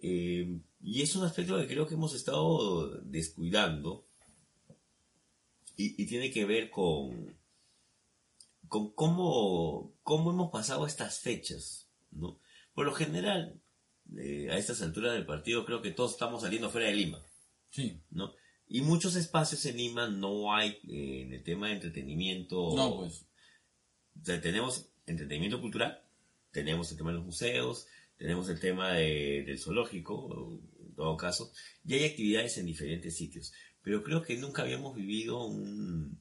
eh, 0.00 0.60
y 0.80 1.02
es 1.02 1.16
un 1.16 1.24
aspecto 1.24 1.58
que 1.58 1.66
creo 1.66 1.86
que 1.88 1.94
hemos 1.94 2.14
estado 2.14 3.00
descuidando. 3.02 4.06
Y, 5.80 6.02
y 6.02 6.06
tiene 6.06 6.30
que 6.32 6.44
ver 6.44 6.70
con, 6.70 7.38
con 8.68 8.92
cómo, 8.94 9.94
cómo 10.02 10.32
hemos 10.32 10.50
pasado 10.50 10.86
estas 10.86 11.20
fechas, 11.20 11.88
¿no? 12.10 12.40
Por 12.74 12.84
lo 12.86 12.92
general, 12.92 13.60
eh, 14.18 14.48
a 14.50 14.58
estas 14.58 14.82
alturas 14.82 15.12
del 15.14 15.24
partido 15.24 15.64
creo 15.64 15.80
que 15.80 15.92
todos 15.92 16.12
estamos 16.12 16.42
saliendo 16.42 16.68
fuera 16.70 16.88
de 16.88 16.94
Lima, 16.94 17.24
Sí. 17.70 18.00
¿no? 18.10 18.32
Y 18.66 18.80
muchos 18.82 19.14
espacios 19.14 19.64
en 19.66 19.76
Lima 19.76 20.08
no 20.08 20.52
hay 20.54 20.78
eh, 20.88 21.22
en 21.22 21.32
el 21.32 21.42
tema 21.42 21.68
de 21.68 21.74
entretenimiento. 21.74 22.74
No, 22.76 22.96
pues. 22.96 23.24
O 24.20 24.24
sea, 24.24 24.40
tenemos 24.40 24.90
entretenimiento 25.06 25.60
cultural, 25.60 26.02
tenemos 26.50 26.90
el 26.90 26.98
tema 26.98 27.10
de 27.10 27.16
los 27.18 27.24
museos, 27.24 27.86
tenemos 28.16 28.48
el 28.48 28.58
tema 28.58 28.92
de- 28.94 29.44
del 29.46 29.58
zoológico, 29.60 30.58
en 30.80 30.94
todo 30.96 31.16
caso, 31.16 31.52
y 31.86 31.94
hay 31.94 32.04
actividades 32.06 32.58
en 32.58 32.66
diferentes 32.66 33.16
sitios. 33.16 33.52
Pero 33.82 34.02
creo 34.02 34.22
que 34.22 34.36
nunca 34.36 34.62
habíamos 34.62 34.94
vivido 34.96 35.44
un 35.46 36.20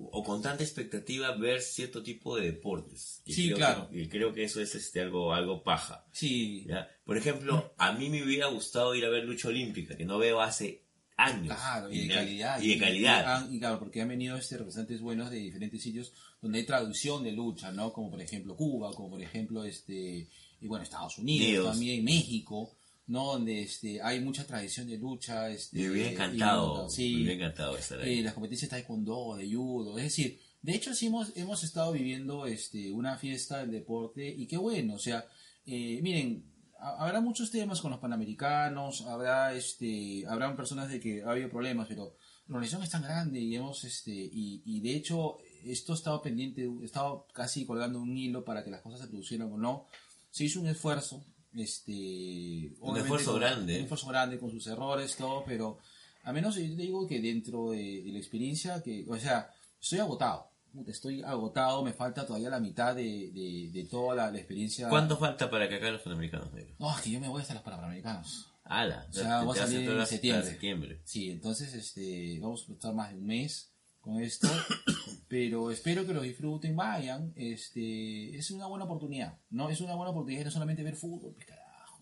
o 0.00 0.22
con 0.22 0.40
tanta 0.40 0.62
expectativa 0.62 1.34
ver 1.36 1.60
cierto 1.60 2.04
tipo 2.04 2.36
de 2.36 2.46
deportes. 2.52 3.20
Y 3.24 3.32
Sí, 3.32 3.46
creo 3.46 3.56
claro. 3.56 3.88
que- 3.90 4.02
y 4.02 4.08
creo 4.08 4.32
que 4.32 4.44
eso 4.44 4.60
es 4.60 4.74
este 4.76 5.00
algo 5.00 5.34
algo 5.34 5.64
paja. 5.64 6.06
Sí, 6.12 6.64
¿ya? 6.68 6.88
Por 7.04 7.16
ejemplo, 7.18 7.74
a 7.78 7.92
mí 7.94 8.08
me 8.08 8.22
hubiera 8.22 8.46
gustado 8.46 8.94
ir 8.94 9.04
a 9.04 9.08
ver 9.08 9.24
lucha 9.24 9.48
olímpica, 9.48 9.96
que 9.96 10.04
no 10.04 10.18
veo 10.18 10.40
hace 10.40 10.84
años. 11.16 11.56
Claro, 11.56 11.90
y 11.90 12.06
de 12.06 12.14
calidad. 12.14 12.60
Y 12.62 12.68
de 12.74 12.78
calidad. 12.78 13.50
Y 13.50 13.58
claro, 13.58 13.80
porque 13.80 14.00
han 14.00 14.08
venido 14.08 14.36
este 14.36 14.56
representantes 14.56 15.00
buenos 15.00 15.32
de 15.32 15.38
diferentes 15.38 15.82
sitios 15.82 16.12
donde 16.40 16.58
hay 16.60 16.64
traducción 16.66 17.24
de 17.24 17.32
lucha, 17.32 17.72
¿no? 17.72 17.92
Como 17.92 18.08
por 18.08 18.20
ejemplo 18.22 18.54
Cuba, 18.54 18.92
como 18.94 19.10
por 19.10 19.20
ejemplo 19.20 19.64
este 19.64 20.28
y 20.60 20.66
bueno, 20.68 20.84
Estados 20.84 21.18
Unidos, 21.18 21.48
Unidos. 21.48 21.70
también 21.72 22.04
México, 22.04 22.77
¿no? 23.08 23.32
Donde 23.32 23.62
este 23.62 24.00
hay 24.00 24.20
mucha 24.20 24.46
tradición 24.46 24.86
de 24.86 24.98
lucha, 24.98 25.50
este 25.50 25.76
me 25.78 25.90
hubiera 25.90 26.10
encantado, 26.12 26.86
y, 26.86 26.90
sí, 26.90 27.08
me 27.10 27.16
hubiera 27.22 27.34
encantado 27.34 27.76
estar 27.76 28.00
ahí. 28.00 28.18
eh, 28.20 28.22
las 28.22 28.34
competencias 28.34 28.70
de 28.70 28.76
taekwondo, 28.76 29.36
de 29.36 29.52
judo, 29.52 29.98
es 29.98 30.04
decir, 30.04 30.38
de 30.62 30.74
hecho 30.74 30.94
sí 30.94 31.06
hemos, 31.06 31.36
hemos 31.36 31.64
estado 31.64 31.92
viviendo 31.92 32.46
este, 32.46 32.92
una 32.92 33.16
fiesta 33.16 33.58
del 33.58 33.70
deporte 33.72 34.28
y 34.28 34.46
qué 34.46 34.56
bueno, 34.56 34.94
o 34.94 34.98
sea, 34.98 35.26
eh, 35.66 36.00
miren, 36.02 36.44
ha- 36.80 37.04
habrá 37.04 37.20
muchos 37.20 37.50
temas 37.50 37.80
con 37.80 37.90
los 37.90 38.00
panamericanos, 38.00 39.02
habrá 39.06 39.52
este, 39.54 40.24
habrán 40.28 40.56
personas 40.56 40.88
de 40.90 41.00
que 41.00 41.22
ha 41.22 41.30
habido 41.30 41.48
problemas, 41.50 41.88
pero 41.88 42.16
la 42.46 42.54
organización 42.56 42.82
es 42.82 42.90
tan 42.90 43.02
grande 43.02 43.40
y 43.40 43.54
hemos 43.56 43.84
este, 43.84 44.12
y, 44.12 44.62
y 44.64 44.80
de 44.80 44.94
hecho 44.96 45.38
esto 45.64 45.92
estaba 45.94 46.22
pendiente, 46.22 46.68
estaba 46.84 47.24
casi 47.34 47.66
colgando 47.66 48.00
un 48.00 48.16
hilo 48.16 48.44
para 48.44 48.62
que 48.64 48.70
las 48.70 48.80
cosas 48.80 49.00
se 49.00 49.06
produjeran 49.08 49.52
o 49.52 49.58
no. 49.58 49.86
Se 50.30 50.44
hizo 50.44 50.60
un 50.60 50.68
esfuerzo, 50.68 51.24
este 51.54 52.72
obviamente 52.80 53.00
esfuerzo 53.02 53.30
con- 53.32 53.40
grande. 53.40 53.76
un 53.76 53.82
esfuerzo 53.82 54.06
grande 54.08 54.38
con 54.38 54.50
sus 54.50 54.66
errores, 54.66 55.16
todo, 55.16 55.44
pero 55.46 55.78
a 56.24 56.32
menos 56.32 56.56
yo 56.56 56.62
te 56.62 56.82
digo 56.82 57.06
que 57.06 57.20
dentro 57.20 57.70
de, 57.70 58.02
de 58.02 58.12
la 58.12 58.18
experiencia 58.18 58.82
que, 58.82 59.04
o 59.08 59.16
sea, 59.18 59.50
estoy 59.80 59.98
agotado. 60.00 60.48
Estoy 60.86 61.22
agotado, 61.22 61.82
me 61.82 61.92
falta 61.94 62.26
todavía 62.26 62.50
la 62.50 62.60
mitad 62.60 62.94
de, 62.94 63.30
de, 63.32 63.70
de 63.72 63.84
toda 63.88 64.14
la, 64.14 64.30
la 64.30 64.38
experiencia. 64.38 64.88
¿Cuánto 64.90 65.16
falta 65.16 65.50
para 65.50 65.66
que 65.68 65.76
acá 65.76 65.90
los 65.90 66.02
panamericanos? 66.02 66.50
No, 66.78 66.94
es 66.94 67.00
que 67.02 67.10
yo 67.10 67.20
me 67.20 67.28
voy 67.28 67.40
hasta 67.40 67.54
los 67.54 67.62
Panamericanos. 67.62 68.46
Ala, 68.64 69.06
O 69.08 69.12
sea, 69.14 69.36
vamos 69.38 69.58
a 69.58 69.64
te 69.64 69.72
salir 69.72 69.90
en 69.90 70.06
septiembre. 70.06 70.46
septiembre. 70.46 71.00
Sí, 71.04 71.30
entonces 71.30 71.72
este, 71.72 72.38
vamos 72.40 72.66
a 72.68 72.72
estar 72.74 72.92
más 72.94 73.10
de 73.10 73.16
un 73.16 73.24
mes 73.26 73.67
con 74.08 74.22
esto, 74.22 74.48
pero 75.28 75.70
espero 75.70 76.06
que 76.06 76.14
lo 76.14 76.22
disfruten, 76.22 76.74
vayan, 76.74 77.32
este, 77.36 78.34
es 78.36 78.50
una 78.50 78.66
buena 78.66 78.86
oportunidad, 78.86 79.38
¿no? 79.50 79.68
Es 79.68 79.82
una 79.82 79.94
buena 79.94 80.12
oportunidad 80.12 80.46
no 80.46 80.50
solamente 80.50 80.82
ver 80.82 80.96
fútbol, 80.96 81.34
pues 81.34 81.46
carajo, 81.46 82.00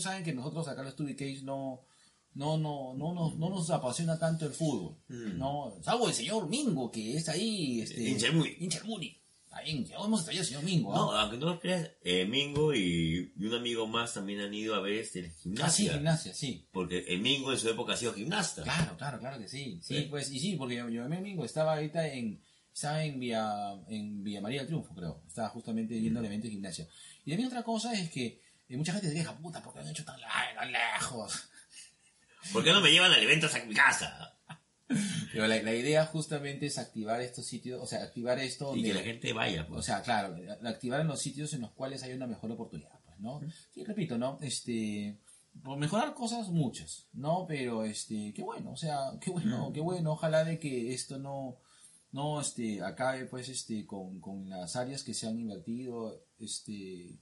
saben 0.00 0.24
que 0.24 0.32
nosotros 0.32 0.66
acá 0.66 0.80
en 0.80 0.86
los 0.86 0.96
2 0.96 1.42
no, 1.44 1.84
no, 2.34 2.56
no, 2.56 2.94
no, 2.94 3.14
nos, 3.14 3.36
no 3.36 3.50
nos 3.50 3.70
apasiona 3.70 4.18
tanto 4.18 4.46
el 4.46 4.52
fútbol, 4.52 4.96
Mm. 5.08 5.38
¿no? 5.38 5.74
Salvo 5.82 6.08
el 6.08 6.14
señor 6.14 6.48
Mingo, 6.48 6.90
que 6.90 7.16
es 7.16 7.28
ahí, 7.28 7.82
este, 7.82 8.02
Hincha 8.58 8.80
Está 9.52 9.64
bien, 9.64 9.84
ya 9.84 9.96
hemos 9.96 10.24
traído 10.24 10.40
al 10.40 10.46
señor 10.46 10.62
Mingo, 10.62 10.94
No, 10.94 11.10
aunque 11.12 11.36
no 11.36 11.44
lo 11.44 11.60
creas, 11.60 11.90
eh, 12.02 12.24
Mingo 12.24 12.72
y, 12.74 13.34
y 13.36 13.44
un 13.44 13.52
amigo 13.52 13.86
más 13.86 14.14
también 14.14 14.40
han 14.40 14.54
ido 14.54 14.74
a 14.74 14.80
ver 14.80 14.94
este, 14.94 15.18
el 15.20 15.32
Ah, 15.62 15.68
sí, 15.68 15.90
gimnasia. 15.90 16.32
sí. 16.32 16.66
Porque 16.72 17.04
el 17.06 17.20
Mingo 17.20 17.52
en 17.52 17.58
su 17.58 17.68
época 17.68 17.92
ha 17.92 17.96
sido 17.98 18.14
gimnasta. 18.14 18.62
Claro, 18.62 18.96
claro, 18.96 19.18
claro 19.18 19.38
que 19.38 19.48
sí. 19.48 19.78
Sí, 19.82 20.06
pues, 20.08 20.30
y 20.32 20.40
sí, 20.40 20.56
porque 20.56 20.76
yo, 20.76 20.88
yo 20.88 21.06
Mingo 21.06 21.44
estaba 21.44 21.74
ahorita 21.74 22.08
en, 22.08 22.40
estaba 22.72 23.04
en 23.04 23.20
Vía, 23.20 23.74
en 23.88 24.24
Vía 24.24 24.40
María 24.40 24.60
del 24.60 24.68
Triunfo, 24.68 24.94
creo. 24.94 25.22
Estaba 25.28 25.50
justamente 25.50 26.00
yendo 26.00 26.20
al 26.20 26.24
evento 26.24 26.46
de 26.46 26.52
gimnasia. 26.52 26.88
Y 27.26 27.30
también 27.32 27.48
otra 27.48 27.62
cosa 27.62 27.92
es 27.92 28.08
que 28.10 28.40
eh, 28.70 28.76
mucha 28.78 28.92
gente 28.94 29.08
se 29.10 29.14
queja, 29.14 29.36
puta, 29.36 29.62
¿por 29.62 29.74
qué 29.74 29.80
han 29.80 29.88
hecho 29.88 30.02
tan, 30.02 30.18
lejos? 30.72 31.50
¿Por 32.54 32.64
qué 32.64 32.72
no 32.72 32.80
me 32.80 32.90
llevan 32.90 33.12
al 33.12 33.22
evento 33.22 33.48
a 33.52 33.64
mi 33.66 33.74
casa? 33.74 34.34
Pero 35.32 35.46
la, 35.46 35.62
la 35.62 35.74
idea 35.74 36.04
justamente 36.06 36.66
es 36.66 36.78
activar 36.78 37.20
estos 37.20 37.46
sitios, 37.46 37.80
o 37.82 37.86
sea, 37.86 38.02
activar 38.02 38.38
esto 38.38 38.76
Y 38.76 38.82
que 38.82 38.94
la 38.94 39.00
gente 39.02 39.32
vaya, 39.32 39.66
pues. 39.66 39.80
O 39.80 39.82
sea, 39.82 40.02
claro, 40.02 40.36
la- 40.38 40.70
activar 40.70 41.00
en 41.00 41.08
los 41.08 41.20
sitios 41.20 41.52
en 41.54 41.60
los 41.62 41.70
cuales 41.72 42.02
hay 42.02 42.12
una 42.12 42.26
mejor 42.26 42.50
oportunidad, 42.52 42.98
pues, 43.06 43.18
¿no? 43.20 43.40
Sí, 43.72 43.84
repito, 43.84 44.18
¿no? 44.18 44.38
Este, 44.42 45.18
por 45.62 45.78
mejorar 45.78 46.14
cosas 46.14 46.48
muchas, 46.48 47.06
¿no? 47.12 47.44
Pero, 47.46 47.84
este, 47.84 48.32
qué 48.34 48.42
bueno, 48.42 48.72
o 48.72 48.76
sea, 48.76 48.98
qué 49.20 49.30
bueno, 49.30 49.70
qué 49.72 49.80
bueno, 49.80 50.12
ojalá 50.12 50.44
de 50.44 50.58
que 50.58 50.92
esto 50.94 51.18
no, 51.18 51.58
no, 52.12 52.40
este, 52.40 52.82
acabe, 52.82 53.26
pues, 53.26 53.48
este, 53.48 53.86
con, 53.86 54.20
con 54.20 54.48
las 54.48 54.76
áreas 54.76 55.02
que 55.02 55.14
se 55.14 55.26
han 55.26 55.38
invertido, 55.38 56.24
este, 56.38 57.18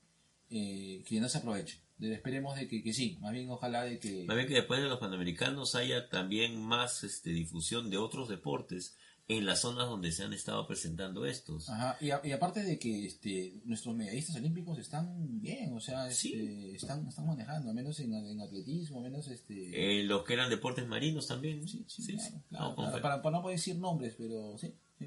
eh, 0.51 1.03
que 1.07 1.21
no 1.21 1.29
se 1.29 1.39
aprovechen. 1.39 1.81
De- 2.01 2.15
Esperemos 2.15 2.57
de 2.57 2.67
que, 2.67 2.83
que 2.83 2.93
sí, 2.93 3.19
más 3.21 3.33
bien 3.33 3.49
ojalá 3.51 3.85
de 3.85 3.99
que... 3.99 4.25
Más 4.25 4.37
bien 4.37 4.49
que 4.49 4.55
después 4.55 4.81
de 4.83 4.89
los 4.89 4.99
panamericanos 4.99 5.75
haya 5.75 6.09
también 6.09 6.61
más 6.61 7.05
este, 7.05 7.31
difusión 7.31 7.91
de 7.91 7.99
otros 7.99 8.29
deportes 8.29 8.97
en 9.29 9.47
las 9.47 9.61
zonas 9.61 9.87
donde 9.87 10.11
se 10.11 10.25
han 10.25 10.33
estado 10.33 10.67
presentando 10.67 11.25
estos. 11.25 11.69
Ajá, 11.69 11.97
y, 12.01 12.11
a- 12.11 12.21
y 12.25 12.33
aparte 12.33 12.65
de 12.65 12.79
que 12.81 13.07
este, 13.07 13.61
nuestros 13.65 13.95
medallistas 13.95 14.35
olímpicos 14.35 14.77
están 14.79 15.41
bien, 15.41 15.73
o 15.73 15.81
sea, 15.81 16.09
este, 16.09 16.17
Sí. 16.21 16.71
están, 16.75 17.07
están 17.07 17.27
manejando, 17.27 17.69
al 17.69 17.75
menos 17.77 18.01
en, 18.01 18.13
en 18.13 18.41
atletismo, 18.41 18.97
al 18.99 19.05
menos 19.05 19.29
este... 19.29 20.01
Eh, 20.01 20.03
los 20.03 20.25
que 20.25 20.33
eran 20.33 20.51
deportes 20.51 20.85
marinos 20.89 21.29
también. 21.29 21.69
Sí, 21.69 21.85
sí, 21.87 22.03
sí, 22.03 22.17
claro, 22.17 22.31
sí. 22.31 22.43
claro, 22.49 22.75
para, 23.03 23.23
para 23.23 23.37
no 23.37 23.43
poder 23.43 23.57
decir 23.59 23.77
nombres, 23.77 24.15
pero 24.19 24.57
sí. 24.59 24.75
sí. 24.99 25.07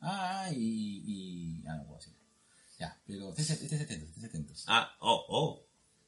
Ah, 0.00 0.50
y, 0.54 1.02
y... 1.06 1.66
Ah, 1.66 1.76
no 1.78 1.84
puedo 1.84 1.98
decir. 1.98 2.14
Ya, 2.78 3.00
pero 3.06 3.30
estés 3.30 3.50
atentos, 3.80 4.08
estés 4.10 4.24
atentos. 4.24 4.64
Ah, 4.68 4.94
oh, 5.00 5.24
oh. 5.28 5.63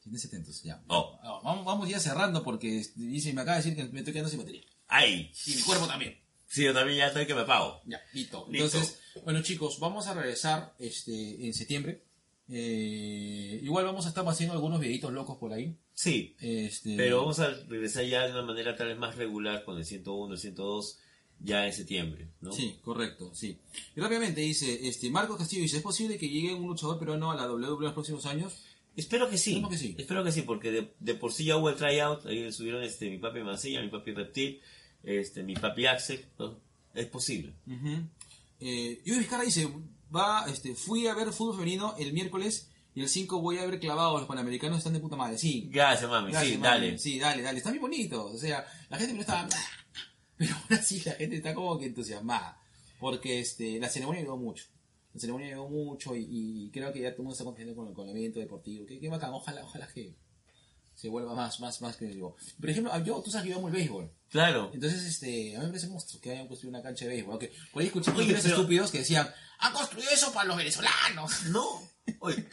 Estés 0.06 0.26
atentos, 0.26 0.62
ya. 0.62 0.82
Oh. 0.88 1.18
Ah, 1.22 1.40
Vamos, 1.42 1.64
vamos 1.64 1.88
ya 1.88 1.98
cerrando 2.00 2.42
porque 2.42 2.84
dice, 2.94 3.32
me 3.32 3.40
acaba 3.42 3.58
de 3.58 3.64
decir 3.64 3.76
que 3.76 3.92
me 3.92 3.98
estoy 4.00 4.12
quedando 4.12 4.30
sin 4.30 4.38
batería. 4.38 4.62
¡Ay! 4.88 5.30
Y 5.46 5.54
mi 5.56 5.62
cuerpo 5.62 5.86
también. 5.86 6.16
Sí, 6.46 6.62
yo 6.64 6.72
también 6.72 6.98
ya 6.98 7.08
estoy 7.08 7.26
que 7.26 7.34
me 7.34 7.40
apago. 7.40 7.80
Ya, 7.86 8.00
listo. 8.12 8.46
Listo. 8.48 8.66
Entonces, 8.78 9.00
bueno 9.24 9.42
chicos, 9.42 9.80
vamos 9.80 10.06
a 10.06 10.14
regresar 10.14 10.74
este, 10.78 11.44
en 11.46 11.52
septiembre. 11.52 12.02
Eh, 12.48 13.60
igual 13.62 13.84
vamos 13.84 14.06
a 14.06 14.08
estar 14.10 14.26
haciendo 14.28 14.54
algunos 14.54 14.80
videitos 14.80 15.12
locos 15.12 15.36
por 15.38 15.52
ahí. 15.52 15.76
Sí, 15.94 16.36
Este, 16.40 16.96
pero 16.96 17.20
vamos 17.20 17.38
a 17.40 17.48
regresar 17.68 18.04
ya 18.04 18.26
de 18.26 18.32
una 18.32 18.42
manera 18.42 18.76
tal 18.76 18.88
vez 18.88 18.98
más 18.98 19.16
regular 19.16 19.64
con 19.64 19.76
el 19.78 19.84
101, 19.84 20.34
el 20.34 20.38
102, 20.38 20.98
ya 21.40 21.66
en 21.66 21.72
septiembre, 21.72 22.28
¿no? 22.40 22.52
Sí, 22.52 22.78
correcto, 22.82 23.34
sí. 23.34 23.58
Y 23.96 24.00
rápidamente 24.00 24.40
dice, 24.42 24.86
este, 24.86 25.10
Marcos 25.10 25.38
Castillo 25.38 25.62
dice, 25.62 25.78
¿es 25.78 25.82
posible 25.82 26.18
que 26.18 26.28
llegue 26.28 26.54
un 26.54 26.66
luchador 26.68 26.98
peruano 26.98 27.30
a 27.32 27.34
la 27.34 27.50
WWE 27.50 27.76
en 27.78 27.82
los 27.84 27.92
próximos 27.94 28.26
años? 28.26 28.62
Espero 28.96 29.28
que 29.28 29.36
sí. 29.38 29.52
Espero 29.54 29.68
que 29.68 29.76
sí. 29.78 29.94
Espero 29.98 30.24
que 30.24 30.32
sí, 30.32 30.42
porque 30.42 30.70
de, 30.72 30.94
de 30.98 31.14
por 31.14 31.32
sí 31.32 31.44
ya 31.44 31.56
hubo 31.56 31.68
el 31.68 31.76
tryout, 31.76 32.26
ahí 32.26 32.50
subieron 32.52 32.82
este, 32.82 33.10
mi 33.10 33.18
papi 33.18 33.40
Mancilla, 33.40 33.82
mi 33.82 33.88
papi 33.88 34.12
Reptil, 34.12 34.60
este, 35.02 35.42
mi 35.42 35.54
papi 35.54 35.86
Axel, 35.86 36.24
¿no? 36.38 36.58
es 36.94 37.06
posible. 37.06 37.52
Ujú. 37.66 38.02
Eh, 38.60 39.02
Yuri 39.04 39.18
Vizcarra 39.20 39.44
dice, 39.44 39.68
va, 40.14 40.46
este, 40.48 40.74
fui 40.74 41.06
a 41.06 41.14
ver 41.14 41.30
fútbol 41.32 41.56
femenino 41.56 41.94
el 41.98 42.12
miércoles 42.14 42.70
y 42.94 43.02
el 43.02 43.08
5 43.10 43.42
voy 43.42 43.58
a 43.58 43.66
ver 43.66 43.78
clavado, 43.78 44.16
los 44.16 44.26
panamericanos 44.26 44.78
están 44.78 44.94
de 44.94 45.00
puta 45.00 45.16
madre. 45.16 45.36
Sí, 45.36 45.68
Gracias, 45.70 46.08
mami, 46.10 46.32
Gracias, 46.32 46.52
sí, 46.52 46.58
mami. 46.58 46.68
dale. 46.68 46.98
Sí, 46.98 47.18
dale, 47.18 47.42
dale. 47.42 47.58
Está 47.58 47.70
bien 47.70 47.82
bonito. 47.82 48.24
O 48.24 48.38
sea, 48.38 48.66
la 48.88 48.96
gente 48.96 49.12
no 49.12 49.20
está... 49.20 49.46
Pero 50.38 50.54
aún 50.54 50.78
así 50.78 51.02
la 51.04 51.12
gente 51.12 51.36
está 51.36 51.52
como 51.54 51.78
que 51.78 51.84
entusiasmada. 51.86 52.58
Porque 52.98 53.40
este, 53.40 53.78
la 53.78 53.90
ceremonia 53.90 54.22
ayudó 54.22 54.38
mucho. 54.38 54.64
La 55.16 55.20
ceremonia 55.20 55.48
ayudó 55.48 55.68
mucho 55.68 56.14
y, 56.14 56.26
y 56.28 56.70
creo 56.70 56.92
que 56.92 57.00
ya 57.00 57.10
todo 57.12 57.22
el 57.22 57.24
mundo 57.24 57.32
está 57.32 57.44
confiando 57.44 57.74
con, 57.74 57.94
con 57.94 58.08
el 58.08 58.16
evento 58.16 58.38
deportivo. 58.38 58.84
Qué, 58.86 58.98
qué 59.00 59.08
bacán. 59.08 59.32
Ojalá, 59.32 59.64
ojalá 59.64 59.88
que 59.88 60.14
se 60.94 61.08
vuelva 61.08 61.34
más, 61.34 61.58
más, 61.60 61.80
más 61.82 61.96
que 61.96 62.06
digo. 62.06 62.36
Por 62.60 62.70
ejemplo, 62.70 62.92
yo, 63.04 63.22
tú 63.22 63.30
sabes 63.30 63.44
que 63.44 63.50
yo 63.52 63.56
amo 63.58 63.68
el 63.68 63.74
béisbol. 63.74 64.10
Claro. 64.30 64.70
Entonces, 64.74 65.04
este, 65.04 65.56
a 65.56 65.60
mí 65.60 65.64
me 65.66 65.70
parece 65.72 65.88
monstruo 65.88 66.20
que 66.20 66.32
hayan 66.32 66.48
construido 66.48 66.76
una 66.76 66.82
cancha 66.82 67.04
de 67.06 67.12
béisbol. 67.12 67.32
Aunque 67.32 67.52
por 67.72 67.80
ahí 67.82 67.86
escuché 67.88 68.10
Oye, 68.12 68.34
pero- 68.34 68.48
estúpidos 68.48 68.90
que 68.90 68.98
decían, 68.98 69.28
han 69.58 69.72
construido 69.72 70.10
eso 70.10 70.32
para 70.32 70.48
los 70.48 70.56
venezolanos. 70.56 71.44
No, 71.46 71.66
oye, 72.20 72.46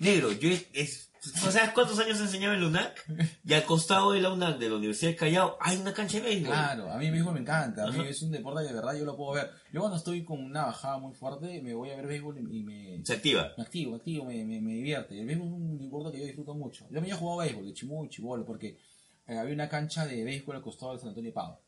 negro, 0.00 0.32
yo 0.32 0.48
es, 0.50 0.66
es- 0.72 1.10
¿no 1.44 1.50
¿sabes 1.50 1.70
cuántos 1.70 1.98
años 1.98 2.20
enseñaba 2.20 2.54
en 2.54 2.64
UNAC? 2.64 3.04
Y 3.44 3.52
al 3.54 3.64
costado 3.64 4.12
de 4.12 4.20
la 4.20 4.32
UNAC, 4.32 4.58
de 4.58 4.68
la 4.68 4.76
Universidad 4.76 5.10
del 5.10 5.18
Callao, 5.18 5.56
hay 5.60 5.76
una 5.76 5.92
cancha 5.92 6.18
de 6.18 6.24
béisbol. 6.24 6.52
Claro, 6.52 6.90
a 6.92 6.96
mí 6.98 7.10
mismo 7.10 7.32
me 7.32 7.40
encanta, 7.40 7.84
a 7.84 7.90
mí 7.90 8.00
Ajá. 8.00 8.08
es 8.08 8.22
un 8.22 8.30
deporte 8.32 8.62
que 8.62 8.68
de 8.68 8.74
verdad 8.74 8.94
yo 8.98 9.04
lo 9.04 9.16
puedo 9.16 9.32
ver. 9.32 9.50
Yo 9.72 9.80
cuando 9.80 9.96
estoy 9.98 10.24
con 10.24 10.42
una 10.42 10.66
bajada 10.66 10.98
muy 10.98 11.14
fuerte, 11.14 11.60
me 11.62 11.74
voy 11.74 11.90
a 11.90 11.96
ver 11.96 12.06
béisbol 12.06 12.38
y 12.52 12.62
me, 12.62 13.04
Se 13.04 13.14
activa. 13.14 13.52
me 13.56 13.62
activo, 13.64 13.92
me 13.92 13.96
activo, 13.98 14.24
me, 14.24 14.44
me, 14.44 14.60
me 14.60 14.72
divierte. 14.74 15.18
El 15.20 15.26
béisbol 15.26 15.46
es 15.48 15.52
un 15.54 15.78
deporte 15.78 16.12
que 16.12 16.20
yo 16.20 16.26
disfruto 16.26 16.54
mucho. 16.54 16.86
Yo 16.90 17.00
me 17.00 17.08
he 17.08 17.12
jugado 17.12 17.38
béisbol 17.40 17.66
de 17.66 17.72
chimuy, 17.74 18.08
chibolo, 18.08 18.44
porque 18.44 18.78
eh, 19.26 19.38
había 19.38 19.54
una 19.54 19.68
cancha 19.68 20.06
de 20.06 20.24
béisbol 20.24 20.56
al 20.56 20.62
costado 20.62 20.92
del 20.92 21.00
San 21.00 21.08
Antonio 21.10 21.30
de 21.30 21.34
Pau. 21.34 21.58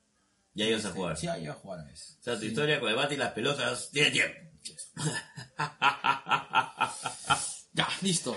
Ya 0.55 0.67
ibas 0.67 0.85
a 0.87 0.91
jugar. 0.91 1.17
Sí, 1.17 1.29
ahí 1.29 1.45
iba 1.45 1.53
a 1.53 1.57
jugar 1.57 1.81
a 1.81 1.85
veces. 1.85 2.17
O 2.21 2.23
sea, 2.25 2.35
tu 2.35 2.41
Sí. 2.41 2.47
historia 2.49 2.81
con 2.81 2.89
el 2.89 2.97
bate 2.97 3.15
y 3.15 3.17
las 3.19 3.33
pelotas 3.33 3.91
tiene 3.93 4.11
tiempo. 4.11 4.39
Ya, 7.75 7.87
listo. 8.03 8.37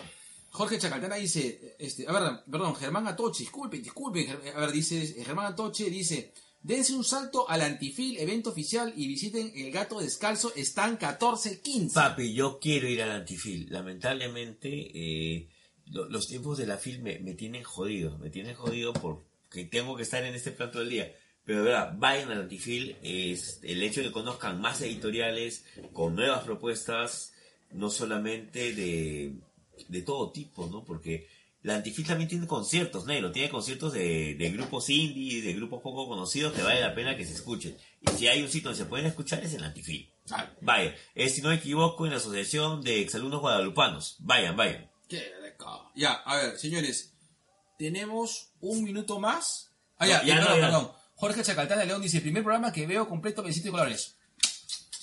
Jorge 0.61 0.77
Chacaltana 0.77 1.15
dice, 1.15 1.75
este, 1.79 2.07
a 2.07 2.11
ver, 2.11 2.21
perdón, 2.51 2.75
Germán 2.75 3.07
Atoche, 3.07 3.39
disculpen, 3.43 3.81
disculpen, 3.81 4.29
a 4.55 4.59
ver, 4.59 4.71
dice, 4.71 5.01
eh, 5.01 5.23
Germán 5.25 5.47
Atoche 5.53 5.89
dice, 5.89 6.31
dense 6.61 6.93
un 6.93 7.03
salto 7.03 7.49
al 7.49 7.61
Antifil, 7.61 8.19
evento 8.19 8.51
oficial, 8.51 8.93
y 8.95 9.07
visiten 9.07 9.51
El 9.55 9.71
Gato 9.71 9.99
Descalzo, 9.99 10.53
están 10.55 10.99
14-15. 10.99 11.93
Papi, 11.93 12.33
yo 12.33 12.59
quiero 12.59 12.87
ir 12.87 13.01
al 13.01 13.09
antifil. 13.11 13.67
Lamentablemente, 13.71 14.69
eh, 14.93 15.49
lo- 15.87 16.07
los 16.09 16.27
tiempos 16.27 16.57
de 16.59 16.67
la 16.67 16.77
FIL 16.77 17.01
me, 17.01 17.17
me 17.19 17.33
tienen 17.33 17.63
jodido. 17.63 18.17
Me 18.19 18.29
tienen 18.29 18.53
jodido 18.55 18.93
porque 18.93 19.65
tengo 19.65 19.95
que 19.95 20.03
estar 20.03 20.23
en 20.23 20.35
este 20.35 20.51
plan 20.51 20.71
todo 20.71 20.83
el 20.83 20.89
día. 20.89 21.11
Pero 21.43 21.59
de 21.63 21.71
verdad, 21.71 21.95
vayan 21.97 22.29
al 22.31 22.41
antifil. 22.41 22.97
Es 23.01 23.59
el 23.63 23.81
hecho 23.81 24.01
de 24.01 24.07
que 24.07 24.13
conozcan 24.13 24.61
más 24.61 24.79
editoriales 24.81 25.65
con 25.91 26.15
nuevas 26.15 26.43
propuestas, 26.43 27.33
no 27.71 27.89
solamente 27.89 28.73
de, 28.75 29.33
de 29.89 30.01
todo 30.01 30.31
tipo, 30.31 30.67
¿no? 30.67 30.83
Porque 30.83 31.27
la 31.63 31.75
Antifil 31.75 32.05
también 32.05 32.29
tiene 32.29 32.47
conciertos, 32.47 33.05
negro. 33.05 33.31
Tiene 33.31 33.49
conciertos 33.49 33.93
de, 33.93 34.35
de 34.35 34.49
grupos 34.51 34.89
indie, 34.89 35.41
de 35.41 35.53
grupos 35.53 35.81
poco 35.81 36.07
conocidos 36.07 36.53
que 36.53 36.63
vale 36.63 36.81
la 36.81 36.95
pena 36.95 37.15
que 37.15 37.25
se 37.25 37.33
escuchen. 37.33 37.77
Y 38.01 38.09
si 38.17 38.27
hay 38.27 38.41
un 38.41 38.49
sitio 38.49 38.69
donde 38.69 38.83
se 38.83 38.89
pueden 38.89 39.05
escuchar 39.05 39.43
es 39.43 39.53
el 39.53 39.63
Antifil. 39.63 40.09
Ah, 40.31 40.49
Vaya, 40.61 40.95
es, 41.15 41.35
si 41.35 41.41
no 41.41 41.49
me 41.49 41.55
equivoco, 41.55 42.05
en 42.05 42.11
la 42.11 42.17
Asociación 42.17 42.81
de 42.81 43.01
Exalumnos 43.01 43.41
Guadalupanos. 43.41 44.15
Vayan, 44.19 44.55
vayan. 44.55 44.89
qué. 45.07 45.41
Ya, 45.95 46.13
a 46.13 46.37
ver, 46.37 46.57
señores, 46.57 47.13
tenemos 47.77 48.49
un 48.61 48.83
minuto 48.83 49.19
más. 49.19 49.69
Ah, 49.97 50.07
ya, 50.07 50.21
No, 50.21 50.25
ya 50.27 50.33
eh, 50.33 50.35
no, 50.39 50.41
perdón, 50.45 50.59
ya. 50.59 50.65
perdón. 50.67 50.91
Jorge 51.15 51.43
Chacaltana 51.43 51.85
León 51.85 52.01
dice, 52.01 52.21
primer 52.21 52.41
programa 52.43 52.73
que 52.73 52.87
veo 52.87 53.07
completo 53.07 53.43
de 53.43 53.69
colores. 53.69 54.15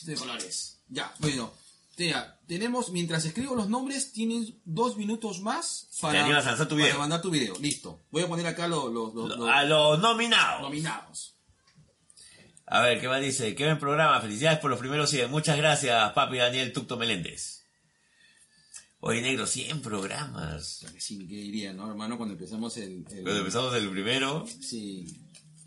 De 0.03 0.15
colores. 0.17 0.81
Ya, 0.89 1.15
bueno. 1.21 1.53
Ya, 1.99 2.39
tenemos, 2.47 2.91
mientras 2.93 3.25
escribo 3.25 3.55
los 3.57 3.69
nombres, 3.69 4.13
tienes 4.13 4.53
dos 4.65 4.97
minutos 4.97 5.41
más 5.41 5.89
para, 6.01 6.25
a 6.25 6.29
lanzar 6.29 6.57
tu 6.69 6.77
para 6.77 6.87
video. 6.87 6.99
mandar 6.99 7.21
tu 7.21 7.31
video. 7.31 7.57
Listo. 7.61 8.05
Voy 8.13 8.23
a 8.23 8.29
poner 8.29 8.47
acá 8.47 8.69
los, 8.69 8.93
los- 8.93 9.13
los- 9.15 9.37
los 9.37 9.49
A 9.51 9.65
los 9.65 9.99
nominados. 9.99 10.63
nominados. 10.63 11.35
A 12.67 12.83
ver, 12.83 13.01
¿qué 13.01 13.09
más 13.09 13.21
dice? 13.21 13.55
Qué 13.55 13.65
buen 13.65 13.79
programa. 13.79 14.21
Felicidades 14.21 14.59
por 14.61 14.71
los 14.71 14.79
primeros 14.79 15.11
100. 15.11 15.31
Muchas 15.31 15.57
gracias, 15.57 16.13
papi 16.13 16.37
Daniel 16.37 16.73
Tucto 16.73 16.97
Meléndez. 16.97 17.65
Oye, 19.01 19.23
negro, 19.23 19.47
100 19.47 19.81
programas. 19.81 20.85
Sí, 20.99 21.19
¿qué 21.29 21.35
diría, 21.37 21.73
no, 21.73 21.89
hermano? 21.89 22.17
Cuando 22.17 22.35
empezamos 22.35 22.77
el... 22.77 23.05
el- 23.11 23.23
Cuando 23.23 23.39
empezamos 23.39 23.75
el 23.75 23.89
primero. 23.91 24.47
Sí. 24.61 25.07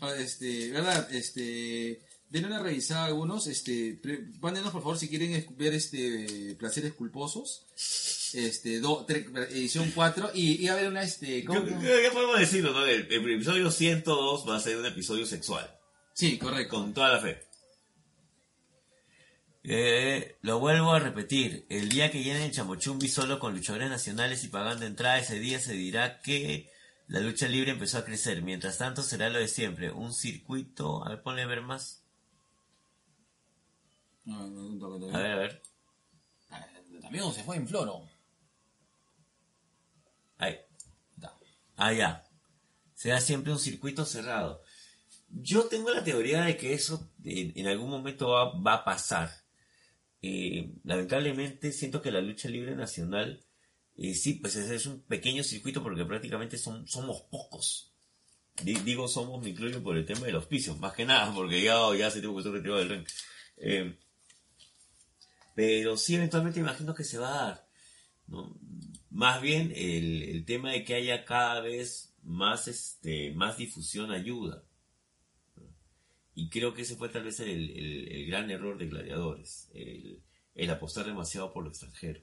Ah, 0.00 0.12
Este, 0.16 0.70
verdad, 0.70 1.12
este, 1.12 2.02
denle 2.32 2.48
una 2.48 2.58
revisada 2.62 3.02
a 3.02 3.06
algunos, 3.06 3.46
este, 3.46 4.00
mándenos 4.40 4.72
por 4.72 4.80
favor 4.82 4.98
si 4.98 5.08
quieren 5.08 5.46
ver 5.56 5.74
este 5.74 6.56
Placeres 6.58 6.94
Culposos, 6.94 7.66
este, 8.34 8.80
do- 8.80 9.06
tre- 9.06 9.26
edición 9.50 9.92
4 9.94 10.30
y, 10.34 10.64
y 10.64 10.68
a 10.68 10.74
ver 10.74 10.88
una 10.88 11.02
este, 11.02 11.44
¿cómo? 11.44 11.60
Yo- 11.66 11.80
yo- 11.82 12.00
Ya 12.02 12.10
podemos 12.10 12.40
decirlo, 12.40 12.72
¿no? 12.72 12.84
El, 12.86 13.06
el 13.12 13.30
episodio 13.34 13.70
102 13.70 14.48
va 14.48 14.56
a 14.56 14.60
ser 14.60 14.78
un 14.78 14.86
episodio 14.86 15.26
sexual. 15.26 15.70
Sí, 16.14 16.38
correcto. 16.38 16.76
Con 16.76 16.92
toda 16.94 17.12
la 17.12 17.20
fe. 17.20 17.42
Eh, 19.64 20.36
lo 20.42 20.58
vuelvo 20.58 20.92
a 20.92 20.98
repetir. 20.98 21.66
El 21.68 21.88
día 21.88 22.10
que 22.10 22.22
llenen 22.22 22.42
el 22.42 22.50
Chamochumbi 22.52 23.08
solo 23.08 23.38
con 23.38 23.54
luchadores 23.54 23.88
nacionales 23.90 24.42
y 24.44 24.48
pagando 24.48 24.86
entrada, 24.86 25.18
ese 25.18 25.38
día 25.38 25.60
se 25.60 25.74
dirá 25.74 26.20
que 26.20 26.68
la 27.08 27.20
lucha 27.20 27.46
libre 27.48 27.70
empezó 27.70 27.98
a 27.98 28.04
crecer. 28.04 28.42
Mientras 28.42 28.78
tanto 28.78 29.02
será 29.02 29.28
lo 29.30 29.38
de 29.38 29.48
siempre. 29.48 29.92
Un 29.92 30.12
circuito... 30.12 31.04
A 31.04 31.10
ver, 31.10 31.22
ponle 31.22 31.46
ver 31.46 31.62
más. 31.62 32.01
No, 34.24 34.46
no, 34.48 34.62
no, 34.70 34.98
no, 34.98 34.98
no, 34.98 35.16
A 35.16 35.20
ver, 35.20 35.32
a 35.32 35.36
ver. 35.36 35.62
También 37.00 37.32
se 37.32 37.42
fue 37.42 37.56
en 37.56 37.66
floro. 37.66 38.08
Ahí. 40.38 40.56
Da. 41.16 41.36
Ah, 41.76 41.92
ya. 41.92 42.24
Será 42.94 43.20
siempre 43.20 43.52
un 43.52 43.58
circuito 43.58 44.04
cerrado. 44.04 44.62
Yo 45.28 45.64
tengo 45.66 45.90
la 45.90 46.04
teoría 46.04 46.42
de 46.44 46.56
que 46.56 46.74
eso 46.74 47.10
en, 47.24 47.52
en 47.58 47.66
algún 47.66 47.90
momento 47.90 48.30
va, 48.30 48.58
va 48.60 48.74
a 48.74 48.84
pasar. 48.84 49.30
Eh, 50.20 50.72
lamentablemente 50.84 51.72
siento 51.72 52.00
que 52.02 52.12
la 52.12 52.20
lucha 52.20 52.48
libre 52.48 52.76
nacional, 52.76 53.44
eh, 53.96 54.14
sí, 54.14 54.34
pues 54.34 54.56
es, 54.56 54.70
es 54.70 54.86
un 54.86 55.02
pequeño 55.02 55.42
circuito 55.42 55.82
porque 55.82 56.04
prácticamente 56.04 56.58
son, 56.58 56.86
somos 56.86 57.22
pocos. 57.22 57.92
Di- 58.62 58.74
digo 58.74 59.08
somos, 59.08 59.42
me 59.42 59.50
incluyo 59.50 59.82
por 59.82 59.96
el 59.96 60.06
tema 60.06 60.26
del 60.26 60.36
auspicio, 60.36 60.76
más 60.76 60.92
que 60.92 61.04
nada, 61.06 61.32
porque 61.34 61.62
ya, 61.62 61.78
ya 61.96 62.06
hace 62.08 62.20
tiempo 62.20 62.36
que 62.36 62.40
estoy 62.42 62.54
retirado 62.58 62.78
del 62.80 62.88
ring. 62.90 63.06
Eh, 63.56 63.98
pero 65.54 65.96
sí, 65.96 66.14
eventualmente 66.16 66.60
imagino 66.60 66.94
que 66.94 67.04
se 67.04 67.18
va 67.18 67.28
a 67.28 67.44
dar. 67.46 67.68
¿no? 68.28 68.58
Más 69.10 69.40
bien 69.42 69.72
el, 69.76 70.22
el 70.22 70.44
tema 70.44 70.70
de 70.72 70.84
que 70.84 70.94
haya 70.94 71.24
cada 71.24 71.60
vez 71.60 72.14
más, 72.22 72.68
este, 72.68 73.32
más 73.32 73.56
difusión 73.58 74.10
ayuda. 74.12 74.64
Y 76.34 76.48
creo 76.48 76.72
que 76.72 76.82
ese 76.82 76.96
fue 76.96 77.08
tal 77.10 77.24
vez 77.24 77.40
el, 77.40 77.48
el- 77.70 78.08
el 78.10 78.26
gran 78.26 78.50
error 78.50 78.78
de 78.78 78.86
Gladiadores, 78.86 79.68
el, 79.74 80.70
apostar 80.70 81.04
demasiado 81.04 81.52
por 81.52 81.64
lo 81.64 81.70
extranjero. 81.70 82.20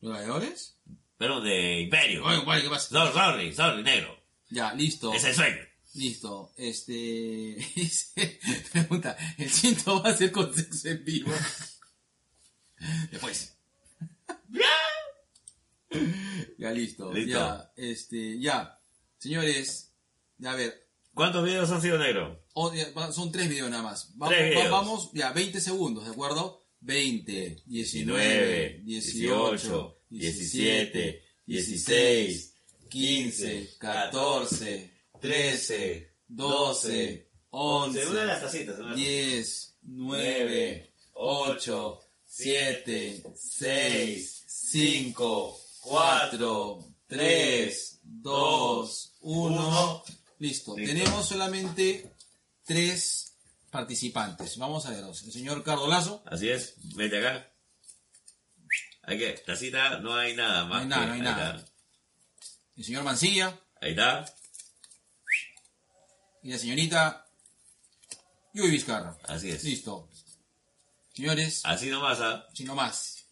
¿Los 0.00 0.12
gladiadores? 0.12 0.78
Pero 1.16 1.40
de 1.40 1.80
Imperio. 1.80 2.24
Oye, 2.26 2.62
¿qué 2.62 2.68
pasa? 2.68 2.88
Sorry, 2.90 3.12
sorry, 3.14 3.54
sorry, 3.54 3.82
negro. 3.82 4.14
Ya, 4.50 4.74
listo. 4.74 5.14
Es 5.14 5.24
el 5.24 5.34
sueño. 5.34 5.56
Listo. 5.94 6.52
Este. 6.58 7.56
Pregunta: 8.72 9.16
¿el 9.38 9.48
cinto 9.48 10.02
va 10.02 10.10
a 10.10 10.14
ser 10.14 10.30
con 10.32 10.52
sexo 10.52 10.88
en 10.88 11.04
vivo? 11.04 11.32
Después. 13.10 13.56
ya, 16.58 16.70
listo. 16.72 17.12
Listo. 17.12 17.30
Ya, 17.30 17.72
este, 17.76 18.38
ya. 18.40 18.78
Señores, 19.18 19.92
a 20.44 20.54
ver. 20.54 20.82
¿Cuántos 21.14 21.44
videos 21.44 21.70
han 21.70 21.80
sido 21.82 21.98
negro? 21.98 22.42
o- 22.54 22.72
son 23.12 23.30
tres 23.32 23.48
videos 23.48 23.70
nada 23.70 23.82
más. 23.82 24.16
Vamos, 24.16 24.34
Tres 24.34 24.50
videos. 24.50 24.70
vamos, 24.70 25.10
ya, 25.12 25.32
20 25.32 25.60
segundos, 25.60 26.04
¿de 26.04 26.10
acuerdo? 26.10 26.64
20, 26.80 27.62
19, 27.66 28.80
18, 28.84 29.98
17, 30.10 31.22
16, 31.46 32.54
15, 32.90 33.70
14, 33.78 34.90
13, 35.20 36.14
12, 36.28 37.28
11, 37.50 38.06
Una 38.08 38.20
de 38.20 38.26
las 38.26 38.40
tacitas. 38.42 38.78
una 38.78 38.84
de 38.84 38.90
las 38.90 38.96
10, 38.96 39.76
9, 39.82 40.92
8, 41.14 42.00
7, 42.36 43.22
6, 43.36 44.44
5, 44.46 45.60
4, 45.82 46.84
3, 47.06 48.00
2, 48.02 49.12
1. 49.20 50.04
Listo. 50.40 50.76
Listo. 50.76 50.92
Tenemos 50.94 51.28
solamente 51.28 52.12
tres 52.64 53.34
participantes. 53.70 54.56
Vamos 54.58 54.84
a 54.86 54.90
verlos. 54.90 55.22
El 55.22 55.32
señor 55.32 55.62
Cardo 55.62 55.86
Lazo. 55.86 56.22
Así 56.26 56.48
es, 56.48 56.74
vete 56.96 57.18
acá. 57.24 57.50
Hay 59.02 59.18
que, 59.18 59.32
tacita, 59.46 59.98
no 60.00 60.16
hay 60.16 60.34
nada 60.34 60.64
más. 60.64 60.70
No 60.70 60.82
hay 60.82 60.86
nada, 60.88 61.02
que- 61.02 61.08
no 61.08 61.14
hay 61.14 61.20
nada. 61.20 61.56
está. 61.58 61.72
El 62.76 62.84
señor 62.84 63.04
Mancilla. 63.04 63.60
Ahí 63.80 63.90
está, 63.90 64.24
Y 66.42 66.50
la 66.50 66.58
señorita 66.58 67.26
Yui 68.54 68.70
Vizcarra. 68.70 69.16
así 69.24 69.50
es. 69.50 69.62
Listo. 69.62 70.08
Señores, 71.14 71.60
Así 71.64 71.86
nomás, 71.90 72.20
¿ah? 72.20 72.46
si 72.54 72.64
no 72.64 72.74
más. 72.74 73.24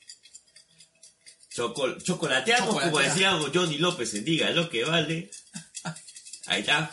Chocol- 1.54 2.02
chocolateamos, 2.02 2.80
como 2.82 2.98
decíamos 2.98 3.50
Johnny 3.52 3.76
López 3.78 4.14
en 4.14 4.24
Diga 4.24 4.50
lo 4.50 4.70
que 4.70 4.84
vale. 4.84 5.30
Ahí 6.46 6.60
está. 6.60 6.90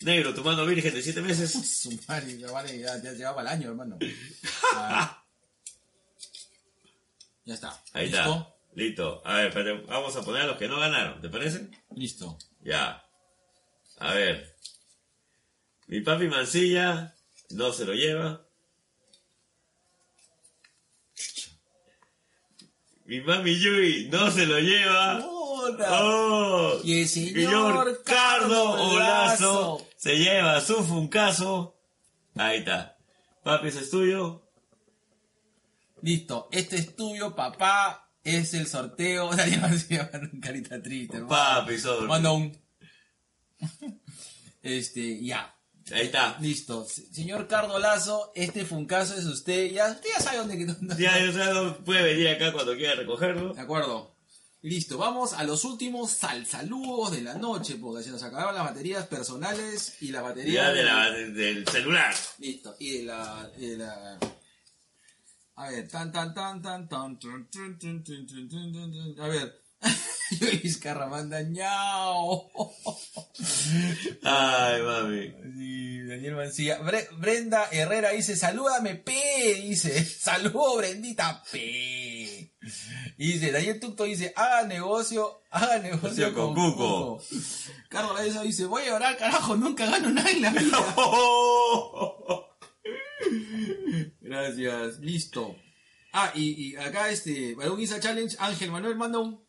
Negro, 0.00 0.34
tu 0.34 0.42
mano 0.42 0.66
virgen 0.66 0.92
de 0.94 1.02
siete 1.02 1.20
meses. 1.20 1.52
Su 1.52 1.96
madre, 2.08 2.36
ya 2.38 2.50
vale, 2.50 2.76
ya, 2.78 3.00
ya 3.02 3.12
llevaba 3.12 3.42
el 3.42 3.48
año, 3.48 3.68
hermano. 3.70 3.98
Ah. 4.74 5.18
Ya 7.44 7.54
está. 7.54 7.82
Ahí 7.92 8.06
¿Listo? 8.06 8.20
está. 8.20 8.54
Listo. 8.74 9.22
A 9.24 9.34
ver, 9.38 9.82
vamos 9.86 10.14
a 10.14 10.22
poner 10.22 10.42
a 10.42 10.46
los 10.46 10.56
que 10.58 10.68
no 10.68 10.78
ganaron, 10.78 11.20
¿te 11.20 11.28
parece? 11.28 11.68
Listo. 11.96 12.38
Ya. 12.60 13.04
A 13.98 14.14
ver. 14.14 14.56
Mi 15.88 16.00
papi 16.02 16.28
Mancilla 16.28 17.16
no 17.50 17.72
se 17.72 17.84
lo 17.84 17.94
lleva. 17.94 18.46
Mi 23.04 23.20
mami 23.20 23.54
Yui 23.58 24.08
no 24.10 24.30
se 24.30 24.46
lo 24.46 24.58
lleva. 24.58 25.26
Oh. 25.26 26.80
Y 26.84 27.00
el 27.00 27.08
señor 27.08 28.02
Cardo 28.04 28.72
Cardo 28.72 28.72
Olazo 28.72 29.86
se 29.96 30.16
lleva 30.16 30.60
su 30.60 30.82
funcazo. 30.84 31.76
Ahí 32.36 32.58
está. 32.58 32.96
Papi, 33.42 33.68
ese 33.68 33.80
es 33.80 33.90
tuyo. 33.90 34.42
Listo. 36.00 36.48
Este 36.50 36.76
es 36.76 36.96
tuyo, 36.96 37.34
papá. 37.34 38.10
Es 38.24 38.54
el 38.54 38.66
sorteo. 38.66 39.30
Daniel 39.34 39.60
García 39.62 40.10
carita 40.40 40.80
triste, 40.82 41.18
hermano. 41.18 41.34
Papi, 41.34 41.78
sorry. 41.78 42.06
Manda 42.06 42.32
un. 42.32 42.56
Este, 44.62 45.20
ya. 45.24 45.56
Ahí 45.92 46.06
está. 46.06 46.36
Listo. 46.40 46.84
Se- 46.84 47.06
Señor 47.12 47.46
Cardo 47.48 47.78
Lazo, 47.78 48.32
este 48.34 48.64
funcazo 48.64 49.14
es 49.14 49.24
usted. 49.26 49.70
Ya, 49.72 49.90
usted 49.90 50.08
ya 50.16 50.20
sabe 50.20 50.38
dónde. 50.38 50.64
dónde- 50.66 50.96
Ya, 51.02 51.18
ya, 51.18 51.52
no 51.52 51.76
puede 51.84 52.02
venir 52.02 52.28
acá 52.28 52.52
cuando 52.52 52.74
quiera 52.76 52.94
recogerlo. 52.94 53.54
De 53.54 53.60
acuerdo. 53.60 54.10
Listo, 54.64 54.96
vamos 54.96 55.32
a 55.32 55.42
los 55.42 55.64
últimos 55.64 56.12
sal 56.12 56.46
saludos 56.46 57.10
de 57.10 57.22
la 57.22 57.34
noche, 57.34 57.76
porque 57.80 58.04
se 58.04 58.10
nos 58.10 58.22
acabaron 58.22 58.54
las 58.54 58.64
baterías 58.64 59.06
personales 59.08 59.96
y 60.00 60.08
la 60.12 60.22
batería 60.22 60.52
Ya 60.66 60.72
de 60.72 60.84
la- 60.84 61.10
de- 61.10 61.30
del 61.32 61.66
celular. 61.66 62.14
Listo, 62.38 62.76
y 62.78 62.98
de 62.98 63.02
la, 63.02 63.50
y 63.58 63.66
de 63.66 63.76
la... 63.78 64.18
A 65.56 65.68
ver, 65.68 65.88
tan 65.88 66.12
tan 66.12 66.32
tan 66.32 66.62
tan 66.62 66.88
tan. 66.88 67.18
A 69.20 69.28
ver. 69.28 69.62
Luis 70.40 70.78
Carramanda, 70.78 71.42
ñao. 71.42 72.50
Ay, 74.22 74.82
mami. 74.82 75.34
Sí, 75.56 76.00
Daniel 76.02 76.34
Mancilla. 76.36 76.80
Bre- 76.82 77.08
Brenda 77.18 77.68
Herrera 77.70 78.10
dice, 78.10 78.36
salúdame, 78.36 78.96
P. 78.96 79.12
Dice, 79.62 80.04
saludo, 80.20 80.76
Brendita, 80.76 81.42
P. 81.50 82.52
Y 83.18 83.32
dice, 83.32 83.50
Daniel 83.52 83.80
Tucto 83.80 84.04
dice, 84.04 84.32
haga 84.36 84.66
negocio, 84.66 85.42
haga 85.50 85.78
negocio 85.78 86.32
con 86.32 86.54
con, 86.54 86.72
Cuco. 86.72 87.18
Cuco. 87.18 87.24
Carlos 87.88 88.14
Laesa 88.16 88.42
dice, 88.42 88.66
voy 88.66 88.82
a 88.82 88.86
llorar, 88.90 89.16
carajo, 89.16 89.56
nunca 89.56 89.86
gano 89.86 90.10
nada 90.10 90.30
en 90.30 90.42
la 90.42 90.50
vida. 90.50 90.78
Gracias, 94.20 94.98
listo. 95.00 95.56
Ah, 96.12 96.32
y, 96.34 96.72
y 96.72 96.76
acá 96.76 97.10
este, 97.10 97.54
Balón 97.54 97.80
Isa 97.80 98.00
Challenge, 98.00 98.34
Ángel 98.38 98.70
Manuel 98.70 98.96
manda 98.96 99.18
un... 99.18 99.42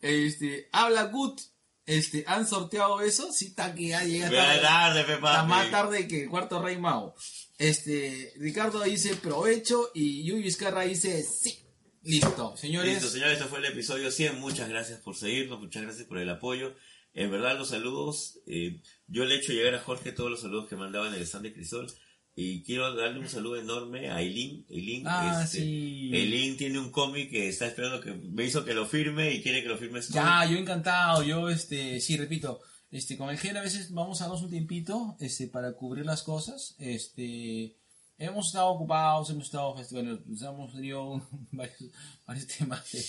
Este, 0.00 0.68
habla 0.72 1.04
good. 1.04 1.40
Este, 1.84 2.24
¿han 2.26 2.46
sorteado 2.46 3.00
eso? 3.00 3.32
Sí, 3.32 3.46
está 3.46 3.74
que 3.74 3.88
ya 3.88 4.04
llega 4.04 4.30
tarde. 4.60 5.04
pe, 5.04 5.14
Está 5.14 5.44
más 5.44 5.70
tarde 5.70 6.06
que 6.06 6.24
el 6.24 6.28
cuarto 6.30 6.62
rey 6.62 6.78
Mao. 6.78 7.14
Este, 7.58 8.32
Ricardo 8.36 8.82
dice 8.82 9.16
provecho 9.16 9.90
y 9.94 10.24
Yuy 10.24 10.42
Vizcarra 10.42 10.82
dice 10.82 11.22
sí. 11.22 11.58
Listo, 12.02 12.56
señores. 12.56 12.94
Listo, 12.94 13.08
señores, 13.08 13.34
este 13.34 13.48
fue 13.48 13.60
el 13.60 13.66
episodio 13.66 14.10
100. 14.10 14.40
Muchas 14.40 14.68
gracias 14.68 14.98
por 15.00 15.16
seguirnos, 15.16 15.60
muchas 15.60 15.82
gracias 15.82 16.06
por 16.06 16.18
el 16.18 16.28
apoyo. 16.30 16.74
En 17.14 17.30
verdad, 17.30 17.58
los 17.58 17.68
saludos, 17.68 18.40
eh, 18.46 18.80
yo 19.06 19.24
le 19.24 19.34
he 19.34 19.38
hecho 19.38 19.52
llegar 19.52 19.74
a 19.74 19.80
Jorge 19.80 20.12
todos 20.12 20.30
los 20.30 20.40
saludos 20.40 20.68
que 20.68 20.76
mandaba 20.76 21.06
en 21.08 21.14
el 21.14 21.22
stand 21.22 21.44
de 21.44 21.52
Crisol. 21.52 21.86
Y 22.34 22.62
quiero 22.62 22.94
darle 22.94 23.20
un 23.20 23.28
saludo 23.28 23.56
enorme 23.56 24.10
a 24.10 24.20
Eileen. 24.20 24.64
Eileen, 24.70 25.02
Ah, 25.06 25.42
este, 25.44 25.58
sí. 25.58 26.10
Eileen 26.14 26.56
tiene 26.56 26.78
un 26.78 26.90
cómic 26.90 27.30
que 27.30 27.48
está 27.48 27.66
esperando 27.66 28.00
que 28.00 28.12
me 28.12 28.44
hizo 28.44 28.64
que 28.64 28.72
lo 28.72 28.86
firme 28.86 29.32
y 29.32 29.42
quiere 29.42 29.62
que 29.62 29.68
lo 29.68 29.76
firmes 29.76 30.06
tú. 30.08 30.14
Ya, 30.14 30.46
yo 30.46 30.56
encantado, 30.56 31.22
yo 31.22 31.50
este, 31.50 32.00
sí, 32.00 32.16
repito, 32.16 32.60
este, 32.90 33.18
con 33.18 33.28
el 33.28 33.38
gen 33.38 33.58
a 33.58 33.62
veces 33.62 33.92
vamos 33.92 34.20
a 34.20 34.24
darnos 34.24 34.42
un 34.42 34.50
tiempito, 34.50 35.16
este, 35.20 35.46
para 35.48 35.74
cubrir 35.74 36.06
las 36.06 36.22
cosas, 36.22 36.74
este, 36.78 37.76
hemos 38.16 38.46
estado 38.46 38.68
ocupados, 38.68 39.28
hemos 39.28 39.44
estado, 39.44 39.78
este, 39.78 39.94
bueno, 39.94 40.18
hemos 40.26 40.72
tenido 40.72 41.28
varios, 41.52 41.90
varios 42.26 42.46
temas 42.46 42.90
de, 42.92 43.04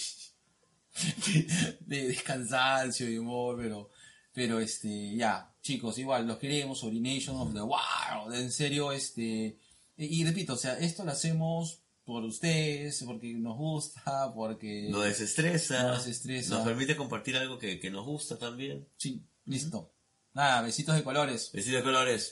de, 1.79 2.07
de 2.09 2.15
cansancio 2.15 3.09
y 3.09 3.17
humor, 3.17 3.57
pero, 3.57 3.89
pero 4.33 4.59
este, 4.59 5.15
ya, 5.15 5.52
chicos, 5.63 5.97
igual, 5.97 6.27
los 6.27 6.37
queremos, 6.37 6.83
Orination 6.83 7.37
of 7.37 7.53
the 7.53 7.61
Wow, 7.61 8.31
en 8.33 8.51
serio, 8.51 8.91
este, 8.91 9.57
y, 9.97 10.23
repito, 10.25 10.53
o 10.53 10.57
sea, 10.57 10.77
esto 10.77 11.03
lo 11.03 11.11
hacemos 11.11 11.79
por 12.03 12.23
ustedes, 12.23 13.01
porque 13.05 13.33
nos 13.33 13.57
gusta, 13.57 14.33
porque... 14.35 14.89
Nos 14.89 15.05
desestresa. 15.05 15.83
Nos 15.83 16.05
desestresa. 16.05 16.55
Nos 16.55 16.65
permite 16.65 16.97
compartir 16.97 17.37
algo 17.37 17.57
que, 17.57 17.79
que 17.79 17.89
nos 17.89 18.05
gusta 18.05 18.37
también. 18.37 18.87
Sí, 18.97 19.25
listo. 19.45 19.93
Nada, 20.33 20.61
besitos 20.63 20.95
de 20.95 21.03
colores. 21.03 21.51
Vestido 21.53 21.77
de 21.77 21.83
colores. 21.83 22.29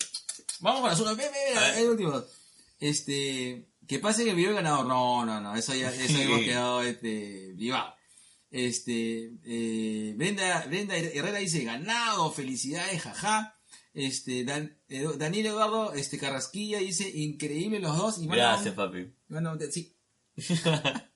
Vamos 0.59 0.81
para 0.81 0.93
las 0.93 1.01
uno. 1.01 1.15
El 1.77 1.89
último. 1.89 2.23
Este, 2.79 3.69
que 3.87 3.99
pase 3.99 4.29
el 4.29 4.35
video 4.35 4.55
ganador. 4.55 4.87
No, 4.87 5.25
no, 5.25 5.39
no, 5.39 5.55
eso 5.55 5.73
ya, 5.73 5.93
eso 5.93 6.17
hemos 6.17 6.41
quedado, 6.41 6.81
este, 6.81 7.53
privado. 7.55 7.93
Este, 8.52 9.32
eh, 9.45 10.14
Brenda, 10.18 10.65
Brenda 10.68 10.95
Herrera 10.98 11.40
dice, 11.40 11.64
ganado, 11.64 12.32
felicidades, 12.32 13.02
jaja. 13.02 13.57
Este, 13.94 14.44
Dan- 14.44 14.78
eh, 14.90 15.06
Daniel 15.18 15.48
Eduardo, 15.48 15.94
este, 15.94 16.18
Carrasquilla 16.18 16.80
dice, 16.80 17.10
increíble 17.10 17.80
los 17.80 17.98
dos. 17.98 18.18
Y 18.19 18.28
manda 18.28 18.36
Gracias, 18.53 18.68
un- 18.69 18.76
papi. 18.76 19.14
manda 19.30 19.52
un- 19.53 19.72
sí. 19.72 19.95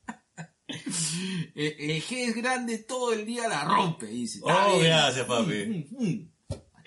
Eh, 1.57 1.75
el 1.79 2.03
G 2.03 2.27
es 2.29 2.35
grande, 2.35 2.79
todo 2.79 3.13
el 3.13 3.25
día 3.25 3.47
la 3.47 3.63
rompe, 3.63 4.07
dice. 4.07 4.39
Oh, 4.43 4.79
gracias, 4.79 5.25
papi. 5.25 5.53
Mm, 5.65 5.85
mm, 5.91 6.05
mm. 6.07 6.31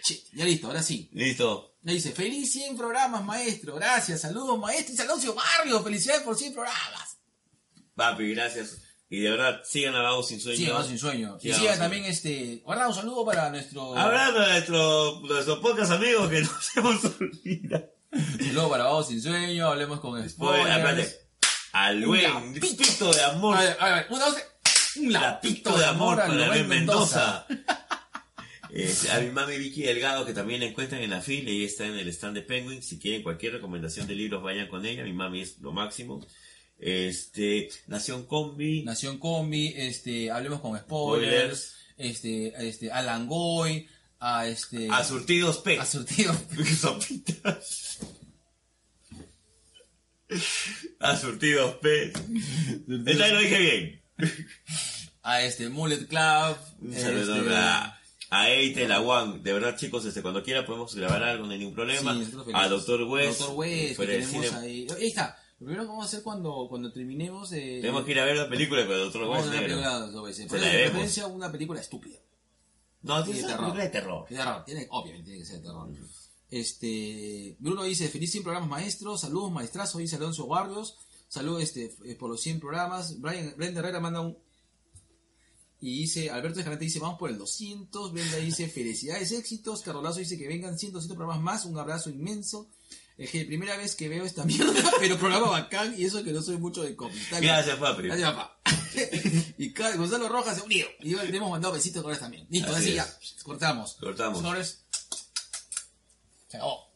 Che, 0.03 0.23
Ya 0.35 0.45
listo, 0.45 0.67
ahora 0.67 0.83
sí. 0.83 1.09
Listo. 1.13 1.77
Le 1.83 1.95
dice, 1.95 2.11
feliz 2.13 2.53
100 2.53 2.77
programas, 2.77 3.25
maestro. 3.25 3.77
Gracias, 3.77 4.21
saludos, 4.21 4.59
maestro. 4.59 4.93
Y 4.95 4.97
Saloncio 4.97 5.35
Barrio, 5.35 5.83
felicidades 5.83 6.23
por 6.23 6.37
100 6.37 6.53
programas. 6.53 7.19
Papi, 7.95 8.35
gracias. 8.35 8.79
Y 9.11 9.21
de 9.21 9.31
verdad, 9.31 9.63
sigan 9.65 9.95
a 9.95 10.03
Vagos 10.03 10.29
Sin 10.29 10.41
Sueño. 10.41 10.59
Sí, 10.59 10.67
vamos 10.69 10.87
sin 10.89 10.99
sueño. 10.99 11.39
Y 11.41 11.49
vamos 11.49 11.61
siga 11.63 11.73
sin- 11.73 11.81
también 11.81 12.05
este. 12.05 12.61
Guarda 12.65 12.89
un 12.89 12.95
saludo 12.95 13.25
para 13.25 13.49
nuestro. 13.49 13.97
Hablando 13.97 14.41
de 14.41 14.49
nuestro, 14.49 15.21
nuestros 15.23 15.59
pocos 15.61 15.91
amigos 15.91 16.29
que 16.29 16.41
nos 16.43 16.77
hemos 16.77 17.05
olvidado. 17.05 17.91
Saludo 18.39 18.71
para 18.71 18.85
Vamos 18.85 19.09
sin 19.09 19.23
sueño. 19.23 19.69
Hablemos 19.69 20.01
con 20.01 20.29
spoilers. 20.29 21.17
Al 21.73 22.05
buen 22.05 22.55
pito 22.55 23.13
de 23.13 23.23
amor. 23.25 23.57
A 23.57 23.61
ver, 23.63 23.77
a 23.81 23.95
ver, 23.95 24.07
una, 24.11 24.25
dos. 24.27 24.37
Un 24.97 25.13
Lapito 25.13 25.79
de 25.79 25.85
amor 25.87 26.17
para 26.17 26.49
Ben 26.49 26.69
Mendoza. 26.69 27.47
Eh, 28.71 28.95
a 29.11 29.21
mi 29.21 29.31
mami 29.31 29.57
Vicky 29.57 29.81
Delgado, 29.81 30.27
que 30.27 30.35
también 30.35 30.61
la 30.61 30.67
encuentran 30.67 31.01
en 31.01 31.09
la 31.09 31.23
fila 31.23 31.51
y 31.51 31.65
está 31.65 31.87
en 31.87 31.95
el 31.95 32.07
stand 32.09 32.35
de 32.35 32.43
Penguin. 32.43 32.83
Si 32.83 32.99
quieren 32.99 33.23
cualquier 33.23 33.55
recomendación 33.55 34.07
de 34.07 34.15
libros, 34.15 34.43
vayan 34.43 34.69
con 34.69 34.85
ella. 34.85 35.05
Mi 35.05 35.15
mami 35.15 35.41
es 35.41 35.59
lo 35.61 35.73
máximo. 35.73 36.21
Este, 36.79 37.69
Nación 37.89 38.25
Combi. 38.27 38.85
Nación 38.85 39.19
Combi, 39.19 39.75
este, 39.77 40.31
hablemos 40.31 40.61
con 40.61 40.79
spoilers. 40.79 41.35
Spoilers. 41.35 41.75
Este, 41.97 42.69
este, 42.69 42.93
Alan 42.93 43.27
Goy. 43.27 43.89
A 44.21 44.49
este. 44.49 44.89
A 44.91 45.05
Surtidos 45.05 45.59
P. 45.59 45.79
a 45.79 45.87
Surtido. 45.87 46.35
Sopitas. 46.81 47.99
A 50.99 51.17
Surtidos 51.17 51.77
P. 51.77 52.07
Esta 52.07 53.25
vez 53.25 53.33
lo 53.33 53.39
dije 53.39 53.59
bien. 53.59 54.03
A 55.23 55.43
este, 55.43 55.69
Mullet 55.69 56.09
Club. 56.09 56.57
Este, 56.93 57.55
a, 57.55 58.01
a 58.31 58.51
Eitel, 58.51 58.91
a 58.91 59.01
Juan. 59.01 59.43
De 59.43 59.53
verdad, 59.53 59.77
chicos, 59.77 60.05
este, 60.05 60.21
cuando 60.21 60.43
quiera 60.43 60.67
podemos 60.67 60.95
grabar 60.97 61.23
algo, 61.23 61.47
no 61.47 61.53
hay 61.53 61.59
ningún 61.59 61.75
problema. 61.75 62.15
Sí, 62.15 62.33
a 62.53 62.69
Doctor 62.69 63.03
West. 63.05 63.39
Doctor 63.39 63.57
West, 63.57 64.01
que 64.01 64.07
tenemos. 64.07 64.53
Ahí 64.55 64.87
está. 65.01 65.39
Lo 65.61 65.67
primero 65.67 65.83
que 65.83 65.89
vamos 65.89 66.05
a 66.05 66.09
hacer 66.09 66.23
cuando, 66.23 66.67
cuando 66.69 66.93
terminemos 66.93 67.51
de. 67.51 67.81
Tenemos 67.81 68.05
que 68.05 68.13
ir 68.13 68.21
a 68.21 68.25
ver 68.25 68.37
la 68.37 68.49
película 68.49 68.83
el 68.83 68.89
Doctor 68.89 69.23
Vamos 69.23 69.39
a 69.49 69.51
ver 69.51 69.63
negro. 69.63 69.67
película 69.67 70.07
de 70.07 70.47
Pero 70.47 70.63
la 70.63 70.67
de 70.67 70.73
debemos. 70.73 70.91
preferencia 70.91 71.27
una 71.27 71.51
película 71.51 71.81
estúpida. 71.81 72.19
No, 73.03 73.25
tiene 73.25 73.41
de 73.41 73.45
que 73.45 73.49
ser 73.51 73.59
película 73.59 73.85
de 73.85 73.91
terror. 73.91 74.29
De 74.29 74.37
terror, 74.37 74.65
tiene, 74.65 74.87
obviamente 74.91 75.25
tiene 75.31 75.41
que 75.41 75.47
ser 75.47 75.57
de 75.57 75.63
terror. 75.63 75.89
Este, 76.51 77.57
Bruno 77.59 77.83
dice, 77.85 78.09
feliz 78.09 78.31
100 78.31 78.43
programas 78.45 78.71
maestros, 78.71 79.21
saludos 79.21 79.53
maestrazo, 79.53 79.99
dice 79.99 80.17
Alonso 80.17 80.47
Barrios, 80.47 80.97
saludos 81.29 81.63
este, 81.63 81.95
eh, 82.05 82.15
por 82.15 82.31
los 82.31 82.41
100 82.41 82.61
programas. 82.61 83.21
Brian, 83.21 83.53
Brenda 83.57 83.81
Herrera 83.81 84.01
manda 84.01 84.21
un... 84.21 84.39
Y 85.81 86.01
dice, 86.01 86.31
Alberto 86.31 86.59
Escalante 86.59 86.85
dice, 86.87 86.99
vamos 86.99 87.19
por 87.19 87.31
el 87.31 87.39
200. 87.39 88.13
Brenda 88.13 88.37
dice, 88.39 88.69
felicidades, 88.69 89.31
éxitos. 89.33 89.83
Carolazo 89.83 90.19
dice 90.21 90.39
que 90.39 90.49
vengan 90.49 90.79
100, 90.79 90.93
200 90.93 91.17
programas 91.17 91.43
más, 91.43 91.65
un 91.67 91.79
abrazo 91.79 92.11
inmenso. 92.11 92.69
Es 93.19 93.31
que 93.31 93.45
primera 93.45 93.77
vez 93.77 93.97
que 93.97 94.09
veo 94.09 94.25
esta 94.25 94.45
mierda, 94.47 94.73
pero 95.01 95.19
programa 95.19 95.51
bacán 95.51 95.95
y 95.99 96.05
eso 96.05 96.23
que 96.23 96.33
no 96.33 96.41
soy 96.41 96.57
mucho 96.57 96.85
de 96.85 96.95
comentar. 96.95 97.43
Gracias, 97.43 97.77
papi. 97.77 98.03
Gracias, 98.05 98.33
papá. 98.33 98.61
y 99.59 99.73
Gonzalo 99.73 100.29
Rojas 100.29 100.57
se 100.57 100.63
unió. 100.63 100.87
Y 101.01 101.17
le 101.17 101.37
hemos 101.37 101.51
mandado 101.51 101.75
besitos 101.75 102.03
con 102.03 102.17
también. 102.17 102.47
Listo, 102.49 102.75
Así 102.75 102.95
ya. 102.95 103.07
Cortamos. 103.43 103.97
Cortamos. 104.01 104.39
Señores. 104.39 104.85
Se 106.47 106.57
acabó. 106.57 106.88